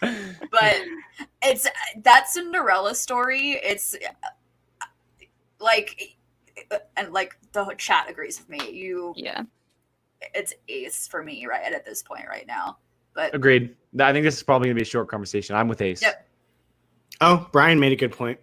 but 0.50 0.76
it's 1.42 1.66
that 2.02 2.28
Cinderella 2.28 2.94
story. 2.94 3.52
It's 3.62 3.96
like, 5.58 6.16
and 6.96 7.12
like 7.12 7.36
the 7.52 7.64
chat 7.78 8.08
agrees 8.08 8.38
with 8.38 8.48
me. 8.48 8.70
You, 8.70 9.12
yeah. 9.16 9.42
it's 10.34 10.54
ace 10.68 11.08
for 11.08 11.22
me 11.22 11.46
right 11.46 11.72
at 11.72 11.84
this 11.84 12.02
point 12.02 12.26
right 12.28 12.46
now. 12.46 12.78
But 13.14 13.34
Agreed. 13.34 13.74
I 13.98 14.12
think 14.12 14.24
this 14.24 14.36
is 14.36 14.42
probably 14.42 14.68
gonna 14.68 14.76
be 14.76 14.82
a 14.82 14.84
short 14.84 15.08
conversation. 15.08 15.56
I'm 15.56 15.68
with 15.68 15.80
Ace. 15.80 16.02
Yep. 16.02 16.26
Oh, 17.20 17.48
Brian 17.52 17.80
made 17.80 17.92
a 17.92 17.96
good 17.96 18.12
point. 18.12 18.38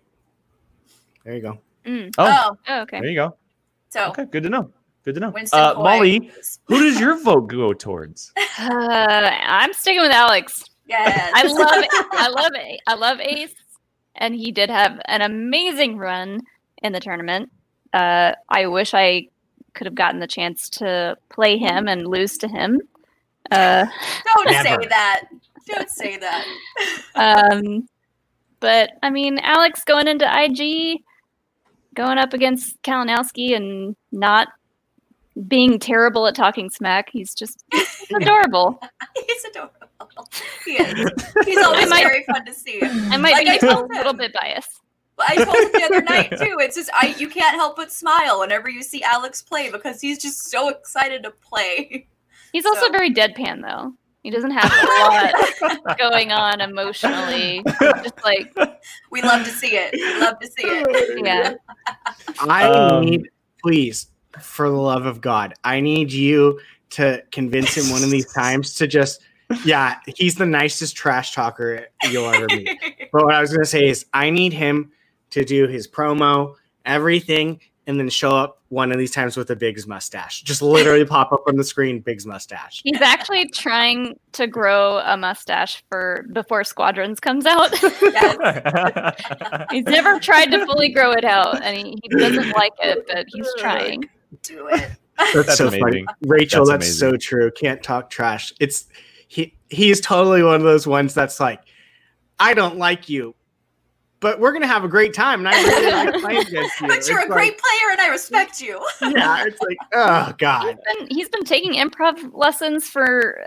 There 1.24 1.36
you 1.36 1.42
go. 1.42 1.60
Mm. 1.86 2.14
Oh, 2.18 2.28
oh, 2.28 2.58
Oh, 2.68 2.82
okay. 2.82 3.00
there 3.00 3.10
you 3.10 3.16
go. 3.16 3.38
so 3.90 4.10
Okay, 4.10 4.26
good 4.26 4.44
to 4.44 4.50
know. 4.50 4.70
Good 5.08 5.14
to 5.16 5.22
know. 5.22 5.30
Winston 5.30 5.58
Uh, 5.58 5.74
Molly, 5.76 6.32
who 6.66 6.80
does 6.84 7.00
your 7.00 7.18
vote 7.24 7.48
go 7.48 7.72
towards? 7.72 8.34
Uh, 8.60 9.32
I'm 9.44 9.72
sticking 9.72 10.02
with 10.02 10.12
Alex. 10.12 10.66
Yes. 10.88 11.32
I 11.34 11.44
love 11.44 11.86
I 12.12 12.28
love 12.28 12.52
I 12.88 12.94
love 12.96 13.20
Ace, 13.22 13.54
and 14.16 14.34
he 14.36 14.52
did 14.52 14.70
have 14.70 15.00
an 15.06 15.22
amazing 15.22 15.98
run 15.98 16.42
in 16.82 16.92
the 16.92 17.00
tournament. 17.00 17.50
Uh, 17.94 18.34
I 18.50 18.66
wish 18.66 18.94
I 18.96 19.28
could 19.76 19.86
have 19.86 19.94
gotten 19.96 20.20
the 20.20 20.28
chance 20.28 20.70
to 20.72 21.16
play 21.30 21.58
him 21.58 21.88
and 21.88 22.06
lose 22.08 22.38
to 22.40 22.48
him. 22.50 22.82
Uh, 23.52 23.86
Don't 24.34 24.50
Never. 24.52 24.82
say 24.82 24.88
that. 24.90 25.22
Don't 25.68 25.90
say 25.90 26.18
that. 26.18 26.46
um, 27.16 27.88
but 28.60 28.90
I 29.04 29.10
mean, 29.12 29.38
Alex 29.40 29.84
going 29.86 30.08
into 30.10 30.26
IG, 30.28 31.00
going 31.96 32.18
up 32.18 32.34
against 32.34 32.82
Kalinowski 32.82 33.56
and 33.56 33.96
not 34.12 34.48
being 35.48 35.80
terrible 35.80 36.26
at 36.28 36.36
talking 36.36 36.70
smack. 36.70 37.10
He's 37.12 37.34
just 37.36 37.64
he's 37.72 38.12
adorable. 38.16 38.80
He's 39.28 39.46
adorable. 39.46 39.74
He 40.66 40.72
is. 40.74 41.10
He's 41.46 41.58
always 41.58 41.90
might- 41.90 42.04
very 42.04 42.24
fun 42.24 42.46
to 42.46 42.54
see. 42.54 42.80
I 42.82 43.18
might 43.18 43.34
Like 43.34 43.46
be 43.46 43.52
I 43.52 43.56
a 43.56 43.60
told 43.60 43.90
little 43.92 44.12
him. 44.12 44.18
bit 44.18 44.34
biased. 44.34 44.70
I 45.20 45.36
told 45.36 45.58
him 45.58 45.72
the 45.74 45.84
other 45.84 46.02
night 46.04 46.30
too. 46.38 46.58
It's 46.60 46.76
just 46.76 46.90
I 46.94 47.16
you 47.18 47.28
can't 47.30 47.56
help 47.56 47.76
but 47.76 47.92
smile 47.92 48.40
whenever 48.40 48.70
you 48.70 48.82
see 48.84 49.02
Alex 49.04 49.42
play 49.42 49.70
because 49.72 50.00
he's 50.02 50.20
just 50.20 50.50
so 50.50 50.70
excited 50.70 51.24
to 51.24 51.32
play. 51.32 52.08
He's 52.54 52.66
also 52.66 52.90
very 52.92 53.12
deadpan 53.14 53.62
though. 53.62 53.94
He 54.24 54.30
doesn't 54.32 54.52
have 54.52 54.72
a 54.72 54.86
lot 55.86 55.98
going 55.98 56.32
on 56.32 56.60
emotionally. 56.62 57.64
Just 58.04 58.24
like 58.24 58.54
We 59.12 59.22
love 59.22 59.44
to 59.46 59.52
see 59.52 59.76
it. 59.78 59.94
We 59.94 60.20
love 60.20 60.40
to 60.40 60.48
see 60.48 60.64
it. 60.68 61.26
yeah. 61.26 61.54
I 62.42 62.64
Um, 62.66 63.06
need, 63.06 63.30
please, 63.64 64.08
for 64.42 64.70
the 64.70 64.76
love 64.76 65.06
of 65.06 65.22
God, 65.22 65.54
I 65.64 65.80
need 65.80 66.12
you 66.12 66.60
to 66.92 67.24
convince 67.32 67.76
him 67.76 67.92
one 67.92 68.04
of 68.04 68.10
these 68.10 68.32
times 68.34 68.74
to 68.76 68.88
just, 68.88 69.22
yeah, 69.66 69.98
he's 70.08 70.36
the 70.36 70.46
nicest 70.46 70.96
trash 70.96 71.34
talker 71.34 71.88
you'll 72.10 72.30
ever 72.30 72.48
meet. 72.48 72.70
But 73.12 73.26
what 73.26 73.36
I 73.36 73.42
was 73.42 73.50
going 73.50 73.64
to 73.64 73.70
say 73.70 73.88
is, 73.88 74.06
I 74.14 74.30
need 74.30 74.54
him 74.54 74.92
to 75.32 75.44
do 75.44 75.68
his 75.68 75.88
promo, 75.88 76.56
everything, 76.86 77.60
and 77.88 77.98
then 77.98 78.10
show 78.10 78.32
up 78.32 78.62
one 78.70 78.92
of 78.92 78.98
these 78.98 79.12
times 79.12 79.38
with 79.38 79.50
a 79.50 79.56
Biggs 79.56 79.88
mustache. 79.88 80.42
Just 80.42 80.62
literally 80.62 81.06
pop 81.10 81.32
up 81.32 81.44
on 81.48 81.56
the 81.56 81.64
screen, 81.64 82.02
Biggs 82.02 82.26
mustache. 82.26 82.82
He's 82.84 83.02
actually 83.02 83.48
trying 83.50 84.20
to 84.34 84.46
grow 84.46 85.00
a 85.00 85.16
mustache 85.16 85.84
for 85.90 86.26
before 86.34 86.66
Squadrons 86.66 87.20
comes 87.20 87.46
out. 87.46 87.76
he's 89.72 89.86
never 89.86 90.20
tried 90.20 90.48
to 90.48 90.66
fully 90.66 90.90
grow 90.90 91.12
it 91.12 91.24
out, 91.24 91.64
and 91.64 91.78
he, 91.78 91.98
he 92.04 92.10
doesn't 92.10 92.52
like 92.52 92.74
it, 92.80 93.06
but 93.08 93.26
he's 93.34 93.48
trying. 93.58 94.04
Do 94.44 94.68
it. 94.68 94.90
That's, 95.18 95.34
That's 95.34 95.58
so 95.58 95.68
amazing. 95.68 95.82
funny. 95.84 96.06
Rachel, 96.22 96.66
That's 96.66 96.86
that's, 96.86 97.00
so 97.00 97.18
true. 97.18 97.52
Can't 97.52 97.82
talk 97.82 98.10
trash. 98.10 98.54
It's 98.60 98.86
he 99.28 99.54
he's 99.70 100.00
totally 100.00 100.44
one 100.44 100.56
of 100.56 100.62
those 100.64 100.86
ones 100.88 101.14
that's 101.14 101.40
like, 101.40 101.62
I 102.40 102.54
don't 102.54 102.78
like 102.78 103.10
you, 103.10 103.34
but 104.20 104.40
we're 104.40 104.54
gonna 104.54 104.68
have 104.68 104.84
a 104.84 104.88
great 104.88 105.14
time. 105.14 105.40
And 105.46 105.50
I 105.50 105.62
really 105.64 105.92
like 106.12 106.22
playing 106.22 106.48
against 106.48 106.80
you. 106.82 106.88
But 106.88 107.08
you're 107.08 107.20
a 107.20 107.24
It's 107.24 107.34
great 107.34 107.58
player 107.58 107.92
and 107.92 108.02
I 108.02 108.08
respect 108.10 108.62
you. 108.62 108.80
yeah, 109.02 109.44
it's 109.46 109.60
like, 109.62 109.78
oh 109.94 110.26
He's 110.26 110.34
God. 110.38 110.78
been 110.98 111.08
he's 111.10 111.30
been 111.30 111.44
taking 111.46 111.74
improv 111.74 112.30
lessons 112.34 112.88
for 112.88 113.44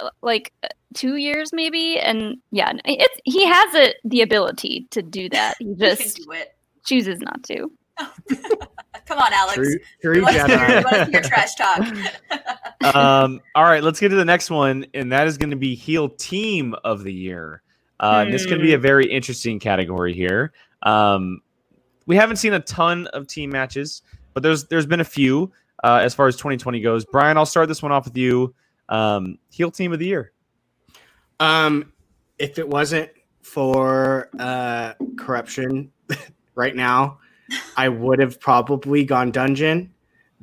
uh, 0.00 0.10
like 0.22 0.52
uh, 0.62 0.68
two 0.92 1.16
years 1.16 1.52
maybe, 1.54 1.98
and 1.98 2.36
yeah, 2.50 2.72
it's 2.84 3.18
he 3.24 3.46
has 3.46 3.74
it 3.74 3.96
the 4.04 4.20
ability 4.20 4.86
to 4.90 5.00
do 5.02 5.28
that. 5.30 5.56
He 5.58 5.64
You 5.64 5.76
can 5.76 5.96
just 5.96 6.16
do 6.18 6.30
it. 6.32 6.54
chooses 6.84 7.18
not 7.20 7.42
to. 7.44 7.72
Come 9.06 9.18
on, 9.18 9.32
Alex. 9.32 9.54
True, 9.56 9.78
true 10.02 10.22
want 10.22 10.34
to 10.36 10.46
hear- 10.46 10.46
we 10.46 10.54
Jedi. 10.54 10.84
want 10.84 10.96
to 11.06 11.10
hear 11.10 11.20
trash 11.22 11.54
talk. 11.54 12.94
um, 12.94 13.40
all 13.54 13.64
right, 13.64 13.82
let's 13.82 14.00
get 14.00 14.08
to 14.08 14.16
the 14.16 14.24
next 14.24 14.50
one, 14.50 14.86
and 14.94 15.12
that 15.12 15.26
is 15.26 15.36
going 15.38 15.50
to 15.50 15.56
be 15.56 15.74
heel 15.74 16.08
team 16.08 16.74
of 16.84 17.04
the 17.04 17.12
year. 17.12 17.62
Uh, 18.00 18.22
and 18.24 18.32
This 18.34 18.42
is 18.42 18.46
going 18.46 18.58
to 18.60 18.64
be 18.64 18.74
a 18.74 18.78
very 18.78 19.10
interesting 19.10 19.58
category 19.58 20.12
here. 20.14 20.52
Um, 20.82 21.40
we 22.06 22.16
haven't 22.16 22.36
seen 22.36 22.52
a 22.54 22.60
ton 22.60 23.06
of 23.08 23.26
team 23.26 23.50
matches, 23.50 24.02
but 24.32 24.42
there's 24.42 24.64
there's 24.66 24.86
been 24.86 25.00
a 25.00 25.04
few 25.04 25.52
uh, 25.82 26.00
as 26.02 26.14
far 26.14 26.26
as 26.26 26.36
2020 26.36 26.80
goes. 26.80 27.04
Brian, 27.04 27.36
I'll 27.36 27.46
start 27.46 27.68
this 27.68 27.82
one 27.82 27.92
off 27.92 28.04
with 28.04 28.16
you. 28.16 28.54
Um, 28.88 29.38
heel 29.50 29.70
team 29.70 29.92
of 29.92 29.98
the 29.98 30.06
year. 30.06 30.32
Um, 31.40 31.92
if 32.38 32.58
it 32.58 32.68
wasn't 32.68 33.10
for 33.42 34.28
uh 34.38 34.94
corruption 35.18 35.92
right 36.54 36.74
now, 36.74 37.18
I 37.76 37.88
would 37.88 38.18
have 38.18 38.40
probably 38.40 39.04
gone 39.04 39.30
dungeon. 39.30 39.92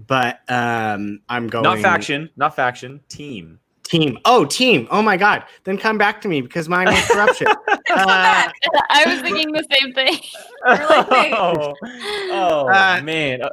But 0.08 0.40
um, 0.50 1.22
I'm 1.30 1.48
going 1.48 1.64
Not 1.64 1.80
faction, 1.80 2.30
not 2.36 2.56
faction, 2.56 3.02
team. 3.08 3.60
team. 3.84 4.18
Oh, 4.26 4.46
team. 4.46 4.88
Oh 4.90 5.02
my 5.02 5.16
God. 5.16 5.44
Then 5.64 5.78
come 5.78 5.98
back 6.00 6.22
to 6.22 6.28
me 6.28 6.42
because 6.42 6.68
mine 6.68 6.88
was 6.88 7.06
corruption. 7.08 7.48
Uh. 7.94 8.50
I 8.90 9.04
was 9.06 9.20
thinking 9.20 9.52
the 9.52 9.66
same 9.70 9.94
thing. 9.94 10.18
Like, 10.66 11.34
oh, 11.34 11.74
oh, 11.84 12.68
Uh, 12.70 13.02
man, 13.04 13.42
Uh, 13.44 13.50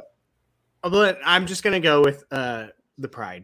But 0.89 1.19
I'm 1.25 1.45
just 1.45 1.61
gonna 1.61 1.81
go 1.81 2.01
with 2.01 2.23
uh 2.31 2.67
the 2.97 3.09
pride. 3.09 3.43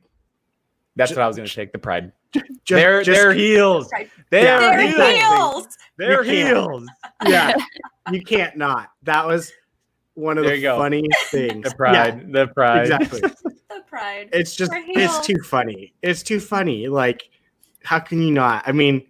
that's 0.96 1.12
ju- 1.12 1.18
what 1.18 1.24
I 1.24 1.28
was 1.28 1.36
going 1.36 1.50
to 1.50 1.54
take. 1.54 1.74
The 1.74 1.80
pride. 1.80 2.14
Just, 2.34 2.46
they're 2.70 3.04
just- 3.04 3.20
they're 3.20 3.34
heels. 3.34 3.90
Right. 3.92 4.10
They're 4.30 4.44
Yeah, 4.44 4.60
They're 4.78 4.88
exactly. 4.88 5.20
heels. 5.20 5.68
They're 5.98 6.24
You 6.24 6.32
can't. 6.44 6.48
heels. 6.50 6.86
yeah, 7.28 7.54
you 8.12 8.22
can't 8.22 8.56
not. 8.56 8.90
That 9.04 9.28
was 9.28 9.52
one 10.16 10.38
of 10.38 10.44
There 10.46 10.56
the 10.56 10.62
you 10.62 10.70
funniest 10.70 11.26
things. 11.32 11.70
The 11.70 11.76
pride. 11.76 12.32
the 12.32 12.48
pride. 12.48 12.82
exactly. 12.82 13.22
The 13.68 13.82
pride. 13.88 14.30
It's 14.32 14.56
just 14.56 14.72
it's 14.74 15.26
too 15.26 15.36
funny. 15.44 15.94
It's 16.02 16.24
too 16.24 16.40
funny. 16.40 16.88
Like, 16.88 17.30
how 17.84 18.00
can 18.00 18.22
you 18.22 18.32
not? 18.32 18.64
I 18.66 18.72
mean, 18.72 19.06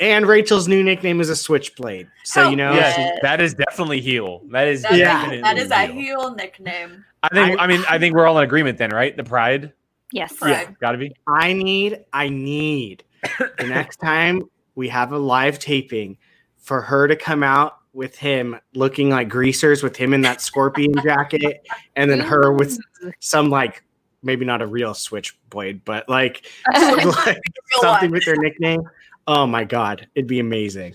and 0.00 0.26
Rachel's 0.26 0.66
new 0.66 0.82
nickname 0.82 1.20
is 1.20 1.28
a 1.30 1.36
switchblade. 1.36 2.08
So 2.24 2.42
How 2.44 2.50
you 2.50 2.56
know, 2.56 2.72
Yes, 2.72 2.96
Yeah. 2.98 3.10
that 3.22 3.40
is 3.40 3.54
definitely 3.54 4.00
heel. 4.00 4.42
That 4.50 4.66
is 4.68 4.82
That's 4.82 4.96
Yeah. 4.96 5.12
definitely 5.14 5.42
that 5.42 5.58
is 5.58 5.70
a 5.70 5.86
heel. 5.86 5.94
heel 5.94 6.34
nickname. 6.34 7.04
I 7.22 7.28
think. 7.28 7.60
I- 7.60 7.64
I, 7.64 7.66
mean, 7.68 7.84
I 7.88 7.98
think 7.98 8.16
we're 8.16 8.26
all 8.26 8.38
in 8.38 8.44
agreement 8.44 8.78
then, 8.78 8.90
right? 8.90 9.16
The 9.16 9.24
pride. 9.24 9.72
Yes. 10.12 10.32
Pride. 10.34 10.76
Got 10.80 10.92
to 10.92 10.98
be. 10.98 11.14
I 11.28 11.52
need, 11.52 12.00
I 12.12 12.28
need 12.30 13.04
the 13.58 13.66
next 13.66 13.98
time 13.98 14.42
we 14.74 14.88
have 14.88 15.12
a 15.12 15.18
live 15.18 15.58
taping 15.60 16.16
for 16.58 16.80
her 16.80 17.06
to 17.06 17.14
come 17.16 17.42
out 17.42 17.76
with 17.94 18.16
him 18.16 18.58
looking 18.74 19.10
like 19.10 19.28
greasers 19.28 19.82
with 19.82 19.96
him 19.96 20.14
in 20.14 20.20
that 20.22 20.40
scorpion 20.40 20.92
jacket 21.02 21.66
and 21.96 22.10
then 22.10 22.20
her 22.20 22.52
with 22.52 22.78
some 23.20 23.50
like 23.50 23.84
maybe 24.22 24.44
not 24.44 24.62
a 24.62 24.66
real 24.66 24.94
switchblade 24.94 25.84
but 25.84 26.08
like, 26.08 26.46
like 26.72 27.40
something 27.80 28.10
with 28.10 28.24
their 28.24 28.36
nickname 28.36 28.82
oh 29.26 29.46
my 29.46 29.62
god 29.64 30.06
it'd 30.14 30.26
be 30.28 30.40
amazing 30.40 30.94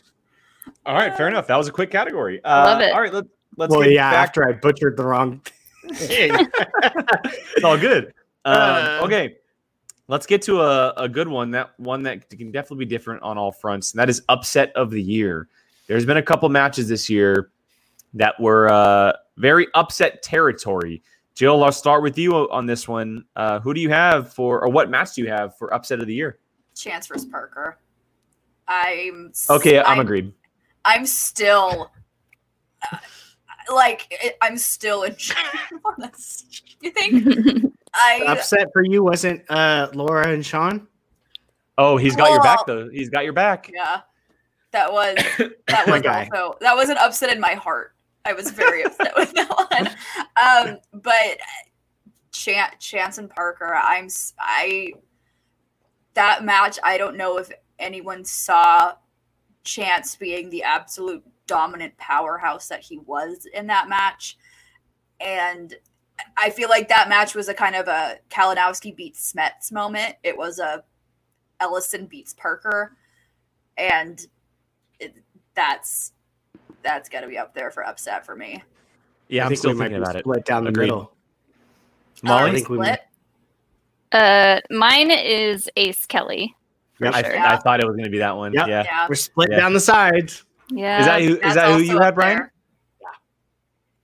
All 0.85 0.95
right, 0.95 1.15
fair 1.15 1.27
enough. 1.27 1.47
That 1.47 1.57
was 1.57 1.67
a 1.67 1.71
quick 1.71 1.91
category. 1.91 2.43
Uh, 2.43 2.63
Love 2.65 2.81
it. 2.81 2.91
All 2.93 3.01
right, 3.01 3.13
let, 3.13 3.25
let's 3.57 3.71
well 3.71 3.81
get 3.83 3.91
yeah 3.91 4.11
back. 4.11 4.27
after 4.29 4.47
i 4.47 4.51
butchered 4.53 4.95
the 4.97 5.05
wrong 5.05 5.41
thing 5.93 6.31
it's 7.55 7.63
all 7.63 7.77
good. 7.77 8.13
Um, 8.45 8.55
Uh. 8.55 8.99
okay, 9.03 9.35
let's 10.07 10.25
get 10.25 10.41
to 10.43 10.61
a, 10.61 10.93
a 10.95 11.09
good 11.09 11.27
one. 11.27 11.51
That 11.51 11.77
one 11.77 12.03
that 12.03 12.29
can 12.29 12.49
definitely 12.49 12.85
be 12.85 12.89
different 12.89 13.23
on 13.23 13.37
all 13.37 13.51
fronts, 13.51 13.91
and 13.91 13.99
that 13.99 14.09
is 14.09 14.21
upset 14.29 14.71
of 14.73 14.89
the 14.89 15.01
year. 15.01 15.49
There's 15.87 16.05
been 16.05 16.17
a 16.17 16.23
couple 16.23 16.47
matches 16.49 16.87
this 16.87 17.09
year 17.09 17.51
that 18.13 18.39
were 18.39 18.71
uh, 18.71 19.13
very 19.37 19.67
upset 19.73 20.21
territory. 20.21 21.01
Jill, 21.35 21.63
I'll 21.63 21.71
start 21.71 22.01
with 22.03 22.17
you 22.17 22.33
on 22.33 22.65
this 22.65 22.87
one. 22.87 23.25
Uh, 23.35 23.59
who 23.59 23.73
do 23.73 23.79
you 23.79 23.89
have 23.89 24.33
for, 24.33 24.63
or 24.63 24.69
what 24.69 24.89
match 24.89 25.13
do 25.13 25.21
you 25.21 25.29
have 25.29 25.57
for 25.57 25.73
upset 25.73 25.99
of 25.99 26.07
the 26.07 26.13
year? 26.13 26.39
Chance 26.75 27.07
versus 27.07 27.25
Parker. 27.25 27.77
I'm 28.67 29.31
Okay, 29.49 29.79
I'm 29.79 29.99
agreed. 29.99 30.33
I'm 30.83 31.05
still 31.05 31.91
uh, 32.91 32.97
like 33.73 34.37
I'm 34.41 34.57
still 34.57 35.03
in 35.03 35.15
on. 35.85 36.11
You 36.81 36.91
think 36.91 37.73
I 37.93 38.23
upset 38.27 38.67
for 38.73 38.83
you 38.83 39.03
wasn't 39.03 39.49
uh 39.49 39.89
laura 39.93 40.27
and 40.27 40.45
sean 40.45 40.87
Oh, 41.77 41.95
he's 41.97 42.15
got 42.15 42.31
your 42.31 42.41
back 42.41 42.59
though. 42.65 42.89
He's 42.89 43.09
got 43.09 43.23
your 43.23 43.33
back. 43.33 43.69
yeah. 43.73 44.01
That 44.77 44.93
was 44.93 45.15
that 45.67 45.87
was 45.87 45.99
Okay. 45.99 46.29
also 46.31 46.55
that 46.61 46.75
was 46.75 46.89
an 46.89 46.97
upset 46.97 47.33
in 47.33 47.39
my 47.39 47.55
heart. 47.55 47.95
I 48.25 48.33
was 48.33 48.51
very 48.51 48.83
upset 48.83 49.13
with 49.15 49.33
that 49.33 49.49
one. 49.71 50.69
Um, 50.75 50.79
but 50.93 51.39
Chance, 52.31 52.75
Chance 52.79 53.17
and 53.17 53.29
Parker, 53.29 53.73
I'm 53.73 54.07
I 54.37 54.93
that 56.13 56.43
match. 56.45 56.77
I 56.83 56.99
don't 56.99 57.17
know 57.17 57.37
if 57.39 57.51
anyone 57.79 58.23
saw 58.23 58.93
Chance 59.63 60.15
being 60.17 60.51
the 60.51 60.61
absolute 60.61 61.23
dominant 61.47 61.97
powerhouse 61.97 62.67
that 62.67 62.81
he 62.81 62.99
was 62.99 63.47
in 63.51 63.65
that 63.67 63.89
match, 63.89 64.37
and 65.19 65.73
I 66.37 66.51
feel 66.51 66.69
like 66.69 66.87
that 66.89 67.09
match 67.09 67.33
was 67.33 67.47
a 67.49 67.53
kind 67.53 67.75
of 67.75 67.87
a 67.87 68.17
Kalinowski 68.29 68.95
beats 68.95 69.33
Smets 69.33 69.71
moment. 69.71 70.15
It 70.23 70.37
was 70.37 70.59
a 70.59 70.83
Ellison 71.59 72.05
beats 72.05 72.33
Parker, 72.35 72.95
and 73.77 74.27
that's 75.57 76.13
that's 76.83 77.09
got 77.09 77.21
to 77.21 77.27
be 77.27 77.37
up 77.37 77.53
there 77.53 77.69
for 77.71 77.85
upset 77.85 78.25
for 78.25 78.33
me. 78.37 78.63
Yeah, 79.27 79.43
I 79.43 79.47
I'm 79.47 79.55
still 79.57 79.71
thinking 79.71 79.97
be 79.97 80.03
about 80.03 80.15
it. 80.15 80.19
split 80.19 80.45
down 80.45 80.63
the 80.63 80.69
Agreed. 80.69 80.85
middle 80.85 81.11
Molly? 82.23 82.51
I 82.51 82.53
think 82.53 82.69
we 82.69 82.77
split. 82.77 83.01
uh, 84.13 84.61
mine 84.69 85.11
is 85.11 85.69
Ace 85.75 86.05
Kelly. 86.05 86.55
for 86.93 87.05
Yep. 87.05 87.13
I, 87.15 87.21
sure. 87.23 87.33
Yeah. 87.35 87.53
I 87.53 87.57
thought 87.57 87.79
it 87.81 87.85
was 87.85 87.95
going 87.95 88.05
to 88.05 88.09
be 88.11 88.19
that 88.19 88.37
one. 88.37 88.53
Yep. 88.53 88.67
Yeah. 88.67 88.83
Yeah, 88.85 89.05
we're 89.09 89.15
split 89.15 89.49
Yeah. 89.51 89.57
down 89.57 89.73
the 89.73 89.79
sides 89.81 90.45
Yeah. 90.69 90.99
Is 90.99 91.05
that 91.07 91.21
who? 91.21 91.35
Is 91.47 91.55
that 91.55 91.71
who 91.73 91.79
you 91.81 91.99
had, 91.99 92.15
Brian? 92.15 92.37
there. 92.37 92.51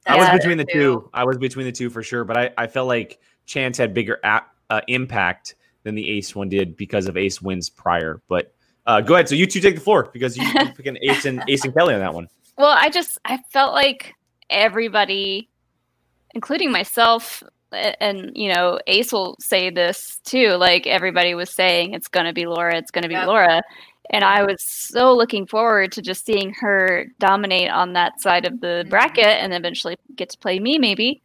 I 0.05 0.17
was 0.17 0.29
between 0.31 0.57
the 0.57 0.65
two. 0.65 1.09
I 1.13 1.23
was 1.23 1.37
between 1.37 1.65
the 1.65 1.71
two 1.71 1.89
for 1.89 2.03
sure, 2.03 2.25
but 2.25 2.35
I, 2.37 2.49
I 2.57 2.67
felt 2.67 2.89
like 2.89 3.19
Chance 3.45 3.77
had 3.77 3.93
bigger 3.93 4.19
a- 4.25 4.41
uh, 4.69 4.81
impact 4.89 5.55
than 5.83 5.95
the 5.95 6.09
Ace 6.09 6.35
one 6.35 6.49
did 6.49 6.75
because 6.75 7.07
of 7.07 7.15
Ace 7.15 7.41
wins 7.41 7.69
prior. 7.69 8.21
But 8.27 8.53
uh, 8.85 9.01
go 9.01 9.13
ahead. 9.15 9.29
So 9.29 9.35
you 9.35 9.45
two 9.45 9.59
take 9.59 9.75
the 9.75 9.81
floor 9.81 10.09
because 10.11 10.37
you 10.37 10.45
you're 10.45 10.71
picking 10.77 10.97
Ace 11.01 11.25
and 11.25 11.43
Ace 11.47 11.63
and 11.65 11.73
Kelly 11.73 11.93
on 11.93 11.99
that 12.01 12.13
one. 12.13 12.27
Well, 12.57 12.75
I 12.77 12.89
just 12.89 13.17
I 13.25 13.37
felt 13.51 13.73
like 13.73 14.13
everybody, 14.49 15.49
including 16.35 16.71
myself, 16.71 17.43
and 17.71 18.31
you 18.35 18.53
know, 18.53 18.79
Ace 18.87 19.11
will 19.11 19.35
say 19.39 19.69
this 19.69 20.19
too. 20.23 20.49
Like 20.51 20.85
everybody 20.87 21.33
was 21.35 21.49
saying, 21.49 21.93
it's 21.93 22.07
gonna 22.07 22.33
be 22.33 22.45
Laura. 22.45 22.75
It's 22.77 22.91
gonna 22.91 23.07
be 23.07 23.13
Yep. 23.15 23.27
Laura. 23.27 23.61
And 24.09 24.23
I 24.23 24.43
was 24.43 24.61
so 24.61 25.13
looking 25.15 25.47
forward 25.47 25.93
to 25.93 26.01
just 26.01 26.25
seeing 26.25 26.53
her 26.59 27.05
dominate 27.19 27.69
on 27.69 27.93
that 27.93 28.19
side 28.19 28.45
of 28.45 28.59
the 28.59 28.83
Mhm. 28.85 28.89
bracket, 28.89 29.25
and 29.25 29.53
eventually 29.53 29.97
get 30.15 30.29
to 30.31 30.37
play 30.37 30.59
me, 30.59 30.77
maybe. 30.77 31.21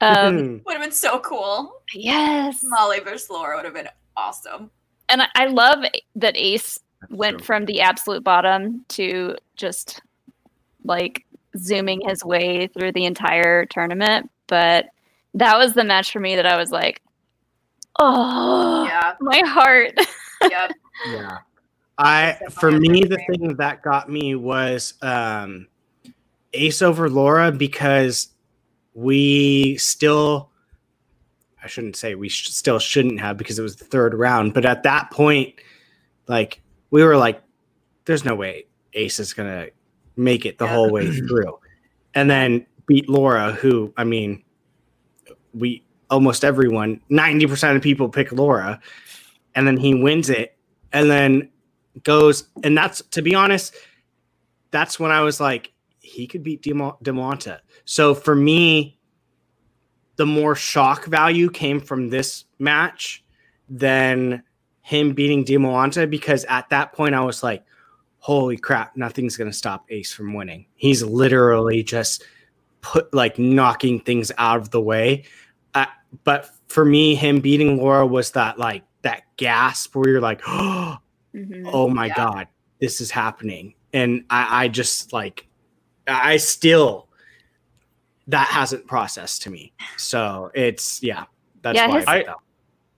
Um, 0.00 0.60
Would 0.66 0.74
have 0.74 0.82
been 0.82 0.92
so 0.92 1.20
cool. 1.20 1.80
yes, 1.94 2.58
Molly 2.64 2.98
versus 3.00 3.30
Laura 3.30 3.56
would 3.56 3.64
have 3.64 3.72
been 3.74 3.88
awesome. 4.16 4.70
and 5.08 5.22
I, 5.22 5.28
I 5.36 5.46
love 5.46 5.84
that 6.16 6.36
Ace 6.36 6.74
That's 6.74 6.85
went 7.10 7.38
true. 7.38 7.44
from 7.44 7.64
the 7.64 7.80
absolute 7.80 8.24
bottom 8.24 8.84
to 8.88 9.36
just 9.56 10.02
like 10.84 11.24
zooming 11.56 12.02
his 12.06 12.24
way 12.24 12.66
through 12.68 12.92
the 12.92 13.04
entire 13.04 13.66
tournament. 13.66 14.30
But 14.46 14.86
that 15.34 15.58
was 15.58 15.74
the 15.74 15.84
match 15.84 16.12
for 16.12 16.20
me 16.20 16.36
that 16.36 16.46
I 16.46 16.56
was 16.56 16.70
like, 16.70 17.02
oh, 17.98 18.84
Yeah, 18.84 19.14
my 19.20 19.42
heart. 19.44 19.92
yep. 20.42 20.72
Yeah. 21.06 21.38
I 21.98 22.38
for 22.50 22.70
me 22.70 23.04
the 23.04 23.16
thing 23.16 23.56
that 23.56 23.82
got 23.82 24.10
me 24.10 24.34
was 24.34 24.94
um 25.00 25.66
Ace 26.52 26.82
over 26.82 27.08
Laura 27.08 27.50
because 27.52 28.28
we 28.94 29.76
still 29.78 30.50
I 31.62 31.68
shouldn't 31.68 31.96
say 31.96 32.14
we 32.14 32.28
sh- 32.28 32.50
still 32.50 32.78
shouldn't 32.78 33.20
have 33.20 33.36
because 33.38 33.58
it 33.58 33.62
was 33.62 33.76
the 33.76 33.86
third 33.86 34.14
round, 34.14 34.52
but 34.52 34.66
at 34.66 34.82
that 34.82 35.10
point 35.10 35.54
like 36.28 36.60
we 36.90 37.02
were 37.04 37.16
like 37.16 37.42
there's 38.04 38.24
no 38.24 38.34
way 38.34 38.66
Ace 38.94 39.18
is 39.20 39.32
going 39.34 39.48
to 39.48 39.70
make 40.16 40.46
it 40.46 40.58
the 40.58 40.64
Yeah. 40.64 40.72
whole 40.74 40.90
way 40.90 41.10
through. 41.28 41.58
And 42.14 42.30
then 42.30 42.66
beat 42.86 43.08
Laura 43.08 43.52
who 43.52 43.92
I 43.96 44.04
mean 44.04 44.42
we 45.54 45.82
almost 46.10 46.44
everyone 46.44 47.00
90% 47.10 47.76
of 47.76 47.82
people 47.82 48.08
pick 48.08 48.30
Laura 48.32 48.80
and 49.54 49.66
then 49.66 49.76
he 49.76 49.94
wins 49.94 50.30
it 50.30 50.56
and 50.92 51.10
then 51.10 51.48
goes 52.04 52.48
and 52.62 52.76
that's 52.76 53.02
to 53.10 53.22
be 53.22 53.34
honest 53.34 53.74
that's 54.70 55.00
when 55.00 55.10
i 55.10 55.22
was 55.22 55.40
like 55.40 55.72
he 56.00 56.26
could 56.26 56.42
beat 56.42 56.62
Demo- 56.62 56.98
demolanta 57.02 57.58
so 57.86 58.14
for 58.14 58.34
me 58.36 58.98
the 60.16 60.26
more 60.26 60.54
shock 60.54 61.06
value 61.06 61.48
came 61.50 61.80
from 61.80 62.10
this 62.10 62.44
match 62.58 63.24
than 63.68 64.42
him 64.86 65.12
beating 65.14 65.44
demolanta 65.44 66.08
because 66.08 66.44
at 66.44 66.68
that 66.70 66.92
point 66.92 67.12
i 67.12 67.20
was 67.20 67.42
like 67.42 67.64
holy 68.18 68.56
crap 68.56 68.96
nothing's 68.96 69.36
going 69.36 69.50
to 69.50 69.56
stop 69.56 69.84
ace 69.90 70.12
from 70.12 70.32
winning 70.32 70.64
he's 70.76 71.02
literally 71.02 71.82
just 71.82 72.22
put 72.82 73.12
like 73.12 73.36
knocking 73.36 73.98
things 73.98 74.30
out 74.38 74.58
of 74.58 74.70
the 74.70 74.80
way 74.80 75.24
uh, 75.74 75.86
but 76.22 76.48
for 76.68 76.84
me 76.84 77.16
him 77.16 77.40
beating 77.40 77.76
laura 77.78 78.06
was 78.06 78.30
that 78.30 78.60
like 78.60 78.84
that 79.02 79.24
gasp 79.36 79.96
where 79.96 80.08
you're 80.08 80.20
like 80.20 80.40
oh 80.46 80.96
Mhm. 81.34 81.68
oh 81.72 81.88
my 81.88 82.06
Yeah. 82.06 82.14
god 82.14 82.48
this 82.80 83.00
is 83.00 83.10
happening 83.10 83.74
and 83.92 84.24
i 84.30 84.64
i 84.64 84.68
just 84.68 85.12
like 85.12 85.48
i 86.06 86.36
still 86.36 87.08
that 88.28 88.46
hasn't 88.46 88.86
processed 88.86 89.42
to 89.42 89.50
me 89.50 89.72
so 89.96 90.50
it's 90.54 91.02
yeah 91.02 91.24
that's 91.62 91.76
Yeah, 91.76 91.88
why 91.88 91.96
his- 91.98 92.06
I, 92.06 92.12
I- 92.12 92.16
picked 92.18 92.26
that. 92.28 92.36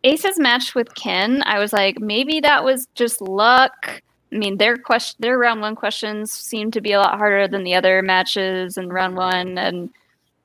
Ace's 0.05 0.39
match 0.39 0.75
with 0.75 0.95
Ken, 0.95 1.43
I 1.45 1.59
was 1.59 1.73
like, 1.73 1.99
maybe 2.01 2.41
that 2.41 2.65
was 2.65 2.87
just 2.95 3.20
luck. 3.20 4.03
I 4.33 4.37
mean, 4.37 4.59
their 4.59 4.77
question, 4.77 5.16
their 5.20 5.39
round 5.39 5.61
one 5.61 5.75
questions 5.75 6.31
seemed 6.31 6.73
to 6.75 6.81
be 6.81 6.93
a 6.93 6.99
lot 7.01 7.16
harder 7.19 7.49
than 7.49 7.65
the 7.65 7.75
other 7.75 8.03
matches 8.03 8.77
in 8.77 8.89
round 8.91 9.16
one, 9.16 9.59
and 9.59 9.91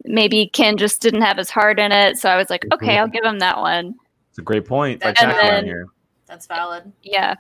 maybe 0.05 0.47
Ken 0.53 0.77
just 0.77 1.01
didn't 1.01 1.21
have 1.21 1.37
his 1.37 1.49
heart 1.49 1.79
in 1.79 1.91
it. 1.91 2.17
So 2.17 2.29
I 2.29 2.37
was 2.37 2.49
like, 2.49 2.65
okay, 2.73 2.97
I'll 2.97 3.07
give 3.07 3.23
him 3.25 3.39
that 3.39 3.57
one. 3.57 3.95
It's 4.29 4.39
a 4.39 4.41
great 4.41 4.65
point 4.65 5.01
by 5.01 5.09
And 5.09 5.31
then- 5.31 5.65
here. 5.65 5.87
That's 6.25 6.47
valid. 6.47 6.91
Yeah, 7.03 7.35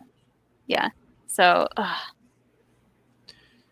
yeah. 0.67 0.89
So 1.25 1.67
uh, 1.77 1.95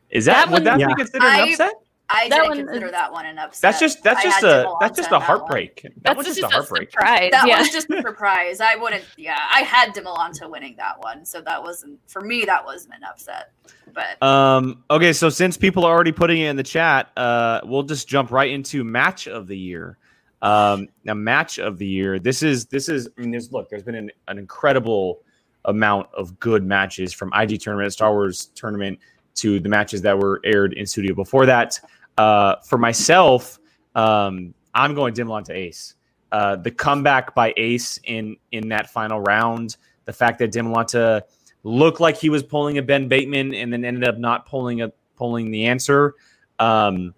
Is 0.09 0.26
that, 0.26 0.34
that 0.34 0.47
would 0.47 0.53
one- 0.53 0.63
that 0.63 0.80
Yeah. 0.80 0.88
be 0.88 0.95
considered 0.95 1.26
an 1.27 1.39
I- 1.41 1.49
upset? 1.51 1.73
I 2.13 2.27
That 2.29 2.43
didn't 2.43 2.65
consider 2.67 2.88
is- 2.88 2.91
that 2.91 3.11
one 3.11 3.25
an 3.25 3.38
upset. 3.39 3.61
That's 3.61 3.79
just 3.79 4.03
that's 4.03 4.19
I 4.19 4.23
just 4.23 4.43
a 4.43 4.73
that's 4.79 4.97
just 4.97 5.11
a 5.11 5.19
heartbreak. 5.19 5.81
That 5.83 5.91
that's 6.03 6.17
was 6.17 6.25
just, 6.27 6.39
just 6.39 6.51
a 6.51 6.55
heartbreak. 6.55 6.91
surprise. 6.91 7.29
That 7.31 7.47
yeah. 7.47 7.59
was 7.59 7.69
just 7.69 7.89
a 7.89 8.01
surprise. 8.01 8.59
I 8.61 8.75
wouldn't. 8.75 9.03
Yeah, 9.17 9.38
I 9.53 9.61
had 9.61 9.93
Demolanta 9.95 10.49
winning 10.49 10.75
that 10.77 10.99
one, 10.99 11.25
so 11.25 11.41
that 11.41 11.61
wasn't 11.63 11.99
for 12.07 12.21
me. 12.21 12.45
That 12.45 12.65
wasn't 12.65 12.95
an 12.95 13.03
upset. 13.03 13.51
But 13.93 14.21
Um, 14.25 14.83
okay, 14.89 15.13
so 15.13 15.29
since 15.29 15.57
people 15.57 15.85
are 15.85 15.93
already 15.93 16.11
putting 16.11 16.39
it 16.41 16.49
in 16.49 16.55
the 16.55 16.63
chat, 16.63 17.09
uh, 17.17 17.61
we'll 17.63 17.83
just 17.83 18.07
jump 18.07 18.31
right 18.31 18.49
into 18.49 18.83
match 18.83 19.27
of 19.27 19.47
the 19.47 19.57
year. 19.57 19.97
Um, 20.41 20.88
now 21.03 21.13
match 21.13 21.59
of 21.59 21.77
the 21.77 21.85
year. 21.88 22.17
This 22.19 22.41
is 22.41 22.65
this 22.65 22.89
is. 22.89 23.07
I 23.17 23.21
mean, 23.21 23.31
there's 23.31 23.51
look. 23.51 23.69
There's 23.69 23.83
been 23.83 23.95
an, 23.95 24.11
an 24.27 24.38
incredible 24.38 25.21
amount 25.65 26.07
of 26.15 26.39
good 26.39 26.63
matches 26.65 27.13
from 27.13 27.31
IG 27.35 27.59
tournament, 27.61 27.93
Star 27.93 28.11
Wars 28.11 28.45
tournament 28.55 28.97
to 29.35 29.59
the 29.59 29.69
matches 29.69 30.01
that 30.01 30.17
were 30.17 30.41
aired 30.43 30.73
in 30.73 30.85
studio 30.88 31.13
before 31.13 31.45
that. 31.45 31.79
Uh, 32.17 32.55
for 32.67 32.77
myself, 32.77 33.59
um, 33.95 34.53
I'm 34.73 34.95
going 34.95 35.13
Dimlon 35.13 35.43
to 35.45 35.53
Ace. 35.53 35.95
Uh, 36.31 36.55
the 36.55 36.71
comeback 36.71 37.35
by 37.35 37.53
Ace 37.57 37.99
in 38.05 38.38
in 38.51 38.69
that 38.69 38.89
final 38.89 39.19
round, 39.19 39.77
the 40.05 40.13
fact 40.13 40.39
that 40.39 40.51
Dimlanta 40.51 41.23
looked 41.63 41.99
like 41.99 42.17
he 42.17 42.29
was 42.29 42.41
pulling 42.41 42.77
a 42.77 42.81
Ben 42.81 43.07
Bateman 43.07 43.53
and 43.53 43.71
then 43.71 43.83
ended 43.83 44.07
up 44.07 44.17
not 44.17 44.45
pulling 44.45 44.81
a 44.81 44.91
pulling 45.15 45.51
the 45.51 45.65
answer. 45.65 46.15
Um, 46.59 47.13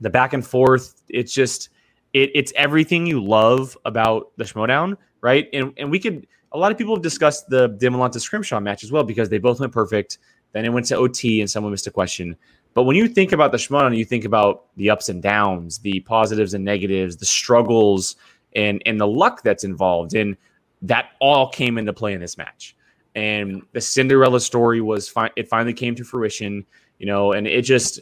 the 0.00 0.10
back 0.10 0.32
and 0.32 0.46
forth, 0.46 1.02
it's 1.08 1.32
just 1.32 1.70
it, 2.12 2.30
it's 2.34 2.52
everything 2.56 3.06
you 3.06 3.24
love 3.24 3.76
about 3.84 4.32
the 4.36 4.44
Schmoedown, 4.44 4.96
right? 5.22 5.48
And 5.52 5.72
and 5.78 5.90
we 5.90 5.98
could 5.98 6.26
a 6.52 6.58
lot 6.58 6.70
of 6.70 6.78
people 6.78 6.94
have 6.94 7.02
discussed 7.02 7.48
the 7.48 7.70
Demolanta 7.70 8.20
Scrimshaw 8.20 8.60
match 8.60 8.84
as 8.84 8.92
well 8.92 9.02
because 9.02 9.28
they 9.28 9.38
both 9.38 9.60
went 9.60 9.72
perfect. 9.72 10.18
Then 10.52 10.66
it 10.66 10.68
went 10.68 10.86
to 10.86 10.96
OT 10.96 11.40
and 11.40 11.50
someone 11.50 11.72
missed 11.72 11.86
a 11.86 11.90
question. 11.90 12.36
But 12.74 12.84
when 12.84 12.96
you 12.96 13.06
think 13.08 13.32
about 13.32 13.52
the 13.52 13.58
Schmoedown, 13.58 13.96
you 13.96 14.04
think 14.04 14.24
about 14.24 14.64
the 14.76 14.90
ups 14.90 15.08
and 15.08 15.22
downs, 15.22 15.78
the 15.78 16.00
positives 16.00 16.54
and 16.54 16.64
negatives, 16.64 17.16
the 17.16 17.26
struggles, 17.26 18.16
and 18.54 18.82
and 18.86 19.00
the 19.00 19.06
luck 19.06 19.42
that's 19.42 19.64
involved. 19.64 20.14
And 20.14 20.36
that 20.82 21.10
all 21.20 21.48
came 21.48 21.78
into 21.78 21.92
play 21.92 22.12
in 22.12 22.20
this 22.20 22.36
match. 22.36 22.76
And 23.14 23.62
the 23.72 23.80
Cinderella 23.80 24.40
story 24.40 24.80
was 24.80 25.08
fine. 25.08 25.30
It 25.36 25.48
finally 25.48 25.74
came 25.74 25.94
to 25.96 26.04
fruition, 26.04 26.64
you 26.98 27.06
know, 27.06 27.32
and 27.32 27.46
it 27.46 27.62
just 27.62 28.00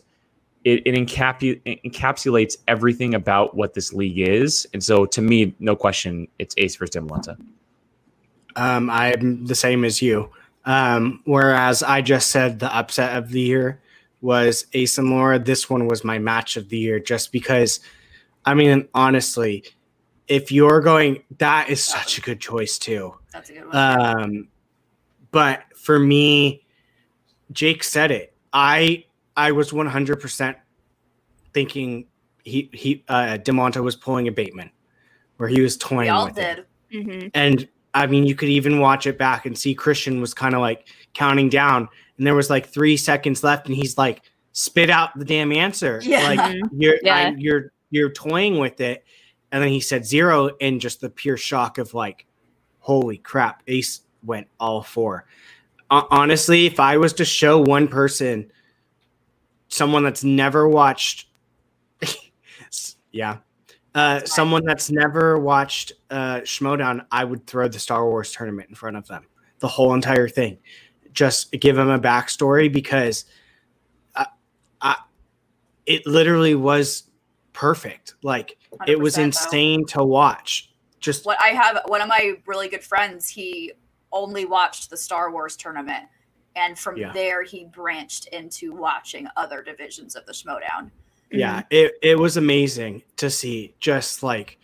it, 0.65 0.87
it, 0.87 0.95
encapu- 0.95 1.61
encapsulates 1.85 2.57
everything 2.69 3.15
about 3.15 3.57
what 3.57 3.75
this 3.75 3.93
league 3.93 4.19
is. 4.19 4.69
And 4.73 4.83
so, 4.83 5.07
to 5.07 5.23
me, 5.23 5.55
no 5.59 5.75
question, 5.75 6.29
it's 6.39 6.55
Ace 6.59 6.77
versus 6.77 6.95
Demolanta. 6.95 7.39
Um, 8.57 8.91
I'm 8.91 9.47
the 9.47 9.55
same 9.55 9.85
as 9.85 10.03
you. 10.03 10.31
Um, 10.65 11.23
whereas 11.25 11.83
I 11.83 12.03
just 12.03 12.31
said 12.31 12.59
the 12.59 12.75
upset 12.75 13.17
of 13.17 13.31
the 13.31 13.41
year 13.41 13.81
was 14.21 14.67
Ace 14.73 14.99
and 14.99 15.11
Laura. 15.11 15.39
This 15.39 15.71
one 15.71 15.87
was 15.87 16.05
my 16.05 16.19
match 16.19 16.57
of 16.57 16.69
the 16.69 16.79
year 16.79 17.01
just 17.01 17.33
because, 17.33 17.81
I 18.45 18.55
mean, 18.55 18.89
honestly, 18.95 19.65
if 20.29 20.53
you're 20.53 20.81
going, 20.81 21.23
that 21.39 21.69
is 21.69 21.83
such 21.83 22.19
a 22.19 22.21
good 22.21 22.41
choice 22.41 22.79
too. 22.79 23.15
That's 23.33 23.51
a 23.51 23.55
good 23.55 23.67
one. 23.67 23.77
Um, 23.77 24.49
but 25.31 25.63
for 25.75 25.99
me, 25.99 26.65
Jake 27.53 27.83
said 27.83 28.11
it. 28.11 28.35
I 28.53 29.05
I 29.37 29.53
was 29.53 29.71
100% 29.71 30.57
thinking 31.53 32.07
he 32.45 32.71
he 32.73 33.05
uh 33.09 33.39
Demonta 33.43 33.83
was 33.83 33.97
pulling 33.97 34.29
a 34.29 34.33
Bateman 34.33 34.71
where 35.37 35.49
he 35.49 35.61
was 35.61 35.77
toying 35.77 36.03
we 36.03 36.09
all 36.09 36.27
with 36.27 36.39
it. 36.39 36.67
did. 36.91 37.07
hmm 37.07 37.29
And 37.35 37.69
I 37.95 38.07
mean, 38.07 38.25
you 38.25 38.35
could 38.35 38.49
even 38.49 38.79
watch 38.79 39.07
it 39.07 39.19
back 39.19 39.47
and 39.47 39.59
see 39.59 39.75
Christian 39.75 40.21
was 40.21 40.33
kind 40.33 40.55
of 40.55 40.61
like 40.61 40.87
counting 41.13 41.49
down, 41.49 41.89
and 42.21 42.27
there 42.27 42.35
was 42.35 42.51
like 42.51 42.67
three 42.69 42.99
seconds 42.99 43.43
left, 43.43 43.67
and 43.67 43.75
he's 43.75 43.97
like, 43.97 44.21
"Spit 44.53 44.91
out 44.91 45.19
the 45.19 45.25
damn 45.25 45.53
answer!" 45.53 46.01
Yeah. 46.05 46.29
Like 46.29 46.57
you're 46.77 46.99
Yeah. 47.03 47.17
I- 47.17 47.35
you're 47.39 47.73
you're 47.91 48.11
toying 48.13 48.59
with 48.59 48.79
it, 48.83 49.05
and 49.51 49.63
then 49.63 49.71
he 49.71 49.81
said 49.81 50.05
zero, 50.05 50.51
and 50.61 50.83
just 50.83 51.01
the 51.01 51.09
pure 51.09 51.39
shock 51.39 51.79
of 51.79 51.95
like, 51.95 52.27
"Holy 52.81 53.17
crap!" 53.17 53.63
Ace 53.69 54.03
went 54.23 54.49
all 54.61 54.83
four. 54.83 55.25
Ho- 55.91 56.07
honestly, 56.11 56.67
if 56.67 56.79
I 56.79 56.99
was 56.99 57.15
to 57.15 57.25
show 57.25 57.59
one 57.59 57.89
person, 57.89 58.53
someone 59.69 60.05
that's 60.05 60.23
never 60.23 60.69
watched, 60.69 61.27
yeah, 63.13 63.39
uh, 63.95 64.21
someone 64.27 64.65
that's 64.67 64.91
never 64.91 65.39
watched 65.39 65.93
uh, 66.11 66.41
Schmoedown, 66.41 67.07
I 67.11 67.25
would 67.25 67.47
throw 67.47 67.67
the 67.67 67.79
Star 67.79 68.05
Wars 68.07 68.31
tournament 68.31 68.69
in 68.69 68.75
front 68.75 68.97
of 68.99 69.07
them, 69.09 69.25
the 69.61 69.69
whole 69.69 69.95
entire 69.95 70.29
thing. 70.29 70.59
Just 71.13 71.53
give 71.53 71.77
them 71.77 71.89
a 71.89 71.99
backstory 71.99 72.73
because 72.73 73.25
I, 74.15 74.27
I, 74.81 74.97
it 75.87 76.07
literally 76.07 76.55
was 76.55 77.05
perfect. 77.53 78.15
Like 78.23 78.59
it 78.87 78.99
was 78.99 79.15
100% 79.15 79.17
though. 79.17 79.23
insane 79.25 79.87
to 79.87 80.05
watch. 80.05 80.71
Just 81.01 81.27
What 81.27 81.39
I 81.43 81.49
have 81.49 81.83
one 81.87 82.01
of 82.01 82.09
my 82.09 82.35
really 82.47 82.69
good 82.69 82.85
friends, 82.85 83.29
he 83.29 83.73
only 84.13 84.45
watched 84.45 84.91
the 84.91 84.97
Star 84.97 85.31
Wars 85.31 85.57
tournament. 85.57 86.05
And 86.57 86.79
from 86.79 86.97
Yeah. 86.97 87.13
there 87.13 87.43
he 87.43 87.65
branched 87.67 88.27
into 88.29 88.73
watching 88.73 89.27
other 89.37 89.63
divisions 89.63 90.17
of 90.17 90.27
the 90.27 90.33
Schmoedown. 90.33 90.91
yeah 91.31 91.63
it, 91.71 91.93
it 92.03 92.19
was 92.19 92.37
amazing 92.37 93.03
to 93.17 93.31
see 93.31 93.73
just 93.79 94.23
like 94.25 94.59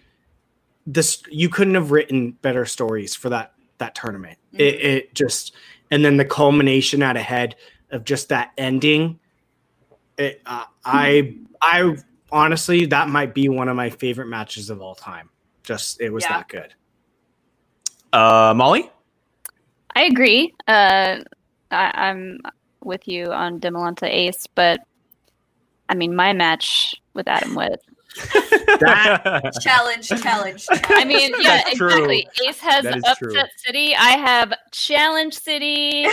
this 0.84 1.22
you 1.30 1.48
couldn't 1.48 1.74
have 1.74 1.92
written 1.92 2.32
better 2.32 2.64
stories 2.64 3.14
for 3.14 3.28
that 3.28 3.52
that 3.78 3.94
tournament 3.94 4.36
it, 4.52 4.74
mm-hmm. 4.74 4.86
it 4.86 5.14
just 5.14 5.54
and 5.90 6.04
then 6.04 6.16
the 6.16 6.24
culmination 6.24 7.02
out 7.02 7.16
ahead 7.16 7.56
of 7.90 8.04
just 8.04 8.28
that 8.30 8.52
ending 8.58 9.18
it, 10.18 10.40
uh, 10.46 10.64
i 10.84 11.34
i 11.62 11.96
honestly 12.32 12.86
that 12.86 13.08
might 13.08 13.34
be 13.34 13.48
one 13.48 13.68
of 13.68 13.76
my 13.76 13.88
favorite 13.90 14.26
matches 14.26 14.70
of 14.70 14.80
all 14.80 14.94
time 14.94 15.28
just 15.62 16.00
it 16.00 16.10
was 16.10 16.24
Yeah. 16.24 16.38
that 16.38 16.48
good 16.48 16.74
Uh, 18.12 18.54
Molly, 18.56 18.90
I 19.94 20.04
agree. 20.04 20.54
Uh, 20.66 21.18
I, 21.70 21.90
I'm 21.94 22.38
with 22.82 23.06
you 23.08 23.26
on 23.26 23.60
Demolanta 23.60 24.06
Ace, 24.08 24.46
but 24.54 24.80
I 25.88 25.94
mean, 25.94 26.14
my 26.16 26.32
match 26.32 26.94
with 27.14 27.28
Adam 27.28 27.54
Witt. 27.54 27.80
Challenge, 28.78 29.54
challenge, 29.60 30.08
challenge. 30.08 30.66
I 30.70 31.04
mean, 31.04 31.32
yeah, 31.40 31.62
That's 31.64 31.76
true. 31.76 31.88
exactly. 31.88 32.28
Ace 32.46 32.60
has 32.60 32.84
Upset 32.86 33.18
true. 33.18 33.34
City. 33.56 33.94
I 33.96 34.10
have 34.18 34.52
Challenge 34.72 35.34
City. 35.34 36.06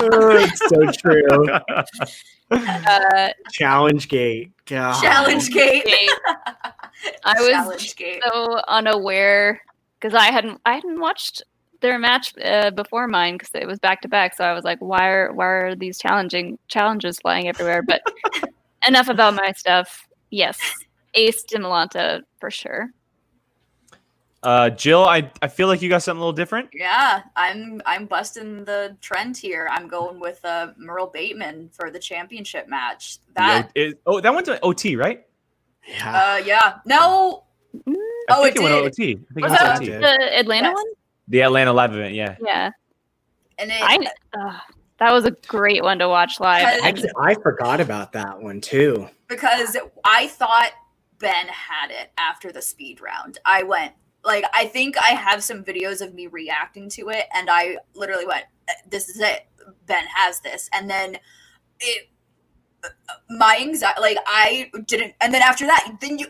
oh, 0.00 0.36
it's 0.36 0.58
so 0.68 0.90
true 0.92 1.48
Uh, 2.50 3.30
challenge 3.52 4.08
gate 4.08 4.52
God. 4.66 5.00
challenge 5.02 5.50
gate. 5.50 5.84
Gate. 5.84 6.10
I 7.24 7.40
was 7.40 7.48
challenge 7.50 7.96
gate. 7.96 8.22
so 8.24 8.60
unaware 8.68 9.60
because 9.98 10.14
I 10.14 10.30
hadn't 10.30 10.60
I 10.66 10.74
hadn't 10.74 11.00
watched 11.00 11.42
their 11.80 11.98
match 11.98 12.32
uh, 12.44 12.70
before 12.70 13.08
mine 13.08 13.34
because 13.36 13.50
it 13.54 13.66
was 13.66 13.78
back 13.78 14.02
to 14.02 14.08
back. 14.08 14.36
So 14.36 14.44
I 14.44 14.52
was 14.52 14.62
like, 14.62 14.78
why 14.80 15.08
are 15.08 15.32
why 15.32 15.46
are 15.46 15.74
these 15.74 15.98
challenging 15.98 16.58
challenges 16.68 17.18
flying 17.18 17.48
everywhere? 17.48 17.82
But 17.82 18.02
enough 18.86 19.08
about 19.08 19.34
my 19.34 19.52
stuff. 19.52 20.06
Yes, 20.30 20.58
Ace 21.14 21.44
Demolanta 21.44 22.22
for 22.40 22.50
sure. 22.50 22.90
uh, 24.42 24.68
Jill, 24.70 25.04
I, 25.04 25.30
I 25.40 25.48
feel 25.48 25.68
like 25.68 25.80
you 25.80 25.88
got 25.88 26.02
something 26.02 26.18
a 26.20 26.24
little 26.24 26.32
different. 26.32 26.68
Yeah, 26.74 27.22
I'm 27.36 27.80
I'm 27.86 28.06
busting 28.06 28.64
the 28.64 28.96
trend 29.00 29.36
here. 29.36 29.68
I'm 29.70 29.88
going 29.88 30.20
with 30.20 30.44
uh, 30.44 30.72
Murrell 30.76 31.06
Bateman 31.06 31.70
for 31.72 31.90
the 31.90 31.98
championship 31.98 32.68
match. 32.68 33.18
That 33.36 33.66
O- 33.68 33.70
it- 33.74 34.00
oh, 34.06 34.20
that 34.20 34.34
went 34.34 34.46
to 34.46 34.60
OT, 34.62 34.96
right? 34.96 35.24
yeah 35.86 36.16
uh 36.16 36.36
yeah. 36.44 36.78
No. 36.86 37.44
Mm, 37.86 37.94
I 38.30 38.36
Oh, 38.38 38.42
think 38.44 38.56
it 38.56 38.62
went 38.62 38.74
did. 38.74 38.84
OT. 38.86 39.02
I 39.30 39.34
think 39.34 39.44
Was 39.46 39.52
it 39.52 39.58
that 39.58 39.78
went 39.80 39.82
OT. 39.82 39.98
the 39.98 40.38
Atlanta 40.38 40.68
Yes. 40.68 40.74
one? 40.74 40.84
The 41.28 41.42
Atlanta 41.42 41.72
live 41.72 41.92
event, 41.94 42.14
yeah. 42.14 42.36
Yeah, 42.40 42.70
And 43.58 43.70
it, 43.70 43.76
I 43.82 44.08
uh, 44.38 44.58
that 44.98 45.12
was 45.12 45.24
a 45.24 45.32
great 45.48 45.82
one 45.82 45.98
to 45.98 46.08
watch 46.08 46.40
live. 46.40 46.82
Because- 46.82 47.12
I, 47.18 47.30
I 47.30 47.34
forgot 47.34 47.80
about 47.80 48.12
that 48.12 48.40
one 48.40 48.60
too 48.60 49.08
because 49.28 49.76
I 50.04 50.28
thought 50.28 50.72
Ben 51.18 51.46
had 51.48 51.90
it 51.90 52.12
after 52.18 52.52
the 52.52 52.62
speed 52.62 53.00
round. 53.00 53.38
I 53.44 53.62
went 53.62 53.92
like 54.24 54.44
I 54.54 54.66
think 54.66 54.96
I 54.98 55.10
have 55.14 55.42
some 55.42 55.64
videos 55.64 56.00
of 56.00 56.14
me 56.14 56.26
reacting 56.26 56.88
to 56.90 57.10
it, 57.10 57.26
and 57.34 57.50
I 57.50 57.78
literally 57.94 58.26
went, 58.26 58.44
"This 58.88 59.08
is 59.08 59.20
it. 59.20 59.46
Ben 59.86 60.04
has 60.14 60.40
this," 60.40 60.68
and 60.72 60.88
then 60.88 61.18
it. 61.80 62.08
My 63.30 63.58
anxiety, 63.60 64.00
like 64.00 64.18
I 64.26 64.70
didn't, 64.86 65.14
and 65.22 65.32
then 65.32 65.40
after 65.40 65.66
that, 65.66 65.96
then 66.00 66.18
you, 66.18 66.26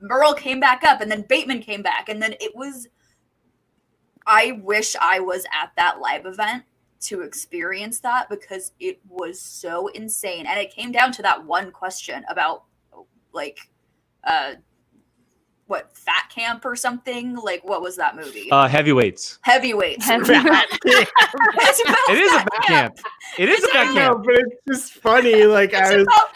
Murrell 0.00 0.34
came 0.34 0.58
back 0.58 0.82
up, 0.82 1.00
and 1.00 1.10
then 1.10 1.24
Bateman 1.28 1.60
came 1.60 1.82
back, 1.82 2.08
and 2.08 2.20
then 2.22 2.34
it 2.40 2.54
was. 2.54 2.88
I 4.26 4.60
wish 4.62 4.94
I 5.00 5.20
was 5.20 5.44
at 5.52 5.72
that 5.76 6.00
live 6.00 6.26
event 6.26 6.64
to 7.02 7.22
experience 7.22 8.00
that 8.00 8.28
because 8.28 8.72
it 8.80 9.00
was 9.08 9.40
so 9.40 9.88
insane. 9.88 10.46
And 10.46 10.58
it 10.58 10.74
came 10.74 10.92
down 10.92 11.12
to 11.12 11.22
that 11.22 11.44
one 11.44 11.70
question 11.70 12.24
about 12.28 12.64
like 13.32 13.58
uh 14.24 14.54
what 15.72 15.96
fat 15.96 16.28
camp 16.34 16.64
or 16.64 16.76
something 16.76 17.34
like 17.36 17.64
what 17.64 17.80
was 17.80 17.96
that 17.96 18.14
movie 18.14 18.50
Uh, 18.50 18.68
heavyweights. 18.68 19.38
heavyweights 19.42 20.04
Heavyweights. 20.04 20.78
It's 20.84 21.82
about 21.88 22.10
It 22.10 22.18
is 22.18 22.32
a 22.32 22.38
fat 22.38 22.48
back 22.50 22.62
camp. 22.66 22.98
It 23.38 23.48
is 23.48 23.60
a 23.60 23.64
It's 23.64 23.72
back 23.72 23.90
a- 23.90 23.92
camp. 23.94 24.24
but 24.24 24.34
it's 24.34 24.54
just 24.68 24.92
funny 24.94 25.44
like 25.44 25.72
i 25.74 25.96
was 25.96 26.02
about- 26.02 26.28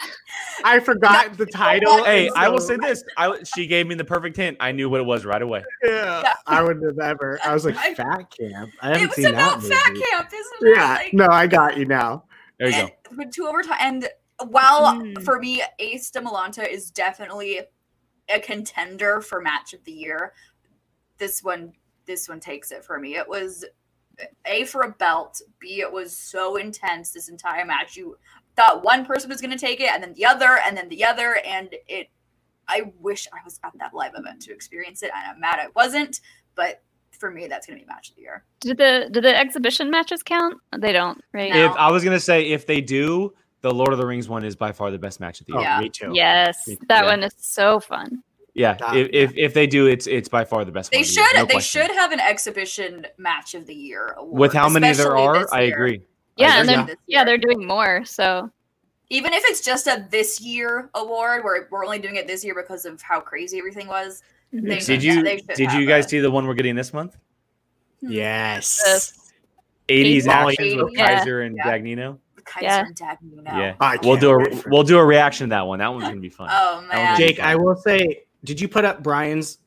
I 0.63 0.79
forgot 0.79 1.37
the 1.37 1.45
title. 1.45 2.03
Hey, 2.03 2.27
and 2.29 2.35
I 2.35 2.49
will 2.49 2.59
say 2.59 2.77
this. 2.77 3.03
I 3.15 3.37
she 3.43 3.67
gave 3.67 3.85
me 3.85 3.93
the 3.93 4.03
perfect 4.03 4.35
hint. 4.35 4.57
I 4.59 4.71
knew 4.71 4.89
what 4.89 4.99
it 4.99 5.03
was 5.05 5.23
right 5.23 5.41
away. 5.41 5.63
Yeah, 5.83 6.21
Yeah. 6.23 6.33
I 6.47 6.63
wouldn't 6.63 6.83
have 6.83 6.97
ever. 6.97 7.39
I 7.45 7.53
was 7.53 7.63
like, 7.63 7.77
I- 7.77 7.93
fat 7.93 8.31
camp. 8.35 8.71
I 8.81 8.87
haven't 8.89 9.07
was 9.09 9.15
seen 9.17 9.27
about 9.27 9.61
that 9.61 9.69
fat 9.69 9.93
camp 10.11 10.29
isn't 10.33 10.67
it 10.69 10.75
Yeah, 10.77 10.93
Like- 10.95 11.13
no, 11.13 11.27
I 11.29 11.45
got 11.45 11.77
you 11.77 11.85
now. 11.85 12.23
There 12.57 12.69
you 12.69 12.73
go. 12.73 12.79
and, 13.09 13.17
But 13.17 13.31
two 13.31 13.45
overtime, 13.47 13.77
and 13.79 14.09
while 14.49 14.95
Mm. 14.95 15.23
for 15.23 15.37
me, 15.39 15.61
Ace 15.77 16.09
Demolanta 16.09 16.67
is 16.67 16.89
definitely 16.89 17.61
a 18.29 18.39
contender 18.39 19.21
for 19.21 19.41
match 19.41 19.73
of 19.73 19.83
the 19.83 19.91
year. 19.91 20.33
This 21.17 21.43
one, 21.43 21.73
this 22.05 22.27
one 22.27 22.39
takes 22.39 22.71
it 22.71 22.83
for 22.83 22.99
me. 22.99 23.15
It 23.15 23.27
was 23.27 23.65
a 24.45 24.65
for 24.65 24.81
a 24.81 24.91
belt. 24.91 25.41
B 25.59 25.79
it 25.81 25.91
was 25.91 26.15
so 26.15 26.55
intense 26.55 27.11
this 27.11 27.29
entire 27.29 27.65
match. 27.65 27.95
You 27.95 28.17
thought 28.55 28.83
one 28.83 29.05
person 29.05 29.29
was 29.29 29.41
going 29.41 29.51
to 29.51 29.57
take 29.57 29.79
it, 29.79 29.89
and 29.91 30.01
then 30.01 30.13
the 30.13 30.25
other, 30.25 30.59
and 30.65 30.75
then 30.75 30.89
the 30.89 31.05
other, 31.05 31.39
and 31.45 31.69
it. 31.87 32.09
I 32.69 32.91
wish 32.99 33.27
I 33.31 33.37
was 33.45 33.61
at 33.63 33.71
that 33.79 33.93
live 33.93 34.11
event 34.15 34.41
to 34.41 34.53
experience 34.53 35.01
it, 35.01 35.11
and 35.15 35.35
I'm 35.35 35.39
mad 35.39 35.59
I 35.59 35.67
wasn't. 35.73 36.19
But 36.55 36.81
for 37.11 37.31
me, 37.31 37.47
that's 37.47 37.65
going 37.65 37.79
to 37.79 37.85
be 37.85 37.87
match 37.87 38.09
of 38.09 38.15
the 38.15 38.23
year. 38.23 38.43
Did 38.59 38.77
the 38.77 39.09
did 39.11 39.23
the 39.23 39.37
exhibition 39.37 39.89
matches 39.89 40.23
count? 40.23 40.57
They 40.77 40.91
don't, 40.91 41.21
right? 41.33 41.53
No. 41.53 41.65
If 41.65 41.71
I 41.77 41.91
was 41.91 42.03
gonna 42.03 42.19
say 42.19 42.49
if 42.49 42.65
they 42.65 42.81
do, 42.81 43.33
the 43.61 43.73
Lord 43.73 43.91
of 43.91 43.97
the 43.99 44.05
Rings 44.05 44.29
one 44.29 44.43
is 44.45 44.55
by 44.55 44.71
far 44.71 44.91
the 44.91 44.99
best 44.99 45.19
match 45.19 45.39
of 45.41 45.47
the 45.47 45.53
Oh, 45.53 45.59
year. 45.59 45.69
Yeah. 45.69 45.79
me 45.79 45.89
too. 45.89 46.11
Yes, 46.13 46.67
Me- 46.67 46.77
that 46.87 47.03
yeah. 47.03 47.09
one 47.09 47.23
is 47.23 47.33
so 47.37 47.79
fun. 47.79 48.23
Yeah, 48.53 48.73
That- 48.75 48.95
if, 48.95 49.09
if 49.11 49.37
if 49.37 49.53
they 49.53 49.67
do, 49.67 49.85
it's 49.87 50.07
it's 50.07 50.29
by 50.29 50.43
far 50.45 50.65
the 50.65 50.71
best. 50.71 50.91
They 50.91 50.97
one 50.97 51.01
of 51.03 51.07
the 51.07 51.13
should 51.13 51.35
no 51.35 51.45
they 51.45 51.53
question. 51.53 51.81
should 51.87 51.91
have 51.95 52.11
an 52.11 52.19
exhibition 52.19 53.05
match 53.17 53.53
of 53.55 53.65
the 53.67 53.75
year 53.75 54.15
award. 54.17 54.39
With 54.39 54.53
how 54.53 54.67
many 54.69 54.91
there 54.93 55.15
are, 55.17 55.47
I 55.53 55.61
agree. 55.61 56.01
Yeah, 56.37 56.47
I 56.47 56.59
and 56.59 56.61
agree. 56.63 56.75
then 56.75 56.85
This 56.87 56.95
yeah, 57.07 57.23
they're 57.23 57.37
doing 57.37 57.65
more. 57.67 58.03
So 58.05 58.49
even 59.09 59.31
if 59.33 59.43
it's 59.45 59.61
just 59.61 59.87
a 59.87 60.07
this 60.09 60.41
year 60.41 60.89
award 60.95 61.43
where 61.43 61.67
we're 61.71 61.85
only 61.85 61.99
doing 61.99 62.15
it 62.15 62.25
this 62.27 62.43
year 62.43 62.55
because 62.55 62.85
of 62.85 63.01
how 63.01 63.19
crazy 63.19 63.57
everything 63.59 63.87
was. 63.87 64.21
mhm. 64.53 64.67
They 64.67 64.79
Did 64.79 65.03
you 65.03 65.23
did 65.23 65.71
you 65.73 65.85
guys 65.85 66.05
a- 66.05 66.09
see 66.09 66.19
the 66.19 66.31
one 66.31 66.47
we're 66.47 66.53
getting 66.55 66.75
this 66.75 66.93
month? 66.93 67.15
Yes. 68.01 68.81
Yes. 68.85 69.13
80s 69.89 70.25
Molly. 70.25 70.53
actions 70.59 70.75
with 70.83 70.93
Yeah. 70.93 71.19
Kaiser 71.19 71.41
and 71.41 71.55
Yeah. 71.57 71.63
Dagnino. 71.77 72.19
Kaiser 72.47 72.65
Yeah. 72.65 72.85
and 72.85 72.95
Dagnino. 72.95 73.45
Yeah, 73.45 73.75
I 73.79 73.97
we'll 74.03 74.17
do 74.17 74.31
a 74.31 74.61
we'll 74.67 74.83
do 74.83 74.97
a 74.97 75.05
reaction 75.05 75.47
to 75.47 75.49
that 75.51 75.67
one. 75.67 75.79
That 75.79 75.89
one's 75.89 76.05
gonna 76.05 76.19
be 76.19 76.29
fun. 76.29 76.49
Oh 76.51 76.81
man. 76.89 77.17
Jake, 77.17 77.35
Jake, 77.37 77.39
I 77.45 77.55
will 77.55 77.75
say, 77.75 78.23
did 78.43 78.59
you 78.61 78.67
put 78.67 78.85
up 78.85 79.03
Brian's 79.03 79.59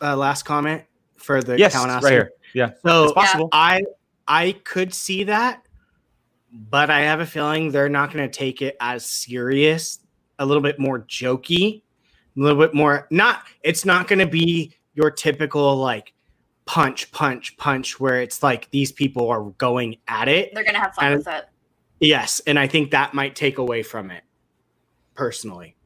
uh, 0.00 0.16
last 0.16 0.44
comment 0.44 0.82
for 1.16 1.42
the 1.42 1.58
yes, 1.58 1.74
Kalinowski? 1.74 2.02
right 2.02 2.12
here. 2.12 2.30
Yeah, 2.54 2.70
So 2.84 3.04
it's 3.04 3.12
possible. 3.12 3.48
I 3.52 3.82
I 4.28 4.52
could 4.64 4.92
see 4.94 5.24
that, 5.24 5.62
but 6.52 6.90
I 6.90 7.00
have 7.00 7.20
a 7.20 7.26
feeling 7.26 7.70
they're 7.70 7.88
not 7.88 8.12
going 8.12 8.28
to 8.28 8.34
take 8.38 8.62
it 8.62 8.76
as 8.80 9.04
serious. 9.04 10.00
A 10.38 10.44
little 10.46 10.62
bit 10.62 10.78
more 10.78 11.00
jokey, 11.00 11.82
a 12.36 12.40
little 12.40 12.58
bit 12.58 12.74
more. 12.74 13.06
Not. 13.10 13.42
It's 13.62 13.84
not 13.84 14.08
going 14.08 14.18
to 14.18 14.26
be 14.26 14.74
your 14.94 15.10
typical 15.10 15.76
like 15.76 16.12
punch, 16.66 17.10
punch, 17.12 17.56
punch, 17.56 18.00
where 18.00 18.20
it's 18.20 18.42
like 18.42 18.70
these 18.70 18.90
people 18.92 19.28
are 19.30 19.42
going 19.58 19.96
at 20.08 20.28
it. 20.28 20.52
They're 20.54 20.64
gonna 20.64 20.80
have 20.80 20.94
fun 20.94 21.06
And- 21.06 21.16
with 21.18 21.28
it. 21.28 21.44
Yes, 22.00 22.40
and 22.46 22.58
I 22.58 22.66
think 22.66 22.90
that 22.90 23.14
might 23.14 23.34
take 23.34 23.58
away 23.58 23.82
from 23.82 24.10
it. 24.10 24.22
Personally, 25.14 25.76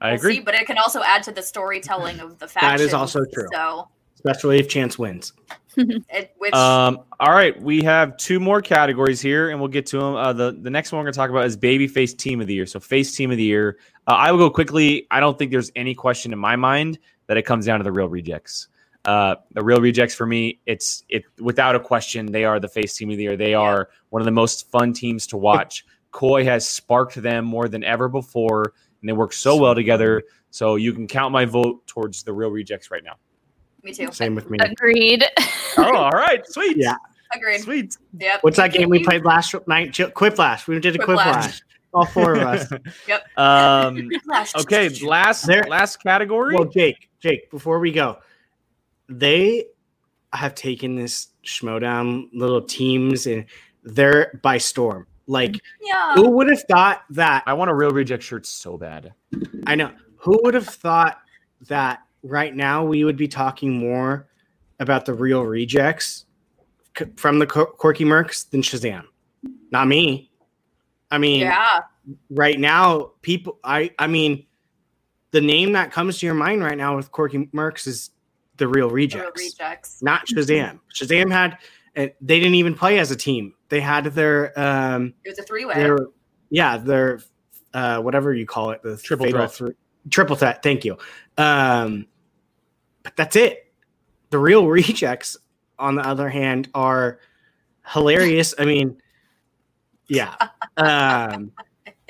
I 0.00 0.08
We'll 0.08 0.16
agree. 0.16 0.34
see, 0.36 0.40
but 0.40 0.54
it 0.54 0.66
can 0.66 0.76
also 0.78 1.02
add 1.02 1.22
to 1.24 1.32
the 1.32 1.42
storytelling 1.42 2.20
of 2.20 2.38
the 2.38 2.46
fact 2.48 2.62
that 2.78 2.80
is 2.80 2.92
also 2.92 3.24
true. 3.32 3.48
So, 3.52 3.88
especially 4.14 4.58
if 4.58 4.68
Chance 4.68 4.98
wins. 4.98 5.32
it, 5.76 6.34
which 6.36 6.52
Um, 6.52 7.00
all 7.18 7.30
right, 7.30 7.58
we 7.62 7.82
have 7.82 8.16
two 8.18 8.38
more 8.38 8.60
categories 8.60 9.22
here, 9.22 9.48
and 9.48 9.58
we'll 9.58 9.68
get 9.70 9.86
to 9.86 9.98
them. 9.98 10.14
Uh, 10.16 10.32
the 10.34 10.52
the 10.60 10.68
next 10.68 10.92
one 10.92 10.98
we're 10.98 11.04
going 11.04 11.14
to 11.14 11.16
talk 11.16 11.30
about 11.30 11.46
is 11.46 11.56
babyface 11.56 12.16
team 12.16 12.42
of 12.42 12.46
the 12.46 12.52
year. 12.54 12.66
So 12.66 12.78
face 12.78 13.14
team 13.14 13.30
of 13.30 13.38
the 13.38 13.42
year. 13.42 13.78
Uh, 14.06 14.12
I 14.12 14.32
will 14.32 14.38
go 14.38 14.50
quickly. 14.50 15.06
I 15.10 15.20
don't 15.20 15.38
think 15.38 15.50
there's 15.50 15.72
any 15.76 15.94
question 15.94 16.32
in 16.32 16.38
my 16.38 16.56
mind 16.56 16.98
that 17.28 17.38
it 17.38 17.42
comes 17.42 17.64
down 17.64 17.78
to 17.78 17.84
the 17.84 17.92
Reel 17.92 18.08
Rejects. 18.08 18.68
Uh, 19.04 19.34
the 19.52 19.62
Reel 19.62 19.80
Rejects 19.80 20.14
for 20.14 20.26
me, 20.26 20.60
it's 20.66 21.02
it 21.08 21.24
without 21.40 21.74
a 21.74 21.80
question. 21.80 22.26
They 22.26 22.44
are 22.44 22.60
the 22.60 22.68
face 22.68 22.94
team 22.94 23.10
of 23.10 23.16
the 23.16 23.24
year. 23.24 23.36
They 23.36 23.54
are 23.54 23.88
one 24.10 24.22
of 24.22 24.26
the 24.26 24.30
most 24.32 24.70
fun 24.70 24.92
teams 24.92 25.26
to 25.28 25.36
watch. 25.36 25.84
Coy 26.12 26.44
has 26.44 26.68
sparked 26.68 27.14
them 27.20 27.44
more 27.44 27.68
than 27.68 27.82
ever 27.84 28.06
before, 28.08 28.74
and 29.00 29.08
they 29.08 29.12
work 29.12 29.32
so 29.32 29.56
well 29.56 29.74
together. 29.74 30.22
So 30.50 30.76
you 30.76 30.92
can 30.92 31.06
count 31.08 31.32
my 31.32 31.46
vote 31.46 31.86
towards 31.86 32.22
the 32.22 32.32
Reel 32.32 32.50
Rejects 32.50 32.90
right 32.90 33.02
now. 33.02 33.14
me 33.82 33.92
too. 33.92 34.12
Same 34.12 34.34
with 34.34 34.50
me. 34.50 34.58
Agreed. 34.60 35.24
Oh, 35.78 35.94
all 35.96 36.10
right, 36.10 36.46
sweet. 36.46 36.76
Yeah. 36.76 36.96
Agreed. 37.34 37.62
sweet. 37.62 37.96
Yep. 38.18 38.40
What's 38.42 38.58
that 38.58 38.74
game 38.74 38.90
we 38.90 39.02
played 39.02 39.24
last 39.24 39.54
night? 39.66 39.94
Ch- 39.94 40.00
Quiplash. 40.12 40.66
We 40.66 40.78
did 40.80 40.94
a 40.94 40.98
Quiplash. 40.98 41.16
Quiplash. 41.16 41.62
All 41.94 42.04
four 42.04 42.34
of 42.34 42.42
us. 42.42 42.70
Yep. 43.08 43.38
Um, 43.38 44.10
okay, 44.60 44.90
last 45.02 45.46
There- 45.46 45.64
last 45.66 46.02
category. 46.02 46.54
Well, 46.54 46.66
Jake, 46.66 47.08
Jake, 47.20 47.50
before 47.50 47.78
we 47.78 47.90
go, 47.90 48.18
they 49.18 49.66
have 50.32 50.54
taken 50.54 50.94
this 50.96 51.28
Schmoedown 51.44 52.28
little 52.32 52.62
teams 52.62 53.26
and 53.26 53.44
they're 53.84 54.38
by 54.42 54.58
storm. 54.58 55.06
Like, 55.26 55.56
Yeah. 55.80 56.14
who 56.14 56.30
would 56.30 56.48
have 56.48 56.62
thought 56.68 57.02
that? 57.10 57.42
I 57.46 57.52
want 57.54 57.70
a 57.70 57.74
Reel 57.74 57.90
Reject 57.90 58.22
shirt 58.22 58.46
so 58.46 58.76
bad. 58.76 59.12
I 59.66 59.74
know. 59.74 59.90
Who 60.16 60.38
would 60.44 60.54
have 60.54 60.66
thought 60.68 61.18
that 61.68 62.00
right 62.22 62.54
now 62.54 62.84
we 62.84 63.04
would 63.04 63.16
be 63.16 63.28
talking 63.28 63.72
more 63.72 64.28
about 64.80 65.04
the 65.06 65.14
Reel 65.14 65.42
Rejects 65.44 66.26
c- 66.96 67.06
from 67.16 67.38
the 67.38 67.46
Cor- 67.46 67.66
Corky 67.72 68.04
Mercs 68.04 68.48
than 68.50 68.62
Shazam? 68.62 69.04
Not 69.70 69.86
me. 69.88 70.30
I 71.10 71.18
mean, 71.18 71.40
Yeah. 71.42 71.80
right 72.30 72.58
now 72.58 73.12
people 73.22 73.60
i 73.62 73.88
i 73.96 74.08
mean 74.08 74.44
the 75.30 75.40
name 75.40 75.70
that 75.74 75.92
comes 75.92 76.18
to 76.18 76.26
your 76.26 76.34
mind 76.34 76.60
right 76.60 76.76
now 76.76 76.96
with 76.96 77.12
corky 77.12 77.46
mercs 77.54 77.86
is 77.86 78.10
the 78.58 78.68
real 78.68 78.88
The 78.88 78.94
rejects 78.94 79.40
rejects. 79.42 80.02
not 80.02 80.26
shazam 80.26 80.78
shazam 80.94 81.30
had 81.30 81.58
they 81.94 82.40
didn't 82.40 82.54
even 82.54 82.74
play 82.74 82.98
as 82.98 83.10
a 83.10 83.16
team 83.16 83.54
they 83.68 83.80
had 83.80 84.04
their 84.06 84.58
um 84.58 85.14
It 85.24 85.30
was 85.30 85.38
a 85.38 85.42
three 85.42 85.64
way. 85.64 85.74
their 85.74 85.98
yeah 86.50 86.76
their 86.78 87.20
uh 87.74 87.98
whatever 88.00 88.32
you 88.34 88.46
call 88.46 88.70
it 88.70 88.82
the 88.82 88.96
Triple 88.96 89.28
threat. 89.30 89.52
three- 89.52 89.74
triple 90.10 90.36
threat 90.36 90.62
thank 90.62 90.84
you 90.84 90.96
um 91.38 92.06
but 93.02 93.14
that's 93.16 93.36
it 93.36 93.72
the 94.30 94.38
real 94.38 94.66
rejects 94.78 95.36
on 95.78 95.94
the 95.94 96.02
other 96.06 96.28
hand 96.28 96.68
are 96.74 97.18
hilarious 97.86 98.54
i 98.58 98.64
mean 98.64 98.96
yeah 100.08 100.34
um 100.76 101.52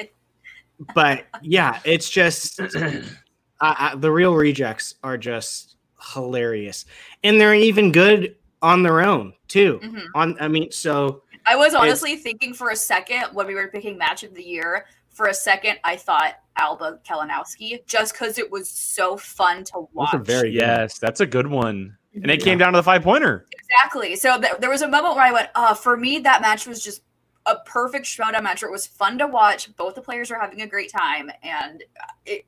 but 0.94 1.24
yeah 1.42 1.80
it's 1.84 2.08
just 2.10 2.60
I, 3.60 3.92
I, 3.92 3.94
the 3.96 4.10
Reel 4.10 4.34
Rejects 4.34 4.96
are 5.04 5.16
just 5.16 5.71
hilarious 6.12 6.84
and 7.24 7.40
they're 7.40 7.54
even 7.54 7.92
good 7.92 8.36
on 8.60 8.82
their 8.82 9.00
own 9.00 9.32
too 9.48 9.80
Mhm. 9.82 10.04
on 10.14 10.36
i 10.40 10.48
mean 10.48 10.70
so 10.70 11.22
I 11.44 11.56
was 11.56 11.74
honestly 11.74 12.14
thinking 12.16 12.54
for 12.54 12.70
a 12.70 12.76
second 12.76 13.24
when 13.34 13.48
we 13.48 13.54
were 13.56 13.66
picking 13.66 13.98
match 13.98 14.22
of 14.22 14.32
the 14.32 14.44
year. 14.44 14.86
For 15.10 15.26
a 15.26 15.34
second, 15.34 15.80
I 15.82 15.96
thought 15.96 16.34
Alba 16.56 17.00
Kalinowski 17.04 17.84
just 17.84 18.12
because 18.12 18.38
it 18.38 18.48
was 18.48 18.68
so 18.68 19.16
fun 19.16 19.64
to 19.64 19.88
watch. 19.92 20.14
are 20.14 20.18
very. 20.20 20.50
Yes, 20.52 21.00
that's 21.00 21.18
a 21.18 21.26
good 21.26 21.48
one. 21.48 21.96
And 22.14 22.30
it 22.30 22.38
Yeah. 22.38 22.44
came 22.44 22.58
down 22.58 22.74
to 22.74 22.78
the 22.78 22.82
five 22.84 23.02
pointer. 23.02 23.46
Exactly. 23.50 24.14
So 24.14 24.40
th- 24.40 24.52
there 24.60 24.70
was 24.70 24.82
a 24.82 24.88
moment 24.88 25.16
where 25.16 25.24
I 25.24 25.32
went, 25.32 25.48
uh, 25.56 25.74
for 25.74 25.96
me, 25.96 26.20
that 26.20 26.42
match 26.42 26.64
was 26.64 26.80
just 26.80 27.02
a 27.44 27.56
perfect 27.66 28.06
showdown 28.06 28.44
match. 28.44 28.62
Where 28.62 28.68
it 28.68 28.72
was 28.72 28.86
fun 28.86 29.18
to 29.18 29.26
watch. 29.26 29.74
Both 29.76 29.96
the 29.96 30.00
players 30.00 30.30
were 30.30 30.38
having 30.38 30.62
a 30.62 30.66
great 30.68 30.92
time, 30.92 31.28
and 31.42 31.82
it, 32.24 32.46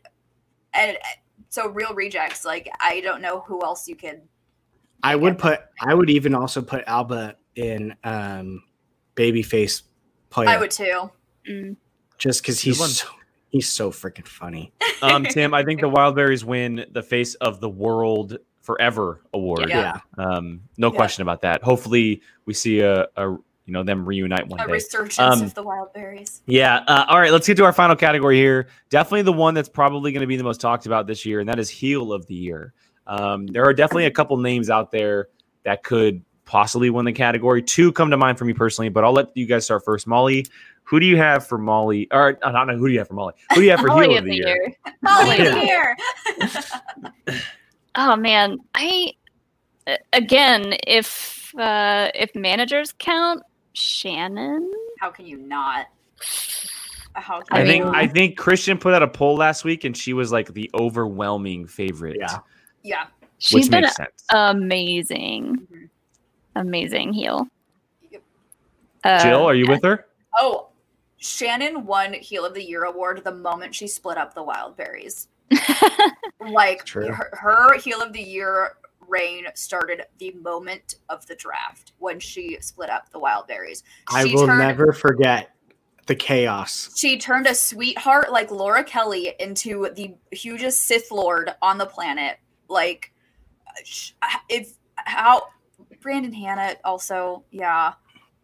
and 0.73 0.97
so 1.55 1.69
Reel 1.69 1.95
Rejects. 1.95 2.45
Like 2.45 2.69
I 2.81 3.01
don't 3.01 3.23
know 3.23 3.41
who 3.41 3.63
else 3.63 3.87
you 3.89 3.97
could. 3.97 4.23
I 5.03 5.15
would 5.17 5.39
put. 5.39 5.61
I 5.81 5.95
would 5.95 6.11
even 6.11 6.35
also 6.35 6.63
put 6.63 6.83
Alba 6.87 7.37
in 7.55 7.95
um, 8.05 8.63
babyface 9.17 9.83
player. 10.31 10.49
I 10.49 10.57
would 10.59 10.71
too. 10.71 11.11
Mm. 11.49 11.77
just 12.17 12.43
because 12.43 12.59
he's 12.61 12.81
one. 12.81 12.89
so, 12.89 13.07
he's 13.51 13.69
so 13.69 13.91
freaking 13.91 14.27
funny. 14.27 14.73
Um, 15.03 15.25
Tim, 15.31 15.53
I 15.53 15.63
think 15.63 15.83
the 15.83 15.91
Wildberries 15.91 16.43
win 16.43 16.87
the 16.91 17.03
Face 17.03 17.35
of 17.35 17.61
the 17.61 17.69
World 17.69 18.39
Forever 18.63 19.21
award. 19.35 19.69
Yeah. 19.69 19.99
Um, 20.17 20.63
no 20.79 20.91
Yeah. 20.91 20.97
question 20.97 21.21
about 21.21 21.43
that. 21.43 21.63
Hopefully, 21.63 22.23
we 22.47 22.55
see 22.55 22.81
a, 22.81 23.07
a 23.17 23.37
you 23.67 23.73
know 23.73 23.83
them 23.83 24.05
reunite 24.07 24.47
one 24.49 24.61
A 24.61 24.67
day. 24.67 24.73
resurgence 24.73 25.19
Um, 25.19 25.43
of 25.43 25.55
the 25.55 25.63
wild 25.63 25.93
berries. 25.93 26.43
Yeah. 26.47 26.85
Uh, 26.87 27.07
all 27.09 27.19
right. 27.19 27.33
Let's 27.33 27.47
get 27.47 27.57
to 27.57 27.65
our 27.65 27.73
final 27.73 27.97
category 27.97 28.37
here. 28.37 28.69
Definitely 28.91 29.23
the 29.23 29.33
one 29.33 29.55
that's 29.55 29.69
probably 29.69 30.13
going 30.13 30.21
to 30.21 30.27
be 30.27 30.37
the 30.37 30.45
most 30.45 30.61
talked 30.61 30.87
about 30.87 31.07
this 31.07 31.25
year, 31.25 31.41
and 31.41 31.49
that 31.49 31.59
is 31.59 31.71
heel 31.71 32.13
of 32.13 32.27
the 32.27 32.35
year. 32.35 32.75
Um, 33.07 33.47
there 33.47 33.65
are 33.65 33.73
definitely 33.75 34.07
a 34.07 34.11
couple 34.11 34.37
names 34.39 34.71
out 34.71 34.91
there 34.91 35.29
that 35.65 35.83
could 35.83 36.23
possibly 36.45 36.91
win 36.91 37.05
the 37.07 37.13
category. 37.13 37.63
Two 37.63 37.91
come 37.93 38.11
to 38.11 38.17
mind 38.19 38.39
for 38.39 38.45
me 38.45 38.53
personally, 38.53 38.89
but 38.91 39.03
I'll 39.05 39.13
let 39.13 39.29
you 39.35 39.47
guys 39.47 39.65
start 39.65 39.83
first. 39.85 40.07
Molly, 40.07 40.47
who 40.83 41.01
do 41.01 41.07
you 41.07 41.17
have 41.17 41.47
for 41.47 41.57
Molly? 41.57 42.07
Or 42.11 42.39
I 42.45 42.53
don't 42.53 42.67
know 42.67 42.77
who 42.77 42.87
do 42.87 42.93
you 42.93 42.99
have 42.99 43.09
for 43.09 43.15
Molly? 43.15 43.33
Who 43.51 43.57
do 43.57 43.63
you 43.63 43.71
have 43.71 43.81
for 43.81 43.89
heel 43.99 44.13
of 44.13 44.19
of 44.19 44.25
the 44.25 44.35
year? 44.37 44.73
Molly 45.03 45.39
Yeah. 45.39 45.61
here. 47.27 47.41
Oh 47.95 48.17
man, 48.17 48.59
I 48.75 49.13
again, 50.13 50.75
if 50.87 51.55
uh 51.59 52.11
if 52.15 52.35
managers 52.35 52.93
count, 52.99 53.43
Shannon. 53.75 54.73
How 55.01 55.11
can 55.11 55.27
you 55.27 55.37
not? 55.37 55.87
How 57.15 57.41
can 57.43 57.59
I, 57.59 57.63
I 57.63 57.65
think 57.67 57.85
mean- 57.85 57.95
I 57.95 58.07
think 58.09 58.37
Christian 58.39 58.79
put 58.79 58.95
out 58.95 59.03
a 59.03 59.09
poll 59.09 59.37
last 59.37 59.65
week, 59.65 59.85
and 59.85 59.97
she 59.97 60.13
was 60.15 60.33
like 60.33 60.53
the 60.55 60.71
overwhelming 60.75 61.67
favorite. 61.67 62.17
Yeah. 62.19 62.39
Yeah. 62.83 63.07
She's 63.39 63.65
which 63.65 63.71
been 63.71 63.83
makes 63.83 63.97
sense. 63.97 64.25
amazing, 64.33 65.67
Mhm. 65.71 65.89
amazing 66.57 67.13
heel. 67.13 67.47
Yep. 68.11 68.23
Uh, 69.05 69.23
Jill, 69.23 69.45
are 69.45 69.55
you 69.55 69.67
with 69.69 69.83
her? 69.83 70.07
Oh, 70.39 70.69
Shannon 71.19 71.85
won 71.85 72.13
Heel 72.15 72.45
of 72.47 72.55
the 72.55 72.63
Year 72.65 72.85
award 72.85 73.23
the 73.25 73.35
moment 73.35 73.75
she 73.75 73.87
split 73.87 74.17
up 74.19 74.35
the 74.35 74.43
wild 74.43 74.77
berries. 74.77 75.29
Like 76.41 76.85
True. 76.85 77.09
her, 77.11 77.31
her 77.33 77.79
Heel 77.79 78.03
of 78.03 78.13
the 78.13 78.21
Year 78.23 78.77
reign 79.09 79.47
started 79.55 80.03
the 80.19 80.33
moment 80.33 80.97
of 81.09 81.27
the 81.27 81.35
draft 81.35 81.93
when 81.99 82.21
she 82.21 82.59
split 82.61 82.91
up 82.91 83.11
the 83.11 83.19
wild 83.19 83.47
berries. 83.47 83.83
I 84.09 84.25
will 84.27 84.47
turned- 84.47 84.61
never 84.61 84.93
forget 84.93 85.51
the 86.07 86.15
chaos. 86.15 86.91
She 86.97 87.19
turned 87.19 87.47
a 87.47 87.55
sweetheart 87.55 88.31
like 88.31 88.51
Laura 88.51 88.85
Kelly 88.85 89.35
into 89.39 89.89
the 89.95 90.15
hugest 90.33 90.83
Sith 90.83 91.11
Lord 91.11 91.51
on 91.63 91.79
the 91.79 91.87
planet. 91.87 92.39
Like, 92.69 93.13
sh- 93.85 94.13
if 94.49 94.75
how 94.97 95.49
Brandon 96.01 96.33
Hannah 96.33 96.77
also, 96.85 97.45
yeah. 97.51 97.95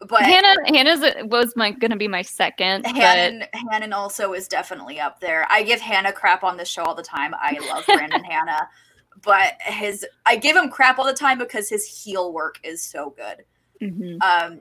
but 0.00 0.22
Hannah 0.22 0.56
Hannah's 0.66 1.02
uh, 1.02 1.22
was 1.24 1.54
my 1.56 1.70
gonna 1.70 1.96
be 1.96 2.08
my 2.08 2.22
second. 2.22 2.82
but 2.82 2.96
Hannon, 2.96 3.44
Hannon 3.70 3.92
also 3.92 4.32
is 4.32 4.48
definitely 4.48 4.98
up 4.98 5.20
there. 5.20 5.46
I 5.50 5.62
give 5.62 5.80
Hannah 5.80 6.12
crap 6.12 6.42
on 6.42 6.56
this 6.56 6.68
show 6.68 6.82
all 6.82 6.94
the 6.94 7.02
time. 7.02 7.34
I 7.38 7.58
love 7.68 7.84
Brandon 7.86 8.24
Hannah, 8.30 8.68
but 9.22 9.54
his 9.60 10.06
I 10.26 10.36
give 10.36 10.56
him 10.56 10.68
crap 10.70 10.98
all 10.98 11.06
the 11.06 11.12
time 11.12 11.38
because 11.38 11.68
his 11.68 11.84
heel 11.86 12.32
work 12.32 12.58
is 12.62 12.82
so 12.82 13.10
good. 13.16 13.44
Mhm. 13.82 14.22
Um, 14.22 14.60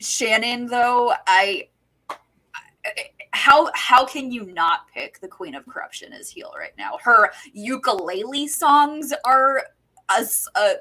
Shannon, 0.00 0.66
though, 0.66 1.12
I, 1.26 1.68
I- 2.10 3.10
how 3.32 3.70
how 3.74 4.04
can 4.06 4.30
you 4.30 4.46
not 4.46 4.86
pick 4.94 5.20
the 5.20 5.26
Queen 5.28 5.54
of 5.56 5.66
Corruption 5.66 6.12
as 6.12 6.30
heel 6.30 6.52
right 6.56 6.76
now? 6.78 6.98
Her 7.02 7.32
ukulele 7.52 8.46
songs 8.46 9.12
are 9.24 9.62
as 10.08 10.46
uh, 10.54 10.74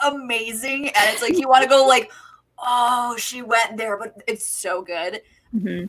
amazing, 0.00 0.88
and 0.88 1.10
it's 1.10 1.22
like 1.22 1.38
you 1.38 1.48
want 1.48 1.62
to 1.62 1.68
go 1.68 1.86
like, 1.86 2.10
oh, 2.58 3.16
she 3.18 3.42
went 3.42 3.76
there, 3.76 3.96
but 3.96 4.14
it's 4.26 4.46
so 4.46 4.82
good. 4.82 5.22
Mhm. 5.54 5.88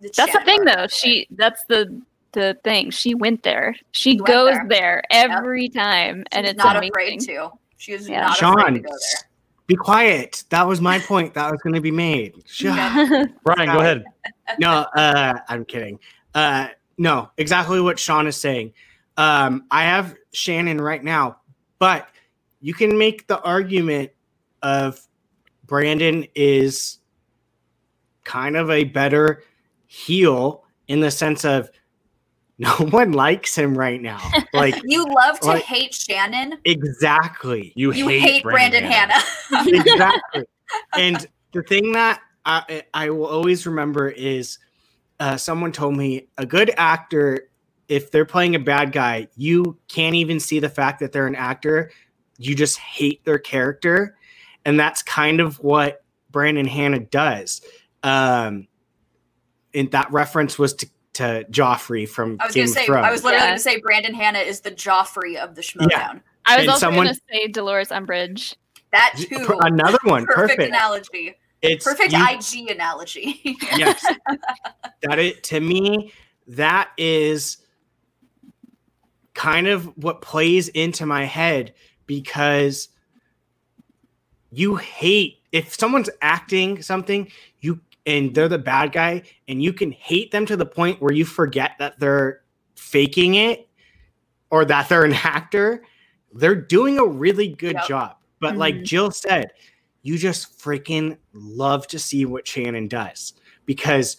The 0.00 0.10
That's 0.16 0.32
the 0.32 0.40
thing, 0.44 0.64
though. 0.64 0.86
She 0.86 1.26
that's 1.30 1.64
the 1.64 2.00
the 2.34 2.58
thing. 2.64 2.90
She 2.90 3.14
went 3.14 3.42
there. 3.42 3.74
She 3.92 4.12
She 4.12 4.16
goes 4.18 4.54
there. 4.54 4.66
there, 4.68 5.02
every 5.10 5.68
time, 5.68 6.18
good. 6.18 6.28
and 6.32 6.46
it's 6.46 6.58
not 6.58 6.76
amazing. 6.76 6.90
afraid 6.92 7.20
to. 7.20 7.50
She 7.78 7.92
is 7.92 8.08
Yeah. 8.08 8.22
not 8.22 8.38
afraid 8.40 8.54
to 8.56 8.60
Sean, 8.62 8.74
go 8.82 8.88
there. 8.90 8.98
be 9.66 9.76
quiet. 9.76 10.44
That 10.50 10.66
was 10.66 10.80
my 10.80 10.98
point. 10.98 11.34
That 11.34 11.50
was 11.50 11.60
going 11.62 11.74
to 11.74 11.80
be 11.80 11.90
made. 11.90 12.34
Shut 12.46 12.74
Brian, 13.44 13.70
go 13.72 13.78
ahead. 13.80 14.04
no, 14.58 14.86
uh, 14.96 15.34
I'm 15.48 15.64
kidding. 15.64 15.98
Uh, 16.34 16.68
no, 16.98 17.30
exactly 17.38 17.80
what 17.80 17.98
Sean 17.98 18.26
is 18.26 18.36
saying. 18.36 18.72
Um, 19.16 19.64
I 19.70 19.84
have 19.84 20.14
Shannon 20.32 20.80
right 20.80 21.02
now, 21.02 21.38
but 21.78 22.08
you 22.60 22.74
can 22.74 22.98
make 22.98 23.26
the 23.26 23.40
argument 23.42 24.10
of 24.62 25.00
Brandon 25.66 26.26
is 26.34 26.98
kind 28.24 28.56
of 28.56 28.70
a 28.70 28.84
better 28.84 29.42
heel 29.86 30.64
in 30.88 31.00
the 31.00 31.10
sense 31.10 31.44
of 31.44 31.70
no 32.58 32.70
one 32.90 33.12
likes 33.12 33.56
him 33.56 33.76
right 33.76 34.00
now. 34.00 34.20
Like 34.52 34.80
You 34.84 35.04
love 35.04 35.40
to 35.40 35.48
Like- 35.48 35.64
hate 35.64 35.92
Shannon. 35.94 36.58
exactly. 36.64 37.72
You, 37.74 37.92
You 37.92 38.08
hate, 38.08 38.42
Brandon, 38.44 38.84
Hannah. 38.84 39.20
exactly. 39.66 40.44
And 40.96 41.26
the 41.52 41.62
thing 41.62 41.92
that 41.92 42.20
I, 42.44 42.84
I 42.92 43.10
will 43.10 43.26
always 43.26 43.66
remember 43.66 44.08
is 44.08 44.58
uh, 45.20 45.36
someone 45.36 45.72
told 45.72 45.96
me 45.96 46.28
a 46.38 46.46
good 46.46 46.70
actor, 46.76 47.48
if 47.88 48.10
they're 48.10 48.24
playing 48.24 48.54
a 48.54 48.58
bad 48.58 48.92
guy, 48.92 49.28
you 49.36 49.78
can't 49.88 50.14
even 50.14 50.38
see 50.40 50.58
the 50.60 50.68
fact 50.68 51.00
that 51.00 51.12
they're 51.12 51.26
an 51.26 51.34
actor. 51.36 51.90
You 52.38 52.54
just 52.54 52.78
hate 52.78 53.24
their 53.24 53.38
character. 53.38 54.16
And 54.64 54.78
that's 54.78 55.02
kind 55.02 55.40
of 55.40 55.58
what 55.58 56.02
Brandon 56.30 56.66
Hannah 56.66 57.00
does. 57.00 57.60
Um, 58.02 58.68
and 59.74 59.90
that 59.90 60.10
reference 60.12 60.58
was 60.58 60.72
to, 60.74 60.88
to 61.14 61.46
Joffrey 61.50 62.08
from 62.08 62.36
I 62.40 62.46
was 62.46 62.54
Game 62.54 62.64
gonna 62.66 62.70
of 62.72 62.76
say, 62.76 62.86
Thrones. 62.86 63.06
I 63.06 63.10
was 63.10 63.24
literally 63.24 63.44
Yeah. 63.44 63.50
gonna 63.50 63.58
say 63.58 63.80
Brandon 63.80 64.14
Hannah 64.14 64.38
is 64.40 64.60
the 64.60 64.70
Joffrey 64.70 65.36
of 65.36 65.54
the 65.54 65.62
Schmoedown. 65.62 66.20
I 66.46 66.56
was 66.56 66.60
And 66.62 66.68
also 66.70 66.80
someone- 66.80 67.06
gonna 67.06 67.18
say 67.30 67.48
Dolores 67.48 67.88
Umbridge. 67.88 68.54
That 68.92 69.14
too. 69.16 69.58
Another 69.62 69.98
one, 70.04 70.24
perfect, 70.26 70.58
perfect. 70.58 70.68
analogy. 70.68 71.34
It's 71.62 71.84
Perfect 71.84 72.12
you- 72.12 72.18
IG 72.22 72.70
analogy. 72.70 73.40
yes 73.76 74.04
that 75.02 75.18
it 75.18 75.42
to 75.44 75.60
me 75.60 76.12
that 76.46 76.90
is 76.98 77.56
kind 79.32 79.66
of 79.66 79.86
what 79.96 80.20
plays 80.20 80.68
into 80.68 81.06
my 81.06 81.24
head 81.24 81.72
because 82.06 82.88
you 84.50 84.76
hate 84.76 85.38
if 85.52 85.74
someone's 85.74 86.10
acting 86.22 86.82
something 86.82 87.30
you 87.60 87.80
and 88.06 88.34
they're 88.34 88.48
the 88.48 88.58
bad 88.58 88.92
guy 88.92 89.22
and 89.48 89.62
you 89.62 89.72
can 89.72 89.90
hate 89.92 90.30
them 90.30 90.44
to 90.46 90.56
the 90.56 90.66
point 90.66 91.00
where 91.00 91.12
you 91.12 91.24
forget 91.24 91.72
that 91.78 91.98
they're 91.98 92.42
faking 92.76 93.34
it 93.36 93.68
or 94.50 94.64
that 94.64 94.88
they're 94.88 95.04
an 95.04 95.12
actor 95.24 95.82
they're 96.34 96.54
doing 96.54 96.98
a 96.98 97.04
really 97.04 97.48
good 97.48 97.74
Yep. 97.76 97.86
job 97.88 98.16
but 98.40 98.56
like 98.56 98.74
Mhm. 98.76 98.84
jill 98.84 99.10
said 99.10 99.52
you 100.02 100.18
just 100.18 100.58
freaking 100.58 101.16
love 101.32 101.86
to 101.88 101.98
see 101.98 102.24
what 102.26 102.46
shannon 102.46 102.88
does 102.88 103.32
because 103.64 104.16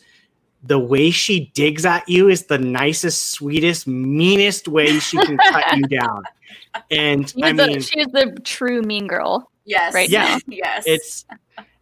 the 0.64 0.80
way 0.80 1.12
she 1.12 1.52
digs 1.54 1.86
at 1.86 2.08
you 2.10 2.28
is 2.30 2.46
the 2.48 2.58
nicest 2.58 3.28
sweetest 3.32 3.86
meanest 3.86 4.68
way 4.68 4.98
she 5.00 5.18
can 5.18 5.38
cut 5.38 5.78
you 5.78 5.84
down 6.00 6.24
and 6.90 7.30
She 7.30 7.44
i 7.44 7.52
is, 7.52 7.58
the, 7.58 7.68
mean 7.68 7.82
she 7.82 8.00
is 8.00 8.08
the 8.08 8.40
true 8.44 8.82
mean 8.82 9.06
girl. 9.08 9.52
yes. 9.66 9.94
Right 9.94 10.10
now. 10.10 10.40
Yes. 10.48 10.84
it's 10.88 11.26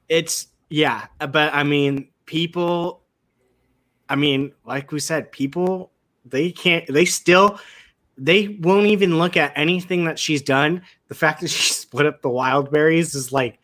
it's 0.10 0.48
yeah 0.74 1.06
but 1.30 1.54
i 1.54 1.62
mean 1.62 2.08
people 2.26 3.04
i 4.10 4.16
mean 4.16 4.52
like 4.66 4.92
we 4.92 5.00
said 5.00 5.32
people 5.32 5.92
they 6.26 6.52
can't 6.52 6.84
they 6.88 7.06
still 7.06 7.60
they 8.18 8.48
won't 8.60 8.88
even 8.88 9.20
look 9.20 9.38
at 9.38 9.54
anything 9.56 10.06
that 10.06 10.18
she's 10.18 10.42
done 10.42 10.82
the 11.10 11.16
fact 11.16 11.42
that 11.42 11.48
she 11.58 11.72
split 11.74 12.08
up 12.08 12.24
the 12.24 12.30
wild 12.30 12.72
berries 12.72 13.14
is 13.14 13.32
like 13.32 13.60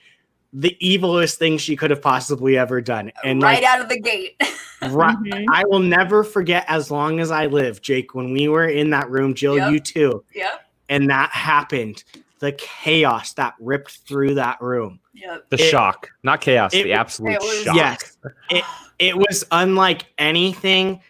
the 0.54 0.78
evilest 0.84 1.38
thing 1.38 1.58
she 1.58 1.76
could 1.76 1.90
have 1.90 2.02
possibly 2.02 2.60
ever 2.60 2.80
done 2.80 3.12
and 3.24 3.42
right 3.42 3.64
like 3.64 3.72
out 3.72 3.82
of 3.82 3.90
the 3.90 4.00
gate. 4.00 4.40
right, 4.92 5.18
Mhm. 5.18 5.46
i 5.52 5.64
will 5.66 5.80
never 5.80 6.24
forget 6.24 6.64
as 6.68 6.92
long 6.92 7.20
as 7.20 7.32
i 7.32 7.48
live 7.48 7.82
jake 7.82 8.14
when 8.14 8.32
we 8.34 8.48
were 8.48 8.68
in 8.68 8.92
that 8.92 9.10
room 9.10 9.34
jill 9.34 9.58
Yep. 9.58 9.72
you 9.72 9.80
too 9.80 10.24
Yeah. 10.36 10.58
and 10.90 11.10
that 11.10 11.32
happened 11.32 12.04
the 12.40 12.52
chaos 12.54 13.34
that 13.34 13.54
ripped 13.60 14.00
through 14.08 14.36
that 14.36 14.62
room 14.62 15.00
Yep. 15.14 15.50
The 15.50 15.56
It- 15.62 15.70
shock, 15.70 16.10
not 16.24 16.40
chaos. 16.42 16.74
it- 16.74 16.84
the 16.84 16.94
absolute 16.94 17.34
it 17.34 17.42
was- 17.42 17.64
shock. 17.64 17.76
Yes. 17.76 18.18
it 18.50 18.64
it 19.00 19.16
was 19.18 19.46
unlike 19.52 20.06
anything. 20.18 21.02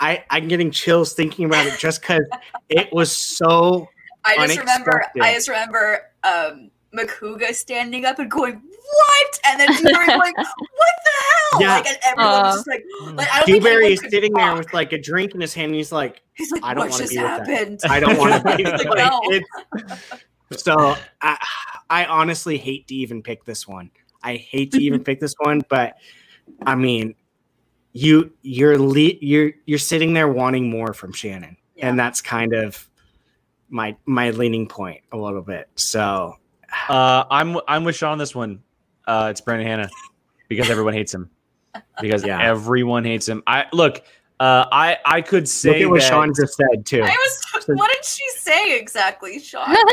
I 0.00 0.24
I'm 0.30 0.48
getting 0.48 0.70
chills 0.70 1.12
thinking 1.14 1.44
about 1.46 1.66
it 1.66 1.78
just 1.78 2.00
because 2.02 2.22
it 2.68 2.92
was 2.92 3.10
so. 3.16 3.88
I 4.24 4.46
just 4.46 4.58
remember. 4.58 5.04
I 5.20 5.34
just 5.34 5.48
remember 5.48 6.02
um, 6.24 6.70
McHooga 6.94 7.54
standing 7.54 8.04
up 8.04 8.18
and 8.18 8.30
going, 8.30 8.54
"What?" 8.62 9.40
And 9.46 9.60
then 9.60 9.68
Dewberry 9.76 10.06
going, 10.06 10.34
"What 10.36 10.94
the 11.04 11.10
hell?" 11.20 11.60
Yeah. 11.62 11.74
Like, 11.76 11.86
and 11.86 11.98
everyone 12.06 12.32
was 12.42 12.54
just 12.56 12.66
like, 12.68 12.84
like 13.14 13.28
I 13.30 13.38
don't 13.40 13.46
Dewberry 13.46 13.74
anyone 13.76 13.92
is 13.92 14.00
could 14.00 14.10
sitting 14.10 14.32
there 14.34 14.54
with 14.56 14.72
like 14.74 14.92
a 14.92 14.98
drink 15.00 15.34
in 15.34 15.40
his 15.40 15.52
hand. 15.54 15.66
And 15.66 15.74
he's 15.76 15.90
like, 15.92 16.20
He's 16.34 16.50
like, 16.52 16.62
I 16.62 16.74
don't 16.74 16.88
wanna 16.90 17.02
just 17.02 17.12
be 17.12 17.18
with 17.22 17.80
that. 17.80 17.90
I 17.90 18.00
don't 18.00 18.18
want 18.18 18.34
to 18.44 18.56
be. 18.56 18.64
Like, 18.64 18.84
like, 18.84 18.96
no. 18.98 19.20
It's- 20.50 20.62
so 20.64 20.96
I 21.22 21.38
I 21.90 22.04
honestly 22.06 22.58
hate 22.58 22.86
to 22.88 22.94
even 22.94 23.22
pick 23.22 23.44
this 23.44 23.66
one. 23.66 23.90
I 24.22 24.36
hate 24.36 24.72
to 24.72 24.82
even 24.82 25.02
pick 25.08 25.20
this 25.20 25.34
one, 25.38 25.62
but 25.68 25.96
I 26.66 26.74
mean, 26.74 27.14
you 27.92 28.32
you're 28.42 28.78
le- 28.78 29.18
you're 29.20 29.52
you're 29.66 29.78
sitting 29.78 30.12
there 30.12 30.28
wanting 30.28 30.70
more 30.70 30.92
from 30.92 31.12
Shannon, 31.12 31.56
Yeah. 31.76 31.88
and 31.88 31.98
that's 31.98 32.20
kind 32.20 32.52
of 32.54 32.88
my 33.70 33.96
my 34.06 34.30
leaning 34.30 34.66
point 34.68 35.02
a 35.12 35.16
little 35.16 35.42
bit. 35.42 35.68
So 35.76 36.36
Uh, 36.88 37.24
I'm 37.30 37.58
I'm 37.66 37.84
with 37.84 37.96
Sean 37.96 38.12
on 38.12 38.18
this 38.18 38.34
one. 38.34 38.62
Uh, 39.06 39.28
it's 39.30 39.40
Brandon 39.40 39.66
Hannah 39.66 39.88
because 40.48 40.68
everyone 40.70 40.92
hates 40.94 41.14
him. 41.14 41.30
Because 42.00 42.24
Yeah. 42.24 42.42
everyone 42.42 43.04
hates 43.04 43.26
him. 43.28 43.42
I 43.46 43.66
look. 43.72 44.02
Uh, 44.40 44.66
I 44.70 44.98
I 45.04 45.20
could 45.22 45.42
look 45.44 45.48
say 45.48 45.82
at 45.82 45.88
what 45.90 46.00
that, 46.00 46.08
Sean 46.08 46.32
just 46.34 46.56
said 46.56 46.84
too. 46.86 47.02
I 47.02 47.08
was. 47.08 47.66
What 47.68 47.90
did 47.92 48.04
she 48.04 48.28
say 48.36 48.78
exactly, 48.78 49.38
Sean? 49.40 49.74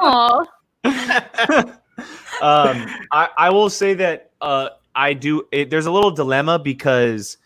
Aw. 0.00 0.46
um, 2.42 2.86
I, 3.12 3.28
I 3.38 3.50
will 3.50 3.70
say 3.70 3.94
that 3.94 4.32
uh, 4.40 4.70
I 4.94 5.14
do. 5.14 5.46
It, 5.52 5.70
there's 5.70 5.86
a 5.86 5.90
little 5.90 6.10
dilemma 6.10 6.58
because 6.58 7.38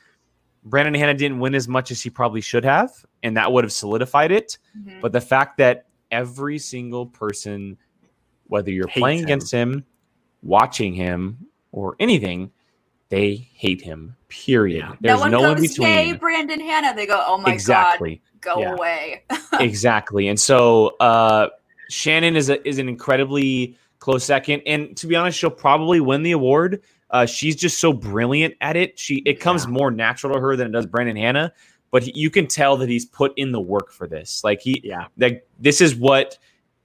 Brandon 0.64 0.94
Hannah 0.94 1.14
didn't 1.14 1.38
win 1.38 1.54
as 1.54 1.68
much 1.68 1.90
as 1.90 2.02
he 2.02 2.10
probably 2.10 2.40
should 2.40 2.64
have, 2.64 2.90
and 3.22 3.36
that 3.36 3.52
would 3.52 3.64
have 3.64 3.72
solidified 3.72 4.32
it. 4.32 4.58
Mhm. 4.78 5.00
But 5.00 5.12
the 5.12 5.20
fact 5.20 5.58
that 5.58 5.86
every 6.10 6.58
single 6.58 7.06
person, 7.06 7.76
whether 8.46 8.70
you're 8.70 8.88
Hates 8.88 9.00
playing 9.00 9.18
him. 9.20 9.24
against 9.24 9.52
him, 9.52 9.84
watching 10.42 10.94
him, 10.94 11.46
or 11.72 11.96
anything, 12.00 12.50
they 13.08 13.48
hate 13.54 13.80
him. 13.80 14.16
Period. 14.28 14.80
Yeah. 14.80 14.94
There's 15.00 15.20
no 15.20 15.28
no, 15.28 15.40
one 15.40 15.56
in 15.58 15.62
goes, 15.62 15.78
"Yay, 15.78 16.12
between. 16.12 16.16
Brandon 16.18 16.60
Hannah!" 16.60 16.94
They 16.94 17.06
go, 17.06 17.22
"Oh 17.26 17.38
my 17.38 17.44
god. 17.44 17.54
exactly. 17.54 18.16
god, 18.16 18.20
go 18.40 18.60
Yeah. 18.60 18.72
away." 18.74 19.22
exactly. 19.60 20.28
And 20.28 20.38
so 20.38 20.96
uh, 21.00 21.48
Shannon 21.90 22.36
is 22.36 22.50
a, 22.50 22.66
is 22.68 22.78
an 22.78 22.88
incredibly 22.88 23.76
close 23.98 24.24
second, 24.24 24.62
and 24.66 24.96
to 24.96 25.06
be 25.06 25.16
honest, 25.16 25.38
she'll 25.38 25.50
probably 25.50 26.00
win 26.00 26.22
the 26.22 26.32
award. 26.32 26.82
Uh, 27.10 27.24
she's 27.26 27.56
just 27.56 27.78
so 27.78 27.92
brilliant 27.92 28.54
at 28.60 28.76
it. 28.76 28.98
She 28.98 29.16
it 29.26 29.40
comes 29.40 29.64
Yeah. 29.64 29.70
more 29.70 29.90
natural 29.90 30.34
to 30.34 30.40
her 30.40 30.56
than 30.56 30.66
it 30.68 30.72
does 30.72 30.86
Brandon 30.86 31.16
Hannah. 31.16 31.52
But 31.90 32.02
he, 32.02 32.12
you 32.14 32.28
can 32.28 32.46
tell 32.46 32.76
that 32.76 32.88
he's 32.90 33.06
put 33.06 33.32
in 33.38 33.50
the 33.50 33.60
work 33.60 33.90
for 33.92 34.06
this. 34.06 34.44
Like 34.44 34.60
he, 34.60 34.82
Yeah. 34.84 35.06
like 35.16 35.48
this 35.58 35.80
is 35.80 35.94
what 35.96 36.36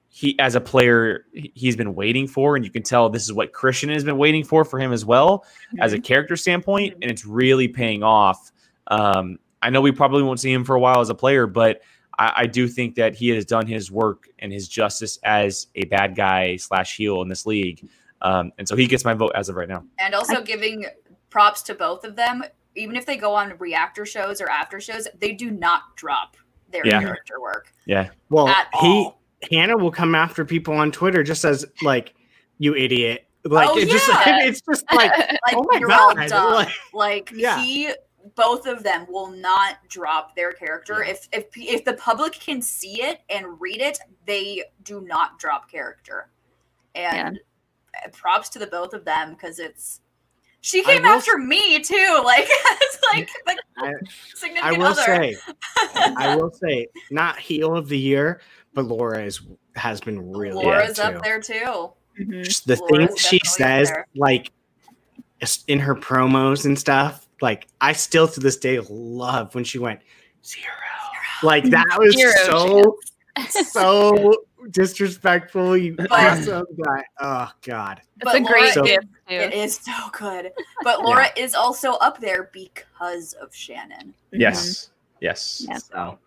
he 0.08 0.40
as 0.40 0.56
a 0.56 0.62
player 0.62 1.26
he- 1.34 1.52
he's 1.56 1.76
been 1.76 1.94
waiting 1.94 2.26
for, 2.26 2.56
and 2.56 2.64
you 2.64 2.72
can 2.72 2.84
tell 2.84 3.10
this 3.10 3.24
is 3.24 3.34
what 3.34 3.52
Christian 3.52 3.90
has 3.90 4.06
been 4.06 4.18
waiting 4.18 4.46
for 4.46 4.64
for 4.64 4.80
him 4.80 4.94
as 4.94 5.04
well 5.04 5.46
as 5.80 5.92
a 5.92 6.00
character 6.00 6.38
standpoint, 6.38 6.94
and 7.02 7.12
it's 7.12 7.26
really 7.26 7.68
paying 7.68 8.02
off. 8.02 8.50
Um, 8.88 9.40
I 9.64 9.70
know 9.70 9.82
we 9.82 9.92
probably 9.92 10.22
won't 10.24 10.40
see 10.40 10.52
him 10.52 10.64
for 10.64 10.76
a 10.76 10.80
while 10.80 11.00
as 11.00 11.10
a 11.10 11.16
player, 11.16 11.48
but 11.48 11.82
I, 12.20 12.34
I 12.38 12.46
do 12.46 12.68
think 12.68 12.96
that 12.96 13.16
he 13.16 13.30
has 13.30 13.46
done 13.46 13.66
his 13.66 13.92
work 13.92 14.28
and 14.40 14.52
his 14.52 14.68
justice 14.68 15.18
as 15.24 15.68
a 15.76 15.86
bad 15.86 16.16
guy 16.16 16.58
slash 16.58 16.96
heel 16.98 17.22
in 17.22 17.30
this 17.30 17.46
league. 17.46 17.88
Um, 18.22 18.52
and 18.58 18.68
so 18.68 18.76
he 18.76 18.86
gets 18.88 19.04
my 19.04 19.14
vote 19.14 19.32
as 19.36 19.50
of 19.50 19.56
right 19.56 19.68
now. 19.68 19.84
And 20.00 20.14
also 20.14 20.42
giving 20.42 20.86
props 21.30 21.62
to 21.64 21.74
both 21.76 22.04
of 22.04 22.16
them. 22.16 22.44
Even 22.76 22.96
if 22.96 23.06
they 23.06 23.18
go 23.18 23.34
on 23.34 23.54
reactor 23.58 24.06
shows 24.06 24.42
or 24.42 24.50
after 24.50 24.80
shows, 24.80 25.08
they 25.20 25.32
do 25.34 25.50
not 25.52 25.96
drop 25.96 26.38
their 26.72 26.86
Yeah. 26.86 27.02
character 27.02 27.40
work 27.42 27.72
Yeah. 27.86 28.10
Well, 28.30 28.54
he. 28.82 29.10
Hannah 29.52 29.78
will 29.78 29.92
come 29.92 30.16
after 30.16 30.46
people 30.46 30.74
on 30.74 30.90
Twitter 30.92 31.22
just 31.22 31.44
as 31.44 31.66
like 31.82 32.14
you 32.60 32.76
idiot. 32.76 33.28
Like 33.44 33.70
Oh, 33.72 33.78
it 33.78 33.90
just 33.90 34.06
it's 34.10 34.62
just 34.62 34.86
like 34.96 35.12
Like 35.46 35.56
oh 35.56 35.66
my 35.68 35.80
you're 35.80 35.92
all 35.92 36.16
god. 36.16 36.30
dumb. 36.30 36.54
Like, 36.54 36.70
Like 36.94 37.32
Yeah. 37.36 37.62
he, 37.62 37.90
both 38.36 38.68
of 38.68 38.84
them 38.84 39.06
will 39.10 39.30
not 39.30 39.78
drop 39.90 40.36
their 40.36 40.52
character. 40.52 41.04
Yeah. 41.04 41.12
If 41.12 41.28
if 41.32 41.46
if 41.56 41.86
the 41.86 41.94
public 41.94 42.34
can 42.34 42.62
see 42.62 43.02
it 43.02 43.22
and 43.30 43.60
read 43.60 43.82
it, 43.82 44.00
they 44.26 44.64
do 44.84 45.02
not 45.02 45.40
drop 45.40 45.70
character. 45.70 46.30
And 46.96 47.40
uh, 48.04 48.10
props 48.12 48.50
to 48.50 48.60
the 48.60 48.68
both 48.68 48.94
of 48.94 49.06
them 49.06 49.32
because 49.32 49.60
it's. 49.60 50.00
She 50.62 50.82
came 50.82 51.04
after 51.04 51.38
me 51.38 51.82
too, 51.82 52.22
like 52.26 52.48
it's 52.48 52.98
like 53.14 53.30
the 53.46 53.58
I, 53.78 53.94
significant 54.34 54.64
I 54.64 54.78
will 54.78 54.86
other. 54.86 55.02
say, 55.02 55.36
I 56.16 56.36
will 56.38 56.52
say, 56.52 56.88
not 57.12 57.38
heel 57.38 57.76
of 57.76 57.90
the 57.90 57.98
year, 57.98 58.40
but 58.74 58.86
Laura 58.86 59.26
is 59.26 59.42
has 59.76 60.00
been 60.00 60.32
really 60.32 60.64
Laura's 60.64 61.00
up 61.00 61.16
too. 61.16 61.20
there 61.22 61.42
too. 61.42 61.92
Mhm. 62.18 62.64
The 62.64 62.78
Laura's 62.78 63.08
things 63.10 63.20
she 63.20 63.40
says, 63.44 63.92
like 64.16 64.52
in 65.68 65.80
her 65.80 65.96
promos 65.96 66.66
and 66.66 66.80
stuff. 66.80 67.23
Like 67.44 67.68
I 67.82 67.92
still 67.92 68.28
to 68.30 68.40
this 68.40 68.56
day 68.58 68.80
love 68.90 69.54
when 69.54 69.66
she 69.66 69.78
went 69.78 70.00
zero. 70.46 70.72
Like 71.44 71.66
that 71.66 71.86
was 72.00 72.16
Zero 72.16 72.32
so 72.46 72.98
so 73.50 74.34
disrespectful. 74.72 75.76
You 75.76 75.96
But- 75.98 76.10
awesome 76.12 76.66
guy. 76.84 77.04
Oh 77.20 77.52
God. 77.62 78.00
It's 78.16 78.24
But 78.24 78.36
a 78.36 78.40
great 78.40 78.76
Laura- 78.78 78.88
gift 78.88 79.08
It 79.28 79.52
too. 79.52 79.58
is 79.58 79.76
so 79.76 79.92
good. 80.18 80.52
But 80.84 81.02
Laura 81.04 81.28
is 81.36 81.54
also 81.54 81.94
up 81.94 82.20
there 82.22 82.50
because 82.54 83.34
of 83.34 83.54
Shannon. 83.54 84.14
Yes. 84.32 84.92
Yes. 85.20 85.66
Yeah. 85.68 85.78
So, 85.80 86.18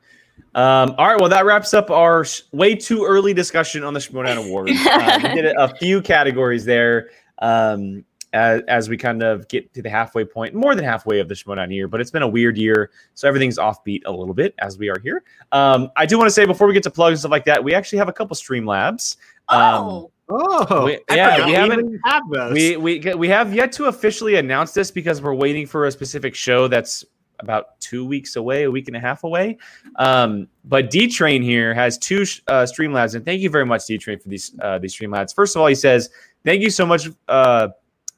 um, 0.55 0.95
all 0.99 1.07
right. 1.09 1.19
Well, 1.19 1.31
that 1.31 1.47
wraps 1.47 1.73
up 1.73 1.91
our 1.91 2.27
sh- 2.27 2.43
way 2.53 2.75
too 2.75 3.05
early 3.07 3.33
discussion 3.33 3.85
on 3.85 3.95
the 3.95 4.01
Schmoedown 4.01 4.47
Awards. 4.47 4.73
Uh, 4.87 5.19
we 5.23 5.29
did 5.41 5.47
a, 5.47 5.63
a 5.63 5.69
few 5.77 6.03
categories 6.03 6.65
there 6.67 7.09
um, 7.39 8.05
as, 8.37 8.63
as 8.69 8.89
we 8.89 8.97
kind 8.97 9.23
of 9.23 9.49
get 9.49 9.73
to 9.75 9.83
the 9.83 9.91
halfway 9.91 10.25
point, 10.25 10.55
more 10.55 10.75
than 10.75 10.85
halfway 10.85 11.19
of 11.21 11.29
the 11.29 11.35
Schmoedown 11.35 11.73
year, 11.73 11.89
but 11.89 12.01
it's 12.01 12.11
been 12.11 12.23
a 12.23 12.29
weird 12.29 12.57
year. 12.57 12.91
So 13.15 13.27
everything's 13.27 13.59
offbeat 13.59 14.03
a 14.07 14.11
little 14.13 14.35
bit 14.35 14.55
as 14.59 14.79
we 14.79 14.89
are 14.89 14.99
here. 15.03 15.25
Um, 15.53 15.91
I 15.97 16.07
do 16.07 16.19
want 16.19 16.27
to 16.29 16.33
say 16.35 16.45
before 16.47 16.67
we 16.69 16.75
get 16.75 16.83
to 16.85 16.91
plugs 16.91 17.13
and 17.15 17.19
stuff 17.21 17.31
like 17.31 17.45
that, 17.47 17.63
we 17.65 17.75
actually 17.75 17.99
have 17.99 18.09
a 18.09 18.13
couple 18.13 18.35
stream 18.37 18.67
labs. 18.67 19.17
Um, 19.49 19.59
Oh, 19.59 20.11
Oh, 20.29 20.85
We- 20.87 20.99
yeah, 21.11 21.47
we 21.47 21.53
haven't- 21.53 22.01
have 22.05 22.23
those. 22.33 22.53
We 22.53 22.77
we 22.77 22.99
we 23.15 23.29
have 23.29 23.55
yet 23.55 23.71
to 23.73 23.85
officially 23.85 24.35
announce 24.35 24.73
this 24.73 24.91
because 24.91 25.23
we're 25.23 25.35
waiting 25.35 25.67
for 25.67 25.87
a 25.87 25.91
specific 25.93 26.35
show 26.35 26.67
that's 26.67 27.05
about 27.39 27.79
two 27.81 28.05
weeks 28.05 28.35
away, 28.35 28.65
a 28.65 28.71
week 28.71 28.89
and 28.89 28.97
a 28.97 29.01
half 29.01 29.23
away. 29.23 29.57
Um, 29.97 30.49
but 30.65 30.91
D 30.91 31.07
Train 31.07 31.43
here 31.43 31.73
has 31.75 31.97
two 31.97 32.23
uh, 32.49 32.65
Streamlabs, 32.67 33.15
and 33.15 33.25
thank 33.25 33.41
you 33.41 33.51
very 33.51 33.67
much, 33.67 33.87
D 33.87 33.99
Train, 33.99 34.19
for 34.19 34.29
these 34.29 34.51
uh, 34.63 34.79
these 34.81 34.97
Streamlabs. 34.97 35.33
First 35.33 35.55
of 35.55 35.61
all, 35.63 35.69
he 35.69 35.77
says 35.77 36.11
thank 36.45 36.61
you 36.61 36.71
so 36.71 36.85
much, 36.85 37.07
uh, 37.29 37.69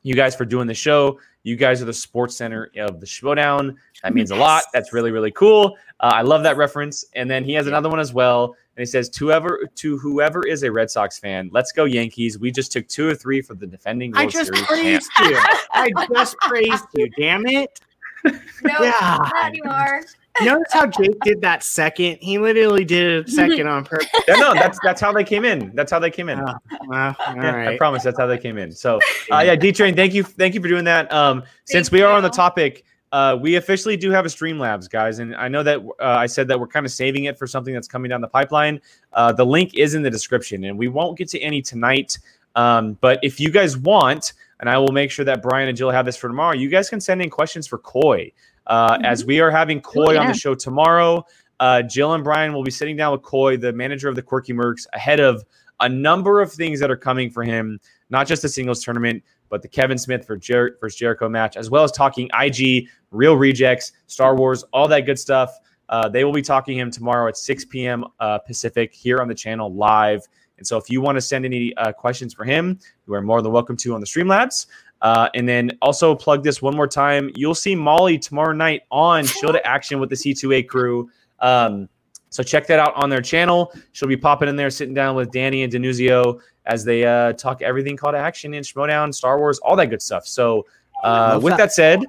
you 0.03 0.15
guys, 0.15 0.35
for 0.35 0.45
doing 0.45 0.67
the 0.67 0.75
show. 0.75 1.19
You 1.45 1.57
guys 1.57 1.81
are 1.81 1.87
the 1.87 1.93
sports 1.95 2.37
center 2.37 2.71
of 2.79 3.01
the 3.01 3.07
Schmoedown. 3.07 3.75
That 4.03 4.13
means 4.15 4.31
a 4.31 4.37
lot. 4.37 4.65
That's 4.73 4.93
really 4.93 5.11
really 5.13 5.31
cool. 5.31 5.77
Uh, 6.01 6.13
I 6.15 6.23
love 6.23 6.43
that 6.43 6.57
reference. 6.57 7.05
And 7.15 7.31
then 7.31 7.43
he 7.45 7.53
has 7.55 7.67
another 7.67 7.89
one 7.89 7.99
as 8.01 8.13
well. 8.13 8.55
And 8.77 8.83
he 8.83 8.87
says, 8.87 9.09
to 9.11 9.27
whoever, 9.27 9.69
to 9.77 9.99
whoever 9.99 10.47
is 10.47 10.63
a 10.63 10.71
Red 10.71 10.89
Sox 10.91 11.19
fan, 11.19 11.51
let's 11.53 11.73
go 11.73 11.85
Yankees. 11.85 12.39
We 12.39 12.53
just 12.53 12.71
took 12.71 12.87
two 12.87 13.09
or 13.09 13.15
three 13.15 13.41
for 13.43 13.55
the 13.55 13.67
defending 13.67 14.17
I 14.17 14.21
World 14.23 14.33
just 14.33 14.47
Series 14.55 14.67
praised 14.69 15.11
champ. 15.17 15.31
you. 15.31 15.41
I 15.73 15.91
just 16.15 16.37
praised 16.39 16.85
you. 16.95 17.09
Damn 17.19 17.47
it. 17.47 17.81
no, 18.25 18.33
Yeah. 18.81 18.93
not 19.01 19.45
anymore. 19.47 20.03
Notice 20.43 20.73
how 20.73 20.87
Jake 20.87 21.19
did 21.21 21.41
that 21.41 21.63
second. 21.63 22.19
He 22.21 22.39
literally 22.39 22.85
did 22.85 23.27
it 23.27 23.29
second 23.29 23.67
on 23.67 23.85
purpose. 23.85 24.09
Yeah, 24.29 24.35
no, 24.35 24.53
that's 24.53 24.79
that's 24.83 25.01
how 25.01 25.13
they 25.13 25.25
came 25.25 25.45
in. 25.45 25.73
That's 25.75 25.91
how 25.91 25.99
they 25.99 26.11
came 26.11 26.29
in. 26.29 26.39
Oh, 26.39 26.55
well, 26.87 27.17
all 27.19 27.37
Yeah, 27.37 27.71
I 27.71 27.77
promise 27.79 28.03
that's 28.03 28.19
how 28.19 28.27
they 28.27 28.37
came 28.37 28.59
in. 28.59 28.73
So, 28.73 29.01
uh, 29.33 29.39
yeah, 29.41 29.57
D 29.57 29.73
Train, 29.73 29.97
thank 29.97 30.13
you, 30.13 30.23
thank 30.23 30.55
you 30.55 30.61
for 30.61 30.69
doing 30.69 30.85
that. 30.85 31.11
Um, 31.13 31.43
since 31.65 31.89
Thank 31.89 32.01
we 32.01 32.03
are 32.03 32.13
on 32.13 32.23
the 32.23 32.29
topic, 32.29 32.85
uh, 33.13 33.39
we 33.41 33.57
officially 33.57 33.97
do 33.97 34.11
have 34.11 34.27
a 34.27 34.29
Streamlabs, 34.29 34.91
guys, 34.91 35.19
and 35.19 35.35
I 35.37 35.49
know 35.49 35.63
that 35.63 35.81
uh, 35.81 35.93
I 36.01 36.27
said 36.27 36.47
that 36.49 36.61
we're 36.61 36.67
kind 36.67 36.85
of 36.85 36.93
saving 36.93 37.25
it 37.25 37.39
for 37.39 37.47
something 37.47 37.73
that's 37.73 37.89
coming 37.89 38.11
down 38.11 38.21
the 38.21 38.29
pipeline. 38.29 38.81
Uh, 39.15 39.33
the 39.33 39.47
link 39.47 39.75
is 39.75 39.95
in 39.95 40.03
the 40.03 40.11
description, 40.11 40.65
and 40.65 40.79
we 40.79 40.89
won't 40.89 41.17
get 41.17 41.29
to 41.29 41.41
any 41.41 41.63
tonight. 41.63 42.19
Um, 42.55 42.99
but 43.01 43.19
if 43.23 43.41
you 43.41 43.51
guys 43.51 43.79
want, 43.79 44.35
and 44.61 44.69
I 44.69 44.77
will 44.79 44.93
make 44.93 45.11
sure 45.11 45.25
that 45.25 45.43
Brian 45.43 45.69
and 45.69 45.77
Jill 45.77 45.91
have 45.91 46.05
this 46.05 46.17
for 46.17 46.29
tomorrow, 46.29 46.55
you 46.55 46.69
guys 46.69 46.91
can 46.91 47.01
send 47.01 47.23
in 47.23 47.31
questions 47.31 47.67
for 47.67 47.79
Coy. 47.79 48.33
Uh, 48.69 48.99
As 49.03 49.25
we 49.25 49.41
are 49.41 49.51
having 49.51 49.81
Coy 49.81 50.17
on 50.19 50.27
yeah. 50.27 50.33
the 50.33 50.39
show 50.39 50.55
tomorrow, 50.55 51.25
uh, 51.61 51.83
Jill 51.83 52.15
and 52.15 52.23
Brian 52.23 52.53
will 52.53 52.63
be 52.63 52.71
sitting 52.71 52.97
down 52.97 53.13
with 53.13 53.23
Coy, 53.23 53.57
the 53.57 53.73
manager 53.73 54.09
of 54.09 54.15
the 54.15 54.23
Quirky 54.23 54.53
Mercs, 54.53 54.87
ahead 54.93 55.21
of 55.21 55.45
a 55.81 55.89
number 55.89 56.41
of 56.41 56.53
things 56.53 56.81
that 56.81 56.91
are 56.91 56.97
coming 56.97 57.31
for 57.31 57.43
him, 57.43 57.81
not 58.11 58.27
just 58.27 58.43
the 58.43 58.49
singles 58.49 58.83
tournament, 58.83 59.23
but 59.49 59.63
the 59.63 59.69
Kevin 59.69 59.97
Smith 59.97 60.27
for 60.27 60.37
Jer- 60.37 60.77
versus 60.81 60.99
Jericho 60.99 61.29
match, 61.29 61.57
as 61.57 61.71
well 61.71 61.85
as 61.85 61.93
talking 61.93 62.29
IG, 62.39 62.89
Reel 63.11 63.37
Rejects, 63.37 63.93
Star 64.07 64.37
Wars, 64.37 64.65
all 64.73 64.89
that 64.89 65.01
good 65.01 65.19
stuff. 65.19 65.59
Uh, 65.89 66.09
they 66.09 66.25
will 66.25 66.33
be 66.33 66.43
talking 66.43 66.77
to 66.77 66.83
him 66.83 66.91
tomorrow 66.91 67.29
at 67.29 67.37
6 67.37 67.65
p.m. 67.67 68.05
Uh, 68.21 68.39
Pacific 68.39 68.93
here 68.93 69.19
on 69.19 69.29
the 69.29 69.35
channel 69.35 69.73
live. 69.73 70.23
And 70.59 70.67
so 70.67 70.77
if 70.77 70.91
you 70.91 71.01
want 71.01 71.17
to 71.17 71.23
send 71.23 71.45
any 71.45 71.75
uh, 71.77 71.93
questions 71.93 72.35
for 72.35 72.45
him, 72.45 72.79
you 73.07 73.15
are 73.15 73.23
more 73.23 73.41
than 73.41 73.53
welcome 73.53 73.77
to 73.79 73.95
on 73.95 74.01
the 74.01 74.07
Streamlabs. 74.07 74.67
Uh, 75.01 75.29
and 75.35 75.49
then 75.49 75.71
also 75.81 76.15
plug 76.15 76.43
this 76.43 76.61
one 76.61 76.75
more 76.75 76.89
time. 76.89 77.31
You'll 77.37 77.55
see 77.55 77.75
Molly 77.75 78.19
tomorrow 78.19 78.53
night 78.53 78.83
on 78.91 79.25
Show 79.41 79.53
to 79.53 79.65
Action 79.67 80.01
with 80.01 80.11
the 80.11 80.17
C2A 80.17 80.67
crew. 80.67 81.09
Um, 81.41 81.89
so 82.31 82.43
check 82.43 82.67
that 82.67 82.79
out 82.81 82.95
on 82.97 83.09
their 83.09 83.23
channel. 83.23 83.73
She'll 83.93 84.09
be 84.09 84.17
popping 84.17 84.49
in 84.49 84.57
there, 84.57 84.71
sitting 84.71 84.95
down 84.95 85.15
with 85.17 85.31
Danny 85.31 85.63
and 85.63 85.73
Denuzio 85.73 86.41
as 86.67 86.85
they 86.85 87.05
uh, 87.05 87.33
talk 87.35 87.63
everything 87.63 87.97
called 87.97 88.15
action 88.15 88.53
in 88.55 88.63
Schmoedown, 88.63 89.15
Star 89.15 89.39
Wars, 89.39 89.59
all 89.61 89.77
that 89.77 89.87
good 89.87 90.03
stuff. 90.03 90.27
So 90.27 90.67
uh, 91.05 91.39
with 91.43 91.53
that. 91.53 91.59
that 91.59 91.73
said, 91.73 92.01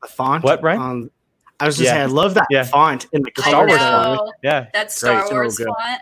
The 0.00 0.08
font. 0.08 0.42
What, 0.42 0.60
Brian? 0.62 0.80
on- 0.80 1.10
I 1.60 1.66
was 1.66 1.76
just 1.76 1.84
Yeah. 1.86 1.92
saying, 1.92 2.02
I 2.02 2.06
love 2.06 2.34
that 2.34 2.46
Yeah. 2.50 2.64
font 2.64 3.06
in 3.12 3.22
the 3.22 3.30
Star 3.40 3.66
Wars 3.68 3.78
font. 3.78 4.30
yeah, 4.42 4.66
that's 4.72 4.96
Star 4.96 5.18
Great, 5.20 5.28
so 5.28 5.34
Wars 5.34 5.56
good. 5.58 5.66
font. 5.68 6.00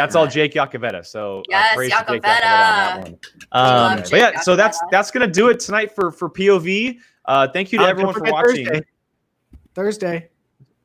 That's 0.00 0.16
all 0.16 0.26
Jake 0.26 0.54
Yacovetta. 0.54 1.04
So 1.04 1.40
uh, 1.40 1.42
Yes, 1.48 1.74
praise 1.76 1.90
to 1.90 1.96
Jake 1.98 2.06
Yacovetta. 2.22 2.22
Yacovetta 2.22 2.34
on 2.34 2.40
that 2.40 3.02
one. 3.02 3.18
love 3.52 3.90
Um, 3.92 3.96
but 3.98 4.06
Jake 4.10 4.20
yeah, 4.34 4.40
so 4.40 4.56
that's 4.56 4.80
that's 4.90 5.10
gonna 5.10 5.26
do 5.26 5.48
it 5.48 5.60
tonight 5.60 5.94
for 5.94 6.10
for 6.10 6.30
POV. 6.30 6.98
Uh, 7.26 7.48
thank 7.48 7.72
you 7.72 7.78
to 7.78 7.84
everyone 7.84 8.14
for 8.14 8.22
watching. 8.22 8.66
Thursday. 8.66 8.82
Thursday. 9.74 10.28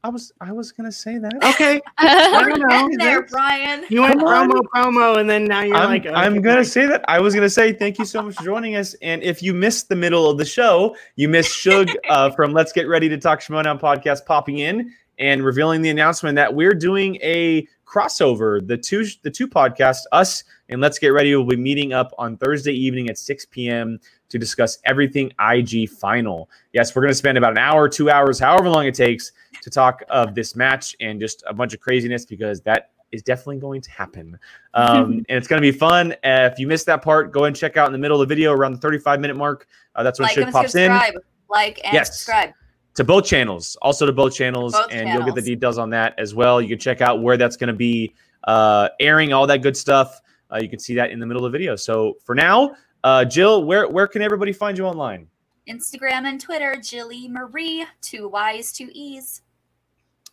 I 0.04 0.10
was 0.10 0.32
I 0.40 0.52
was 0.52 0.72
gonna 0.72 0.92
say 0.92 1.18
that. 1.18 1.34
Okay. 1.44 1.82
I 1.98 2.46
don't 2.48 2.60
know. 2.60 3.04
there, 3.04 3.24
Brian. 3.24 3.86
You 3.90 4.02
went 4.02 4.20
Come 4.20 4.28
on. 4.28 4.52
promo, 4.52 4.62
promo, 4.76 5.18
and 5.20 5.28
then 5.28 5.46
now 5.46 5.62
you're 5.62 5.76
I'm, 5.76 5.90
like, 5.90 6.06
I'm 6.06 6.42
gonna 6.44 6.58
fine. 6.58 6.66
say 6.66 6.86
that. 6.86 7.04
I 7.08 7.20
was 7.20 7.34
gonna 7.34 7.50
say 7.50 7.74
thank 7.74 7.98
you 7.98 8.06
so 8.06 8.22
much 8.22 8.36
for 8.36 8.44
joining 8.44 8.76
us. 8.76 8.94
And 9.02 9.24
if 9.24 9.42
you 9.42 9.52
missed 9.52 9.90
the 9.90 9.96
middle 9.96 10.30
of 10.30 10.38
the 10.38 10.46
show, 10.46 10.96
you 11.16 11.28
missed 11.28 11.54
Suge 11.54 11.92
uh, 12.10 12.30
from 12.32 12.54
Let's 12.54 12.72
Get 12.72 12.88
Ready 12.88 13.10
to 13.10 13.18
Talk 13.18 13.40
Schmoedown 13.40 13.80
podcast 13.82 14.28
popping 14.28 14.60
in 14.60 14.92
and 15.20 15.44
revealing 15.44 15.82
the 15.82 15.90
announcement 15.90 16.36
that 16.36 16.54
we're 16.54 16.74
doing 16.74 17.16
a 17.22 17.68
crossover. 17.86 18.66
The 18.66 18.78
two 18.78 19.06
the 19.22 19.32
two 19.32 19.48
podcasts, 19.48 20.04
us 20.12 20.44
and 20.70 20.82
Let's 20.82 21.00
Get 21.00 21.10
Ready, 21.10 21.36
will 21.36 21.46
be 21.46 21.56
meeting 21.56 21.94
up 21.94 22.14
on 22.18 22.38
Thursday 22.38 22.74
evening 22.74 23.10
at 23.10 23.18
6 23.18 23.46
p.m. 23.46 24.00
to 24.30 24.38
discuss 24.38 24.80
everything 24.86 25.32
IG 25.40 25.90
final. 25.90 26.50
Yes, 26.74 26.96
we're 26.96 27.04
gonna 27.04 27.14
spend 27.14 27.38
about 27.38 27.52
an 27.52 27.58
hour, 27.60 27.88
two 27.88 28.10
hours, 28.10 28.40
however 28.40 28.70
long 28.70 28.86
it 28.86 28.96
takes 28.96 29.32
to 29.62 29.70
talk 29.70 30.04
of 30.10 30.36
this 30.36 30.56
match 30.56 30.96
and 31.00 31.20
just 31.20 31.44
a 31.48 31.54
bunch 31.54 31.74
of 31.74 31.80
craziness 31.80 32.26
because 32.26 32.62
that 32.62 32.92
is 33.12 33.24
definitely 33.24 33.58
going 33.58 33.82
to 33.82 33.92
happen. 33.92 34.38
Um, 34.78 35.24
and 35.30 35.38
it's 35.38 35.48
going 35.48 35.62
to 35.62 35.72
be 35.72 35.72
fun. 35.72 36.12
Uh, 36.12 36.50
if 36.52 36.60
you 36.60 36.68
missed 36.68 36.86
that 36.88 37.02
part, 37.02 37.32
go 37.32 37.46
and 37.46 37.56
check 37.56 37.78
out 37.78 37.86
in 37.88 37.94
the 37.94 37.98
middle 37.98 38.22
of 38.22 38.28
the 38.28 38.36
video 38.36 38.52
around 38.52 38.74
the 38.74 38.78
35 38.80 39.22
minute 39.22 39.38
mark. 39.38 39.68
Uh, 39.96 40.04
that's 40.04 40.20
when 40.20 40.28
Like 40.28 40.38
and 40.38 40.52
pops 40.52 40.76
in 40.76 40.92
subscribe. 40.92 41.24
Like 41.50 41.80
and 41.86 41.94
Yes. 41.94 42.08
subscribe. 42.10 42.54
To 42.96 43.04
both 43.04 43.26
channels, 43.26 43.76
also 43.82 44.06
to 44.06 44.12
both 44.12 44.34
channels, 44.34 44.74
Both 44.74 44.92
and 44.92 45.10
you'll 45.10 45.24
get 45.24 45.36
the 45.36 45.42
details 45.42 45.78
on 45.78 45.90
that 45.92 46.18
as 46.18 46.34
well. 46.34 46.62
You 46.62 46.70
can 46.70 46.80
check 46.80 47.02
out 47.02 47.22
where 47.22 47.38
that's 47.38 47.58
going 47.58 47.68
to 47.68 47.74
be 47.74 48.14
uh, 48.46 48.90
airing, 49.00 49.34
all 49.34 49.48
that 49.48 49.62
good 49.62 49.78
stuff. 49.78 50.22
Uh, 50.52 50.60
you 50.62 50.70
can 50.70 50.80
see 50.80 50.96
that 50.96 51.12
in 51.12 51.20
the 51.20 51.26
middle 51.26 51.46
of 51.46 51.52
the 51.52 51.58
video. 51.58 51.76
So 51.76 52.18
for 52.24 52.36
now, 52.36 52.76
uh, 53.04 53.26
Jill, 53.26 53.64
where 53.64 53.88
where 53.88 54.08
can 54.08 54.22
everybody 54.22 54.54
find 54.54 54.78
you 54.78 54.86
online? 54.86 55.28
Instagram 55.70 56.26
and 56.26 56.40
Twitter, 56.40 56.76
Jilly 56.82 57.28
Marie, 57.28 57.86
two 58.02 58.30
Y's, 58.30 58.72
two 58.72 58.90
E's. 58.94 59.42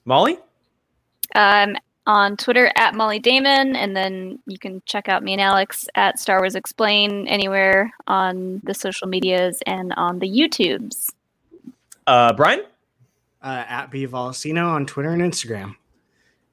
Molly? 0.05 0.39
um, 1.35 1.77
on 2.07 2.37
Twitter 2.37 2.73
at 2.77 2.95
Molly 2.95 3.19
Damon, 3.19 3.77
and 3.77 3.97
then 3.97 4.39
you 4.47 4.59
can 4.59 4.83
check 4.87 5.09
out 5.09 5.23
me 5.23 5.33
and 5.33 5.41
Alex 5.41 5.89
at 5.95 6.19
Star 6.19 6.41
Wars 6.41 6.55
Explain 6.55 7.29
anywhere 7.29 7.93
on 8.09 8.61
the 8.65 8.75
social 8.75 9.07
medias 9.07 9.63
and 9.67 9.93
on 9.97 10.19
the 10.19 10.29
YouTubes. 10.29 11.11
Uh, 12.07 12.33
Brian? 12.33 12.63
uh, 13.43 13.65
at 13.69 13.91
B 13.91 14.07
Volcino 14.07 14.69
on 14.69 14.87
Twitter 14.87 15.11
and 15.11 15.23
Instagram. 15.23 15.75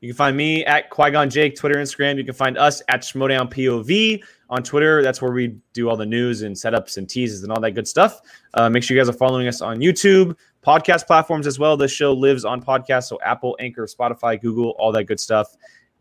You 0.01 0.09
can 0.09 0.15
find 0.15 0.37
me 0.37 0.63
at 0.65 0.89
Qui 0.89 1.11
Gon 1.11 1.29
Jake, 1.29 1.57
Twitter, 1.57 1.75
Instagram. 1.75 2.17
You 2.17 2.23
can 2.23 2.33
find 2.33 2.57
us 2.57 2.81
at 2.87 3.01
Schmoedown 3.01 3.51
POV 3.51 4.23
on 4.49 4.63
Twitter. 4.63 5.03
That's 5.03 5.21
where 5.21 5.31
we 5.31 5.57
do 5.73 5.89
all 5.89 5.97
the 5.97 6.05
news 6.05 6.41
and 6.41 6.55
setups 6.55 6.97
and 6.97 7.07
teases 7.07 7.43
and 7.43 7.51
all 7.51 7.59
that 7.59 7.71
good 7.71 7.87
stuff. 7.87 8.21
Uh, 8.53 8.69
make 8.69 8.81
sure 8.81 8.95
you 8.95 9.03
guys 9.03 9.09
are 9.09 9.17
following 9.17 9.47
us 9.47 9.61
on 9.61 9.79
YouTube, 9.79 10.37
podcast 10.65 11.05
platforms 11.05 11.45
as 11.47 11.59
well. 11.59 11.75
The 11.75 11.87
show 11.87 12.13
lives 12.13 12.45
on 12.45 12.63
podcasts, 12.63 13.09
so 13.09 13.19
Apple, 13.21 13.57
Anchor, 13.59 13.85
Spotify, 13.87 14.41
Google, 14.41 14.73
all 14.79 14.93
that 14.93 15.03
good 15.03 15.19
stuff. 15.19 15.57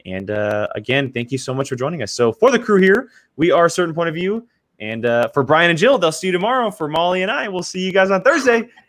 And 0.07 0.31
uh, 0.31 0.69
again, 0.77 1.13
thank 1.13 1.33
you 1.33 1.39
so 1.39 1.53
much 1.53 1.69
for 1.69 1.75
joining 1.75 2.03
us. 2.03 2.13
So 2.13 2.33
for 2.33 2.53
the 2.53 2.59
crew 2.59 2.81
here, 2.81 3.11
we 3.35 3.51
are 3.51 3.67
a 3.67 3.71
certain 3.71 3.97
point 3.97 4.09
of 4.09 4.15
view. 4.15 4.47
And 4.79 5.05
uh, 5.07 5.29
for 5.35 5.43
Brian 5.43 5.71
and 5.71 5.79
Jill, 5.79 5.99
they'll 5.99 6.13
see 6.13 6.29
you 6.29 6.33
tomorrow. 6.33 6.71
For 6.71 6.87
Molly 6.87 7.23
and 7.23 7.33
I, 7.33 7.49
we'll 7.49 7.65
see 7.65 7.81
you 7.81 7.93
guys 7.93 8.13
on 8.13 8.23
Thursday. 8.23 8.69